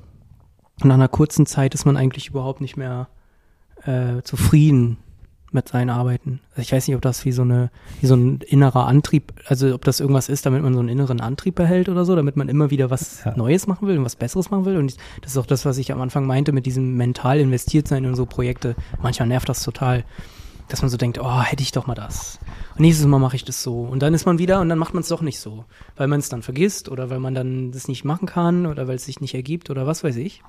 nach 0.84 0.96
einer 0.96 1.08
kurzen 1.08 1.46
Zeit 1.46 1.74
ist 1.74 1.86
man 1.86 1.98
eigentlich 1.98 2.28
überhaupt 2.28 2.62
nicht 2.62 2.78
mehr 2.78 3.08
äh, 3.86 4.22
zufrieden 4.24 4.98
mit 5.52 5.70
seinen 5.70 5.90
Arbeiten. 5.90 6.42
Also 6.52 6.62
ich 6.62 6.72
weiß 6.72 6.88
nicht, 6.88 6.96
ob 6.96 7.02
das 7.02 7.26
wie 7.26 7.32
so 7.32 7.42
eine, 7.42 7.70
wie 8.02 8.08
so 8.08 8.16
ein 8.16 8.42
innerer 8.42 8.88
Antrieb, 8.88 9.34
also 9.48 9.74
ob 9.74 9.86
das 9.86 10.00
irgendwas 10.00 10.30
ist, 10.30 10.46
damit 10.46 10.62
man 10.62 10.74
so 10.74 10.80
einen 10.80 10.90
inneren 10.90 11.22
Antrieb 11.22 11.56
behält 11.56 11.90
oder 11.90 12.06
so, 12.06 12.16
damit 12.16 12.36
man 12.36 12.50
immer 12.50 12.72
wieder 12.72 12.90
was 12.90 13.24
ja. 13.24 13.36
Neues 13.36 13.68
machen 13.68 13.88
will 13.88 13.98
und 13.98 14.06
was 14.06 14.16
Besseres 14.16 14.52
machen 14.52 14.66
will. 14.66 14.78
Und 14.78 14.98
das 15.22 15.32
ist 15.32 15.38
auch 15.38 15.46
das, 15.46 15.66
was 15.66 15.78
ich 15.78 15.92
am 15.92 16.02
Anfang 16.02 16.26
meinte 16.26 16.52
mit 16.52 16.66
diesem 16.66 16.96
mental 16.96 17.40
investiert 17.40 17.88
sein 17.88 18.04
in 18.04 18.16
so 18.16 18.26
Projekte. 18.26 18.76
Manchmal 19.02 19.28
nervt 19.28 19.50
das 19.50 19.64
total, 19.64 20.04
dass 20.68 20.82
man 20.82 20.90
so 20.90 20.98
denkt, 20.98 21.20
oh, 21.20 21.42
hätte 21.42 21.64
ich 21.64 21.72
doch 21.72 21.88
mal 21.88 21.96
das. 21.96 22.40
Und 22.74 22.82
nächstes 22.82 23.06
Mal 23.08 23.20
mache 23.20 23.36
ich 23.36 23.46
das 23.46 23.64
so. 23.64 23.82
Und 23.82 24.02
dann 24.02 24.14
ist 24.14 24.26
man 24.26 24.40
wieder 24.40 24.60
und 24.62 24.70
dann 24.70 24.80
macht 24.80 24.94
man 24.94 25.02
es 25.02 25.10
doch 25.10 25.22
nicht 25.22 25.40
so. 25.40 25.66
Weil 25.96 26.08
man 26.08 26.20
es 26.20 26.30
dann 26.30 26.42
vergisst 26.42 26.90
oder 26.90 27.10
weil 27.10 27.20
man 27.20 27.34
dann 27.36 27.72
das 27.72 27.88
nicht 27.88 28.04
machen 28.04 28.28
kann 28.28 28.66
oder 28.66 28.88
weil 28.88 28.96
es 28.96 29.06
sich 29.06 29.22
nicht 29.22 29.36
ergibt 29.36 29.70
oder 29.70 29.88
was 29.88 30.04
weiß 30.04 30.16
ich. 30.18 30.42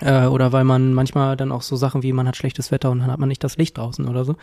Äh, 0.00 0.26
oder 0.26 0.52
weil 0.52 0.64
man 0.64 0.94
manchmal 0.94 1.36
dann 1.36 1.50
auch 1.50 1.62
so 1.62 1.76
Sachen 1.76 2.02
wie, 2.02 2.12
man 2.12 2.28
hat 2.28 2.36
schlechtes 2.36 2.70
Wetter 2.70 2.90
und 2.90 3.00
dann 3.00 3.10
hat 3.10 3.18
man 3.18 3.28
nicht 3.28 3.42
das 3.42 3.56
Licht 3.56 3.78
draußen 3.78 4.06
oder 4.06 4.24
so. 4.24 4.36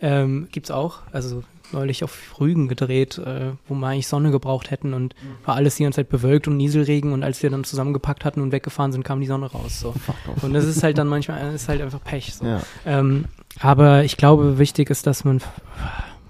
Ähm, 0.00 0.48
gibt's 0.52 0.70
auch. 0.70 1.00
Also 1.12 1.42
neulich 1.72 2.04
auf 2.04 2.40
Rügen 2.40 2.68
gedreht, 2.68 3.18
äh, 3.18 3.52
wo 3.66 3.74
wir 3.74 3.86
eigentlich 3.86 4.06
Sonne 4.08 4.30
gebraucht 4.30 4.70
hätten 4.70 4.94
und 4.94 5.14
mhm. 5.14 5.46
war 5.46 5.54
alles 5.54 5.76
die 5.76 5.82
ganze 5.82 5.96
Zeit 5.96 6.08
bewölkt 6.08 6.48
und 6.48 6.56
Nieselregen 6.56 7.12
und 7.12 7.22
als 7.22 7.42
wir 7.42 7.50
dann 7.50 7.64
zusammengepackt 7.64 8.24
hatten 8.24 8.40
und 8.40 8.52
weggefahren 8.52 8.92
sind, 8.92 9.04
kam 9.04 9.20
die 9.20 9.26
Sonne 9.26 9.46
raus. 9.46 9.80
So. 9.80 9.94
Und 10.42 10.52
das 10.52 10.64
ist 10.64 10.82
halt 10.82 10.98
dann 10.98 11.08
manchmal, 11.08 11.54
ist 11.54 11.68
halt 11.68 11.80
einfach 11.80 12.02
Pech. 12.02 12.34
So. 12.34 12.44
Ja. 12.44 12.62
Ähm, 12.86 13.26
aber 13.60 14.04
ich 14.04 14.16
glaube, 14.16 14.58
wichtig 14.58 14.90
ist, 14.90 15.06
dass 15.06 15.24
man, 15.24 15.40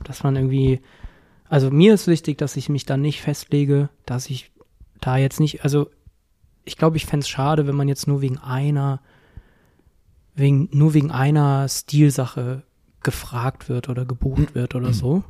dass 0.05 0.23
man 0.23 0.37
irgendwie, 0.37 0.81
also 1.49 1.71
mir 1.71 1.95
ist 1.95 2.07
wichtig, 2.07 2.39
dass 2.39 2.57
ich 2.57 2.69
mich 2.69 2.87
dann 2.87 3.01
nicht 3.01 3.21
festlege, 3.21 3.91
dass 4.07 4.31
ich 4.31 4.51
da 5.01 5.17
jetzt 5.17 5.41
nicht, 5.41 5.63
also 5.65 5.91
ich 6.69 6.77
glaube, 6.77 6.97
ich 6.99 7.07
fände 7.07 7.25
es 7.25 7.29
schade, 7.29 7.67
wenn 7.67 7.75
man 7.75 7.89
jetzt 7.89 8.07
nur 8.07 8.21
wegen 8.21 8.39
einer, 8.39 9.01
wegen, 10.37 10.69
nur 10.71 10.95
wegen 10.95 11.11
einer 11.11 11.67
Stilsache 11.69 12.63
gefragt 13.03 13.69
wird 13.69 13.89
oder 13.89 14.05
gebucht 14.05 14.55
wird 14.55 14.75
oder 14.75 14.93
so. 14.93 15.25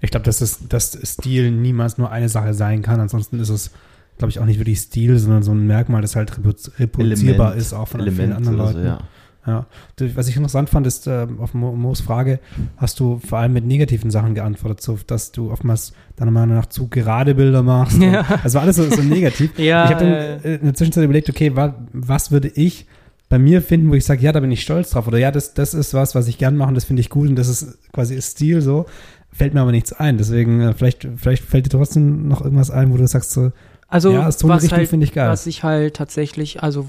Ich 0.00 0.10
glaube, 0.10 0.24
dass, 0.24 0.38
das, 0.38 0.68
dass 0.68 0.92
Stil 1.02 1.50
niemals 1.50 1.98
nur 1.98 2.10
eine 2.10 2.28
Sache 2.28 2.54
sein 2.54 2.82
kann. 2.82 3.00
Ansonsten 3.00 3.40
ist 3.40 3.48
es, 3.48 3.70
glaube 4.18 4.30
ich, 4.30 4.38
auch 4.38 4.44
nicht 4.44 4.58
wirklich 4.58 4.80
Stil, 4.80 5.18
sondern 5.18 5.42
so 5.42 5.52
ein 5.52 5.66
Merkmal, 5.66 6.02
das 6.02 6.14
halt 6.14 6.30
reproduzierbar 6.78 7.48
Element, 7.48 7.56
ist, 7.56 7.72
auch 7.72 7.88
von 7.88 8.00
Element 8.00 8.18
vielen 8.18 8.32
anderen 8.36 8.56
Leuten. 8.58 8.82
So, 8.82 8.86
ja. 8.86 8.98
Ja. 9.46 9.66
Was 10.14 10.28
ich 10.28 10.36
interessant 10.36 10.70
fand, 10.70 10.86
ist 10.86 11.06
äh, 11.08 11.26
auf 11.38 11.52
Moos 11.52 12.00
Frage, 12.00 12.38
hast 12.76 13.00
du 13.00 13.18
vor 13.18 13.38
allem 13.38 13.52
mit 13.52 13.66
negativen 13.66 14.10
Sachen 14.10 14.34
geantwortet, 14.34 14.80
so 14.80 14.98
dass 15.06 15.32
du 15.32 15.50
oftmals 15.50 15.92
deiner 16.16 16.30
Meinung 16.30 16.56
nach 16.56 16.66
zu 16.66 16.88
gerade 16.88 17.34
Bilder 17.34 17.62
machst. 17.62 18.00
Ja. 18.00 18.24
Also 18.44 18.60
alles 18.60 18.76
so, 18.76 18.88
so 18.88 19.02
negativ. 19.02 19.50
ja, 19.58 19.84
ich 19.84 19.90
habe 19.90 20.04
dann 20.04 20.12
äh, 20.12 20.54
in 20.56 20.64
der 20.64 20.74
Zwischenzeit 20.74 21.04
überlegt, 21.04 21.28
okay, 21.28 21.56
wa, 21.56 21.74
was 21.92 22.30
würde 22.30 22.48
ich 22.48 22.86
bei 23.28 23.38
mir 23.38 23.62
finden, 23.62 23.90
wo 23.90 23.94
ich 23.94 24.04
sage, 24.04 24.22
ja, 24.22 24.30
da 24.30 24.40
bin 24.40 24.52
ich 24.52 24.62
stolz 24.62 24.90
drauf 24.90 25.08
oder 25.08 25.18
ja, 25.18 25.30
das, 25.30 25.54
das 25.54 25.74
ist 25.74 25.94
was, 25.94 26.14
was 26.14 26.28
ich 26.28 26.38
gern 26.38 26.56
mache 26.56 26.68
und 26.68 26.74
das 26.74 26.84
finde 26.84 27.00
ich 27.00 27.10
gut 27.10 27.28
und 27.28 27.36
das 27.36 27.48
ist 27.48 27.78
quasi 27.92 28.14
ist 28.14 28.32
Stil 28.32 28.60
so. 28.60 28.86
Fällt 29.32 29.54
mir 29.54 29.62
aber 29.62 29.72
nichts 29.72 29.92
ein. 29.94 30.18
Deswegen, 30.18 30.60
äh, 30.60 30.74
vielleicht, 30.74 31.08
vielleicht 31.16 31.42
fällt 31.42 31.66
dir 31.66 31.70
trotzdem 31.70 32.28
noch 32.28 32.42
irgendwas 32.42 32.70
ein, 32.70 32.92
wo 32.92 32.96
du 32.96 33.06
sagst 33.06 33.32
so, 33.32 33.50
also, 33.88 34.12
ja, 34.12 34.30
so 34.30 34.46
Richtung 34.46 34.78
halt, 34.78 34.88
finde 34.88 35.04
ich 35.04 35.12
geil. 35.12 35.28
Was 35.28 35.46
ich 35.46 35.64
halt 35.64 35.96
tatsächlich, 35.96 36.62
also 36.62 36.86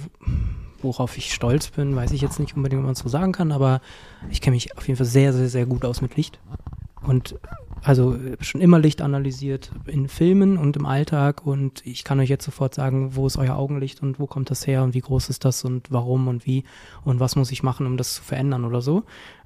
worauf 0.84 1.18
ich 1.18 1.34
stolz 1.34 1.70
bin, 1.70 1.96
weiß 1.96 2.12
ich 2.12 2.22
jetzt 2.22 2.40
nicht 2.40 2.56
unbedingt, 2.56 2.80
ob 2.80 2.86
man 2.86 2.94
es 2.94 3.00
so 3.00 3.10
sagen 3.10 3.32
kann, 3.32 3.52
aber 3.52 3.82
ich 4.30 4.42
kenne 4.42 4.56
mich 4.56 4.78
auf 4.78 4.88
jeden 4.88 4.98
Fall 4.98 5.06
sehr, 5.06 5.34
sehr, 5.34 5.50
sehr 5.50 5.66
gut 5.66 5.86
aus 5.86 6.02
mit 6.02 6.16
Licht. 6.16 6.40
und 7.02 7.36
also 7.84 8.18
schon 8.40 8.62
immer 8.62 8.80
Licht 8.80 9.02
analysiert 9.02 9.72
in 9.86 10.08
Filmen 10.08 10.58
und 10.58 10.78
im 10.78 10.86
Alltag 10.86 11.46
und 11.46 11.86
ich 11.86 12.06
kann 12.06 12.20
euch 12.20 12.30
jetzt 12.30 12.46
sofort 12.46 12.74
sagen, 12.74 13.16
wo 13.16 13.28
ist 13.28 13.38
euer 13.38 13.58
Augenlicht 13.58 14.02
und 14.02 14.20
wo 14.20 14.26
kommt 14.26 14.50
das 14.50 14.66
her 14.66 14.84
und 14.84 14.94
wie 14.94 15.02
groß 15.02 15.30
ist 15.30 15.44
das 15.44 15.66
und 15.66 15.92
warum 15.92 16.30
und 16.30 16.46
wie 16.46 16.64
und 17.04 17.20
was 17.20 17.36
muss 17.36 17.52
ich 17.52 17.62
machen, 17.62 17.86
um 17.86 17.98
das 17.98 18.16
zu 18.16 18.24
verändern 18.24 18.64
oder 18.64 18.82
so. 18.82 19.04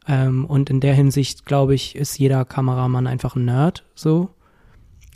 Ähm, 0.07 0.45
und 0.45 0.69
in 0.69 0.79
der 0.81 0.93
Hinsicht, 0.93 1.45
glaube 1.45 1.73
ich, 1.73 1.95
ist 1.95 2.19
jeder 2.19 2.45
Kameramann 2.45 3.07
einfach 3.07 3.35
ein 3.35 3.45
Nerd, 3.45 3.83
so. 3.95 4.29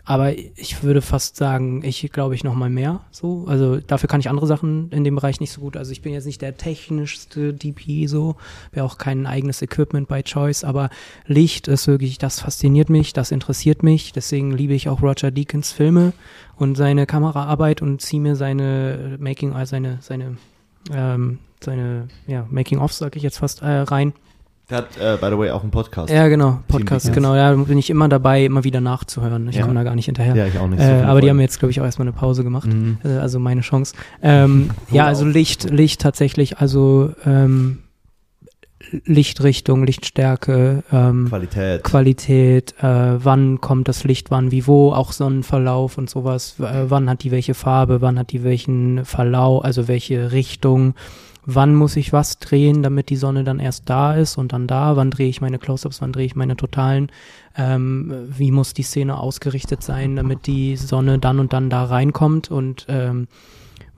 Aber 0.03 0.37
ich 0.37 0.83
würde 0.83 1.01
fast 1.01 1.35
sagen, 1.35 1.83
ich 1.83 2.11
glaube 2.11 2.35
ich 2.35 2.43
noch 2.43 2.55
mal 2.55 2.69
mehr 2.69 3.01
so. 3.11 3.45
Also 3.47 3.77
dafür 3.77 4.09
kann 4.09 4.19
ich 4.19 4.29
andere 4.29 4.47
Sachen 4.47 4.89
in 4.91 5.03
dem 5.03 5.15
Bereich 5.15 5.39
nicht 5.39 5.51
so 5.51 5.61
gut. 5.61 5.77
Also 5.77 5.91
ich 5.91 6.01
bin 6.01 6.13
jetzt 6.13 6.25
nicht 6.25 6.41
der 6.41 6.57
technischste 6.57 7.53
DP 7.53 8.07
so, 8.07 8.35
wäre 8.71 8.85
auch 8.85 8.97
kein 8.97 9.25
eigenes 9.25 9.61
Equipment 9.61 10.07
by 10.07 10.23
Choice, 10.23 10.63
aber 10.63 10.89
Licht 11.27 11.67
ist 11.67 11.87
wirklich, 11.87 12.17
das 12.17 12.39
fasziniert 12.39 12.89
mich, 12.89 13.13
das 13.13 13.31
interessiert 13.31 13.83
mich. 13.83 14.11
Deswegen 14.11 14.51
liebe 14.51 14.73
ich 14.73 14.89
auch 14.89 15.01
Roger 15.01 15.31
Deakins 15.31 15.71
Filme 15.71 16.13
und 16.55 16.75
seine 16.75 17.05
Kameraarbeit 17.05 17.81
und 17.81 18.01
ziehe 18.01 18.21
mir 18.21 18.35
seine 18.35 19.17
Making, 19.19 19.53
also 19.53 19.71
seine, 19.71 19.97
seine, 20.01 20.37
ähm, 20.91 21.39
seine, 21.63 22.07
ja, 22.27 22.47
Making-ofs, 22.49 22.97
sag 22.97 23.15
ich 23.15 23.23
jetzt 23.23 23.37
fast, 23.37 23.61
äh, 23.61 23.81
rein. 23.81 24.13
Der 24.71 24.77
hat, 24.77 24.97
äh, 24.97 25.17
by 25.19 25.27
the 25.29 25.37
way, 25.37 25.51
auch 25.51 25.63
einen 25.63 25.71
Podcast. 25.71 26.09
Ja, 26.11 26.29
genau, 26.29 26.59
Podcast, 26.69 27.11
genau. 27.11 27.35
Ja, 27.35 27.53
bin 27.53 27.77
ich 27.77 27.89
immer 27.89 28.07
dabei, 28.07 28.45
immer 28.45 28.63
wieder 28.63 28.79
nachzuhören. 28.79 29.49
Ich 29.49 29.57
Ja. 29.57 29.63
komme 29.63 29.75
da 29.75 29.83
gar 29.83 29.95
nicht 29.95 30.05
hinterher. 30.05 30.33
Ja, 30.33 30.47
ich 30.47 30.57
auch 30.57 30.67
nicht. 30.69 30.81
so 30.81 30.87
Äh, 30.87 31.01
aber 31.01 31.19
die 31.19 31.29
haben 31.29 31.41
jetzt, 31.41 31.59
glaube 31.59 31.71
ich, 31.71 31.81
auch 31.81 31.85
erstmal 31.85 32.07
eine 32.07 32.15
Pause 32.15 32.43
gemacht. 32.43 32.67
Mhm. 32.67 32.97
Äh, 33.03 33.09
also 33.17 33.37
meine 33.39 33.61
Chance. 33.61 33.95
Ähm, 34.23 34.69
ja, 34.91 35.05
also 35.07 35.25
Licht, 35.25 35.69
Licht 35.69 35.99
tatsächlich, 35.99 36.59
also 36.59 37.11
ähm, 37.25 37.79
Lichtrichtung, 39.05 39.85
Lichtstärke, 39.85 40.83
ähm, 40.91 41.27
Qualität. 41.27 41.83
Qualität, 41.83 42.73
äh, 42.81 43.23
wann 43.23 43.59
kommt 43.59 43.87
das 43.89 44.05
Licht, 44.05 44.31
wann, 44.31 44.51
wie, 44.51 44.67
wo, 44.67 44.93
auch 44.93 45.11
Sonnenverlauf 45.11 45.97
und 45.97 46.09
sowas, 46.09 46.55
äh, 46.59 46.85
wann 46.89 47.09
hat 47.09 47.23
die 47.23 47.31
welche 47.31 47.53
Farbe, 47.53 48.01
wann 48.01 48.17
hat 48.17 48.31
die 48.31 48.43
welchen 48.43 49.05
Verlauf, 49.05 49.63
also 49.65 49.87
welche 49.87 50.31
Richtung, 50.31 50.93
wann 51.45 51.75
muss 51.75 51.95
ich 51.95 52.13
was 52.13 52.37
drehen, 52.37 52.83
damit 52.83 53.09
die 53.09 53.15
Sonne 53.15 53.43
dann 53.43 53.59
erst 53.59 53.89
da 53.89 54.13
ist 54.13 54.37
und 54.37 54.53
dann 54.53 54.67
da, 54.67 54.95
wann 54.95 55.11
drehe 55.11 55.29
ich 55.29 55.41
meine 55.41 55.59
Close-Ups, 55.59 56.01
wann 56.01 56.13
drehe 56.13 56.25
ich 56.25 56.35
meine 56.35 56.55
Totalen, 56.55 57.11
ähm, 57.57 58.27
wie 58.29 58.51
muss 58.51 58.73
die 58.73 58.83
Szene 58.83 59.17
ausgerichtet 59.17 59.83
sein, 59.83 60.15
damit 60.15 60.47
die 60.47 60.77
Sonne 60.77 61.19
dann 61.19 61.39
und 61.39 61.53
dann 61.53 61.69
da 61.69 61.85
reinkommt 61.85 62.51
und 62.51 62.85
ähm, 62.89 63.27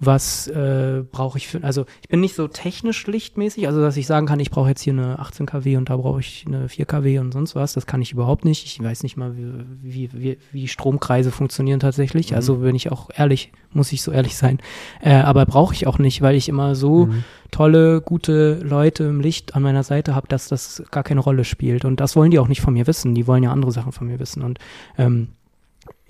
was 0.06 0.48
äh, 0.48 1.04
brauche 1.12 1.38
ich 1.38 1.48
für, 1.48 1.64
also 1.64 1.86
ich 2.02 2.08
bin 2.10 2.20
nicht 2.20 2.36
so 2.36 2.48
technisch 2.48 3.06
lichtmäßig, 3.08 3.68
also 3.68 3.82
dass 3.82 3.98
ich 3.98 4.08
sagen 4.08 4.26
kann, 4.28 4.40
ich 4.40 4.52
brauche 4.52 4.70
jetzt 4.70 4.82
hier 4.82 4.94
eine 4.94 5.20
18 5.20 5.46
kW 5.46 5.78
und 5.78 5.90
da 5.90 5.98
brauche 5.98 6.20
ich 6.20 6.46
eine 6.48 6.70
4 6.70 6.86
kW 6.86 7.20
und 7.20 7.32
sonst 7.32 7.56
was, 7.56 7.74
das 7.74 7.86
kann 7.86 8.02
ich 8.02 8.12
überhaupt 8.12 8.46
nicht. 8.46 8.66
Ich 8.66 8.82
weiß 8.84 9.04
nicht 9.04 9.18
mal, 9.18 9.36
wie, 9.38 9.52
wie, 9.82 10.10
wie, 10.14 10.38
wie 10.52 10.68
Stromkreise 10.68 11.32
funktionieren 11.32 11.80
tatsächlich, 11.80 12.32
Mhm. 12.32 12.36
also 12.36 12.56
bin 12.58 12.76
ich 12.76 12.92
auch 12.92 13.10
ehrlich, 13.16 13.52
muss 13.72 13.92
ich 13.92 14.02
so 14.02 14.12
ehrlich 14.12 14.36
sein, 14.38 14.60
äh, 15.02 15.14
aber 15.14 15.46
brauche 15.46 15.74
ich 15.74 15.88
auch 15.88 16.00
nicht, 16.00 16.22
weil 16.22 16.36
ich 16.36 16.50
immer 16.50 16.76
so 16.76 17.08
Mhm. 17.08 17.24
tolle, 17.52 18.02
gute 18.02 18.60
Leute 18.64 19.04
im 19.06 19.22
Licht 19.22 19.56
an 19.56 19.64
meiner 19.64 19.84
Seite 19.84 20.16
habe, 20.16 20.28
dass 20.28 20.48
das 20.48 20.84
gar 20.92 21.04
keine 21.04 21.20
Rolle 21.22 21.44
spielt 21.44 21.86
und 21.86 22.00
das 22.00 22.16
wollen 22.16 22.32
die 22.32 22.40
auch 22.40 22.48
nicht 22.48 22.62
von 22.62 22.74
mir 22.74 22.88
wissen, 22.88 23.14
die 23.16 23.28
wollen 23.28 23.44
ja 23.44 23.52
andere 23.52 23.72
Sachen 23.72 23.92
von 23.92 24.08
mir 24.08 24.20
wissen 24.20 24.42
und 24.44 24.60
ähm, 24.98 25.30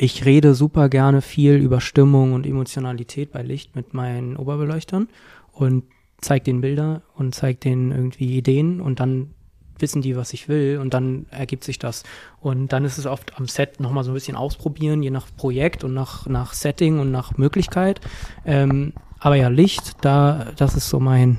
ich 0.04 0.26
rede 0.26 0.54
super 0.54 0.89
gerne 0.89 1.22
viel 1.22 1.54
über 1.56 1.80
Stimmung 1.80 2.34
und 2.34 2.45
Emotionalität 2.45 3.32
bei 3.32 3.41
Licht 3.41 3.74
mit 3.74 3.93
meinen 3.93 4.36
Oberbeleuchtern 4.36 5.08
und 5.54 5.86
zeig 6.20 6.43
den 6.43 6.60
Bilder 6.60 7.04
und 7.16 7.34
zeig 7.34 7.62
denen 7.62 7.91
irgendwie 7.91 8.38
Ideen 8.38 8.82
und 8.82 8.99
dann 8.99 9.34
wissen 9.80 10.01
die, 10.01 10.18
was 10.18 10.34
ich 10.34 10.49
will 10.49 10.78
und 10.82 10.93
dann 10.93 11.26
ergibt 11.32 11.64
sich 11.64 11.80
das. 11.80 12.04
Und 12.41 12.74
dann 12.74 12.84
ist 12.84 12.97
es 12.97 13.06
oft 13.06 13.38
am 13.39 13.47
Set 13.47 13.80
nochmal 13.80 14.04
so 14.04 14.12
ein 14.12 14.14
bisschen 14.14 14.36
ausprobieren, 14.36 15.01
je 15.04 15.10
nach 15.10 15.28
Projekt 15.38 15.86
und 15.86 15.93
nach, 15.93 16.28
nach 16.28 16.51
Setting 16.51 16.99
und 16.99 17.10
nach 17.10 17.38
Möglichkeit. 17.38 18.01
Ähm, 18.45 18.91
aber 19.20 19.36
ja, 19.36 19.47
Licht, 19.47 19.93
da, 20.01 20.51
das 20.58 20.76
ist 20.76 20.89
so 20.89 20.99
mein, 20.99 21.38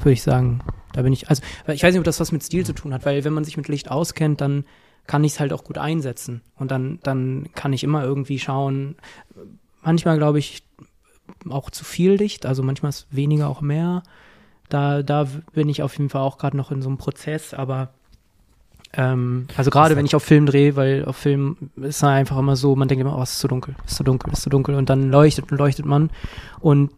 würde 0.00 0.12
ich 0.12 0.22
sagen, 0.22 0.60
da 0.92 1.00
bin 1.00 1.14
ich, 1.14 1.30
also 1.30 1.42
ich 1.68 1.82
weiß 1.82 1.94
nicht, 1.94 1.98
ob 2.00 2.04
das 2.04 2.20
was 2.20 2.30
mit 2.30 2.42
Stil 2.42 2.66
zu 2.66 2.74
tun 2.74 2.92
hat, 2.92 3.06
weil 3.06 3.24
wenn 3.24 3.32
man 3.32 3.44
sich 3.44 3.56
mit 3.56 3.68
Licht 3.68 3.90
auskennt, 3.90 4.42
dann 4.42 4.64
kann 5.06 5.24
ich 5.24 5.32
es 5.32 5.40
halt 5.40 5.52
auch 5.52 5.64
gut 5.64 5.78
einsetzen. 5.78 6.42
Und 6.56 6.70
dann, 6.70 6.98
dann 7.02 7.48
kann 7.54 7.72
ich 7.72 7.84
immer 7.84 8.02
irgendwie 8.02 8.38
schauen. 8.38 8.96
Manchmal 9.82 10.18
glaube 10.18 10.38
ich 10.38 10.64
auch 11.48 11.70
zu 11.70 11.84
viel 11.84 12.12
Licht, 12.12 12.46
also 12.46 12.62
manchmal 12.62 12.90
ist 12.90 13.06
weniger 13.10 13.48
auch 13.48 13.60
mehr. 13.60 14.02
Da, 14.68 15.02
da 15.02 15.26
bin 15.52 15.68
ich 15.68 15.82
auf 15.82 15.96
jeden 15.96 16.10
Fall 16.10 16.22
auch 16.22 16.38
gerade 16.38 16.56
noch 16.56 16.70
in 16.70 16.82
so 16.82 16.88
einem 16.88 16.98
Prozess, 16.98 17.54
aber 17.54 17.90
ähm, 18.94 19.46
also 19.56 19.70
gerade 19.70 19.96
wenn 19.96 20.06
ich 20.06 20.16
auf 20.16 20.22
Film 20.22 20.46
drehe, 20.46 20.74
weil 20.76 21.04
auf 21.04 21.16
Film 21.16 21.70
ist 21.76 21.96
es 21.96 22.04
einfach 22.04 22.38
immer 22.38 22.56
so, 22.56 22.74
man 22.74 22.88
denkt 22.88 23.00
immer, 23.00 23.16
oh, 23.16 23.22
es 23.22 23.32
ist 23.32 23.40
zu 23.40 23.48
dunkel, 23.48 23.76
es 23.84 23.92
ist 23.92 23.96
zu 23.98 24.04
dunkel, 24.04 24.32
es 24.32 24.38
ist 24.38 24.42
zu 24.44 24.50
dunkel 24.50 24.74
und 24.74 24.88
dann 24.90 25.10
leuchtet 25.10 25.50
und 25.50 25.58
leuchtet 25.58 25.86
man 25.86 26.10
und 26.60 26.90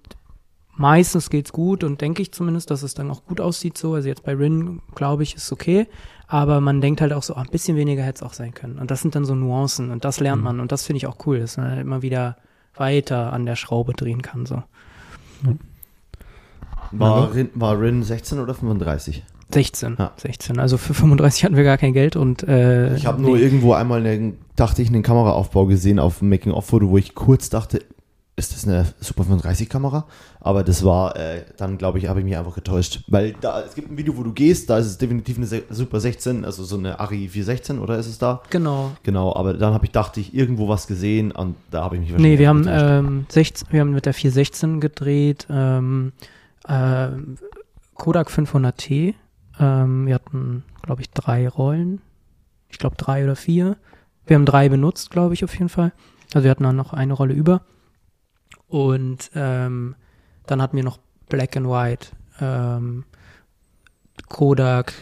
meistens 0.79 1.29
geht's 1.29 1.53
gut 1.53 1.85
und 1.85 2.01
denke 2.01 2.23
ich 2.23 2.33
zumindest, 2.33 2.71
dass 2.71 2.83
es 2.83 2.95
dann 2.95 3.11
auch 3.11 3.25
gut 3.25 3.41
aussieht 3.41 3.77
so. 3.77 3.95
Also 3.95 4.09
jetzt 4.09 4.23
bei 4.23 4.35
Rin, 4.35 4.81
glaube 4.95 5.23
ich, 5.23 5.35
ist 5.35 5.53
okay. 5.53 5.87
Aber 6.27 6.61
man 6.61 6.81
denkt 6.81 7.01
halt 7.01 7.13
auch 7.13 7.23
so, 7.23 7.35
ah, 7.35 7.41
ein 7.43 7.51
bisschen 7.51 7.77
weniger 7.77 8.03
hätte 8.03 8.17
es 8.17 8.23
auch 8.23 8.35
sein 8.35 8.55
können. 8.55 8.79
Und 8.79 8.91
das 8.91 9.01
sind 9.01 9.15
dann 9.15 9.25
so 9.25 9.35
Nuancen 9.35 9.91
und 9.91 10.05
das 10.05 10.21
lernt 10.21 10.43
man 10.43 10.61
und 10.61 10.73
das 10.73 10.85
finde 10.85 10.99
ich 10.99 11.07
auch 11.07 11.17
cool, 11.27 11.41
dass 11.41 11.57
man 11.57 11.71
halt 11.71 11.81
immer 11.81 12.03
wieder 12.03 12.37
weiter 12.75 13.33
an 13.33 13.47
der 13.47 13.57
Schraube 13.57 13.93
drehen 13.95 14.23
kann. 14.23 14.47
So. 14.47 14.63
War, 16.93 17.35
Rin, 17.35 17.51
war 17.55 17.81
Rin 17.81 18.03
16 18.03 18.39
oder 18.39 18.55
35? 18.55 19.25
16, 19.51 19.97
Ja. 19.99 20.13
16. 20.17 20.59
Also 20.59 20.77
für 20.77 20.93
35 20.93 21.45
hatten 21.45 21.57
wir 21.57 21.65
gar 21.65 21.79
kein 21.79 21.95
Geld 21.95 22.17
und 22.17 22.43
äh, 22.43 22.95
Ich 22.97 23.07
habe 23.07 23.23
nur 23.23 23.37
nee. 23.37 23.43
irgendwo 23.43 23.73
einmal, 23.73 24.05
einen, 24.07 24.37
dachte 24.57 24.83
ich, 24.83 24.89
einen 24.89 25.03
Kameraaufbau 25.03 25.67
gesehen 25.67 25.99
auf 25.99 26.19
dem 26.19 26.29
Making-of-Foto, 26.29 26.91
wo 26.91 26.99
ich 26.99 27.15
kurz 27.15 27.49
dachte, 27.49 27.83
ist 28.39 28.55
das 28.55 28.67
eine 28.67 28.87
Super 29.01 29.25
35 29.25 29.69
Kamera? 29.69 30.07
Aber 30.41 30.63
das 30.65 30.85
war, 30.85 31.17
äh, 31.17 31.45
dann 31.57 31.77
glaube 31.79 31.99
ich, 31.99 32.07
habe 32.09 32.21
ich 32.21 32.25
mich 32.25 32.37
einfach 32.37 32.55
getäuscht. 32.55 33.01
Weil 33.09 33.35
da, 33.41 33.61
es 33.63 33.75
gibt 33.75 33.91
ein 33.91 33.97
Video, 33.99 34.17
wo 34.17 34.23
du 34.23 34.33
gehst, 34.33 34.71
da 34.71 34.79
ist 34.79 34.87
es 34.87 34.97
definitiv 34.99 35.37
eine 35.37 35.47
Se- 35.47 35.65
Super 35.71 36.01
16, 36.01 36.45
also 36.45 36.63
so 36.65 36.77
eine 36.79 37.01
Ari 37.01 37.29
416 37.29 37.79
oder 37.79 37.99
ist 37.99 38.07
es 38.07 38.19
da? 38.19 38.43
Genau. 38.51 38.93
Genau, 39.03 39.35
aber 39.35 39.55
dann 39.55 39.75
habe 39.75 39.85
ich, 39.87 39.91
dachte 39.93 40.21
ich, 40.21 40.35
irgendwo 40.35 40.69
was 40.69 40.87
gesehen 40.87 41.33
und 41.33 41.57
da 41.71 41.83
habe 41.85 41.97
ich 41.97 42.01
mich 42.03 42.11
wahrscheinlich 42.13 42.33
Nee, 42.35 42.39
wir 42.39 42.49
haben, 42.49 42.67
ähm, 42.69 43.27
16, 43.29 43.69
wir 43.73 43.81
haben 43.81 43.93
mit 43.93 44.07
der 44.07 44.15
416 44.15 44.81
gedreht, 44.81 45.47
ähm, 45.51 46.13
äh, 46.69 47.09
Kodak 47.95 48.31
500T. 48.31 49.15
Ähm, 49.61 50.07
wir 50.07 50.15
hatten, 50.15 50.63
glaube 50.83 51.01
ich, 51.03 51.11
drei 51.11 51.49
Rollen. 51.49 52.01
Ich 52.71 52.79
glaube 52.79 52.97
drei 52.97 53.25
oder 53.25 53.35
vier. 53.35 53.77
Wir 54.27 54.37
haben 54.37 54.45
drei 54.45 54.69
benutzt, 54.69 55.11
glaube 55.11 55.35
ich, 55.35 55.43
auf 55.43 55.53
jeden 55.55 55.69
Fall. 55.69 55.93
Also 56.35 56.45
wir 56.45 56.51
hatten 56.51 56.63
dann 56.63 56.77
noch 56.77 56.93
eine 56.93 57.15
Rolle 57.15 57.35
über. 57.35 57.63
Und 58.69 59.31
ähm, 59.35 59.95
dann 60.47 60.61
hatten 60.63 60.77
wir 60.77 60.85
noch 60.85 60.99
Black 61.29 61.57
and 61.57 61.67
White, 61.69 62.09
ähm, 62.41 63.05
Kodak, 64.29 64.93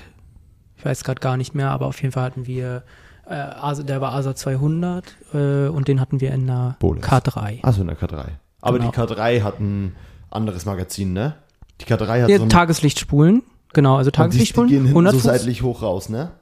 ich 0.76 0.84
weiß 0.84 1.04
gerade 1.04 1.20
gar 1.20 1.36
nicht 1.36 1.54
mehr, 1.54 1.70
aber 1.70 1.86
auf 1.86 2.00
jeden 2.02 2.12
Fall 2.12 2.24
hatten 2.24 2.46
wir, 2.46 2.84
äh, 3.28 3.34
Asa, 3.34 3.82
der 3.82 4.00
war 4.00 4.12
ASA 4.12 4.34
200 4.34 5.04
äh, 5.34 5.68
und 5.68 5.88
den 5.88 6.00
hatten 6.00 6.20
wir 6.20 6.32
in 6.32 6.42
einer 6.48 6.76
Bolex. 6.78 7.08
K3. 7.08 7.64
Achso, 7.64 7.80
in 7.80 7.88
der 7.88 7.98
K3. 7.98 8.26
Aber 8.60 8.78
Genau. 8.78 8.90
die 8.90 8.96
K3 8.96 9.42
hat 9.42 9.58
ein 9.60 9.96
anderes 10.30 10.64
Magazin, 10.64 11.12
ne? 11.12 11.34
Die 11.80 11.84
K3 11.86 12.22
hat 12.22 12.28
Ja, 12.28 12.38
so 12.38 12.46
Tageslichtspulen, 12.46 13.42
genau, 13.72 13.96
also 13.96 14.08
und 14.08 14.16
die, 14.16 14.16
die 14.16 14.16
Tageslichtspulen, 14.22 14.68
gehen 14.68 14.76
hinten 14.84 14.90
100 15.06 15.12
so 15.14 15.18
seitlich 15.20 15.62
hoch 15.62 15.82
raus, 15.82 16.08
ne? 16.08 16.32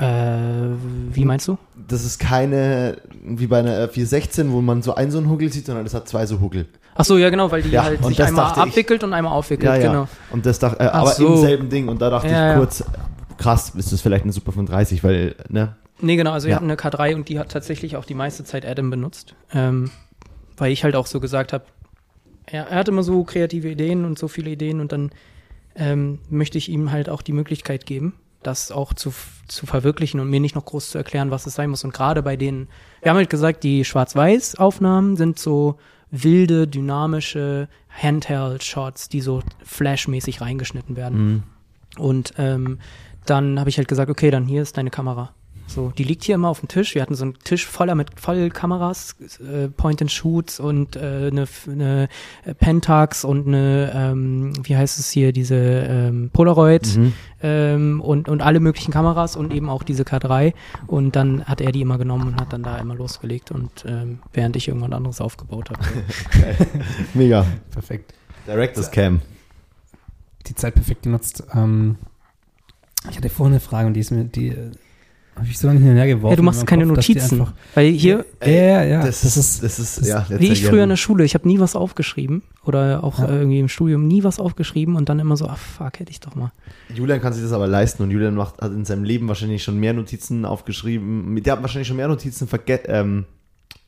Äh, 0.00 0.74
wie 1.12 1.24
meinst 1.24 1.46
du? 1.48 1.58
Das 1.88 2.04
ist 2.04 2.18
keine, 2.18 2.96
wie 3.22 3.46
bei 3.46 3.58
einer 3.58 3.88
416, 3.88 4.50
wo 4.52 4.60
man 4.60 4.82
so 4.82 4.94
einen 4.94 5.10
so 5.10 5.18
einen 5.18 5.28
Huckel 5.28 5.52
sieht, 5.52 5.66
sondern 5.66 5.84
das 5.84 5.94
hat 5.94 6.08
zwei 6.08 6.24
so 6.26 6.40
Huckel. 6.40 6.66
Ach 6.94 7.04
so, 7.04 7.18
ja 7.18 7.30
genau, 7.30 7.50
weil 7.50 7.62
die 7.62 7.70
Ja, 7.70 7.84
halt 7.84 8.04
sich 8.04 8.22
einmal 8.22 8.46
dachte 8.46 8.60
ich. 8.60 8.66
abwickelt 8.66 9.04
und 9.04 9.12
einmal 9.12 9.32
aufwickelt, 9.32 9.70
Ja, 9.70 9.76
ja. 9.76 9.86
genau. 9.90 10.08
Und 10.30 10.46
das 10.46 10.58
dachte, 10.58 10.80
äh, 10.80 10.88
aber 10.88 11.10
so. 11.12 11.34
im 11.34 11.40
selben 11.40 11.68
Ding. 11.68 11.88
Und 11.88 12.00
da 12.02 12.10
dachte 12.10 12.28
ich 12.28 12.56
kurz, 12.58 12.84
krass, 13.38 13.70
ist 13.76 13.92
das 13.92 14.00
vielleicht 14.00 14.24
eine 14.24 14.32
Super 14.32 14.52
35, 14.52 15.04
weil, 15.04 15.34
ne? 15.48 15.76
Nee, 16.00 16.16
genau, 16.16 16.32
also 16.32 16.48
wir 16.48 16.56
hatten 16.56 16.64
eine 16.64 16.76
K3 16.76 17.14
und 17.14 17.28
die 17.28 17.38
hat 17.38 17.50
tatsächlich 17.52 17.96
auch 17.96 18.06
die 18.06 18.14
meiste 18.14 18.42
Zeit 18.44 18.64
Adam 18.66 18.88
benutzt. 18.90 19.34
Ähm, 19.52 19.90
weil 20.56 20.72
ich 20.72 20.82
halt 20.84 20.96
auch 20.96 21.06
so 21.06 21.20
gesagt 21.20 21.52
habe, 21.52 21.64
er, 22.46 22.68
er 22.68 22.78
hat 22.78 22.88
immer 22.88 23.02
so 23.02 23.22
kreative 23.24 23.68
Ideen 23.68 24.04
und 24.06 24.18
so 24.18 24.26
viele 24.28 24.50
Ideen 24.50 24.80
und 24.80 24.92
dann 24.92 25.10
ähm, 25.76 26.18
möchte 26.30 26.58
ich 26.58 26.68
ihm 26.70 26.90
halt 26.90 27.08
auch 27.08 27.22
die 27.22 27.32
Möglichkeit 27.32 27.86
geben, 27.86 28.14
das 28.42 28.72
auch 28.72 28.94
zu, 28.94 29.12
zu 29.48 29.66
verwirklichen 29.66 30.20
und 30.20 30.30
mir 30.30 30.40
nicht 30.40 30.54
noch 30.54 30.64
groß 30.64 30.90
zu 30.90 30.98
erklären, 30.98 31.30
was 31.30 31.46
es 31.46 31.54
sein 31.54 31.70
muss. 31.70 31.84
Und 31.84 31.92
gerade 31.92 32.22
bei 32.22 32.36
denen, 32.36 32.68
wir 33.02 33.10
haben 33.10 33.16
halt 33.16 33.30
gesagt, 33.30 33.62
die 33.64 33.84
Schwarz-Weiß-Aufnahmen 33.84 35.16
sind 35.16 35.38
so 35.38 35.76
wilde, 36.10 36.66
dynamische 36.66 37.68
Handheld-Shots, 37.90 39.08
die 39.08 39.20
so 39.20 39.42
flashmäßig 39.64 40.40
reingeschnitten 40.40 40.96
werden. 40.96 41.26
Mhm. 41.26 41.42
Und 41.98 42.34
ähm, 42.38 42.78
dann 43.26 43.60
habe 43.60 43.70
ich 43.70 43.78
halt 43.78 43.88
gesagt, 43.88 44.10
okay, 44.10 44.30
dann 44.30 44.46
hier 44.46 44.62
ist 44.62 44.76
deine 44.76 44.90
Kamera. 44.90 45.34
So, 45.72 45.92
die 45.96 46.02
liegt 46.02 46.24
hier 46.24 46.34
immer 46.34 46.48
auf 46.48 46.58
dem 46.58 46.68
Tisch. 46.68 46.96
Wir 46.96 47.02
hatten 47.02 47.14
so 47.14 47.22
einen 47.24 47.38
Tisch 47.44 47.64
voller 47.64 47.94
mit 47.94 48.18
voll 48.18 48.50
Kameras, 48.50 49.14
äh, 49.40 49.68
Point 49.68 50.00
and 50.02 50.10
Shoots 50.10 50.58
und 50.58 50.96
äh, 50.96 51.28
eine, 51.30 51.46
eine 51.68 52.08
Pentax 52.58 53.24
und 53.24 53.46
eine, 53.46 53.92
ähm, 53.94 54.52
wie 54.64 54.76
heißt 54.76 54.98
es 54.98 55.10
hier, 55.10 55.32
diese 55.32 55.54
ähm, 55.54 56.30
Polaroid 56.32 56.96
Mhm. 56.96 57.12
ähm, 57.42 58.00
und, 58.00 58.28
und 58.28 58.42
alle 58.42 58.58
möglichen 58.58 58.90
Kameras 58.92 59.36
und 59.36 59.52
eben 59.52 59.68
auch 59.70 59.84
diese 59.84 60.02
K3. 60.02 60.54
Und 60.88 61.14
dann 61.14 61.44
hat 61.44 61.60
er 61.60 61.70
die 61.70 61.82
immer 61.82 61.98
genommen 61.98 62.26
und 62.28 62.40
hat 62.40 62.52
dann 62.52 62.64
da 62.64 62.76
immer 62.78 62.96
losgelegt 62.96 63.52
und 63.52 63.84
ähm, 63.86 64.18
während 64.32 64.56
ich 64.56 64.66
irgendwann 64.66 64.92
anderes 64.92 65.20
aufgebaut 65.20 65.70
habe. 65.70 65.80
Mega. 67.14 67.46
Perfekt. 67.70 68.12
Director's 68.46 68.90
Cam. 68.90 69.20
Die 70.48 70.54
Zeit 70.56 70.74
perfekt 70.74 71.04
genutzt. 71.04 71.44
Ähm, 71.54 71.96
ich 73.08 73.16
hatte 73.16 73.28
vorhin 73.30 73.52
eine 73.52 73.60
Frage 73.60 73.86
und 73.86 73.94
die 73.94 74.00
ist 74.00 74.10
mir, 74.10 74.24
die 74.24 74.48
äh, 74.48 74.72
habe 75.40 75.50
ich 75.50 75.58
so 75.58 75.66
lange 75.66 75.80
hinterher 75.80 76.06
geworfen. 76.06 76.32
Ja, 76.32 76.36
du 76.36 76.42
machst 76.42 76.66
keine 76.66 76.86
Kopf, 76.86 76.96
Notizen. 76.96 77.40
Einfach, 77.40 77.52
Weil 77.74 77.86
hier, 77.92 78.24
ja, 78.44 78.48
ja, 78.50 78.84
ja, 78.84 79.02
das, 79.04 79.22
das 79.22 79.36
ist, 79.36 79.62
das 79.62 79.78
ist, 79.78 79.98
das- 80.00 80.08
ja, 80.08 80.26
wie 80.28 80.48
ich 80.52 80.64
früher 80.64 80.82
in 80.84 80.88
der 80.88 80.96
Schule, 80.96 81.24
ich 81.24 81.34
habe 81.34 81.46
nie 81.48 81.58
was 81.60 81.74
aufgeschrieben 81.76 82.42
oder 82.64 83.02
auch 83.04 83.18
Ja. 83.18 83.26
äh, 83.26 83.38
irgendwie 83.38 83.58
im 83.60 83.68
Studium 83.68 84.06
nie 84.06 84.22
was 84.24 84.38
aufgeschrieben 84.38 84.96
und 84.96 85.08
dann 85.08 85.18
immer 85.18 85.36
so, 85.36 85.46
ach 85.48 85.58
fuck, 85.58 85.98
hätte 85.98 86.10
ich 86.10 86.20
doch 86.20 86.34
mal. 86.34 86.52
Julian 86.94 87.20
kann 87.20 87.32
sich 87.32 87.42
das 87.42 87.52
aber 87.52 87.66
leisten 87.66 88.02
und 88.02 88.10
Julian 88.10 88.34
macht, 88.34 88.60
hat 88.60 88.72
in 88.72 88.84
seinem 88.84 89.04
Leben 89.04 89.28
wahrscheinlich 89.28 89.62
schon 89.64 89.78
mehr 89.78 89.92
Notizen 89.92 90.44
aufgeschrieben. 90.44 91.42
Der 91.42 91.54
hat 91.54 91.62
wahrscheinlich 91.62 91.88
schon 91.88 91.96
mehr 91.96 92.08
Notizen 92.08 92.46
verge 92.48 92.80
ähm, 92.86 93.24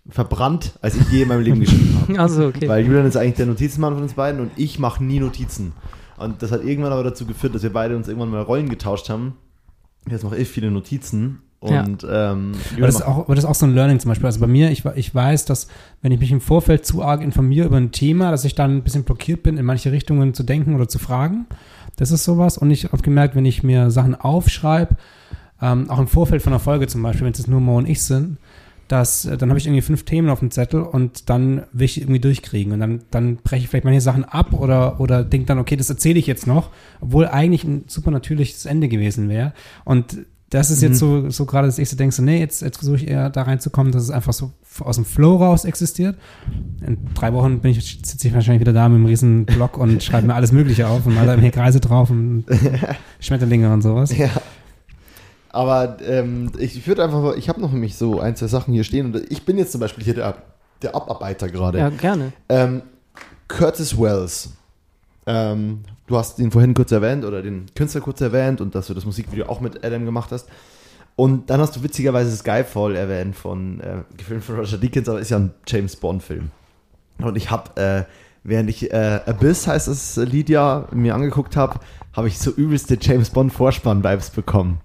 verbrannt, 0.09 0.79
als 0.83 0.97
ich 0.97 1.09
je 1.11 1.23
in 1.23 1.29
meinem 1.29 1.43
Leben 1.43 1.61
geschrieben 1.61 1.97
habe. 2.09 2.19
Also, 2.19 2.47
okay. 2.47 2.69
Weil 2.69 2.85
Julian 2.85 3.07
ist 3.07 3.17
eigentlich 3.17 3.37
der 3.37 3.47
Notizmann 3.47 3.95
von 3.95 4.03
uns 4.03 4.15
beiden 4.15 4.41
und 4.41 4.51
ich 4.57 4.79
mache 4.79 5.03
nie 5.05 5.21
Notizen. 5.21 5.73
Und 6.19 6.43
das 6.43 6.53
hat 6.53 6.65
irgendwann 6.65 6.93
aber 6.93 7.05
dazu 7.05 7.27
geführt, 7.27 7.55
dass 7.55 7.63
wir 7.63 7.73
beide 7.73 7.97
uns 7.97 8.09
irgendwann 8.09 8.31
mal 8.31 8.43
Rollen 8.43 8.69
getauscht 8.69 9.09
haben. 9.09 9.35
Jetzt 10.11 10.25
mache 10.25 10.37
ich 10.37 10.49
viele 10.49 10.71
Notizen 10.71 11.41
und 11.63 12.05
ähm, 12.11 12.53
aber 12.77 12.87
das, 12.87 12.97
ist 12.97 13.03
auch, 13.03 13.19
aber 13.19 13.37
das 13.37 13.45
ist 13.45 13.51
auch 13.51 13.55
so 13.55 13.67
ein 13.67 13.75
Learning 13.75 14.01
zum 14.01 14.09
Beispiel. 14.09 14.27
Also 14.27 14.41
bei 14.41 14.49
mir, 14.49 14.73
ich, 14.73 14.85
ich 14.97 15.15
weiß, 15.15 15.45
dass 15.45 15.69
wenn 16.01 16.11
ich 16.11 16.19
mich 16.19 16.33
im 16.33 16.41
Vorfeld 16.41 16.85
zu 16.85 17.05
arg 17.05 17.23
informiere 17.23 17.67
über 17.67 17.77
ein 17.77 17.93
Thema, 17.93 18.33
dass 18.33 18.45
ich 18.45 18.57
dann 18.57 18.79
ein 18.79 18.83
bisschen 18.83 19.05
blockiert 19.05 19.45
bin, 19.45 19.59
in 19.59 19.65
manche 19.65 19.93
Richtungen 19.93 20.35
zu 20.35 20.43
denken 20.43 20.75
oder 20.75 20.89
zu 20.89 20.99
fragen. 20.99 21.47
Das 21.95 22.11
ist 22.11 22.25
sowas. 22.25 22.59
Und 22.59 22.73
ich 22.73 22.87
habe 22.87 23.01
gemerkt, 23.03 23.37
wenn 23.37 23.45
ich 23.45 23.63
mir 23.63 23.93
Sachen 23.93 24.17
aufschreibe, 24.17 24.97
ähm, 25.61 25.89
auch 25.89 26.01
im 26.01 26.09
Vorfeld 26.09 26.43
von 26.43 26.53
einer 26.53 26.59
Folge 26.59 26.89
zum 26.89 27.01
Beispiel, 27.01 27.27
wenn 27.27 27.33
es 27.33 27.39
jetzt 27.39 27.49
nur 27.49 27.61
Mo 27.61 27.79
und 27.79 27.89
ich 27.89 28.03
sind, 28.03 28.39
dass, 28.89 29.25
äh, 29.25 29.37
dann 29.37 29.49
habe 29.49 29.59
ich 29.59 29.67
irgendwie 29.67 29.83
fünf 29.83 30.05
Themen 30.05 30.29
auf 30.29 30.41
dem 30.41 30.51
Zettel 30.51 30.83
und 30.83 31.31
dann 31.31 31.63
will 31.73 31.85
ich 31.85 31.95
die 31.95 32.01
irgendwie 32.01 32.21
durchkriegen. 32.21 32.73
Und 32.73 32.81
dann, 32.81 33.03
dann 33.11 33.37
breche 33.37 33.65
ich 33.65 33.69
vielleicht 33.69 33.85
manche 33.85 34.01
Sachen 34.01 34.25
ab 34.25 34.53
oder, 34.53 35.01
oder 35.01 35.25
denke 35.25 35.47
dann, 35.47 35.59
okay, 35.59 35.77
das 35.77 35.91
erzähle 35.91 36.19
ich 36.19 36.27
jetzt 36.27 36.47
noch, 36.47 36.71
obwohl 37.01 37.27
eigentlich 37.27 37.65
ein 37.65 37.85
super 37.87 38.11
natürliches 38.11 38.67
Ende 38.67 38.89
gewesen 38.89 39.29
wäre. 39.29 39.53
Und 39.85 40.19
das 40.53 40.71
ist 40.71 40.83
jetzt 40.83 40.99
so, 40.99 41.31
so 41.31 41.47
gerade, 41.47 41.67
dass 41.67 41.79
ich 41.79 41.89
so 41.89 41.97
denke, 41.97 42.15
so, 42.15 42.23
nee, 42.23 42.39
jetzt, 42.39 42.61
jetzt 42.61 42.77
versuche 42.77 42.97
ich 42.97 43.09
eher 43.09 43.31
da 43.31 43.43
reinzukommen, 43.43 43.91
dass 43.91 44.03
es 44.03 44.11
einfach 44.11 44.35
so 44.35 44.53
aus 44.81 44.97
dem 44.97 45.07
Flow 45.07 45.37
raus 45.37 45.65
existiert. 45.65 46.17
In 46.87 46.99
drei 47.15 47.33
Wochen 47.33 47.61
bin 47.61 47.71
ich, 47.71 48.01
sitze 48.03 48.29
ich 48.29 48.35
wahrscheinlich 48.35 48.61
wieder 48.61 48.75
da 48.75 48.87
mit 48.91 48.97
einem 48.97 49.07
riesen 49.07 49.47
Block 49.47 49.79
und 49.79 50.03
schreibe 50.03 50.27
mir 50.27 50.35
alles 50.35 50.53
Mögliche 50.53 50.89
auf 50.89 51.07
und 51.07 51.15
mal 51.15 51.27
da 51.27 51.37
hier 51.37 51.51
Kreise 51.51 51.81
drauf 51.81 52.11
und 52.11 52.45
Schmetterlinge 53.21 53.73
und 53.73 53.81
sowas. 53.81 54.15
ja. 54.15 54.29
Aber 55.53 55.99
ähm, 56.03 56.51
ich, 56.59 56.87
würde 56.87 57.05
einfach 57.05 57.21
mal, 57.21 57.39
ich 57.39 57.49
habe 57.49 57.61
noch 57.61 57.71
nämlich 57.71 57.97
so 57.97 58.21
ein, 58.21 58.35
zwei 58.37 58.47
Sachen 58.47 58.73
hier 58.73 58.85
stehen 58.85 59.07
und 59.07 59.31
ich 59.31 59.45
bin 59.45 59.59
jetzt 59.59 59.73
zum 59.73 59.81
Beispiel 59.83 60.03
hier 60.03 60.15
der, 60.15 60.37
der 60.81 60.97
Abarbeiter 60.97 61.49
gerade. 61.49 61.79
ja, 61.79 61.91
gerne. 61.91 62.33
Ähm, 62.49 62.83
Curtis 63.49 63.99
Wells. 63.99 64.55
Ähm, 65.27 65.81
du 66.07 66.17
hast 66.17 66.39
ihn 66.39 66.51
vorhin 66.51 66.73
kurz 66.73 66.91
erwähnt 66.91 67.25
oder 67.25 67.43
den 67.43 67.67
Künstler 67.75 68.01
kurz 68.01 68.23
erwähnt 68.23 68.63
und 68.63 68.75
dass 68.75 68.87
du 68.87 68.95
das 68.95 69.05
Musikvideo 69.05 69.47
auch 69.47 69.61
mit 69.61 69.85
Adam 69.85 70.07
gemacht 70.07 70.33
hast. 70.33 70.49
Und 71.17 71.51
dann 71.51 71.61
hast 71.61 71.77
du 71.77 71.83
witzigerweise 71.83 72.35
Skyfall 72.35 72.97
erwähnt 72.97 73.37
von, 73.37 73.81
äh, 73.81 73.99
gefilmt 74.17 74.45
von 74.45 74.57
Roger 74.57 74.79
Deakins, 74.79 75.09
aber 75.09 75.21
ist 75.21 75.31
ja 75.31 75.39
ein 75.39 75.53
James 75.67 75.97
Bond-Film. 75.97 76.51
Und 77.19 77.37
ich 77.37 77.51
habe, 77.51 77.81
äh, 77.81 78.05
während 78.43 78.71
ich 78.71 78.91
äh, 78.91 79.21
Abyss 79.27 79.67
heißt 79.67 79.89
das 79.89 80.17
Lied 80.17 80.49
ja 80.49 80.89
mir 80.93 81.15
angeguckt 81.15 81.57
habe, 81.57 81.79
habe 82.15 82.29
ich 82.29 82.39
so 82.39 82.51
übelste 82.51 82.97
James 82.99 83.29
Bond 83.29 83.53
Vorspann-Vibes 83.53 84.31
bekommen. 84.31 84.81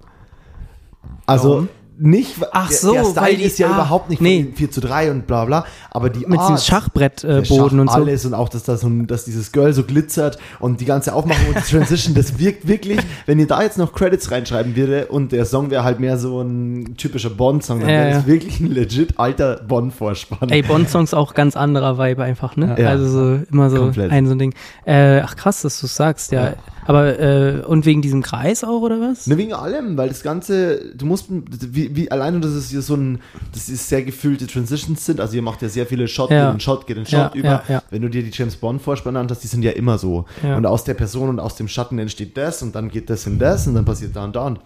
Also 1.28 1.50
Warum? 1.50 1.70
nicht, 2.00 2.36
Ach 2.52 2.70
der, 2.70 2.78
so, 2.78 2.94
der 2.94 3.04
Style 3.06 3.16
weil 3.26 3.36
die- 3.38 3.44
ist 3.44 3.58
ja 3.58 3.70
ah, 3.70 3.74
überhaupt 3.74 4.12
nicht 4.12 4.22
nee. 4.22 4.44
von 4.44 4.54
4 4.54 4.70
zu 4.70 4.82
3 4.82 5.10
und 5.10 5.26
bla 5.26 5.46
bla, 5.46 5.66
aber 5.90 6.12
die 6.12 6.28
Mit 6.28 6.40
diesem 6.40 6.58
Schachbrettboden 6.58 7.38
der 7.40 7.46
Schach, 7.46 7.72
und 7.72 7.88
so. 7.90 7.96
alles 7.96 8.24
und 8.28 8.36
auch, 8.36 8.50
dass, 8.50 8.62
da 8.66 8.78
so 8.78 8.88
dass 8.88 9.26
dieses 9.26 9.52
Girl 9.52 9.74
so 9.74 9.84
glitzert 9.84 10.38
und 10.60 10.80
die 10.80 10.86
ganze 10.86 11.16
Aufmachung 11.16 11.48
und 11.48 11.58
die 11.58 11.72
Transition, 11.72 12.14
das 12.14 12.38
wirkt 12.38 12.68
wirklich, 12.68 13.00
wenn 13.26 13.40
ihr 13.40 13.48
da 13.48 13.64
jetzt 13.64 13.80
noch 13.80 13.94
Credits 13.94 14.30
reinschreiben 14.30 14.76
würde 14.76 15.08
und 15.08 15.32
der 15.32 15.46
Song 15.46 15.72
wäre 15.72 15.84
halt 15.84 16.00
mehr 16.00 16.20
so 16.20 16.40
ein 16.40 16.96
typischer 16.98 17.32
Bond-Song, 17.32 17.80
dann 17.80 17.90
Ja, 17.90 17.96
wäre 17.96 18.10
das 18.12 18.22
ja. 18.22 18.28
wirklich 18.28 18.60
ein 18.60 18.72
legit 18.72 19.18
alter 19.18 19.56
Bond-Vorspann. 19.68 20.50
Ey, 20.50 20.62
Bond-Songs 20.62 21.16
auch 21.16 21.34
ganz 21.34 21.58
anderer 21.58 21.98
Vibe 21.98 22.22
einfach, 22.22 22.56
ne? 22.58 22.76
Ja. 22.78 22.90
Also 22.90 23.08
so 23.08 23.40
immer 23.52 23.72
so 23.72 23.78
Komplett. 23.78 24.12
ein 24.12 24.28
so 24.28 24.34
ein 24.36 24.40
Ding. 24.40 24.54
Äh, 24.86 25.22
ach 25.22 25.36
krass, 25.36 25.64
dass 25.64 25.82
du 25.82 25.88
sagst, 25.88 26.32
ja. 26.32 26.54
Ja. 26.88 26.94
Aber 26.94 27.20
äh, 27.20 27.62
und 27.66 27.86
wegen 27.86 28.02
diesem 28.02 28.22
Kreis 28.22 28.64
auch 28.64 28.82
oder 28.82 29.00
was? 29.02 29.28
Ne, 29.28 29.38
wegen 29.38 29.54
allem, 29.54 29.98
weil 29.98 30.08
das 30.10 30.24
Ganze, 30.24 30.94
du 30.96 31.06
musst, 31.06 31.26
wie, 31.30 31.96
wie 31.96 32.10
alleine, 32.12 32.40
dass 32.40 32.52
es 32.52 32.70
hier 32.70 32.82
so 32.82 32.96
ein, 32.96 33.20
das 33.54 33.70
ist 33.70 33.90
sehr 33.90 34.04
gefüllte 34.04 34.48
Transitions 34.48 35.06
sind, 35.06 35.20
also 35.20 35.36
ihr 35.36 35.42
macht 35.42 35.62
ja 35.62 35.70
sehr 35.70 35.86
viele 35.86 36.08
Shot, 36.08 36.32
Ja. 36.32 36.46
geht 36.48 36.54
in 36.56 36.60
Shot, 36.62 36.88
geht 36.88 36.98
in 36.98 37.04
Ja, 37.06 37.26
Shot 37.28 37.36
über. 37.36 37.48
ja, 37.48 37.64
ja. 37.68 37.84
Wenn 37.90 38.02
du 38.02 38.10
dir 38.10 38.24
die 38.24 38.32
James 38.32 38.56
Bond 38.56 38.82
Vorspanne 38.82 39.20
anschaust, 39.20 39.44
die 39.44 39.48
sind 39.48 39.64
ja 39.64 39.72
immer 39.72 39.98
so. 39.98 40.26
Ja. 40.44 40.56
Und 40.58 40.66
aus 40.66 40.84
der 40.84 40.94
Person 40.94 41.30
und 41.30 41.40
aus 41.40 41.56
dem 41.56 41.68
Schatten 41.68 42.00
entsteht 42.00 42.38
das 42.38 42.62
und 42.64 42.76
dann 42.76 42.90
geht 42.90 43.10
das 43.10 43.28
in 43.28 43.38
das 43.40 43.68
und 43.68 43.76
dann 43.76 43.86
passiert 43.86 44.16
da 44.16 44.24
und 44.24 44.36
da 44.36 44.46
und 44.48 44.60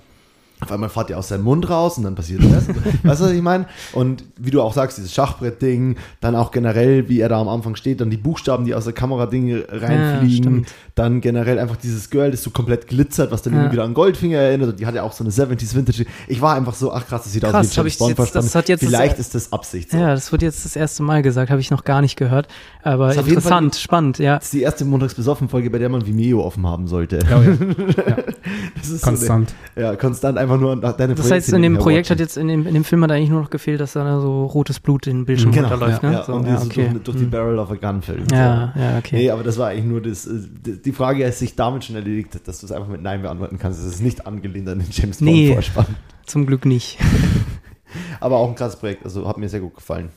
auf 0.61 0.71
einmal 0.71 0.89
fährt 0.89 1.09
er 1.09 1.17
aus 1.17 1.27
seinem 1.29 1.43
Mund 1.43 1.69
raus 1.69 1.97
und 1.97 2.03
dann 2.03 2.15
passiert 2.15 2.41
das. 2.43 2.67
weißt 3.03 3.21
du, 3.21 3.25
was 3.25 3.31
ich 3.31 3.41
meine? 3.41 3.65
Und 3.93 4.23
wie 4.39 4.51
du 4.51 4.61
auch 4.61 4.73
sagst, 4.73 4.97
dieses 4.97 5.13
Schachbrett-Ding, 5.13 5.97
dann 6.19 6.35
auch 6.35 6.51
generell, 6.51 7.09
wie 7.09 7.19
er 7.19 7.29
da 7.29 7.39
am 7.41 7.47
Anfang 7.49 7.75
steht, 7.75 7.99
dann 8.01 8.09
die 8.09 8.17
Buchstaben, 8.17 8.65
die 8.65 8.75
aus 8.75 8.83
der 8.83 8.93
Kamera-Ding 8.93 9.63
reinfliegen, 9.69 10.43
stimmt. 10.65 10.73
dann 10.95 11.19
generell 11.21 11.57
einfach 11.59 11.77
dieses 11.77 12.09
Girl, 12.09 12.31
das 12.31 12.43
so 12.43 12.51
komplett 12.51 12.87
glitzert, 12.87 13.31
was 13.31 13.41
dann 13.41 13.53
Ja. 13.53 13.59
irgendwie 13.59 13.73
wieder 13.73 13.83
an 13.85 13.93
Goldfinger 13.93 14.37
erinnert 14.37 14.69
und 14.69 14.79
die 14.79 14.85
hat 14.85 14.95
ja 14.95 15.03
auch 15.03 15.13
so 15.13 15.23
eine 15.23 15.31
70s 15.31 15.73
Vintage. 15.75 16.05
Ich 16.27 16.41
war 16.41 16.55
einfach 16.55 16.75
so, 16.75 16.91
ach 16.93 17.07
krass, 17.07 17.23
das 17.23 17.33
sieht 17.33 17.43
Krass, 17.43 17.55
aus 17.55 17.71
wie 17.71 17.79
James 17.79 17.97
Bond 17.97 18.17
jetzt- 18.19 18.35
das 18.35 18.55
hat 18.55 18.69
jetzt 18.69 18.83
das- 18.83 18.89
Vielleicht 18.89 19.19
ist 19.19 19.33
das 19.35 19.51
Absicht 19.51 19.91
so. 19.91 19.97
Ja, 19.97 20.13
das 20.13 20.31
wird 20.31 20.41
jetzt 20.43 20.63
das 20.65 20.75
erste 20.75 21.01
Mal 21.03 21.21
gesagt, 21.23 21.49
habe 21.49 21.61
ich 21.61 21.71
noch 21.71 21.83
gar 21.83 22.01
nicht 22.01 22.15
gehört. 22.17 22.47
Aber 22.83 23.15
interessant, 23.15 23.75
spannend, 23.75 24.19
ja. 24.19 24.35
Das 24.35 24.45
ist 24.45 24.53
die 24.53 24.61
erste 24.61 24.85
Montagsbesoffen-Folge, 24.85 25.69
bei 25.69 25.79
der 25.79 25.89
man 25.89 26.05
Vimeo 26.05 26.43
offen 26.43 26.67
haben 26.67 26.87
sollte. 26.87 27.19
Ja, 27.29 27.41
ja. 27.43 28.15
Das 28.77 28.89
ist 28.89 29.01
Konstant. 29.03 29.49
So 29.49 29.55
eine, 29.75 29.85
ja, 29.87 29.95
konstant 29.95 30.37
einfach 30.37 30.50
nur 30.57 30.71
an 30.71 30.81
deine 30.81 31.15
Das 31.15 31.31
heißt, 31.31 31.53
in 31.53 31.61
dem 31.61 31.77
Projekt 31.77 32.09
hat 32.09 32.19
jetzt, 32.19 32.37
in 32.37 32.47
dem, 32.47 32.67
in 32.67 32.73
dem 32.73 32.83
Film 32.83 33.03
hat 33.03 33.11
eigentlich 33.11 33.29
nur 33.29 33.41
noch 33.41 33.49
gefehlt, 33.49 33.79
dass 33.79 33.93
da 33.93 34.19
so 34.19 34.45
rotes 34.45 34.79
Blut 34.79 35.07
in 35.07 35.19
den 35.19 35.25
Bildschirm 35.25 35.51
genau, 35.51 35.69
runterläuft, 35.69 36.03
ja, 36.03 36.09
ne? 36.09 36.15
ja, 36.15 36.23
so, 36.23 36.33
und 36.33 36.47
ja, 36.47 36.61
okay. 36.61 36.89
durch, 36.91 37.03
durch 37.03 37.17
die 37.17 37.25
Barrel 37.25 37.59
of 37.59 37.71
a 37.71 37.75
Gun 37.75 38.01
Film. 38.01 38.25
Ja, 38.31 38.73
ja, 38.75 38.97
okay. 38.97 39.15
Nee, 39.15 39.31
aber 39.31 39.43
das 39.43 39.57
war 39.57 39.69
eigentlich 39.69 39.85
nur 39.85 40.01
das, 40.01 40.29
die 40.29 40.91
die 40.91 40.95
Frage 40.95 41.23
ist 41.23 41.39
sich 41.39 41.55
damit 41.55 41.85
schon 41.85 41.95
erledigt, 41.95 42.39
dass 42.45 42.59
du 42.59 42.65
es 42.65 42.71
einfach 42.71 42.89
mit 42.89 43.01
Nein 43.01 43.21
beantworten 43.21 43.57
kannst. 43.57 43.79
Es 43.79 43.85
ist 43.85 44.01
nicht 44.01 44.27
angelehnt 44.27 44.67
an 44.67 44.79
den 44.79 44.89
James 44.91 45.19
Bond 45.19 45.31
Nee. 45.31 45.53
Vorspann. 45.53 45.95
Zum 46.25 46.45
Glück 46.45 46.65
nicht. 46.65 46.97
Aber 48.19 48.37
auch 48.37 48.49
ein 48.49 48.55
krasses 48.55 48.79
Projekt, 48.79 49.05
also 49.05 49.27
hat 49.27 49.37
mir 49.37 49.49
sehr 49.49 49.61
gut 49.61 49.75
gefallen. 49.75 50.09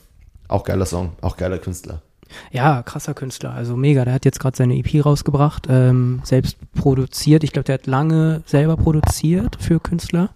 Auch 0.49 0.65
geiler 0.65 0.87
Song, 0.87 1.13
auch 1.21 1.37
geiler 1.37 1.59
Künstler. 1.59 2.03
Ja, 2.51 2.83
krasser 2.83 3.15
Künstler, 3.15 3.53
also 3.53 3.77
mega. 3.77 4.05
Der 4.05 4.15
hat 4.15 4.25
jetzt 4.25 4.41
gerade 4.41 4.57
seine 4.57 4.77
EP 4.77 5.05
rausgebracht, 5.05 5.67
ähm, 5.69 6.21
selbst 6.25 6.57
produziert. 6.75 7.45
Ich 7.45 7.53
glaube, 7.53 7.65
der 7.65 7.75
hat 7.75 7.87
lange 7.87 8.43
selber 8.47 8.77
produziert 8.77 9.57
für 9.61 9.81
Künstler. 9.81 10.31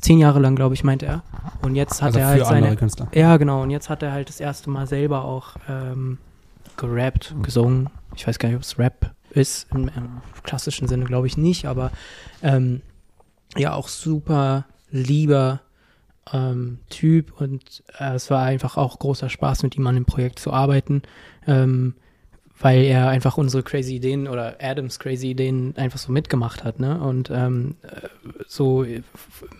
Zehn 0.00 0.18
Jahre 0.18 0.38
lang, 0.38 0.54
glaube 0.54 0.74
ich, 0.74 0.84
meint 0.84 1.02
er. 1.02 1.22
Und 1.62 1.74
jetzt 1.74 2.02
hat 2.02 2.08
Also 2.08 2.20
er 2.20 2.26
halt 2.28 2.46
seine. 2.46 2.76
Künstler. 2.76 3.08
Ja, 3.14 3.36
genau. 3.36 3.62
Und 3.62 3.70
jetzt 3.70 3.88
hat 3.88 4.02
er 4.02 4.12
halt 4.12 4.28
das 4.28 4.38
erste 4.38 4.70
Mal 4.70 4.86
selber 4.86 5.24
auch 5.24 5.56
ähm, 5.68 6.18
gerappt, 6.76 7.34
gesungen. 7.42 7.90
Ich 8.14 8.26
weiß 8.26 8.38
gar 8.38 8.48
nicht, 8.48 8.56
ob 8.56 8.62
es 8.62 8.78
Rap 8.78 9.10
ist. 9.30 9.66
Im, 9.72 9.88
im 9.88 10.20
klassischen 10.44 10.86
Sinne 10.88 11.04
glaube 11.04 11.26
ich 11.26 11.36
nicht, 11.36 11.66
aber 11.66 11.90
ähm, 12.42 12.80
ja, 13.56 13.74
auch 13.74 13.88
super 13.88 14.66
lieber 14.90 15.60
ähm, 16.32 16.78
Typ 16.90 17.40
und 17.40 17.82
äh, 17.98 18.14
es 18.14 18.30
war 18.30 18.44
einfach 18.44 18.76
auch 18.76 18.98
großer 18.98 19.28
Spaß, 19.28 19.62
mit 19.62 19.76
ihm 19.76 19.86
an 19.86 19.94
dem 19.94 20.04
Projekt 20.04 20.38
zu 20.38 20.52
arbeiten, 20.52 21.02
ähm, 21.46 21.94
weil 22.60 22.82
er 22.82 23.08
einfach 23.08 23.38
unsere 23.38 23.62
crazy 23.62 23.96
Ideen 23.96 24.26
oder 24.26 24.56
Adams 24.60 24.98
crazy 24.98 25.30
Ideen 25.30 25.76
einfach 25.76 25.98
so 25.98 26.10
mitgemacht 26.12 26.64
hat, 26.64 26.80
ne? 26.80 27.00
Und 27.00 27.30
ähm, 27.30 27.76
äh, 27.82 28.08
so 28.46 28.84
äh, 28.84 29.02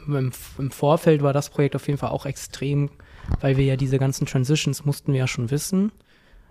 im, 0.06 0.32
im 0.58 0.70
Vorfeld 0.70 1.22
war 1.22 1.32
das 1.32 1.50
Projekt 1.50 1.76
auf 1.76 1.86
jeden 1.86 1.98
Fall 1.98 2.10
auch 2.10 2.26
extrem, 2.26 2.90
weil 3.40 3.56
wir 3.56 3.64
ja 3.64 3.76
diese 3.76 3.98
ganzen 3.98 4.26
Transitions 4.26 4.84
mussten 4.84 5.12
wir 5.12 5.20
ja 5.20 5.26
schon 5.26 5.50
wissen. 5.50 5.92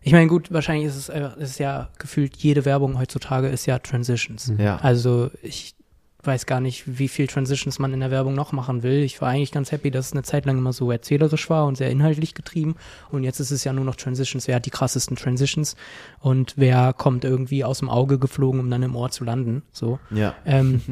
Ich 0.02 0.14
meine, 0.14 0.28
gut, 0.28 0.54
wahrscheinlich 0.54 0.88
ist 0.88 0.96
es, 0.96 1.10
äh, 1.10 1.30
ist 1.38 1.60
ja 1.60 1.90
gefühlt 1.98 2.38
jede 2.38 2.64
Werbung 2.64 2.98
heutzutage 2.98 3.48
ist 3.50 3.66
ja 3.66 3.80
Transitions. 3.80 4.54
Ja. 4.58 4.78
Also 4.78 5.32
ich 5.42 5.77
weiß 6.24 6.46
gar 6.46 6.60
nicht, 6.60 6.84
wie 7.00 7.08
viel 7.08 7.28
Transitions 7.28 7.80
man 7.80 7.94
in 7.94 8.00
der 8.00 8.12
Werbung 8.12 8.34
noch 8.36 8.52
machen 8.52 8.84
will. 8.84 9.04
Ich 9.04 9.22
war 9.22 9.30
eigentlich 9.30 9.52
ganz 9.52 9.72
happy, 9.72 9.92
dass 9.92 10.08
es 10.08 10.12
eine 10.14 10.24
Zeit 10.24 10.46
lang 10.46 10.58
immer 10.58 10.74
so 10.74 10.92
erzählerisch 10.92 11.50
war 11.50 11.66
und 11.66 11.78
sehr 11.78 11.90
inhaltlich 11.90 12.34
getrieben. 12.34 12.76
Und 13.12 13.24
jetzt 13.24 13.40
ist 13.40 13.52
es 13.52 13.64
ja 13.64 13.72
nur 13.74 13.86
noch 13.86 13.96
Transitions. 13.96 14.48
Wer 14.48 14.56
hat 14.56 14.66
die 14.66 14.72
krassesten 14.72 15.16
Transitions? 15.16 15.76
Und 16.20 16.54
wer 16.58 16.94
kommt 16.94 17.24
irgendwie 17.24 17.64
aus 17.64 17.80
dem 17.80 17.90
Auge 17.90 18.20
geflogen, 18.20 18.60
um 18.60 18.70
dann 18.70 18.84
im 18.84 18.96
Ohr 18.96 19.10
zu 19.12 19.24
landen? 19.24 19.64
So. 19.72 20.00
Ja. 20.12 20.36
Ähm, 20.46 20.82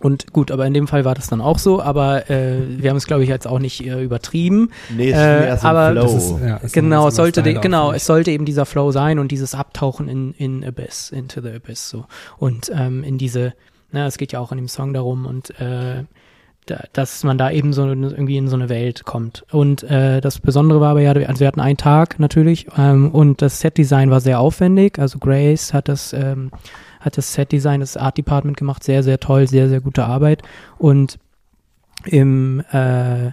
Und 0.00 0.32
gut, 0.32 0.50
aber 0.50 0.66
in 0.66 0.74
dem 0.74 0.88
Fall 0.88 1.04
war 1.04 1.14
das 1.14 1.28
dann 1.28 1.40
auch 1.40 1.58
so, 1.58 1.80
aber 1.80 2.28
äh, 2.28 2.58
wir 2.82 2.90
haben 2.90 2.96
es, 2.96 3.06
glaube 3.06 3.22
ich, 3.22 3.28
jetzt 3.28 3.46
auch 3.46 3.60
nicht 3.60 3.86
äh, 3.86 4.02
übertrieben. 4.02 4.70
Nee, 4.94 5.12
es 5.12 5.16
Äh, 5.16 5.54
ist 5.54 5.64
aber 5.64 5.86
ein 5.86 5.92
Flow. 5.92 6.02
Das 6.02 6.14
ist, 6.14 6.34
ja, 6.40 6.56
ist 6.56 6.72
genau, 6.74 7.08
es 7.08 7.16
sollte, 7.16 7.40
Style 7.40 7.54
de, 7.54 7.62
genau, 7.62 7.92
es 7.92 8.04
sollte 8.04 8.30
eben 8.32 8.44
dieser 8.44 8.66
Flow 8.66 8.90
sein 8.90 9.18
und 9.18 9.30
dieses 9.30 9.54
Abtauchen 9.54 10.08
in, 10.08 10.32
in 10.34 10.64
Abyss, 10.64 11.10
into 11.10 11.40
the 11.40 11.50
Abyss, 11.52 11.88
so. 11.88 12.06
Und 12.36 12.70
ähm, 12.74 13.04
in 13.04 13.18
diese, 13.18 13.54
na, 13.94 14.06
es 14.06 14.18
geht 14.18 14.32
ja 14.32 14.40
auch 14.40 14.52
in 14.52 14.58
dem 14.58 14.68
Song 14.68 14.92
darum 14.92 15.24
und 15.24 15.58
äh, 15.60 16.04
da, 16.66 16.84
dass 16.92 17.24
man 17.24 17.38
da 17.38 17.50
eben 17.50 17.72
so 17.72 17.86
irgendwie 17.86 18.36
in 18.36 18.48
so 18.48 18.56
eine 18.56 18.68
Welt 18.68 19.04
kommt. 19.04 19.44
Und 19.52 19.82
äh, 19.84 20.20
das 20.20 20.40
Besondere 20.40 20.80
war 20.80 20.90
aber 20.90 21.00
ja, 21.00 21.12
also 21.12 21.40
wir 21.40 21.46
hatten 21.46 21.60
einen 21.60 21.76
Tag 21.76 22.18
natürlich 22.18 22.66
ähm, 22.76 23.10
und 23.10 23.40
das 23.40 23.60
Setdesign 23.60 24.10
war 24.10 24.20
sehr 24.20 24.40
aufwendig. 24.40 24.98
Also 24.98 25.18
Grace 25.18 25.72
hat 25.72 25.88
das, 25.88 26.12
ähm, 26.12 26.50
hat 27.00 27.16
das 27.16 27.34
Setdesign, 27.34 27.80
das 27.80 27.96
Art 27.96 28.18
Department 28.18 28.56
gemacht, 28.56 28.82
sehr, 28.82 29.02
sehr 29.02 29.20
toll, 29.20 29.46
sehr, 29.46 29.68
sehr 29.68 29.80
gute 29.80 30.04
Arbeit. 30.04 30.42
Und 30.78 31.18
im 32.06 32.60
äh, 32.72 33.30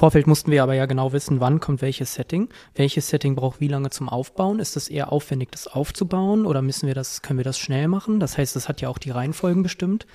Vorfeld 0.00 0.26
mussten 0.26 0.50
wir 0.50 0.62
aber 0.62 0.72
ja 0.72 0.86
genau 0.86 1.12
wissen, 1.12 1.40
wann 1.40 1.60
kommt 1.60 1.82
welches 1.82 2.14
Setting. 2.14 2.48
Welches 2.74 3.08
Setting 3.10 3.34
braucht 3.34 3.60
wie 3.60 3.68
lange 3.68 3.90
zum 3.90 4.08
Aufbauen? 4.08 4.58
Ist 4.58 4.74
das 4.74 4.88
eher 4.88 5.12
aufwendig, 5.12 5.50
das 5.52 5.66
aufzubauen 5.66 6.46
oder 6.46 6.62
müssen 6.62 6.86
wir 6.86 6.94
das, 6.94 7.20
können 7.20 7.38
wir 7.38 7.44
das 7.44 7.58
schnell 7.58 7.86
machen? 7.86 8.18
Das 8.18 8.38
heißt, 8.38 8.56
das 8.56 8.66
hat 8.66 8.80
ja 8.80 8.88
auch 8.88 8.96
die 8.96 9.10
Reihenfolgen 9.10 9.62
bestimmt. 9.62 10.06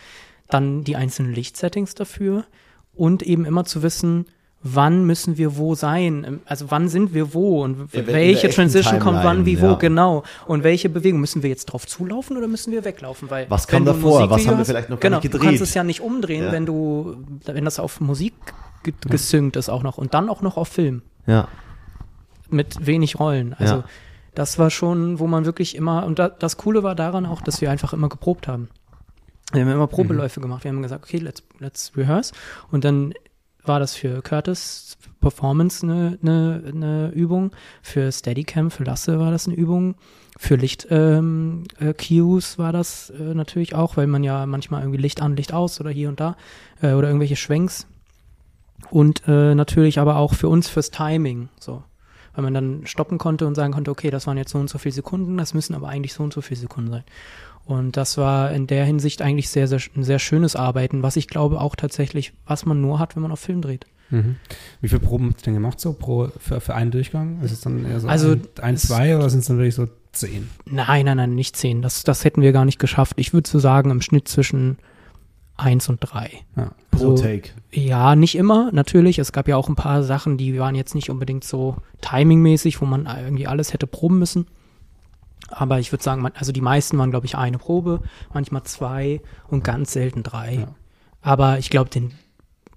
Dann 0.50 0.84
die 0.84 0.96
einzelnen 0.96 1.36
Lichtsettings 1.36 1.94
dafür 1.94 2.46
und 2.96 3.22
eben 3.22 3.46
immer 3.46 3.64
zu 3.64 3.84
wissen, 3.84 4.26
wann 4.64 5.06
müssen 5.06 5.38
wir 5.38 5.56
wo 5.56 5.76
sein? 5.76 6.40
Also 6.46 6.72
wann 6.72 6.90
sind 6.90 7.14
wir 7.14 7.36
wo 7.36 7.64
und 7.64 7.94
Ja, 7.94 8.08
welche 8.08 8.50
Transition 8.50 9.00
kommt 9.00 9.24
wann 9.24 9.46
wie 9.46 9.52
Timeline, 9.54 9.68
wo 9.68 9.74
ja. 9.74 9.78
genau 9.80 10.24
und 10.48 10.64
welche 10.64 10.90
Bewegung 10.90 11.20
müssen 11.20 11.44
wir 11.44 11.52
jetzt 11.52 11.66
drauf 11.66 11.86
zulaufen 11.86 12.38
oder 12.38 12.48
müssen 12.48 12.74
wir 12.74 12.84
weglaufen? 12.86 13.30
Weil 13.30 13.46
Was 13.52 13.68
kam 13.68 13.86
davor? 13.86 14.32
Was 14.32 14.48
haben 14.48 14.58
wir 14.58 14.66
vielleicht 14.66 14.90
noch 14.90 15.00
genau, 15.00 15.18
nicht 15.18 15.32
Du 15.32 15.38
kannst 15.38 15.44
gedreht? 15.52 15.62
es 15.62 15.76
ja 15.76 15.84
nicht 15.84 16.02
umdrehen, 16.02 16.46
Ja. 16.46 16.52
wenn 16.52 16.66
du 16.66 17.18
wenn 17.46 17.66
das 17.66 17.78
auf 17.78 18.02
Musik 18.02 18.34
ge 18.86 18.94
gesynkt 19.10 19.56
ist 19.58 19.70
auch 19.70 19.84
noch 19.84 19.98
und 19.98 20.14
dann 20.14 20.30
auch 20.30 20.42
noch 20.42 20.56
auf 20.58 20.68
Film 20.70 21.02
Ja. 21.26 21.48
mit 22.50 22.86
wenig 22.86 23.20
Rollen. 23.20 23.54
Also 23.54 23.76
Ja. 23.78 23.84
das 24.36 24.58
war 24.60 24.70
schon, 24.70 25.20
wo 25.20 25.28
man 25.28 25.46
wirklich 25.46 25.76
immer, 25.76 26.06
und 26.06 26.20
da, 26.20 26.30
das 26.30 26.58
Coole 26.58 26.84
war 26.84 26.96
daran 26.96 27.26
auch, 27.26 27.42
dass 27.42 27.60
wir 27.62 27.72
einfach 27.72 27.94
immer 27.94 28.10
geprobt 28.10 28.48
haben. 28.48 28.70
Wir 29.52 29.62
haben 29.62 29.72
immer 29.72 29.88
Probeläufe 29.88 30.42
gemacht. 30.42 30.64
Wir 30.64 30.72
haben 30.72 30.82
gesagt, 30.82 31.04
okay, 31.06 31.18
let's, 31.18 31.44
let's 31.60 31.92
rehearse. 31.96 32.34
Und 32.72 32.84
dann 32.84 33.14
war 33.64 33.80
das 33.80 33.96
für 33.96 34.22
Curtis 34.22 34.98
Performance 35.22 35.84
eine, 35.86 36.18
eine, 36.22 36.64
eine 36.68 37.10
Übung, 37.10 37.52
für 37.82 38.12
Steadicam, 38.12 38.70
für 38.70 38.84
Lasse 38.84 39.20
war 39.20 39.32
das 39.32 39.48
eine 39.48 39.56
Übung, 39.56 39.96
für 40.38 40.56
Licht 40.56 40.88
ähm, 40.92 41.64
äh, 41.80 41.94
Cues 41.94 42.60
war 42.60 42.72
das 42.74 43.10
äh, 43.12 43.34
natürlich 43.34 43.74
auch, 43.74 43.98
weil 43.98 44.06
man 44.08 44.24
ja 44.24 44.46
manchmal 44.46 44.82
irgendwie 44.82 45.02
Licht 45.02 45.22
an, 45.22 45.36
Licht 45.36 45.54
aus 45.54 45.80
oder 45.80 45.90
hier 45.90 46.10
und 46.10 46.20
da 46.20 46.36
äh, 46.82 46.94
oder 46.94 47.08
irgendwelche 47.08 47.36
Schwenks. 47.38 47.88
Und 48.90 49.24
äh, 49.28 49.56
natürlich 49.56 50.00
aber 50.00 50.18
auch 50.18 50.34
für 50.34 50.50
uns 50.50 50.68
fürs 50.68 50.92
Timing, 50.92 51.50
so 51.60 51.84
weil 52.36 52.44
man 52.44 52.54
dann 52.54 52.82
stoppen 52.86 53.18
konnte 53.18 53.48
und 53.48 53.56
sagen 53.56 53.74
konnte, 53.74 53.92
okay, 53.92 54.12
das 54.12 54.28
waren 54.28 54.38
jetzt 54.38 54.52
so 54.52 54.60
und 54.60 54.70
so 54.70 54.78
viele 54.78 54.94
Sekunden, 54.94 55.38
das 55.38 55.54
müssen 55.54 55.74
aber 55.74 55.88
eigentlich 55.88 56.14
so 56.14 56.24
und 56.24 56.34
so 56.34 56.42
viele 56.42 56.60
Sekunden 56.60 56.92
sein. 56.92 57.04
Und 57.64 57.98
das 57.98 58.18
war 58.18 58.52
in 58.52 58.68
der 58.68 58.86
Hinsicht 58.86 59.22
eigentlich 59.22 59.50
sehr, 59.50 59.68
sehr, 59.68 59.80
ein 59.96 60.04
sehr 60.04 60.20
schönes 60.20 60.56
Arbeiten, 60.56 61.02
was 61.02 61.16
ich 61.16 61.28
glaube 61.28 61.60
auch 61.60 61.76
tatsächlich, 61.76 62.34
was 62.46 62.66
man 62.66 62.80
nur 62.80 63.00
hat, 63.00 63.16
wenn 63.16 63.24
man 63.24 63.32
auf 63.32 63.40
Film 63.40 63.62
dreht. 63.62 63.88
Mhm. 64.12 64.36
Wie 64.82 64.88
viele 64.88 65.00
Proben 65.00 65.30
habt 65.30 65.42
ihr 65.42 65.46
denn 65.46 65.56
gemacht 65.56 65.80
so 65.80 65.94
pro, 65.94 66.30
für, 66.38 66.62
für 66.62 66.76
einen 66.76 66.92
Durchgang? 66.92 67.42
Ist 67.42 67.54
es 67.54 67.62
dann 67.62 67.86
eher 67.86 68.00
so 68.00 68.08
Also, 68.08 68.34
ein, 68.34 68.48
ein 68.62 68.78
zwei 68.78 69.16
oder 69.16 69.30
sind 69.32 69.40
es 69.40 69.48
dann 69.48 69.58
wirklich 69.58 69.74
so 69.74 69.88
zehn? 70.12 70.48
Nein, 70.66 71.06
nein, 71.06 71.18
nein, 71.18 71.34
nicht 71.34 71.56
zehn. 71.56 71.82
Das, 71.82 72.04
das 72.04 72.24
hätten 72.24 72.44
wir 72.44 72.52
gar 72.52 72.66
nicht 72.66 72.78
geschafft. 72.78 73.16
Ich 73.18 73.34
würde 73.34 73.50
so 73.50 73.58
sagen, 73.58 73.90
im 73.90 74.02
Schnitt 74.02 74.28
zwischen 74.28 74.78
eins 75.58 75.90
und 75.90 76.00
drei. 76.00 76.32
Ja. 76.56 76.72
Pro 76.92 77.12
Also, 77.12 77.24
Take. 77.24 77.52
Ja, 77.72 78.16
nicht 78.16 78.36
immer, 78.36 78.72
natürlich. 78.72 79.20
Es 79.20 79.32
gab 79.32 79.48
ja 79.48 79.58
auch 79.58 79.70
ein 79.70 79.76
paar 79.76 80.04
Sachen, 80.04 80.38
die 80.38 80.58
waren 80.60 80.76
jetzt 80.76 80.96
nicht 80.96 81.10
unbedingt 81.10 81.44
so 81.44 81.78
timingmäßig, 82.02 82.82
wo 82.82 82.86
man 82.86 83.06
irgendwie 83.06 83.48
alles 83.48 83.74
hätte 83.74 83.88
proben 83.88 84.20
müssen. 84.20 84.48
Aber 85.50 85.80
ich 85.80 85.92
würde 85.92 86.04
sagen, 86.04 86.22
man, 86.22 86.34
also 86.36 86.52
die 86.52 86.62
meisten 86.62 86.98
waren, 86.98 87.12
glaube 87.12 87.26
ich, 87.26 87.38
eine 87.38 87.58
Probe, 87.58 88.02
manchmal 88.34 88.64
zwei 88.64 89.22
und 89.48 89.64
ganz 89.64 89.94
selten 89.94 90.24
drei. 90.24 90.56
Ja. 90.56 90.68
Aber 91.22 91.60
ich 91.60 91.70
glaube, 91.70 91.90
den 91.90 92.12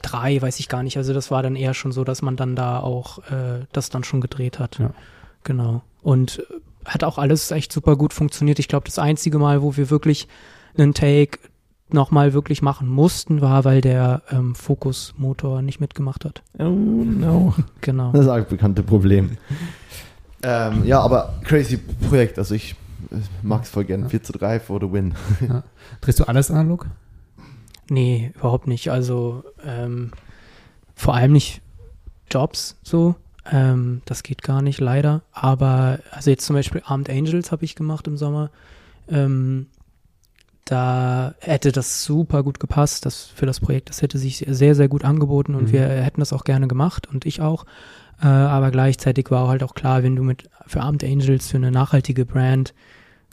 drei 0.03 0.41
weiß 0.41 0.61
ich 0.61 0.69
gar 0.69 0.83
nicht. 0.83 0.97
Also 0.97 1.13
das 1.13 1.31
war 1.31 1.43
dann 1.43 1.57
eher 1.57 1.75
schon 1.75 1.93
so, 1.93 2.05
dass 2.05 2.23
man 2.23 2.37
dann 2.37 2.57
da 2.57 2.81
auch 2.81 3.19
äh, 3.31 3.67
das 3.73 3.91
dann 3.91 4.05
schon 4.05 4.21
gedreht 4.21 4.59
hat. 4.59 4.79
Ja. 4.79 4.93
Genau. 5.45 5.83
Und 6.03 6.41
äh, 6.51 6.89
hat 6.89 7.05
auch 7.05 7.19
alles 7.19 7.51
echt 7.51 7.73
super 7.73 7.97
gut 7.97 8.13
funktioniert. 8.13 8.59
Ich 8.59 8.69
glaube, 8.69 8.87
das 8.87 8.99
einzige 8.99 9.39
Mal, 9.39 9.63
wo 9.63 9.77
wir 9.77 9.91
wirklich 9.91 10.29
einen 10.77 10.95
Take 10.95 11.39
nochmal 11.93 12.33
wirklich 12.33 12.63
machen 12.63 12.89
mussten, 12.89 13.41
war, 13.41 13.65
weil 13.65 13.81
der 13.81 14.23
ähm, 14.31 14.55
Fokusmotor 14.55 15.63
nicht 15.63 15.81
mitgemacht 15.81 16.25
hat. 16.25 16.43
Oh 16.59 16.65
no. 16.65 17.55
Genau. 17.81 18.13
Das 18.13 18.27
ist 18.27 18.49
bekannte 18.49 18.83
Problem. 18.83 19.39
ähm, 20.43 20.85
ja, 20.85 21.01
aber 21.01 21.35
crazy 21.45 21.79
Projekt. 21.79 22.39
Also 22.39 22.55
ich 22.55 22.75
mag 23.43 23.63
es 23.63 23.71
voll 23.71 23.85
gern. 23.85 24.09
4 24.09 24.23
zu 24.23 24.33
3 24.33 24.61
for 24.61 24.81
the 24.81 24.93
win. 24.93 25.15
Drehst 26.01 26.21
du 26.21 26.25
alles 26.25 26.51
analog? 26.51 26.87
Nee, 27.91 28.33
überhaupt 28.37 28.67
nicht. 28.67 28.91
Also 28.91 29.45
ähm, 29.65 30.11
vor 30.95 31.15
allem 31.15 31.33
nicht 31.33 31.63
Jobs 32.31 32.77
so. 32.83 33.15
Ähm, 33.51 34.03
das 34.05 34.23
geht 34.23 34.43
gar 34.43 34.61
nicht, 34.61 34.81
leider. 34.81 35.23
Aber 35.33 36.01
also 36.11 36.31
jetzt 36.31 36.45
zum 36.45 36.55
Beispiel 36.55 36.83
Armed 36.85 37.09
Angels 37.09 37.51
habe 37.51 37.65
ich 37.65 37.75
gemacht 37.75 38.07
im 38.07 38.17
Sommer. 38.17 38.51
Ähm, 39.09 39.67
da 40.71 41.35
hätte 41.41 41.73
das 41.73 42.05
super 42.05 42.43
gut 42.43 42.61
gepasst, 42.61 43.07
das 43.07 43.25
für 43.25 43.47
das 43.47 43.61
Projekt. 43.61 43.89
Das 43.89 44.03
hätte 44.03 44.19
sich 44.19 44.45
sehr, 44.49 44.75
sehr 44.75 44.89
gut 44.89 45.05
angeboten 45.05 45.55
und 45.55 45.69
Mhm. 45.69 45.73
wir 45.73 45.89
hätten 45.89 46.21
das 46.21 46.33
auch 46.33 46.45
gerne 46.45 46.69
gemacht 46.69 47.07
und 47.07 47.25
ich 47.25 47.41
auch. 47.41 47.65
Äh, 48.21 48.27
aber 48.27 48.71
gleichzeitig 48.71 49.31
war 49.31 49.49
halt 49.49 49.63
auch 49.63 49.75
klar, 49.75 50.03
wenn 50.03 50.17
du 50.17 50.23
mit 50.23 50.51
für 50.67 50.81
Armed 50.83 51.05
Angels, 51.05 51.49
für 51.49 51.57
eine 51.57 51.71
nachhaltige 51.71 52.27
Brand, 52.27 52.75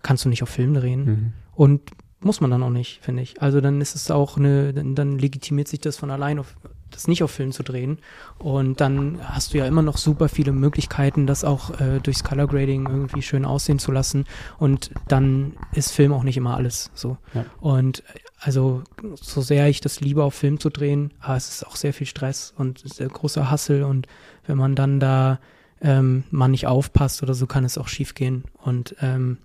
kannst 0.04 0.24
du 0.24 0.30
nicht 0.30 0.44
auf 0.44 0.50
Film 0.50 0.74
drehen. 0.76 1.06
Mhm. 1.06 1.34
Und 1.54 1.82
muss 2.22 2.40
man 2.42 2.52
dann 2.52 2.64
auch 2.64 2.70
nicht, 2.70 3.00
finde 3.04 3.22
ich. 3.24 3.42
Also 3.42 3.60
dann 3.62 3.82
ist 3.82 3.96
es 3.96 4.10
auch 4.10 4.38
eine, 4.38 4.74
dann, 4.74 4.96
dann 4.96 5.20
legitimiert 5.20 5.68
sich 5.68 5.80
das 5.80 5.98
von 5.98 6.10
allein, 6.12 6.40
auf, 6.40 6.56
das 6.96 7.08
nicht 7.08 7.24
auf 7.24 7.32
Film 7.32 7.52
zu 7.52 7.64
drehen. 7.64 8.00
Und 8.38 8.82
dann 8.82 9.20
hast 9.22 9.54
du 9.54 9.58
ja 9.58 9.66
immer 9.66 9.82
noch 9.82 9.98
super 9.98 10.30
viele 10.30 10.52
Möglichkeiten, 10.52 11.28
das 11.28 11.44
auch 11.44 11.80
äh, 11.80 12.00
durchs 12.02 12.24
Color 12.24 12.48
Grading 12.48 12.88
irgendwie 12.88 13.22
schön 13.22 13.46
aussehen 13.46 13.80
zu 13.80 13.92
lassen. 13.92 14.26
Und 14.58 14.92
dann 15.08 15.54
ist 15.74 15.92
Film 15.92 16.14
auch 16.14 16.24
nicht 16.24 16.38
immer 16.38 16.56
alles 16.56 16.92
so. 16.94 17.18
Ja. 17.34 17.46
Und 17.60 18.00
äh, 18.00 18.20
also 18.40 18.84
so 19.16 19.42
sehr 19.42 19.68
ich 19.70 19.82
das 19.82 20.02
liebe, 20.02 20.24
auf 20.24 20.34
Film 20.34 20.60
zu 20.60 20.70
drehen, 20.70 21.14
aber 21.20 21.36
es 21.36 21.50
ist 21.50 21.66
auch 21.66 21.76
sehr 21.76 21.94
viel 21.94 22.08
Stress 22.08 22.54
und 22.58 22.80
sehr 22.80 23.08
großer 23.08 23.50
Hassel. 23.50 23.84
Und 23.84 24.08
wenn 24.46 24.58
man 24.58 24.76
dann 24.76 25.00
da 25.00 25.40
ähm, 25.82 26.24
mal 26.32 26.48
nicht 26.48 26.68
aufpasst 26.68 27.24
oder 27.24 27.34
so, 27.34 27.48
kann 27.48 27.66
es 27.66 27.78
auch 27.78 27.88
schief 27.88 28.14
gehen. 28.14 28.44
Und 28.64 28.96
ähm, 29.02 29.38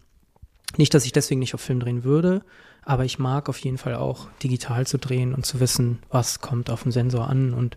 nicht, 0.77 0.95
dass 0.95 1.05
ich 1.05 1.13
deswegen 1.13 1.41
nicht 1.41 1.55
auf 1.55 1.61
Film 1.61 1.81
drehen 1.81 2.05
würde, 2.05 2.43
aber 2.83 3.05
ich 3.05 3.19
mag 3.19 3.49
auf 3.49 3.59
jeden 3.59 3.79
Fall 3.79 3.95
auch 3.95 4.29
digital 4.43 4.87
zu 4.87 4.99
drehen 4.99 5.35
und 5.35 5.45
zu 5.45 5.61
wissen, 5.61 5.99
was 6.11 6.41
kommt 6.41 6.71
auf 6.71 6.83
den 6.83 6.93
Sensor 6.93 7.29
an 7.29 7.55
und 7.55 7.77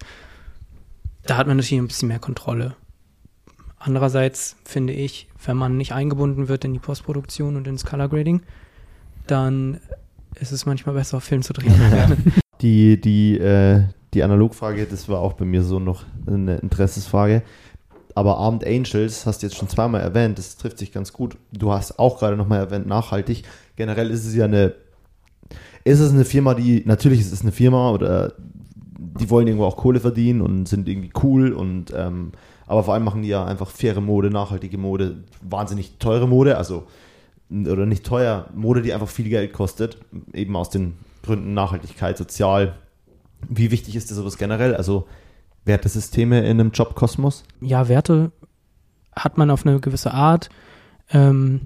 da 1.26 1.38
hat 1.38 1.48
man 1.48 1.58
natürlich 1.58 1.82
ein 1.82 1.88
bisschen 1.88 2.10
mehr 2.10 2.20
Kontrolle. 2.20 2.76
Andererseits 3.80 4.56
finde 4.64 4.94
ich, 4.94 5.28
wenn 5.46 5.58
man 5.58 5.78
nicht 5.78 5.94
eingebunden 5.94 6.48
wird 6.48 6.64
in 6.64 6.74
die 6.74 6.80
Postproduktion 6.80 7.58
und 7.58 7.68
ins 7.68 7.86
Color 7.86 8.10
Grading, 8.10 8.42
dann 9.28 9.80
ist 10.36 10.52
es 10.52 10.66
manchmal 10.66 10.96
besser, 10.96 11.18
auf 11.18 11.24
Film 11.24 11.42
zu 11.42 11.54
drehen. 11.54 11.74
Die, 12.62 13.02
die, 13.02 13.38
äh, 13.40 13.84
die 14.14 14.24
Analogfrage, 14.24 14.86
das 14.86 15.10
war 15.10 15.20
auch 15.20 15.34
bei 15.34 15.44
mir 15.44 15.64
so 15.64 15.80
noch 15.80 16.06
eine 16.26 16.60
Interessensfrage. 16.60 17.44
Aber 18.16 18.38
Armed 18.38 18.66
Angels 18.66 19.26
hast 19.26 19.42
du 19.42 19.48
jetzt 19.48 19.56
schon 19.56 19.70
zweimal 19.70 20.02
erwähnt, 20.02 20.38
das 20.38 20.58
trifft 20.58 20.78
sich 20.78 20.92
ganz 20.92 21.14
gut. 21.14 21.38
Du 21.52 21.72
hast 21.72 21.98
auch 22.00 22.20
gerade 22.20 22.38
nochmal 22.38 22.60
erwähnt, 22.60 22.88
nachhaltig. 22.88 23.44
Generell 23.76 24.12
ist 24.12 24.26
es 24.26 24.36
ja 24.36 24.46
eine, 24.46 24.74
ist 25.84 26.00
es 26.00 26.12
eine 26.12 26.26
Firma, 26.26 26.54
die, 26.54 26.84
natürlich 26.86 27.22
ist 27.22 27.34
es 27.34 27.42
eine 27.42 27.52
Firma 27.52 27.92
oder 27.92 28.34
die 29.20 29.30
wollen 29.30 29.48
irgendwo 29.48 29.66
auch 29.66 29.78
Kohle 29.78 30.00
verdienen 30.00 30.42
und 30.42 30.68
sind 30.68 30.88
irgendwie 30.88 31.12
cool 31.24 31.54
und, 31.54 31.94
ähm, 31.96 32.32
aber 32.66 32.84
vor 32.84 32.94
allem 32.94 33.04
machen 33.04 33.22
die 33.22 33.28
ja 33.28 33.46
einfach 33.46 33.70
faire 33.70 34.02
Mode, 34.02 34.30
nachhaltige 34.30 34.78
Mode, 34.78 35.24
wahnsinnig 35.42 35.98
teure 36.00 36.28
Mode, 36.28 36.58
also, 36.58 36.84
oder 37.52 37.86
nicht 37.86 38.06
teuer, 38.06 38.48
Mode, 38.56 38.82
die 38.82 38.94
einfach 38.94 39.10
viel 39.10 39.30
Geld 39.30 39.54
kostet, 39.54 39.98
eben 40.34 40.56
aus 40.56 40.70
den 40.70 40.94
Gründen 41.24 41.54
Nachhaltigkeit, 41.54 42.18
sozial. 42.18 42.76
Wie 43.48 43.72
wichtig 43.72 43.96
ist 43.96 44.10
dir 44.10 44.16
sowas 44.16 44.38
generell? 44.38 44.76
Also 44.76 45.08
Wertesysteme 45.66 46.42
in 46.42 46.60
einem 46.60 46.72
Jobkosmos? 46.72 47.44
ja, 47.62 47.88
Werte 47.88 48.32
hat 49.16 49.38
man 49.38 49.52
auf 49.52 49.66
eine 49.66 49.80
gewisse 49.80 50.14
Art. 50.14 50.50
Ähm, 51.12 51.62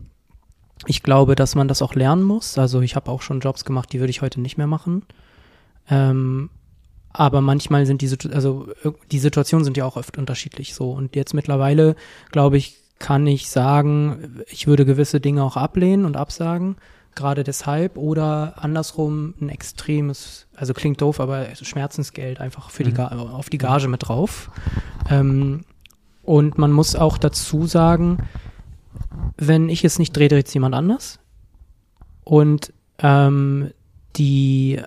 ich 0.85 1.01
glaube, 1.03 1.35
dass 1.35 1.55
man 1.55 1.67
das 1.67 1.81
auch 1.81 1.95
lernen 1.95 2.23
muss. 2.23 2.57
Also 2.57 2.81
ich 2.81 2.95
habe 2.95 3.09
auch 3.09 3.21
schon 3.21 3.39
Jobs 3.39 3.65
gemacht, 3.65 3.91
die 3.91 3.99
würde 3.99 4.11
ich 4.11 4.21
heute 4.21 4.41
nicht 4.41 4.57
mehr 4.57 4.67
machen. 4.67 5.03
Ähm, 5.89 6.49
aber 7.13 7.41
manchmal 7.41 7.85
sind 7.85 8.01
die, 8.01 8.31
also 8.31 8.67
äh, 8.83 8.91
die 9.11 9.19
Situationen 9.19 9.63
sind 9.63 9.77
ja 9.77 9.85
auch 9.85 9.95
oft 9.95 10.17
unterschiedlich 10.17 10.75
so. 10.75 10.91
Und 10.91 11.15
jetzt 11.15 11.33
mittlerweile, 11.33 11.95
glaube 12.31 12.57
ich, 12.57 12.77
kann 12.99 13.25
ich 13.27 13.49
sagen, 13.49 14.41
ich 14.47 14.67
würde 14.67 14.85
gewisse 14.85 15.19
Dinge 15.19 15.43
auch 15.43 15.55
ablehnen 15.55 16.05
und 16.05 16.17
absagen. 16.17 16.77
Gerade 17.17 17.43
deshalb 17.43 17.97
oder 17.97 18.53
andersrum 18.63 19.33
ein 19.41 19.49
extremes, 19.49 20.47
also 20.55 20.73
klingt 20.73 21.01
doof, 21.01 21.19
aber 21.19 21.47
Schmerzensgeld 21.55 22.39
einfach 22.39 22.69
für 22.69 22.85
die 22.85 22.93
Ga 22.93 23.07
auf 23.07 23.49
die 23.49 23.57
Gage 23.57 23.89
mit 23.89 24.07
drauf. 24.07 24.49
Ähm, 25.09 25.65
und 26.23 26.57
man 26.57 26.71
muss 26.71 26.95
auch 26.95 27.17
dazu 27.17 27.65
sagen, 27.65 28.19
wenn 29.37 29.69
ich 29.69 29.83
es 29.83 29.99
nicht 29.99 30.15
drehe, 30.15 30.29
dreht 30.29 30.47
es 30.47 30.53
jemand 30.53 30.75
anders. 30.75 31.19
Und 32.23 32.73
ähm, 32.99 33.71
die, 34.15 34.81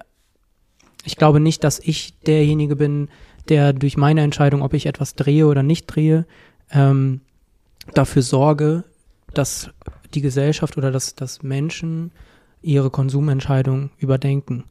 ich 1.05 1.16
glaube 1.16 1.40
nicht, 1.40 1.65
dass 1.65 1.78
ich 1.78 2.19
derjenige 2.20 2.77
bin, 2.77 3.09
der 3.48 3.73
durch 3.73 3.97
meine 3.97 4.23
Entscheidung, 4.23 4.62
ob 4.62 4.74
ich 4.74 4.86
etwas 4.86 5.15
drehe 5.15 5.47
oder 5.47 5.62
nicht 5.62 5.86
drehe, 5.86 6.27
ähm, 6.70 7.23
dafür 7.94 8.23
sorge, 8.23 8.85
dass 9.32 9.70
die 10.15 10.20
Gesellschaft 10.20 10.77
oder 10.77 10.91
dass, 10.91 11.15
dass 11.15 11.43
Menschen 11.43 12.12
ihre 12.62 12.91
Konsumentscheidung 12.91 13.91
überdenken. 13.99 14.65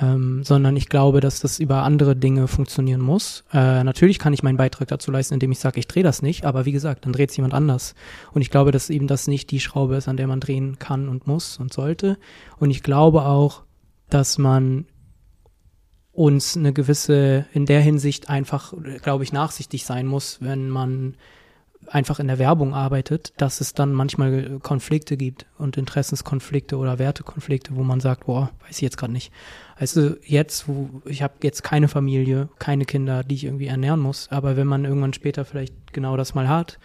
Ähm, 0.00 0.44
sondern 0.44 0.76
ich 0.76 0.88
glaube, 0.88 1.20
dass 1.20 1.40
das 1.40 1.58
über 1.58 1.82
andere 1.82 2.14
Dinge 2.14 2.46
funktionieren 2.46 3.00
muss. 3.00 3.44
Äh, 3.52 3.82
natürlich 3.82 4.20
kann 4.20 4.32
ich 4.32 4.44
meinen 4.44 4.56
Beitrag 4.56 4.86
dazu 4.86 5.10
leisten, 5.10 5.34
indem 5.34 5.50
ich 5.50 5.58
sage, 5.58 5.80
ich 5.80 5.88
drehe 5.88 6.04
das 6.04 6.22
nicht, 6.22 6.44
aber 6.44 6.64
wie 6.64 6.72
gesagt, 6.72 7.04
dann 7.04 7.12
dreht 7.12 7.30
es 7.30 7.36
jemand 7.36 7.54
anders. 7.54 7.96
Und 8.32 8.40
ich 8.40 8.50
glaube, 8.50 8.70
dass 8.70 8.88
eben 8.88 9.08
das 9.08 9.26
nicht 9.26 9.50
die 9.50 9.58
Schraube 9.58 9.96
ist, 9.96 10.06
an 10.06 10.16
der 10.16 10.28
man 10.28 10.38
drehen 10.38 10.78
kann 10.78 11.08
und 11.08 11.26
muss 11.26 11.58
und 11.58 11.72
sollte. 11.72 12.18
Und 12.58 12.70
ich 12.70 12.84
glaube 12.84 13.24
auch, 13.24 13.64
dass 14.08 14.38
man 14.38 14.86
uns 16.12 16.56
eine 16.56 16.72
gewisse, 16.72 17.46
in 17.52 17.66
der 17.66 17.80
Hinsicht 17.80 18.30
einfach, 18.30 18.72
glaube 19.02 19.24
ich, 19.24 19.32
nachsichtig 19.32 19.84
sein 19.84 20.06
muss, 20.06 20.38
wenn 20.40 20.68
man 20.70 21.16
einfach 21.90 22.20
in 22.20 22.28
der 22.28 22.38
Werbung 22.38 22.72
arbeitet, 22.72 23.32
dass 23.36 23.60
es 23.60 23.74
dann 23.74 23.92
manchmal 23.92 24.60
Konflikte 24.62 25.16
gibt 25.16 25.46
und 25.58 25.76
Interessenskonflikte 25.76 26.76
oder 26.76 26.98
Wertekonflikte, 26.98 27.74
wo 27.74 27.82
man 27.82 28.00
sagt, 28.00 28.26
boah, 28.26 28.50
weiß 28.62 28.76
ich 28.76 28.82
jetzt 28.82 28.96
gerade 28.96 29.12
nicht. 29.12 29.32
Also 29.76 30.14
jetzt, 30.24 30.68
wo 30.68 31.02
ich 31.04 31.22
habe 31.22 31.34
jetzt 31.42 31.62
keine 31.62 31.88
Familie, 31.88 32.48
keine 32.58 32.84
Kinder, 32.84 33.24
die 33.24 33.34
ich 33.34 33.44
irgendwie 33.44 33.66
ernähren 33.66 34.00
muss, 34.00 34.28
aber 34.30 34.56
wenn 34.56 34.68
man 34.68 34.84
irgendwann 34.84 35.12
später 35.12 35.44
vielleicht 35.44 35.92
genau 35.92 36.16
das 36.16 36.34
mal 36.34 36.48
hat, 36.48 36.78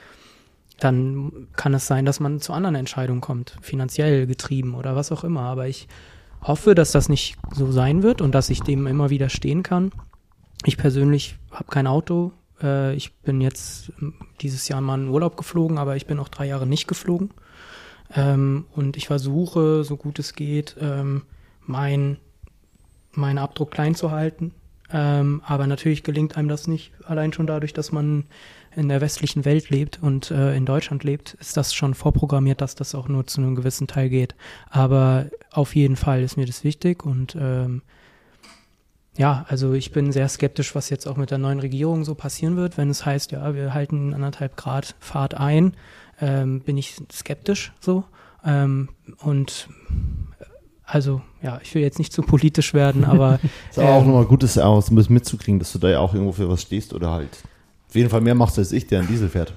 dann 0.80 1.48
kann 1.56 1.73
es 1.73 1.88
sein, 1.88 2.06
dass 2.06 2.19
man 2.19 2.41
zu 2.41 2.52
anderen 2.52 2.76
Entscheidungen 2.76 3.22
kommt, 3.22 3.57
finanziell 3.61 4.27
getrieben 4.27 4.76
oder 4.76 4.95
was 4.95 5.11
auch 5.11 5.23
immer. 5.23 5.41
Aber 5.41 5.68
ich 5.68 5.88
hoffe, 6.41 6.76
dass 6.76 6.91
das 6.91 7.10
nicht 7.10 7.38
so 7.53 7.72
sein 7.72 8.03
wird 8.03 8.22
und 8.22 8.34
dass 8.34 8.49
ich 8.49 8.61
dem 8.61 8.88
immer 8.88 9.10
wieder 9.10 9.30
stehen 9.30 9.64
kann. 9.64 9.91
Ich 10.65 10.77
persönlich 10.77 11.38
habe 11.52 11.72
kein 11.72 11.88
Auto. 11.88 12.34
Äh, 12.61 12.95
ich 12.95 13.15
bin 13.15 13.41
jetzt 13.41 13.91
dieses 14.41 14.68
Jahr 14.68 14.82
mal 14.82 14.99
in 14.99 15.10
Urlaub 15.10 15.38
geflogen, 15.38 15.77
aber 15.77 15.95
ich 15.95 16.06
bin 16.06 16.19
auch 16.19 16.30
drei 16.30 16.45
Jahre 16.45 16.68
nicht 16.68 16.88
geflogen. 16.88 17.32
Ähm, 18.14 18.65
und 18.72 18.98
ich 18.98 19.07
versuche, 19.07 19.84
so 19.84 19.98
gut 19.98 20.19
es 20.19 20.34
geht, 20.34 20.76
ähm, 20.80 21.23
mein, 21.61 22.18
meinen 23.14 23.38
Abdruck 23.38 23.72
klein 23.72 23.95
zu 23.95 24.11
halten. 24.11 24.53
Ähm, 24.91 25.41
aber 25.45 25.65
natürlich 25.65 26.03
gelingt 26.03 26.38
einem 26.38 26.48
das 26.48 26.68
nicht. 26.68 26.91
Allein 27.06 27.34
schon 27.34 27.48
dadurch, 27.48 27.73
dass 27.73 27.91
man 27.91 28.26
in 28.76 28.90
der 28.90 29.02
westlichen 29.02 29.45
Welt 29.45 29.69
lebt 29.69 29.99
und 30.02 30.30
äh, 30.32 30.56
in 30.56 30.65
Deutschland 30.65 31.03
lebt, 31.03 31.34
ist 31.36 31.57
das 31.57 31.73
schon 31.73 31.94
vorprogrammiert, 31.94 32.61
dass 32.61 32.76
das 32.76 32.94
auch 32.94 33.07
nur 33.07 33.26
zu 33.26 33.41
einem 33.41 33.56
gewissen 33.56 33.88
Teil 33.88 34.10
geht. 34.10 34.36
Aber 34.69 35.27
auf 35.52 35.76
jeden 35.76 35.95
Fall 35.95 36.22
ist 36.22 36.38
mir 36.38 36.45
das 36.45 36.64
wichtig 36.64 37.03
und 37.03 37.36
ähm, 37.40 37.82
ja, 39.18 39.46
also 39.48 39.74
ich 39.74 39.92
bin 39.92 40.12
sehr 40.12 40.28
skeptisch, 40.28 40.76
was 40.76 40.90
jetzt 40.90 41.08
auch 41.08 41.16
mit 41.16 41.32
der 41.32 41.38
neuen 41.38 41.60
Regierung 41.60 42.04
so 42.04 42.16
passieren 42.16 42.58
wird. 42.58 42.78
Wenn 42.78 42.90
es 42.90 43.06
heißt, 43.06 43.32
ja, 43.32 43.56
wir 43.56 43.74
halten 43.74 44.14
anderthalb 44.14 44.58
Grad 44.58 44.96
Fahrt 45.00 45.36
ein, 45.36 45.74
ähm, 46.20 46.62
bin 46.62 46.78
ich 46.78 46.96
skeptisch 47.12 47.72
so. 47.80 48.04
Ähm, 48.46 48.90
und 49.22 49.70
also, 50.86 51.22
ja, 51.42 51.60
ich 51.64 51.74
will 51.74 51.82
jetzt 51.82 51.98
nicht 51.98 52.14
zu 52.14 52.22
politisch 52.22 52.74
werden, 52.74 53.06
aber. 53.06 53.40
ist 53.70 53.80
aber 53.80 53.90
ähm, 53.90 53.94
auch 53.96 54.06
nochmal 54.06 54.26
Gutes 54.26 54.58
aus, 54.58 54.92
ein 54.92 54.96
bisschen 54.96 55.14
mitzukriegen, 55.14 55.60
dass 55.60 55.72
du 55.72 55.80
da 55.80 55.90
ja 55.90 56.00
auch 56.00 56.14
irgendwo 56.14 56.34
für 56.34 56.50
was 56.50 56.62
stehst 56.62 56.94
oder 56.94 57.12
halt 57.12 57.44
auf 57.88 57.96
jeden 57.96 58.10
Fall 58.10 58.22
mehr 58.22 58.36
machst 58.36 58.60
als 58.60 58.72
ich, 58.72 58.88
der 58.88 59.00
ein 59.00 59.08
Diesel 59.08 59.30
fährt. 59.30 59.54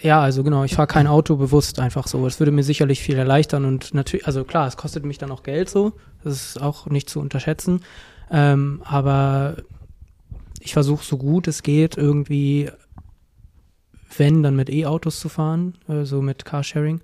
Ja, 0.00 0.20
also 0.20 0.44
genau, 0.44 0.62
ich 0.62 0.74
fahre 0.74 0.86
kein 0.86 1.08
Auto 1.08 1.34
bewusst 1.34 1.80
einfach 1.80 2.06
so. 2.06 2.24
Das 2.24 2.38
würde 2.38 2.52
mir 2.52 2.62
sicherlich 2.62 3.00
viel 3.00 3.16
erleichtern 3.16 3.64
und 3.64 3.94
natürlich, 3.94 4.26
also 4.26 4.44
klar, 4.44 4.68
es 4.68 4.76
kostet 4.76 5.04
mich 5.04 5.18
dann 5.18 5.32
auch 5.32 5.42
Geld 5.42 5.68
so. 5.68 5.92
Das 6.22 6.34
ist 6.34 6.62
auch 6.62 6.86
nicht 6.86 7.10
zu 7.10 7.18
unterschätzen. 7.18 7.80
Ähm, 8.30 8.82
aber 8.84 9.56
ich 10.60 10.72
versuche 10.72 11.04
so 11.04 11.16
gut 11.16 11.48
es 11.48 11.62
geht, 11.62 11.96
irgendwie, 11.96 12.70
wenn, 14.16 14.42
dann 14.42 14.56
mit 14.56 14.70
E-Autos 14.70 15.20
zu 15.20 15.28
fahren, 15.28 15.74
äh, 15.84 15.92
so 15.92 15.98
also 15.98 16.22
mit 16.22 16.44
Carsharing 16.44 17.00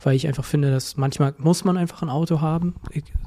weil 0.00 0.16
ich 0.16 0.26
einfach 0.26 0.44
finde, 0.44 0.70
dass 0.70 0.96
manchmal 0.96 1.34
muss 1.38 1.64
man 1.64 1.76
einfach 1.76 2.02
ein 2.02 2.10
Auto 2.10 2.40
haben. 2.40 2.74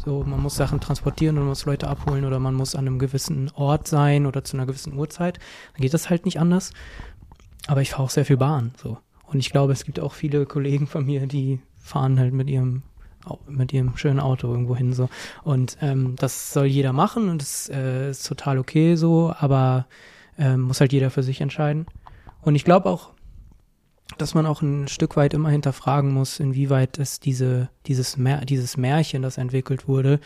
So, 0.04 0.24
man 0.24 0.42
muss 0.42 0.56
Sachen 0.56 0.80
transportieren 0.80 1.38
und 1.38 1.44
man 1.44 1.50
muss 1.50 1.66
Leute 1.66 1.88
abholen 1.88 2.26
oder 2.26 2.40
man 2.40 2.54
muss 2.54 2.76
an 2.76 2.88
einem 2.88 3.00
gewissen 3.00 3.52
Ort 3.56 3.88
sein 3.88 4.26
oder 4.26 4.44
zu 4.44 4.56
einer 4.56 4.66
gewissen 4.66 4.94
Uhrzeit. 4.94 5.40
Dann 5.74 5.82
geht 5.82 5.94
das 5.94 6.10
halt 6.10 6.26
nicht 6.26 6.40
anders. 6.40 6.72
Aber 7.68 7.82
ich 7.82 7.92
fahre 7.92 8.04
auch 8.04 8.10
sehr 8.10 8.26
viel 8.26 8.38
Bahn. 8.38 8.72
So. 8.82 8.98
Und 9.26 9.40
ich 9.40 9.52
glaube, 9.52 9.74
es 9.74 9.84
gibt 9.84 10.00
auch 10.00 10.14
viele 10.14 10.46
Kollegen 10.46 10.88
von 10.88 11.06
mir, 11.06 11.26
die 11.28 11.60
fahren 11.82 12.20
halt 12.20 12.34
mit 12.34 12.50
ihrem 12.50 12.84
mit 13.48 13.74
ihrem 13.74 13.96
schönen 13.98 14.20
Auto 14.20 14.48
irgendwo 14.48 14.76
hin 14.76 14.94
so 14.94 15.10
und 15.44 15.78
ähm, 15.82 16.16
das 16.18 16.54
soll 16.54 16.66
jeder 16.66 16.94
machen 16.94 17.30
und 17.30 17.42
das 17.42 17.70
äh, 17.70 18.10
ist 18.10 18.26
total 18.28 18.58
okay 18.58 18.96
so, 18.96 19.34
aber 19.38 19.88
ähm, 20.38 20.62
muss 20.62 20.80
halt 20.80 20.94
jeder 20.94 21.10
für 21.12 21.22
sich 21.22 21.42
entscheiden. 21.42 21.86
Und 22.42 22.56
ich 22.56 22.64
glaube 22.64 22.90
auch, 22.90 23.12
dass 24.18 24.34
man 24.34 24.46
auch 24.46 24.62
ein 24.62 24.88
Stück 24.88 25.18
weit 25.18 25.34
immer 25.34 25.50
hinterfragen 25.50 26.12
muss, 26.12 26.40
inwieweit 26.40 26.98
es 26.98 27.20
diese, 27.20 27.70
dieses, 27.86 28.18
Mär, 28.18 28.46
dieses 28.46 28.78
Märchen, 28.78 29.22
das 29.22 29.38
entwickelt 29.38 29.88
wurde, 29.88 30.20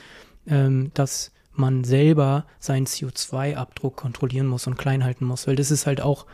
ähm, 0.47 0.91
dass 0.93 1.31
man 1.51 1.83
selber 1.83 2.45
seinen 2.59 2.85
CO2-Abdruck 2.85 3.95
kontrollieren 3.95 4.47
muss 4.47 4.67
und 4.67 4.77
klein 4.77 5.03
halten 5.03 5.25
muss, 5.25 5.47
weil 5.47 5.55
das 5.55 5.71
ist 5.71 5.85
halt 5.85 6.01
auch 6.01 6.25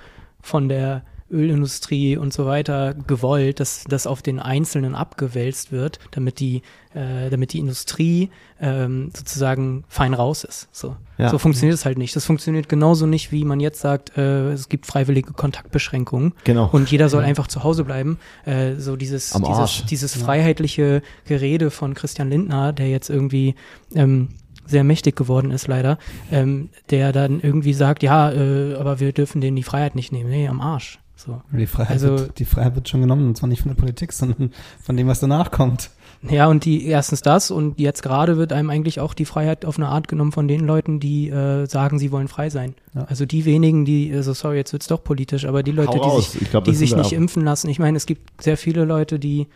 von 0.42 0.70
der 0.70 1.04
Ölindustrie 1.32 2.18
und 2.18 2.34
so 2.34 2.46
weiter 2.46 2.94
gewollt, 3.08 3.60
dass 3.60 3.84
das 3.88 4.08
auf 4.08 4.22
den 4.22 4.40
Einzelnen 4.40 4.96
abgewälzt 4.96 5.72
wird, 5.72 6.00
damit 6.12 6.40
die, 6.40 6.62
äh, 6.94 7.30
damit 7.30 7.54
die 7.54 7.60
Industrie 7.60 8.30
ähm, 8.60 9.12
sozusagen 9.16 9.84
fein 9.88 10.14
raus 10.14 10.44
ist. 10.44 10.68
So, 10.72 10.96
ja. 11.18 11.30
so 11.30 11.38
funktioniert 11.38 11.78
es 11.78 11.86
halt 11.86 11.98
nicht. 11.98 12.16
Das 12.16 12.26
funktioniert 12.26 12.70
genauso 12.70 13.06
nicht, 13.06 13.32
wie 13.32 13.46
man 13.46 13.60
jetzt 13.60 13.80
sagt, 13.80 14.18
äh, 14.18 14.52
es 14.52 14.70
gibt 14.70 14.86
freiwillige 14.86 15.34
Kontaktbeschränkungen 15.34 16.34
genau. 16.44 16.70
und 16.72 16.90
jeder 16.92 17.10
soll 17.10 17.24
ja. 17.24 17.30
einfach 17.30 17.48
zu 17.48 17.64
Hause 17.64 17.84
bleiben. 17.84 18.20
Äh, 18.46 18.76
so 18.76 18.96
dieses, 18.96 19.32
dieses, 19.32 19.86
dieses 19.86 20.16
freiheitliche 20.16 21.02
Gerede 21.26 21.72
von 21.72 21.94
Christian 21.94 22.30
Lindner, 22.30 22.74
der 22.74 22.90
jetzt 22.90 23.10
irgendwie 23.10 23.56
ähm, 23.96 24.30
sehr 24.70 24.84
mächtig 24.84 25.16
geworden 25.16 25.52
ist, 25.52 25.68
leider, 25.68 25.98
ähm, 26.32 26.70
der 26.90 27.12
dann 27.12 27.40
irgendwie 27.42 27.74
sagt, 27.74 28.04
ja, 28.04 28.32
äh, 28.32 28.76
aber 28.76 29.00
wir 29.00 29.12
dürfen 29.12 29.42
denen 29.42 29.56
die 29.56 29.64
Freiheit 29.64 29.96
nicht 29.96 30.12
nehmen. 30.12 30.30
Nee, 30.30 30.48
am 30.48 30.62
Arsch. 30.62 31.00
So. 31.20 31.42
Die, 31.52 31.66
Freiheit 31.66 31.92
also, 31.92 32.18
wird, 32.18 32.40
die 32.40 32.46
Freiheit 32.46 32.76
wird 32.76 32.88
schon 32.88 33.02
genommen, 33.02 33.28
und 33.28 33.36
zwar 33.36 33.50
nicht 33.50 33.62
von 33.62 33.70
der 33.70 33.76
Politik, 33.76 34.14
sondern 34.14 34.54
von 34.82 34.96
dem, 34.96 35.08
was 35.08 35.20
danach 35.20 35.52
kommt. 35.52 35.90
Ja, 36.22 36.48
und 36.48 36.64
die 36.64 36.86
erstens 36.86 37.22
das 37.22 37.52
und 37.52 37.80
jetzt 37.80 38.04
gerade 38.04 38.38
wird 38.38 38.54
einem 38.54 38.70
eigentlich 38.70 39.00
auch 39.00 39.14
die 39.14 39.26
Freiheit 39.26 39.66
auf 39.66 39.78
eine 39.78 39.88
Art 39.88 40.08
genommen 40.08 40.32
von 40.32 40.48
den 40.48 40.66
Leuten, 40.66 41.00
die 41.00 41.30
äh, 41.30 41.66
sagen, 41.66 42.00
sie 42.00 42.12
wollen 42.12 42.28
frei 42.30 42.50
sein. 42.50 42.74
Ja. 42.94 43.04
Also 43.04 43.26
die 43.26 43.46
wenigen, 43.46 43.86
die, 43.86 44.14
also 44.14 44.34
sorry, 44.34 44.58
jetzt 44.58 44.72
wird's 44.74 44.88
doch 44.88 45.04
politisch, 45.04 45.46
aber 45.46 45.62
die 45.62 45.72
Leute, 45.72 46.00
die 46.00 46.22
sich, 46.22 46.50
glaub, 46.50 46.64
die 46.64 46.76
sich 46.76 46.96
nicht 46.96 47.12
impfen 47.12 47.44
lassen. 47.44 47.70
Ich 47.70 47.80
meine, 47.80 47.98
es 47.98 48.06
gibt 48.06 48.42
sehr 48.42 48.58
viele 48.58 48.86
Leute, 48.86 49.20
die 49.20 49.48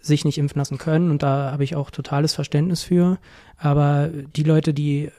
sich 0.00 0.24
nicht 0.24 0.38
impfen 0.38 0.58
lassen 0.58 0.78
können 0.78 1.10
und 1.10 1.22
da 1.22 1.50
habe 1.52 1.64
ich 1.64 1.76
auch 1.76 1.90
totales 1.90 2.34
Verständnis 2.34 2.82
für. 2.82 3.18
Aber 3.56 4.08
die 4.36 4.42
Leute, 4.42 4.74
die 4.74 5.10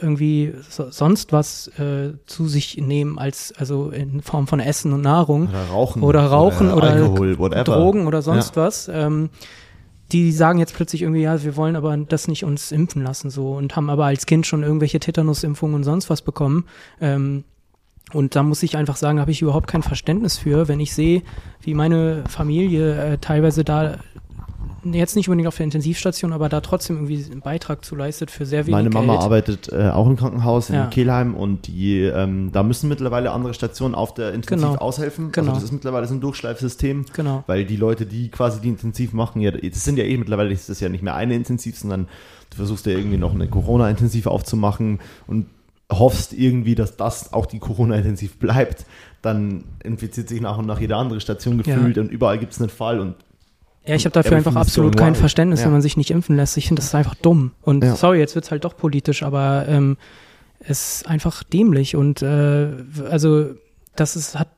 irgendwie 0.00 0.54
so, 0.68 0.90
sonst 0.90 1.32
was 1.32 1.68
äh, 1.78 2.12
zu 2.26 2.48
sich 2.48 2.78
nehmen 2.78 3.18
als 3.18 3.52
also 3.56 3.90
in 3.90 4.20
Form 4.22 4.46
von 4.46 4.60
Essen 4.60 4.92
und 4.92 5.02
Nahrung 5.02 5.48
oder 5.48 5.64
Rauchen 5.68 6.02
oder 6.02 6.26
Rauchen 6.26 6.72
oder, 6.72 7.10
oder 7.38 7.64
Drogen 7.64 8.06
oder 8.06 8.22
sonst 8.22 8.56
ja. 8.56 8.62
was. 8.62 8.88
Ähm, 8.88 9.30
die 10.12 10.32
sagen 10.32 10.58
jetzt 10.58 10.74
plötzlich 10.74 11.02
irgendwie, 11.02 11.22
ja, 11.22 11.42
wir 11.42 11.56
wollen 11.56 11.76
aber 11.76 11.96
das 11.96 12.26
nicht 12.26 12.44
uns 12.44 12.72
impfen 12.72 13.02
lassen 13.02 13.30
so 13.30 13.52
und 13.52 13.76
haben 13.76 13.90
aber 13.90 14.06
als 14.06 14.26
Kind 14.26 14.46
schon 14.46 14.62
irgendwelche 14.62 14.98
Tetanusimpfungen 14.98 15.76
und 15.76 15.84
sonst 15.84 16.10
was 16.10 16.22
bekommen. 16.22 16.64
Ähm, 17.00 17.44
und 18.12 18.34
da 18.34 18.42
muss 18.42 18.62
ich 18.64 18.76
einfach 18.76 18.96
sagen, 18.96 19.20
habe 19.20 19.30
ich 19.30 19.40
überhaupt 19.40 19.68
kein 19.68 19.82
Verständnis 19.82 20.36
für, 20.36 20.66
wenn 20.66 20.80
ich 20.80 20.94
sehe, 20.94 21.22
wie 21.60 21.74
meine 21.74 22.24
Familie 22.28 22.96
äh, 22.96 23.18
teilweise 23.18 23.62
da 23.62 23.98
jetzt 24.84 25.16
nicht 25.16 25.28
unbedingt 25.28 25.48
auf 25.48 25.56
der 25.56 25.64
Intensivstation, 25.64 26.32
aber 26.32 26.48
da 26.48 26.60
trotzdem 26.60 26.96
irgendwie 26.96 27.24
einen 27.30 27.40
Beitrag 27.40 27.84
zu 27.84 27.94
leistet 27.96 28.30
für 28.30 28.46
sehr 28.46 28.66
wenig 28.66 28.72
Meine 28.72 28.90
Mama 28.90 29.14
Geld. 29.14 29.24
arbeitet 29.24 29.72
äh, 29.72 29.90
auch 29.90 30.06
im 30.06 30.16
Krankenhaus 30.16 30.70
in 30.70 30.76
ja. 30.76 30.86
Kelheim 30.86 31.34
und 31.34 31.66
die, 31.66 32.00
ähm, 32.02 32.50
da 32.52 32.62
müssen 32.62 32.88
mittlerweile 32.88 33.32
andere 33.32 33.54
Stationen 33.54 33.94
auf 33.94 34.14
der 34.14 34.32
Intensiv 34.32 34.68
genau. 34.68 34.80
aushelfen. 34.80 35.26
Also 35.26 35.32
genau. 35.32 35.50
Also 35.50 35.60
das 35.60 35.64
ist 35.64 35.72
mittlerweile 35.72 36.06
so 36.06 36.14
ein 36.14 36.20
Durchschleifsystem, 36.20 37.06
genau. 37.12 37.44
weil 37.46 37.64
die 37.64 37.76
Leute, 37.76 38.06
die 38.06 38.28
quasi 38.30 38.60
die 38.60 38.68
Intensiv 38.68 39.12
machen, 39.12 39.40
ja, 39.40 39.50
das 39.50 39.84
sind 39.84 39.98
ja 39.98 40.04
eh 40.04 40.16
mittlerweile, 40.16 40.50
das 40.50 40.68
ist 40.68 40.80
ja 40.80 40.88
nicht 40.88 41.02
mehr 41.02 41.14
eine 41.14 41.34
Intensiv, 41.34 41.78
sondern 41.78 42.08
du 42.50 42.56
versuchst 42.56 42.86
ja 42.86 42.92
irgendwie 42.92 43.18
noch 43.18 43.34
eine 43.34 43.48
Corona-Intensiv 43.48 44.26
aufzumachen 44.26 45.00
und 45.26 45.46
hoffst 45.92 46.32
irgendwie, 46.32 46.74
dass 46.74 46.96
das 46.96 47.32
auch 47.32 47.46
die 47.46 47.58
Corona-Intensiv 47.58 48.38
bleibt, 48.38 48.86
dann 49.22 49.64
infiziert 49.82 50.28
sich 50.28 50.40
nach 50.40 50.58
und 50.58 50.66
nach 50.66 50.80
jede 50.80 50.96
andere 50.96 51.20
Station 51.20 51.58
gefühlt 51.58 51.96
ja. 51.96 52.02
und 52.02 52.10
überall 52.10 52.38
gibt 52.38 52.52
es 52.52 52.60
einen 52.60 52.70
Fall 52.70 53.00
und 53.00 53.16
Ja, 53.86 53.94
ich 53.94 54.04
habe 54.04 54.12
dafür 54.12 54.36
einfach 54.36 54.56
absolut 54.56 54.96
kein. 54.96 55.14
Verständnis, 55.14 55.60
Ja. 55.60 55.66
wenn 55.66 55.72
man 55.72 55.82
sich 55.82 55.96
nicht 55.96 56.10
impfen 56.10 56.36
lässt. 56.36 56.56
Ich 56.56 56.66
finde, 56.68 56.80
das 56.80 56.86
ist 56.88 56.94
einfach 56.94 57.14
dumm. 57.14 57.52
Und 57.62 57.82
Ja. 57.82 57.96
sorry, 57.96 58.18
jetzt 58.18 58.34
wird's 58.34 58.50
halt 58.50 58.64
doch 58.64 58.76
politisch, 58.76 59.22
aber 59.22 59.64
ähm, 59.68 59.96
es 60.60 60.96
ist 60.96 61.08
einfach 61.08 61.42
dämlich. 61.42 61.96
Und 61.96 62.20
äh, 62.22 62.68
also 63.10 63.50
das 63.96 64.16
ist, 64.16 64.38
hat 64.38 64.48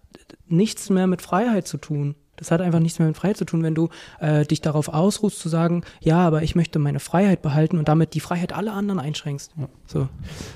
nichts 0.48 0.90
mehr 0.90 1.06
mit 1.06 1.22
Freiheit 1.22 1.66
zu 1.68 1.78
tun. 1.78 2.14
Das 2.42 2.50
hat 2.50 2.60
einfach 2.60 2.80
nichts 2.80 2.98
mehr 2.98 3.06
mit 3.06 3.16
Freiheit 3.16 3.36
zu 3.36 3.44
tun, 3.44 3.62
wenn 3.62 3.74
du 3.74 3.88
äh, 4.20 4.44
dich 4.44 4.60
darauf 4.60 4.88
ausruhst 4.88 5.38
zu 5.38 5.48
sagen, 5.48 5.82
ja, 6.00 6.18
aber 6.18 6.42
ich 6.42 6.56
möchte 6.56 6.80
meine 6.80 6.98
Freiheit 6.98 7.40
behalten 7.40 7.78
und 7.78 7.86
damit 7.86 8.14
die 8.14 8.20
Freiheit 8.20 8.52
aller 8.52 8.74
anderen 8.74 8.98
einschränkst. 8.98 9.52
So. 9.86 10.08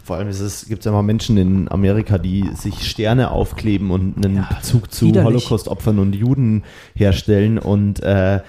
Vor 0.03 0.17
allem 0.17 0.29
gibt 0.29 0.41
es 0.41 0.67
gibt's 0.67 0.85
ja 0.85 0.93
mal 0.93 1.03
Menschen 1.03 1.37
in 1.37 1.71
Amerika, 1.71 2.19
die 2.19 2.51
sich 2.55 2.89
Sterne 2.89 3.31
aufkleben 3.31 3.91
und 3.91 4.17
einen 4.17 4.37
Ja, 4.37 4.49
Bezug 4.59 4.93
zu. 4.93 5.13
Holocaust-Opfern 5.13 6.01
und 6.01 6.15
Juden 6.15 6.65
herstellen 6.95 7.59
und, 7.59 8.03
äh, 8.03 8.41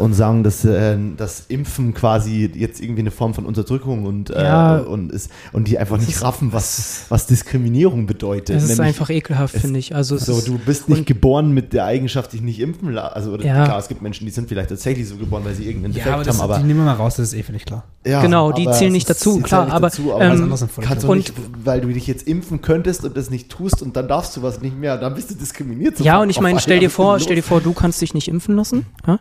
und 0.00 0.12
sagen, 0.14 0.42
dass 0.42 0.64
äh, 0.64 0.96
das 1.16 1.44
Impfen 1.48 1.94
quasi 1.94 2.50
jetzt 2.54 2.80
irgendwie 2.80 3.00
eine 3.02 3.10
Form 3.10 3.32
von 3.34 3.46
Unterdrückung 3.46 4.04
und, 4.06 4.30
äh, 4.30 4.42
Ja. 4.42 4.78
und 4.78 5.12
ist 5.12 5.30
und 5.52 5.68
die 5.68 5.78
einfach 5.78 5.98
nicht 5.98 6.08
ist- 6.10 6.22
raffen, 6.22 6.52
was, 6.52 7.02
was 7.08 7.26
Diskriminierung 7.26 8.06
bedeutet. 8.06 8.56
Das 8.56 8.64
ist 8.64 8.70
Nämlich, 8.70 8.86
einfach 8.88 9.10
ekelhaft, 9.10 9.54
es- 9.54 9.60
finde 9.60 9.78
ich. 9.78 9.94
Also 9.94 10.16
es 10.16 10.26
so, 10.26 10.38
ist, 10.38 10.48
du 10.48 10.58
bist 10.58 10.88
nicht 10.88 10.98
und- 10.98 11.06
geboren 11.06 11.52
mit 11.52 11.72
der 11.72 11.84
Eigenschaft, 11.84 12.32
dich 12.32 12.40
nicht 12.42 12.60
impfen 12.60 12.92
lassen. 12.92 13.14
Also 13.14 13.30
oder, 13.32 13.44
Ja. 13.44 13.64
klar, 13.64 13.78
es 13.78 13.88
gibt 13.88 14.02
Menschen, 14.02 14.24
die 14.26 14.32
sind 14.32 14.48
vielleicht 14.48 14.68
tatsächlich 14.70 15.08
so 15.08 15.16
geboren, 15.16 15.44
weil 15.44 15.54
sie 15.54 15.64
irgendeinen 15.66 15.92
Ja, 15.94 15.98
Defekt 15.98 16.14
aber, 16.14 16.24
das, 16.24 16.38
haben, 16.38 16.44
aber 16.50 16.58
die 16.58 16.64
nehmen 16.64 16.80
wir 16.80 16.86
mal 16.86 16.94
raus, 16.94 17.16
das 17.16 17.28
ist 17.32 17.38
eh 17.38 17.42
völlig 17.42 17.64
klar. 17.64 17.84
ja, 18.06 18.20
Genau, 18.22 18.52
die 18.52 18.66
aber 18.66 18.76
zählen 18.76 18.90
es 18.90 18.94
nicht 18.94 19.10
dazu, 19.10 19.40
klar, 19.40 19.60
zählen 19.60 19.64
nicht 19.66 19.74
aber, 19.74 19.88
dazu, 19.88 20.12
ähm, 20.20 20.56
sind 20.56 20.70
völlig 20.72 20.88
Kannst 20.88 21.04
du 21.06 21.14
nicht, 21.14 21.32
weil 21.64 21.80
du 21.80 21.88
dich 21.88 22.06
jetzt 22.06 22.26
impfen 22.26 22.60
könntest 22.62 23.04
und 23.04 23.16
das 23.16 23.30
nicht 23.30 23.48
tust 23.48 23.80
und 23.82 23.96
dann 23.96 24.08
darfst 24.08 24.36
du 24.36 24.42
was 24.42 24.60
nicht 24.60 24.76
mehr, 24.78 24.96
dann 24.96 25.14
bist 25.14 25.30
du 25.30 25.34
diskriminiert. 25.34 26.00
Ja, 26.00 26.20
und 26.20 26.30
ich 26.30 26.40
meine, 26.40 26.58
stell 26.60 26.80
dir 26.80 26.90
vor, 26.90 27.20
stell 27.20 27.36
dir 27.36 27.42
vor, 27.42 27.60
du 27.60 27.72
kannst 27.72 28.00
dich 28.02 28.14
nicht 28.14 28.28
impfen 28.28 28.56
lassen, 28.56 28.86
ja? 29.06 29.18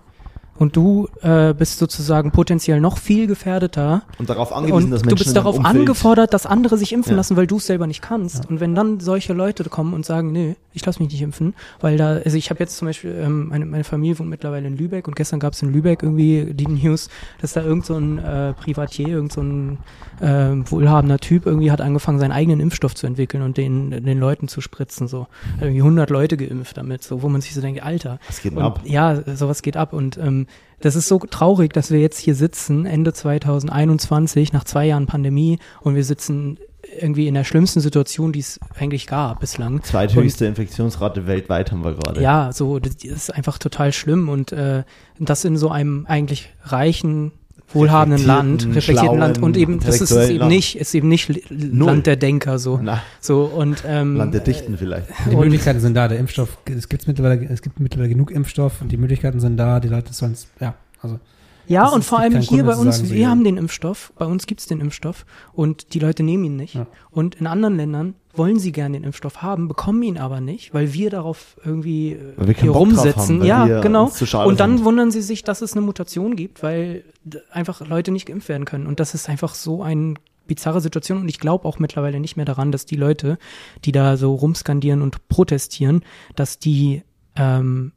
Und 0.58 0.76
du 0.76 1.08
äh, 1.22 1.54
bist 1.54 1.78
sozusagen 1.80 2.32
potenziell 2.32 2.80
noch 2.82 2.98
viel 2.98 3.28
gefährdeter. 3.28 4.04
Und 4.18 4.30
darauf 4.30 4.52
angewiesen, 4.54 4.86
Und 4.86 4.92
dass 4.92 5.02
du 5.02 5.08
Menschen 5.08 5.18
bist 5.18 5.28
in 5.30 5.36
darauf 5.36 5.58
Umfeld- 5.58 5.80
angefordert, 5.80 6.34
dass 6.34 6.46
andere 6.46 6.78
sich 6.78 6.94
impfen 6.94 7.12
Ja. 7.12 7.18
lassen, 7.18 7.38
weil 7.38 7.48
du 7.48 7.58
es 7.58 7.66
selber 7.68 7.88
nicht 7.88 8.02
kannst. 8.02 8.50
Und 8.50 8.60
wenn 8.60 8.74
dann 8.76 9.00
solche 9.00 9.34
Leute 9.34 9.64
kommen 9.66 9.94
und 9.94 10.06
sagen, 10.06 10.32
nö, 10.32 10.54
ich 10.74 10.86
lasse 10.86 11.02
mich 11.02 11.12
nicht 11.12 11.22
impfen, 11.22 11.54
weil 11.80 11.98
da, 11.98 12.18
also 12.18 12.38
ich 12.38 12.50
habe 12.50 12.60
jetzt 12.60 12.78
zum 12.78 12.88
Beispiel, 12.88 13.16
ähm, 13.24 13.48
meine, 13.50 13.66
meine 13.66 13.84
Familie 13.84 14.20
wohnt 14.20 14.30
mittlerweile 14.30 14.68
in 14.68 14.78
Lübeck 14.78 15.08
und 15.08 15.16
gestern 15.16 15.40
gab 15.40 15.54
es 15.54 15.62
in 15.62 15.72
Lübeck 15.74 16.04
irgendwie 16.04 16.54
die 16.54 16.68
News, 16.68 17.10
dass 17.42 17.54
da 17.54 17.62
irgend 17.64 17.86
so 17.86 17.96
ein 17.96 18.18
äh, 18.20 18.54
Privatier, 18.54 19.08
irgend 19.10 19.32
so 19.34 19.42
ein 19.42 19.78
ähm, 20.22 20.70
wohlhabender 20.72 21.20
Typ 21.20 21.46
irgendwie 21.46 21.72
hat 21.72 21.82
angefangen, 21.82 22.20
seinen 22.20 22.32
eigenen 22.32 22.60
Impfstoff 22.60 22.96
zu 22.96 23.06
entwickeln 23.08 23.44
und 23.44 23.58
den, 23.58 23.92
den 23.92 24.20
Leuten 24.20 24.48
zu 24.48 24.62
spritzen, 24.62 25.08
so. 25.08 25.28
Hat 25.56 25.62
irgendwie 25.62 25.82
100 25.82 26.10
Leute 26.10 26.38
geimpft 26.38 26.78
damit, 26.78 27.04
so, 27.04 27.22
wo 27.22 27.30
man 27.30 27.42
sich 27.42 27.54
so 27.54 27.62
denkt, 27.62 27.84
Alter. 27.84 28.20
Was 28.28 28.42
geht 28.42 28.52
denn 28.54 28.60
Und, 28.60 28.64
ab? 28.66 28.82
Ja, 28.86 29.22
sowas 29.36 29.62
geht 29.62 29.78
ab. 29.78 29.94
Und 29.94 30.18
ähm, 30.18 30.47
das 30.80 30.96
ist 30.96 31.08
so 31.08 31.18
traurig, 31.20 31.74
dass 31.74 31.92
wir 31.92 32.00
jetzt 32.00 32.20
hier 32.20 32.36
sitzen, 32.36 32.86
Ende 32.86 33.14
2021, 33.14 34.54
nach 34.54 34.64
zwei 34.64 34.86
Jahren 34.86 35.08
Pandemie, 35.08 35.60
und 35.82 35.96
wir 35.96 36.04
sitzen 36.04 36.60
irgendwie 37.00 37.28
in 37.28 37.34
der 37.34 37.44
schlimmsten 37.44 37.82
Situation, 37.82 38.32
die 38.32 38.40
es 38.40 38.60
eigentlich 38.80 39.08
gab 39.08 39.40
bislang. 39.40 39.84
Zweithöchste 39.84 40.46
Infektionsrate 40.46 41.28
weltweit 41.28 41.72
haben 41.72 41.84
wir 41.84 41.94
gerade. 41.94 42.22
Ja, 42.22 42.52
so, 42.54 42.80
das 42.80 42.96
ist 43.04 43.34
einfach 43.34 43.58
total 43.58 43.92
schlimm. 43.92 44.30
Und 44.30 44.52
äh, 44.52 44.84
das 45.20 45.44
in 45.44 45.58
so 45.58 45.70
einem 45.70 46.06
eigentlich 46.08 46.54
reichen, 46.64 47.32
wohlhabenden 47.74 48.26
Land, 48.26 48.68
Reflektierten, 48.74 49.20
Land 49.20 49.42
und 49.42 49.58
eben, 49.58 49.80
das 49.80 50.00
ist 50.00 50.12
eben 50.12 50.40
Land. 50.40 50.52
nicht, 50.52 50.78
ist 50.78 50.96
eben 50.96 51.10
nicht 51.10 51.52
Null. 51.52 51.88
Land 51.88 52.08
der 52.08 52.16
Denker 52.16 52.60
so. 52.60 52.80
Na, 52.82 53.02
So 53.20 53.44
und 53.44 53.84
ähm, 53.86 54.16
Land 54.16 54.34
der 54.34 54.42
Dichten 54.42 54.78
vielleicht. 54.78 55.08
Die 55.30 55.36
Möglichkeiten 55.36 55.80
sind 55.80 55.94
da, 55.94 56.08
der 56.08 56.18
Impfstoff, 56.20 56.58
es 56.66 56.88
gibt 56.88 57.08
mittlerweile, 57.08 57.46
es 57.46 57.62
gibt 57.62 57.80
mittlerweile 57.80 58.10
genug 58.10 58.32
Impfstoff 58.32 58.82
und 58.82 58.92
die 58.92 58.98
Möglichkeiten 58.98 59.40
sind 59.40 59.58
da, 59.58 59.80
die 59.80 59.90
Leute 59.90 60.14
sollen 60.14 60.34
es, 60.34 60.48
ja, 60.60 60.76
also. 61.02 61.20
Ja, 61.68 61.86
Das 61.86 61.94
und 61.94 62.06
vor 62.06 62.20
allem 62.20 62.40
hier 62.40 62.64
Grund, 62.64 62.76
bei 62.76 62.82
uns, 62.82 62.98
sagen, 62.98 63.10
wir 63.10 63.30
haben 63.30 63.44
den 63.44 63.58
Impfstoff, 63.58 64.14
bei 64.18 64.26
uns 64.26 64.48
gibt's 64.48 64.68
den 64.68 64.80
Impfstoff 64.80 65.26
und 65.54 65.94
die 65.94 66.00
Leute 66.00 66.24
nehmen 66.24 66.44
ihn 66.46 66.56
nicht. 66.56 66.76
Ja. 66.76 66.88
Und 67.10 67.36
in 67.36 67.48
anderen 67.48 67.76
Ländern 67.76 68.16
wollen 68.34 68.60
sie 68.60 68.72
gerne 68.72 68.98
den 68.98 69.04
Impfstoff 69.04 69.42
haben, 69.42 69.68
bekommen 69.68 70.02
ihn 70.04 70.18
aber 70.18 70.42
nicht, 70.42 70.74
weil 70.74 70.94
wir 70.94 71.10
darauf 71.10 71.58
irgendwie 71.66 72.14
äh, 72.14 72.34
wir 72.38 72.54
keinen 72.54 72.64
hier 72.64 72.72
rumsitzen. 72.72 73.40
haben, 73.40 73.46
ja, 73.46 73.82
genau. 73.82 74.12
Und 74.46 74.60
dann 74.60 74.78
sind. 74.78 74.86
wundern 74.86 75.12
sie 75.12 75.22
sich, 75.22 75.44
dass 75.44 75.62
es 75.62 75.74
eine 75.74 75.82
Mutation 75.82 76.36
gibt, 76.36 76.64
weil 76.64 77.04
einfach 77.52 77.86
Leute 77.86 78.12
nicht 78.12 78.28
geimpft 78.28 78.50
werden 78.50 78.66
können. 78.66 78.88
Und 78.88 79.00
das 79.00 79.14
ist 79.14 79.28
einfach 79.28 79.56
so 79.56 79.82
eine 79.84 80.16
bizarre 80.46 80.82
Situation. 80.82 81.20
Und 81.20 81.30
ich 81.30 81.40
glaube 81.40 81.66
auch 81.68 81.80
mittlerweile 81.80 82.20
nicht 82.20 82.38
mehr 82.38 82.46
daran, 82.46 82.72
dass 82.72 82.86
die 82.86 82.96
Leute, 82.96 83.38
die 83.86 83.92
da 83.92 84.18
so 84.18 84.34
rumskandieren 84.34 85.02
und 85.02 85.28
protestieren, 85.28 86.04
dass 86.36 86.60
die 86.60 87.04
ähm, 87.36 87.92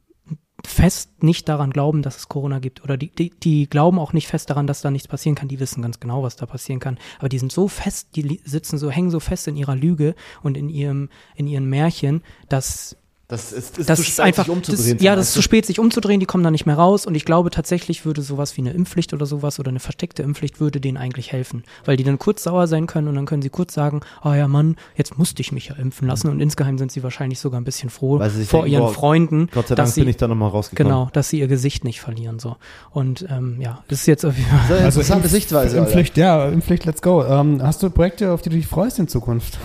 fest 0.65 1.23
nicht 1.23 1.49
daran 1.49 1.71
glauben, 1.71 2.01
dass 2.01 2.17
es 2.17 2.27
Corona 2.27 2.59
gibt. 2.59 2.83
Oder 2.83 2.97
die, 2.97 3.09
die, 3.09 3.31
die 3.31 3.67
glauben 3.67 3.99
auch 3.99 4.13
nicht 4.13 4.27
fest 4.27 4.49
daran, 4.49 4.67
dass 4.67 4.81
da 4.81 4.91
nichts 4.91 5.07
passieren 5.07 5.35
kann. 5.35 5.47
Die 5.47 5.59
wissen 5.59 5.81
ganz 5.81 5.99
genau, 5.99 6.23
was 6.23 6.35
da 6.35 6.45
passieren 6.45 6.79
kann. 6.79 6.97
Aber 7.19 7.29
die 7.29 7.39
sind 7.39 7.51
so 7.51 7.67
fest, 7.67 8.09
die 8.15 8.41
sitzen 8.43 8.77
so, 8.77 8.89
hängen 8.91 9.11
so 9.11 9.19
fest 9.19 9.47
in 9.47 9.55
ihrer 9.55 9.75
Lüge 9.75 10.15
und 10.43 10.57
in 10.57 10.69
ihrem, 10.69 11.09
in 11.35 11.47
ihren 11.47 11.65
Märchen, 11.65 12.23
dass 12.49 12.97
Das 13.31 13.53
ist, 13.53 13.77
ist 13.77 13.89
das 13.89 13.97
zu 13.97 14.03
ist 14.03 14.11
spät, 14.13 14.25
einfach, 14.25 14.43
sich 14.45 14.53
umzudrehen. 14.53 14.97
das, 14.97 15.03
ja, 15.03 15.15
das 15.15 15.27
ist 15.29 15.33
zu 15.33 15.41
spät, 15.41 15.65
sich 15.65 15.79
umzudrehen, 15.79 16.19
die 16.19 16.25
kommen 16.25 16.43
da 16.43 16.51
nicht 16.51 16.65
mehr 16.65 16.75
raus 16.75 17.05
und 17.05 17.15
ich 17.15 17.23
glaube 17.23 17.49
tatsächlich 17.49 18.05
würde 18.05 18.21
sowas 18.21 18.57
wie 18.57 18.61
eine 18.61 18.71
Impfpflicht 18.71 19.13
oder 19.13 19.25
sowas 19.25 19.57
oder 19.59 19.69
eine 19.69 19.79
versteckte 19.79 20.21
Impfpflicht 20.21 20.59
würde 20.59 20.81
denen 20.81 20.97
eigentlich 20.97 21.31
helfen, 21.31 21.63
weil 21.85 21.95
die 21.95 22.03
dann 22.03 22.19
kurz 22.19 22.43
sauer 22.43 22.67
sein 22.67 22.87
können 22.87 23.07
und 23.07 23.15
dann 23.15 23.25
können 23.25 23.41
sie 23.41 23.49
kurz 23.49 23.73
sagen, 23.73 24.01
ah 24.21 24.35
ja 24.35 24.47
Mann, 24.49 24.75
jetzt 24.97 25.17
musste 25.17 25.41
ich 25.41 25.51
mich 25.53 25.69
ja 25.69 25.75
impfen 25.75 26.07
lassen 26.09 26.27
und 26.29 26.41
insgeheim 26.41 26.77
sind 26.77 26.91
sie 26.91 27.03
wahrscheinlich 27.03 27.39
sogar 27.39 27.59
ein 27.61 27.63
bisschen 27.63 27.89
froh 27.89 28.19
Weil 28.19 28.29
sie 28.31 28.39
sich 28.39 28.49
vor 28.49 28.63
denken, 28.63 28.73
ihren 28.73 28.83
boah, 28.87 28.93
Freunden, 28.93 29.49
Gott 29.53 29.69
sei 29.69 29.75
dass 29.75 29.85
Dank 29.89 29.95
sie, 29.95 30.01
bin 30.01 30.09
ich 30.09 30.17
da 30.17 30.27
nochmal 30.27 30.49
rausgekommen. 30.49 30.91
genau, 30.91 31.09
dass 31.13 31.29
sie 31.29 31.39
ihr 31.39 31.47
Gesicht 31.47 31.85
nicht 31.85 32.01
verlieren 32.01 32.37
so 32.37 32.57
und 32.91 33.25
ähm, 33.29 33.61
ja, 33.61 33.83
das 33.87 34.01
ist 34.01 34.07
jetzt 34.07 34.25
auf 34.25 34.37
jeden 34.37 34.49
Fall 34.49 34.59
Also 34.79 34.99
interessante 34.99 35.29
Sichtweise. 35.29 35.77
Impfpflicht, 35.77 36.17
ja, 36.17 36.49
Impfpflicht, 36.49 36.83
let's 36.85 37.01
go. 37.01 37.23
Ähm, 37.23 37.63
hast 37.63 37.81
du 37.81 37.89
Projekte, 37.89 38.31
auf 38.33 38.41
die 38.41 38.49
du 38.49 38.57
dich 38.57 38.67
freust 38.67 38.99
in 38.99 39.07
Zukunft? 39.07 39.57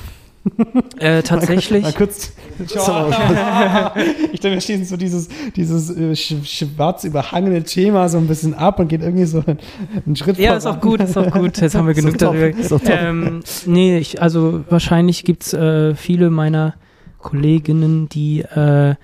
äh, 0.98 1.23
tatsächlich. 1.23 1.82
Mal 1.82 1.93
kurz. 1.93 2.32
ich 2.59 4.40
denke, 4.40 4.56
wir 4.56 4.60
schließen 4.60 4.85
so 4.86 4.97
dieses, 4.97 5.28
dieses 5.55 5.90
äh, 5.90 6.16
sch 6.16 6.35
schwarz 6.44 7.05
überhangene 7.05 7.62
Thema 7.64 8.09
so 8.09 8.18
ein 8.18 8.27
bisschen 8.27 8.55
ab 8.55 8.78
und 8.78 8.89
geht 8.89 9.02
irgendwie 9.02 9.27
so 9.27 9.44
einen 9.47 10.16
Schritt 10.16 10.39
Ja, 10.39 10.56
ist 10.56 10.66
auch 10.66 10.81
gut, 10.81 11.01
ist 11.01 11.16
auch 11.16 11.31
gut. 11.31 11.59
Jetzt 11.60 11.74
haben 11.74 11.86
wir 11.86 11.94
genug 11.94 12.18
top, 12.18 12.35
darüber. 12.35 12.90
Ähm, 12.90 13.40
nee, 13.66 13.98
ich, 13.98 14.23
also 14.23 14.64
wahrscheinlich 14.70 15.24
gibt's 15.24 15.52
äh, 15.52 15.94
viele 15.94 16.31
meiner 16.31 16.74
Kolleginnen, 17.18 18.09
die 18.09 18.40
äh, 18.40 18.94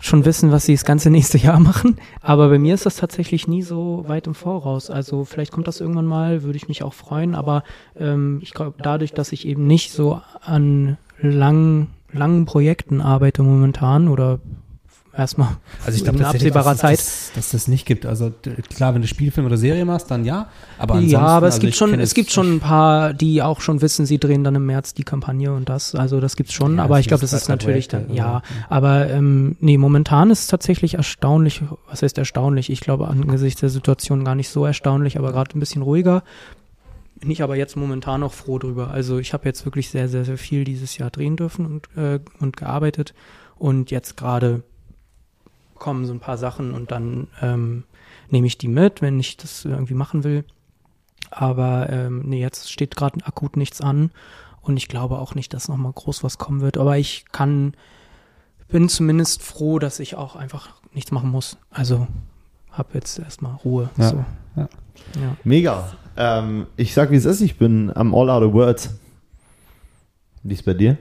schon 0.00 0.24
wissen, 0.24 0.50
was 0.50 0.64
sie 0.64 0.74
das 0.74 0.84
ganze 0.84 1.10
nächste 1.10 1.38
Jahr 1.38 1.60
machen. 1.60 1.96
Aber 2.20 2.48
bei 2.48 2.58
mir 2.58 2.74
ist 2.74 2.86
das 2.86 2.96
tatsächlich 2.96 3.46
nie 3.46 3.62
so 3.62 4.04
weit 4.08 4.26
im 4.26 4.34
Voraus. 4.34 4.90
Also 4.90 5.24
vielleicht 5.24 5.52
kommt 5.52 5.68
das 5.68 5.80
irgendwann 5.80 6.06
mal, 6.06 6.42
würde 6.42 6.56
ich 6.56 6.68
mich 6.68 6.82
auch 6.82 6.94
freuen. 6.94 7.34
Aber 7.34 7.62
ähm, 7.98 8.40
ich 8.42 8.52
glaube, 8.52 8.74
dadurch, 8.82 9.12
dass 9.12 9.32
ich 9.32 9.46
eben 9.46 9.66
nicht 9.66 9.92
so 9.92 10.20
an 10.42 10.96
langen, 11.20 11.88
langen 12.12 12.46
Projekten 12.46 13.00
arbeite 13.00 13.42
momentan 13.42 14.08
oder 14.08 14.40
erstmal 15.16 15.56
Also 15.84 15.96
ich 15.96 16.04
glaube 16.04 16.18
in 16.18 16.24
absehbarer 16.24 16.70
dass, 16.70 16.78
Zeit. 16.78 16.98
Dass, 16.98 17.32
dass 17.34 17.50
das 17.50 17.68
nicht 17.68 17.86
gibt. 17.86 18.06
Also 18.06 18.32
klar, 18.74 18.94
wenn 18.94 19.02
du 19.02 19.08
Spielfilm 19.08 19.46
oder 19.46 19.56
Serie 19.56 19.84
machst, 19.84 20.10
dann 20.10 20.24
ja. 20.24 20.48
Aber 20.78 20.94
ansonsten, 20.94 21.12
ja, 21.12 21.20
aber 21.20 21.48
es 21.48 21.54
also 21.54 21.66
gibt 21.66 21.76
schon, 21.76 22.00
es 22.00 22.14
gibt 22.14 22.30
schon 22.30 22.56
ein 22.56 22.60
paar, 22.60 23.12
die 23.12 23.42
auch 23.42 23.60
schon 23.60 23.82
wissen, 23.82 24.06
sie 24.06 24.18
drehen 24.18 24.44
dann 24.44 24.54
im 24.54 24.66
März 24.66 24.94
die 24.94 25.04
Kampagne 25.04 25.52
und 25.52 25.68
das. 25.68 25.94
Also 25.94 26.20
das 26.20 26.36
gibt's 26.36 26.52
schon, 26.52 26.76
Ja, 26.76 26.84
aber 26.84 26.96
das 26.96 27.00
ich 27.00 27.08
glaube, 27.08 27.22
das 27.22 27.32
ist 27.32 27.48
natürlich 27.48 27.88
Projekte, 27.88 28.08
dann, 28.08 28.16
ja. 28.16 28.30
oder? 28.30 28.42
Aber 28.68 29.10
ähm, 29.10 29.56
nee, 29.60 29.78
momentan 29.78 30.30
ist 30.30 30.40
es 30.40 30.46
tatsächlich 30.46 30.94
erstaunlich, 30.94 31.62
was 31.88 32.02
heißt 32.02 32.18
erstaunlich? 32.18 32.70
Ich 32.70 32.80
glaube, 32.80 33.08
angesichts 33.08 33.60
der 33.60 33.70
Situation 33.70 34.24
gar 34.24 34.34
nicht 34.34 34.48
so 34.48 34.64
erstaunlich, 34.64 35.18
aber 35.18 35.32
gerade 35.32 35.56
ein 35.56 35.60
bisschen 35.60 35.82
ruhiger. 35.82 36.22
Bin 37.20 37.30
ich 37.30 37.42
aber 37.42 37.54
jetzt 37.54 37.76
momentan 37.76 38.22
auch 38.22 38.32
froh 38.32 38.58
drüber. 38.58 38.90
Also 38.90 39.18
ich 39.18 39.34
habe 39.34 39.44
jetzt 39.44 39.66
wirklich 39.66 39.90
sehr, 39.90 40.08
sehr, 40.08 40.24
sehr 40.24 40.38
viel 40.38 40.64
dieses 40.64 40.96
Jahr 40.96 41.10
drehen 41.10 41.36
dürfen 41.36 41.66
und, 41.66 41.88
äh, 41.96 42.20
und 42.40 42.56
gearbeitet. 42.56 43.12
Und 43.58 43.90
jetzt 43.90 44.16
gerade 44.16 44.62
kommen 45.80 46.06
so 46.06 46.12
ein 46.12 46.20
paar 46.20 46.38
Sachen 46.38 46.72
und 46.72 46.92
dann 46.92 47.26
ähm, 47.42 47.82
nehme 48.28 48.46
ich 48.46 48.56
die 48.56 48.68
mit, 48.68 49.02
wenn 49.02 49.18
ich 49.18 49.36
das 49.36 49.64
irgendwie 49.64 49.94
machen 49.94 50.22
will. 50.22 50.44
Aber 51.32 51.90
ähm, 51.90 52.22
nee, 52.26 52.40
jetzt 52.40 52.70
steht 52.70 52.94
gerade 52.94 53.24
akut 53.24 53.56
nichts 53.56 53.80
an 53.80 54.12
und 54.62 54.76
ich 54.76 54.86
glaube 54.86 55.18
auch 55.18 55.34
nicht, 55.34 55.52
dass 55.52 55.68
nochmal 55.68 55.92
groß 55.92 56.22
was 56.22 56.38
kommen 56.38 56.60
wird. 56.60 56.78
Aber 56.78 56.98
ich 56.98 57.24
kann, 57.32 57.74
bin 58.68 58.88
zumindest 58.88 59.42
froh, 59.42 59.80
dass 59.80 59.98
ich 59.98 60.14
auch 60.14 60.36
einfach 60.36 60.68
nichts 60.92 61.10
machen 61.10 61.30
muss. 61.30 61.56
Also 61.70 62.06
habe 62.70 62.90
jetzt 62.94 63.18
erstmal 63.18 63.56
Ruhe. 63.56 63.90
Ja, 63.96 64.08
so. 64.08 64.24
ja. 64.56 64.68
Ja. 65.20 65.36
Mega. 65.44 65.92
Ähm, 66.16 66.66
ich 66.76 66.94
sag, 66.94 67.10
wie 67.10 67.16
es 67.16 67.24
ist. 67.24 67.40
Ich 67.40 67.56
bin 67.56 67.90
am 67.94 68.14
All 68.14 68.30
Out 68.30 68.42
of 68.42 68.52
Words. 68.52 68.98
Wie 70.42 70.54
ist 70.54 70.64
bei 70.64 70.74
dir? 70.74 70.98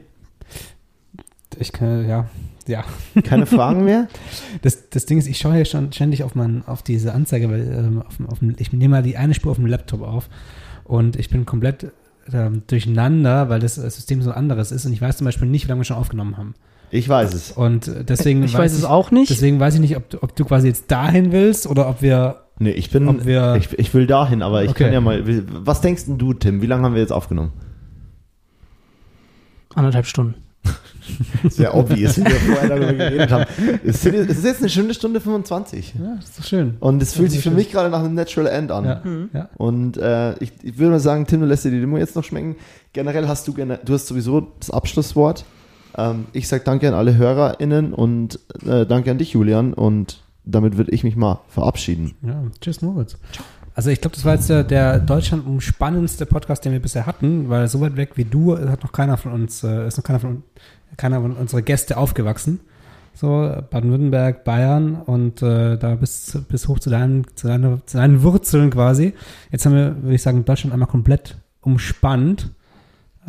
Ich 1.57 1.71
kann, 1.71 2.07
ja. 2.07 2.29
Ja. 2.69 2.83
Keine 3.23 3.45
Fragen 3.45 3.83
mehr? 3.83 4.07
Das, 4.61 4.89
das 4.89 5.05
Ding 5.05 5.17
ist, 5.17 5.27
ich 5.27 5.37
schaue 5.37 5.55
hier 5.55 5.65
schon 5.65 5.91
ständig 5.91 6.23
auf, 6.23 6.35
mein, 6.35 6.63
auf 6.67 6.83
diese 6.83 7.13
Anzeige, 7.13 7.49
weil 7.49 7.61
ähm, 7.61 8.01
auf, 8.05 8.17
auf, 8.31 8.37
ich 8.57 8.71
nehme 8.73 8.95
mal 8.97 9.03
die 9.03 9.15
eine 9.17 9.33
Spur 9.33 9.51
auf 9.51 9.57
dem 9.57 9.65
Laptop 9.65 10.01
auf 10.01 10.29
und 10.83 11.15
ich 11.15 11.29
bin 11.29 11.45
komplett 11.45 11.91
ähm, 12.33 12.63
durcheinander, 12.67 13.49
weil 13.49 13.59
das 13.59 13.75
System 13.75 14.21
so 14.21 14.31
anderes 14.31 14.71
ist 14.71 14.85
und 14.85 14.93
ich 14.93 15.01
weiß 15.01 15.17
zum 15.17 15.25
Beispiel 15.25 15.47
nicht, 15.47 15.65
wie 15.65 15.69
lange 15.69 15.79
wir 15.81 15.85
schon 15.85 15.97
aufgenommen 15.97 16.37
haben. 16.37 16.53
Ich 16.91 17.07
weiß 17.07 17.33
es. 17.33 17.51
Und 17.51 17.89
deswegen 18.09 18.43
Ich 18.43 18.53
weiß 18.53 18.73
es 18.73 18.83
auch 18.85 19.11
nicht. 19.11 19.29
Deswegen 19.29 19.59
weiß 19.59 19.75
ich 19.75 19.79
nicht, 19.79 19.95
ob 19.95 20.09
du, 20.09 20.21
ob 20.23 20.35
du 20.35 20.43
quasi 20.45 20.67
jetzt 20.67 20.91
dahin 20.91 21.31
willst 21.31 21.65
oder 21.67 21.87
ob 21.89 22.01
wir. 22.01 22.41
Nee, 22.59 22.71
ich 22.71 22.89
bin, 22.91 23.07
Ob 23.07 23.25
wir- 23.25 23.55
ich, 23.55 23.77
ich 23.79 23.93
will 23.93 24.05
dahin, 24.07 24.41
aber 24.41 24.63
ich 24.63 24.71
Okay. 24.71 24.83
kann 24.85 24.93
ja 24.93 24.99
mal, 25.01 25.23
was 25.65 25.81
denkst 25.81 26.05
denn 26.05 26.17
du, 26.17 26.33
Tim? 26.33 26.61
Wie 26.61 26.65
lange 26.67 26.83
haben 26.83 26.93
wir 26.93 27.01
jetzt 27.01 27.13
aufgenommen? 27.13 27.51
Anderthalb 29.73 30.05
Stunden. 30.07 30.35
Sehr 31.49 31.75
obvious, 31.75 32.17
wie 32.17 32.25
wir 32.25 32.31
vorher 32.31 32.69
darüber 32.69 32.93
geredet 32.93 33.31
haben. 33.31 33.45
Es 33.83 34.05
ist 34.05 34.43
jetzt 34.43 34.59
eine 34.59 34.69
schöne 34.69 34.93
Stunde 34.93 35.19
25. 35.19 35.95
Ja, 35.95 36.15
das 36.15 36.25
ist 36.25 36.39
doch 36.39 36.45
schön. 36.45 36.77
Und 36.79 37.01
es 37.01 37.13
fühlt 37.13 37.31
sich 37.31 37.41
für 37.41 37.49
schön. 37.49 37.55
mich 37.55 37.71
gerade 37.71 37.89
nach 37.89 37.99
einem 37.99 38.13
Natural 38.13 38.47
End 38.47 38.71
an. 38.71 38.85
Ja, 38.85 39.01
ja. 39.33 39.49
Und 39.57 39.97
äh, 39.97 40.33
ich, 40.39 40.51
ich 40.61 40.77
würde 40.77 40.91
mal 40.91 40.99
sagen, 40.99 41.25
Tim, 41.25 41.41
du 41.41 41.47
lässt 41.47 41.65
dir 41.65 41.71
die 41.71 41.79
Demo 41.79 41.97
jetzt 41.97 42.15
noch 42.15 42.23
schmecken. 42.23 42.55
Generell 42.93 43.27
hast 43.27 43.47
du, 43.47 43.53
du 43.53 43.93
hast 43.93 44.07
sowieso 44.07 44.51
das 44.59 44.69
Abschlusswort. 44.71 45.45
Ähm, 45.97 46.25
ich 46.33 46.47
sage 46.47 46.63
danke 46.63 46.87
an 46.87 46.93
alle 46.93 47.15
HörerInnen 47.15 47.93
und 47.93 48.39
äh, 48.65 48.85
danke 48.85 49.11
an 49.11 49.17
dich, 49.17 49.33
Julian. 49.33 49.73
Und 49.73 50.21
damit 50.45 50.77
würde 50.77 50.91
ich 50.91 51.03
mich 51.03 51.15
mal 51.15 51.41
verabschieden. 51.47 52.15
Ja, 52.21 52.43
tschüss 52.61 52.81
Moritz. 52.81 53.17
Also 53.79 53.91
ich 53.91 54.01
glaube, 54.01 54.13
das 54.13 54.25
war 54.25 54.33
jetzt 54.33 54.49
der, 54.49 54.65
der 54.65 54.99
Deutschland 54.99 55.47
umspannendste 55.47 56.25
Podcast, 56.25 56.65
den 56.65 56.73
wir 56.73 56.81
bisher 56.81 57.05
hatten, 57.05 57.47
weil 57.47 57.65
so 57.69 57.79
weit 57.79 57.95
weg 57.95 58.17
wie 58.17 58.25
du 58.25 58.57
hat 58.57 58.83
noch 58.83 58.91
keiner 58.91 59.15
von 59.15 59.31
uns, 59.31 59.63
äh, 59.63 59.87
ist 59.87 59.95
noch 59.95 60.03
keiner 60.03 60.19
von, 60.19 60.43
keiner 60.97 61.21
von 61.21 61.31
unserer 61.37 61.61
Gäste 61.61 61.95
aufgewachsen. 61.95 62.59
So 63.13 63.49
Baden-Württemberg, 63.71 64.43
Bayern 64.43 64.95
und 64.97 65.41
äh, 65.41 65.77
da 65.77 65.95
bis, 65.95 66.37
bis 66.49 66.67
hoch 66.67 66.79
zu 66.79 66.89
deinen, 66.89 67.25
zu, 67.35 67.47
deiner, 67.47 67.79
zu 67.85 67.95
deinen 67.95 68.21
Wurzeln 68.21 68.69
quasi. 68.69 69.13
Jetzt 69.49 69.65
haben 69.65 69.75
wir, 69.75 69.95
würde 70.03 70.15
ich 70.15 70.23
sagen, 70.23 70.43
Deutschland 70.43 70.73
einmal 70.73 70.89
komplett 70.89 71.37
umspannt. 71.61 72.51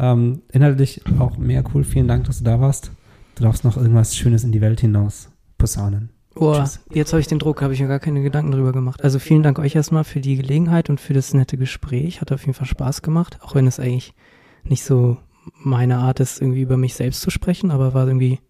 Ähm, 0.01 0.43
inhaltlich 0.51 1.01
auch 1.21 1.39
mehr 1.39 1.63
cool. 1.73 1.85
Vielen 1.85 2.09
Dank, 2.09 2.25
dass 2.25 2.39
du 2.39 2.45
da 2.45 2.61
warst. 2.61 2.91
Du 3.37 3.45
darfst 3.45 3.63
noch 3.63 3.77
irgendwas 3.77 4.17
Schönes 4.17 4.43
in 4.43 4.51
die 4.51 4.61
Welt 4.61 4.81
hinaus 4.81 5.29
posaunen. 5.59 6.11
Oh, 6.41 6.55
Tschüss. 6.55 6.81
jetzt 6.91 7.13
habe 7.13 7.21
ich 7.21 7.27
den 7.27 7.39
Druck, 7.39 7.61
habe 7.61 7.75
ich 7.75 7.81
mir 7.81 7.89
gar 7.89 7.99
keine 7.99 8.23
Gedanken 8.23 8.51
drüber 8.51 8.73
gemacht. 8.73 9.05
Also 9.05 9.19
vielen 9.19 9.43
Dank 9.43 9.59
euch 9.59 9.77
erstmal 9.77 10.05
für 10.05 10.21
die 10.21 10.37
Gelegenheit 10.37 10.89
und 10.89 10.99
für 10.99 11.13
das 11.13 11.35
nette 11.35 11.59
Gespräch. 11.59 12.23
Hat 12.23 12.33
auf 12.33 12.41
jeden 12.41 12.55
Fall 12.55 12.67
Spaß 12.67 13.03
gemacht, 13.03 13.39
auch 13.43 13.55
wenn 13.55 13.67
es 13.67 13.79
eigentlich 13.79 14.15
nicht 14.65 14.83
so 14.85 15.19
meine 15.55 15.99
Art 15.99 16.19
ist, 16.19 16.41
irgendwie 16.41 16.63
über 16.63 16.79
mich 16.79 16.95
selbst 16.95 17.21
zu 17.21 17.31
sprechen, 17.31 17.71
aber 17.71 17.93
war 17.93 18.07
irgendwie 18.07 18.41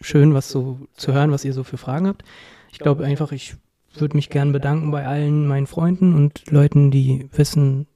schön, 0.00 0.34
was 0.34 0.50
so 0.50 0.80
zu 0.94 1.12
hören, 1.12 1.30
was 1.30 1.44
ihr 1.44 1.52
so 1.52 1.62
für 1.62 1.76
Fragen 1.76 2.08
habt. 2.08 2.24
Ich 2.72 2.80
glaube 2.80 3.04
einfach, 3.04 3.30
ich 3.30 3.54
würde 3.94 4.16
mich 4.16 4.28
gern 4.28 4.52
bedanken 4.52 4.90
bei 4.90 5.06
allen 5.06 5.46
meinen 5.46 5.68
Freunden 5.68 6.14
und 6.14 6.50
Leuten, 6.50 6.90
die 6.90 7.28
wissen, 7.32 7.86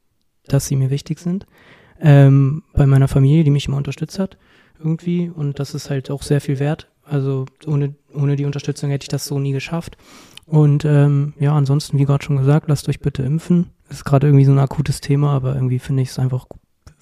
dass 0.47 0.66
sie 0.66 0.77
mir 0.77 0.90
wichtig 0.90 1.18
sind. 1.18 1.47
Ähm, 2.01 2.62
bei 2.72 2.86
meiner 2.86 3.09
Familie, 3.09 3.44
die 3.44 3.51
mich 3.51 3.66
immer 3.66 3.77
unterstützt 3.77 4.18
hat, 4.18 4.39
irgendwie. 4.78 5.28
Und 5.28 5.59
das 5.59 5.74
ist 5.74 5.90
halt 5.90 6.10
auch 6.10 6.22
sehr 6.22 6.40
viel 6.40 6.59
wert. 6.59 6.89
Also 7.05 7.47
ohne, 7.66 7.94
ohne 8.15 8.37
die 8.37 8.45
Unterstützung 8.45 8.91
hätte 8.91 9.05
ich 9.05 9.09
das 9.09 9.24
so 9.24 9.39
nie 9.39 9.53
geschafft. 9.53 9.97
Und 10.47 10.85
ähm, 10.85 11.35
ja, 11.39 11.55
ansonsten, 11.55 11.99
wie 11.99 12.05
gerade 12.05 12.24
schon 12.24 12.37
gesagt, 12.37 12.69
lasst 12.69 12.89
euch 12.89 13.01
bitte 13.01 13.23
impfen. 13.23 13.70
Ist 13.89 14.05
gerade 14.05 14.27
irgendwie 14.27 14.45
so 14.45 14.53
ein 14.53 14.59
akutes 14.59 15.01
Thema, 15.01 15.32
aber 15.32 15.55
irgendwie 15.55 15.78
finde 15.78 16.03
ich 16.03 16.11
es 16.11 16.19
einfach 16.19 16.47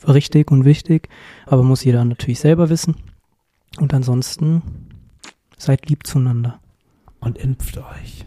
richtig 0.06 0.50
und 0.50 0.64
wichtig. 0.64 1.08
Aber 1.46 1.62
muss 1.62 1.84
jeder 1.84 2.04
natürlich 2.04 2.40
selber 2.40 2.68
wissen. 2.68 2.96
Und 3.78 3.94
ansonsten 3.94 4.62
seid 5.56 5.88
lieb 5.88 6.06
zueinander. 6.06 6.60
Und 7.20 7.38
impft 7.38 7.78
euch. 7.78 8.26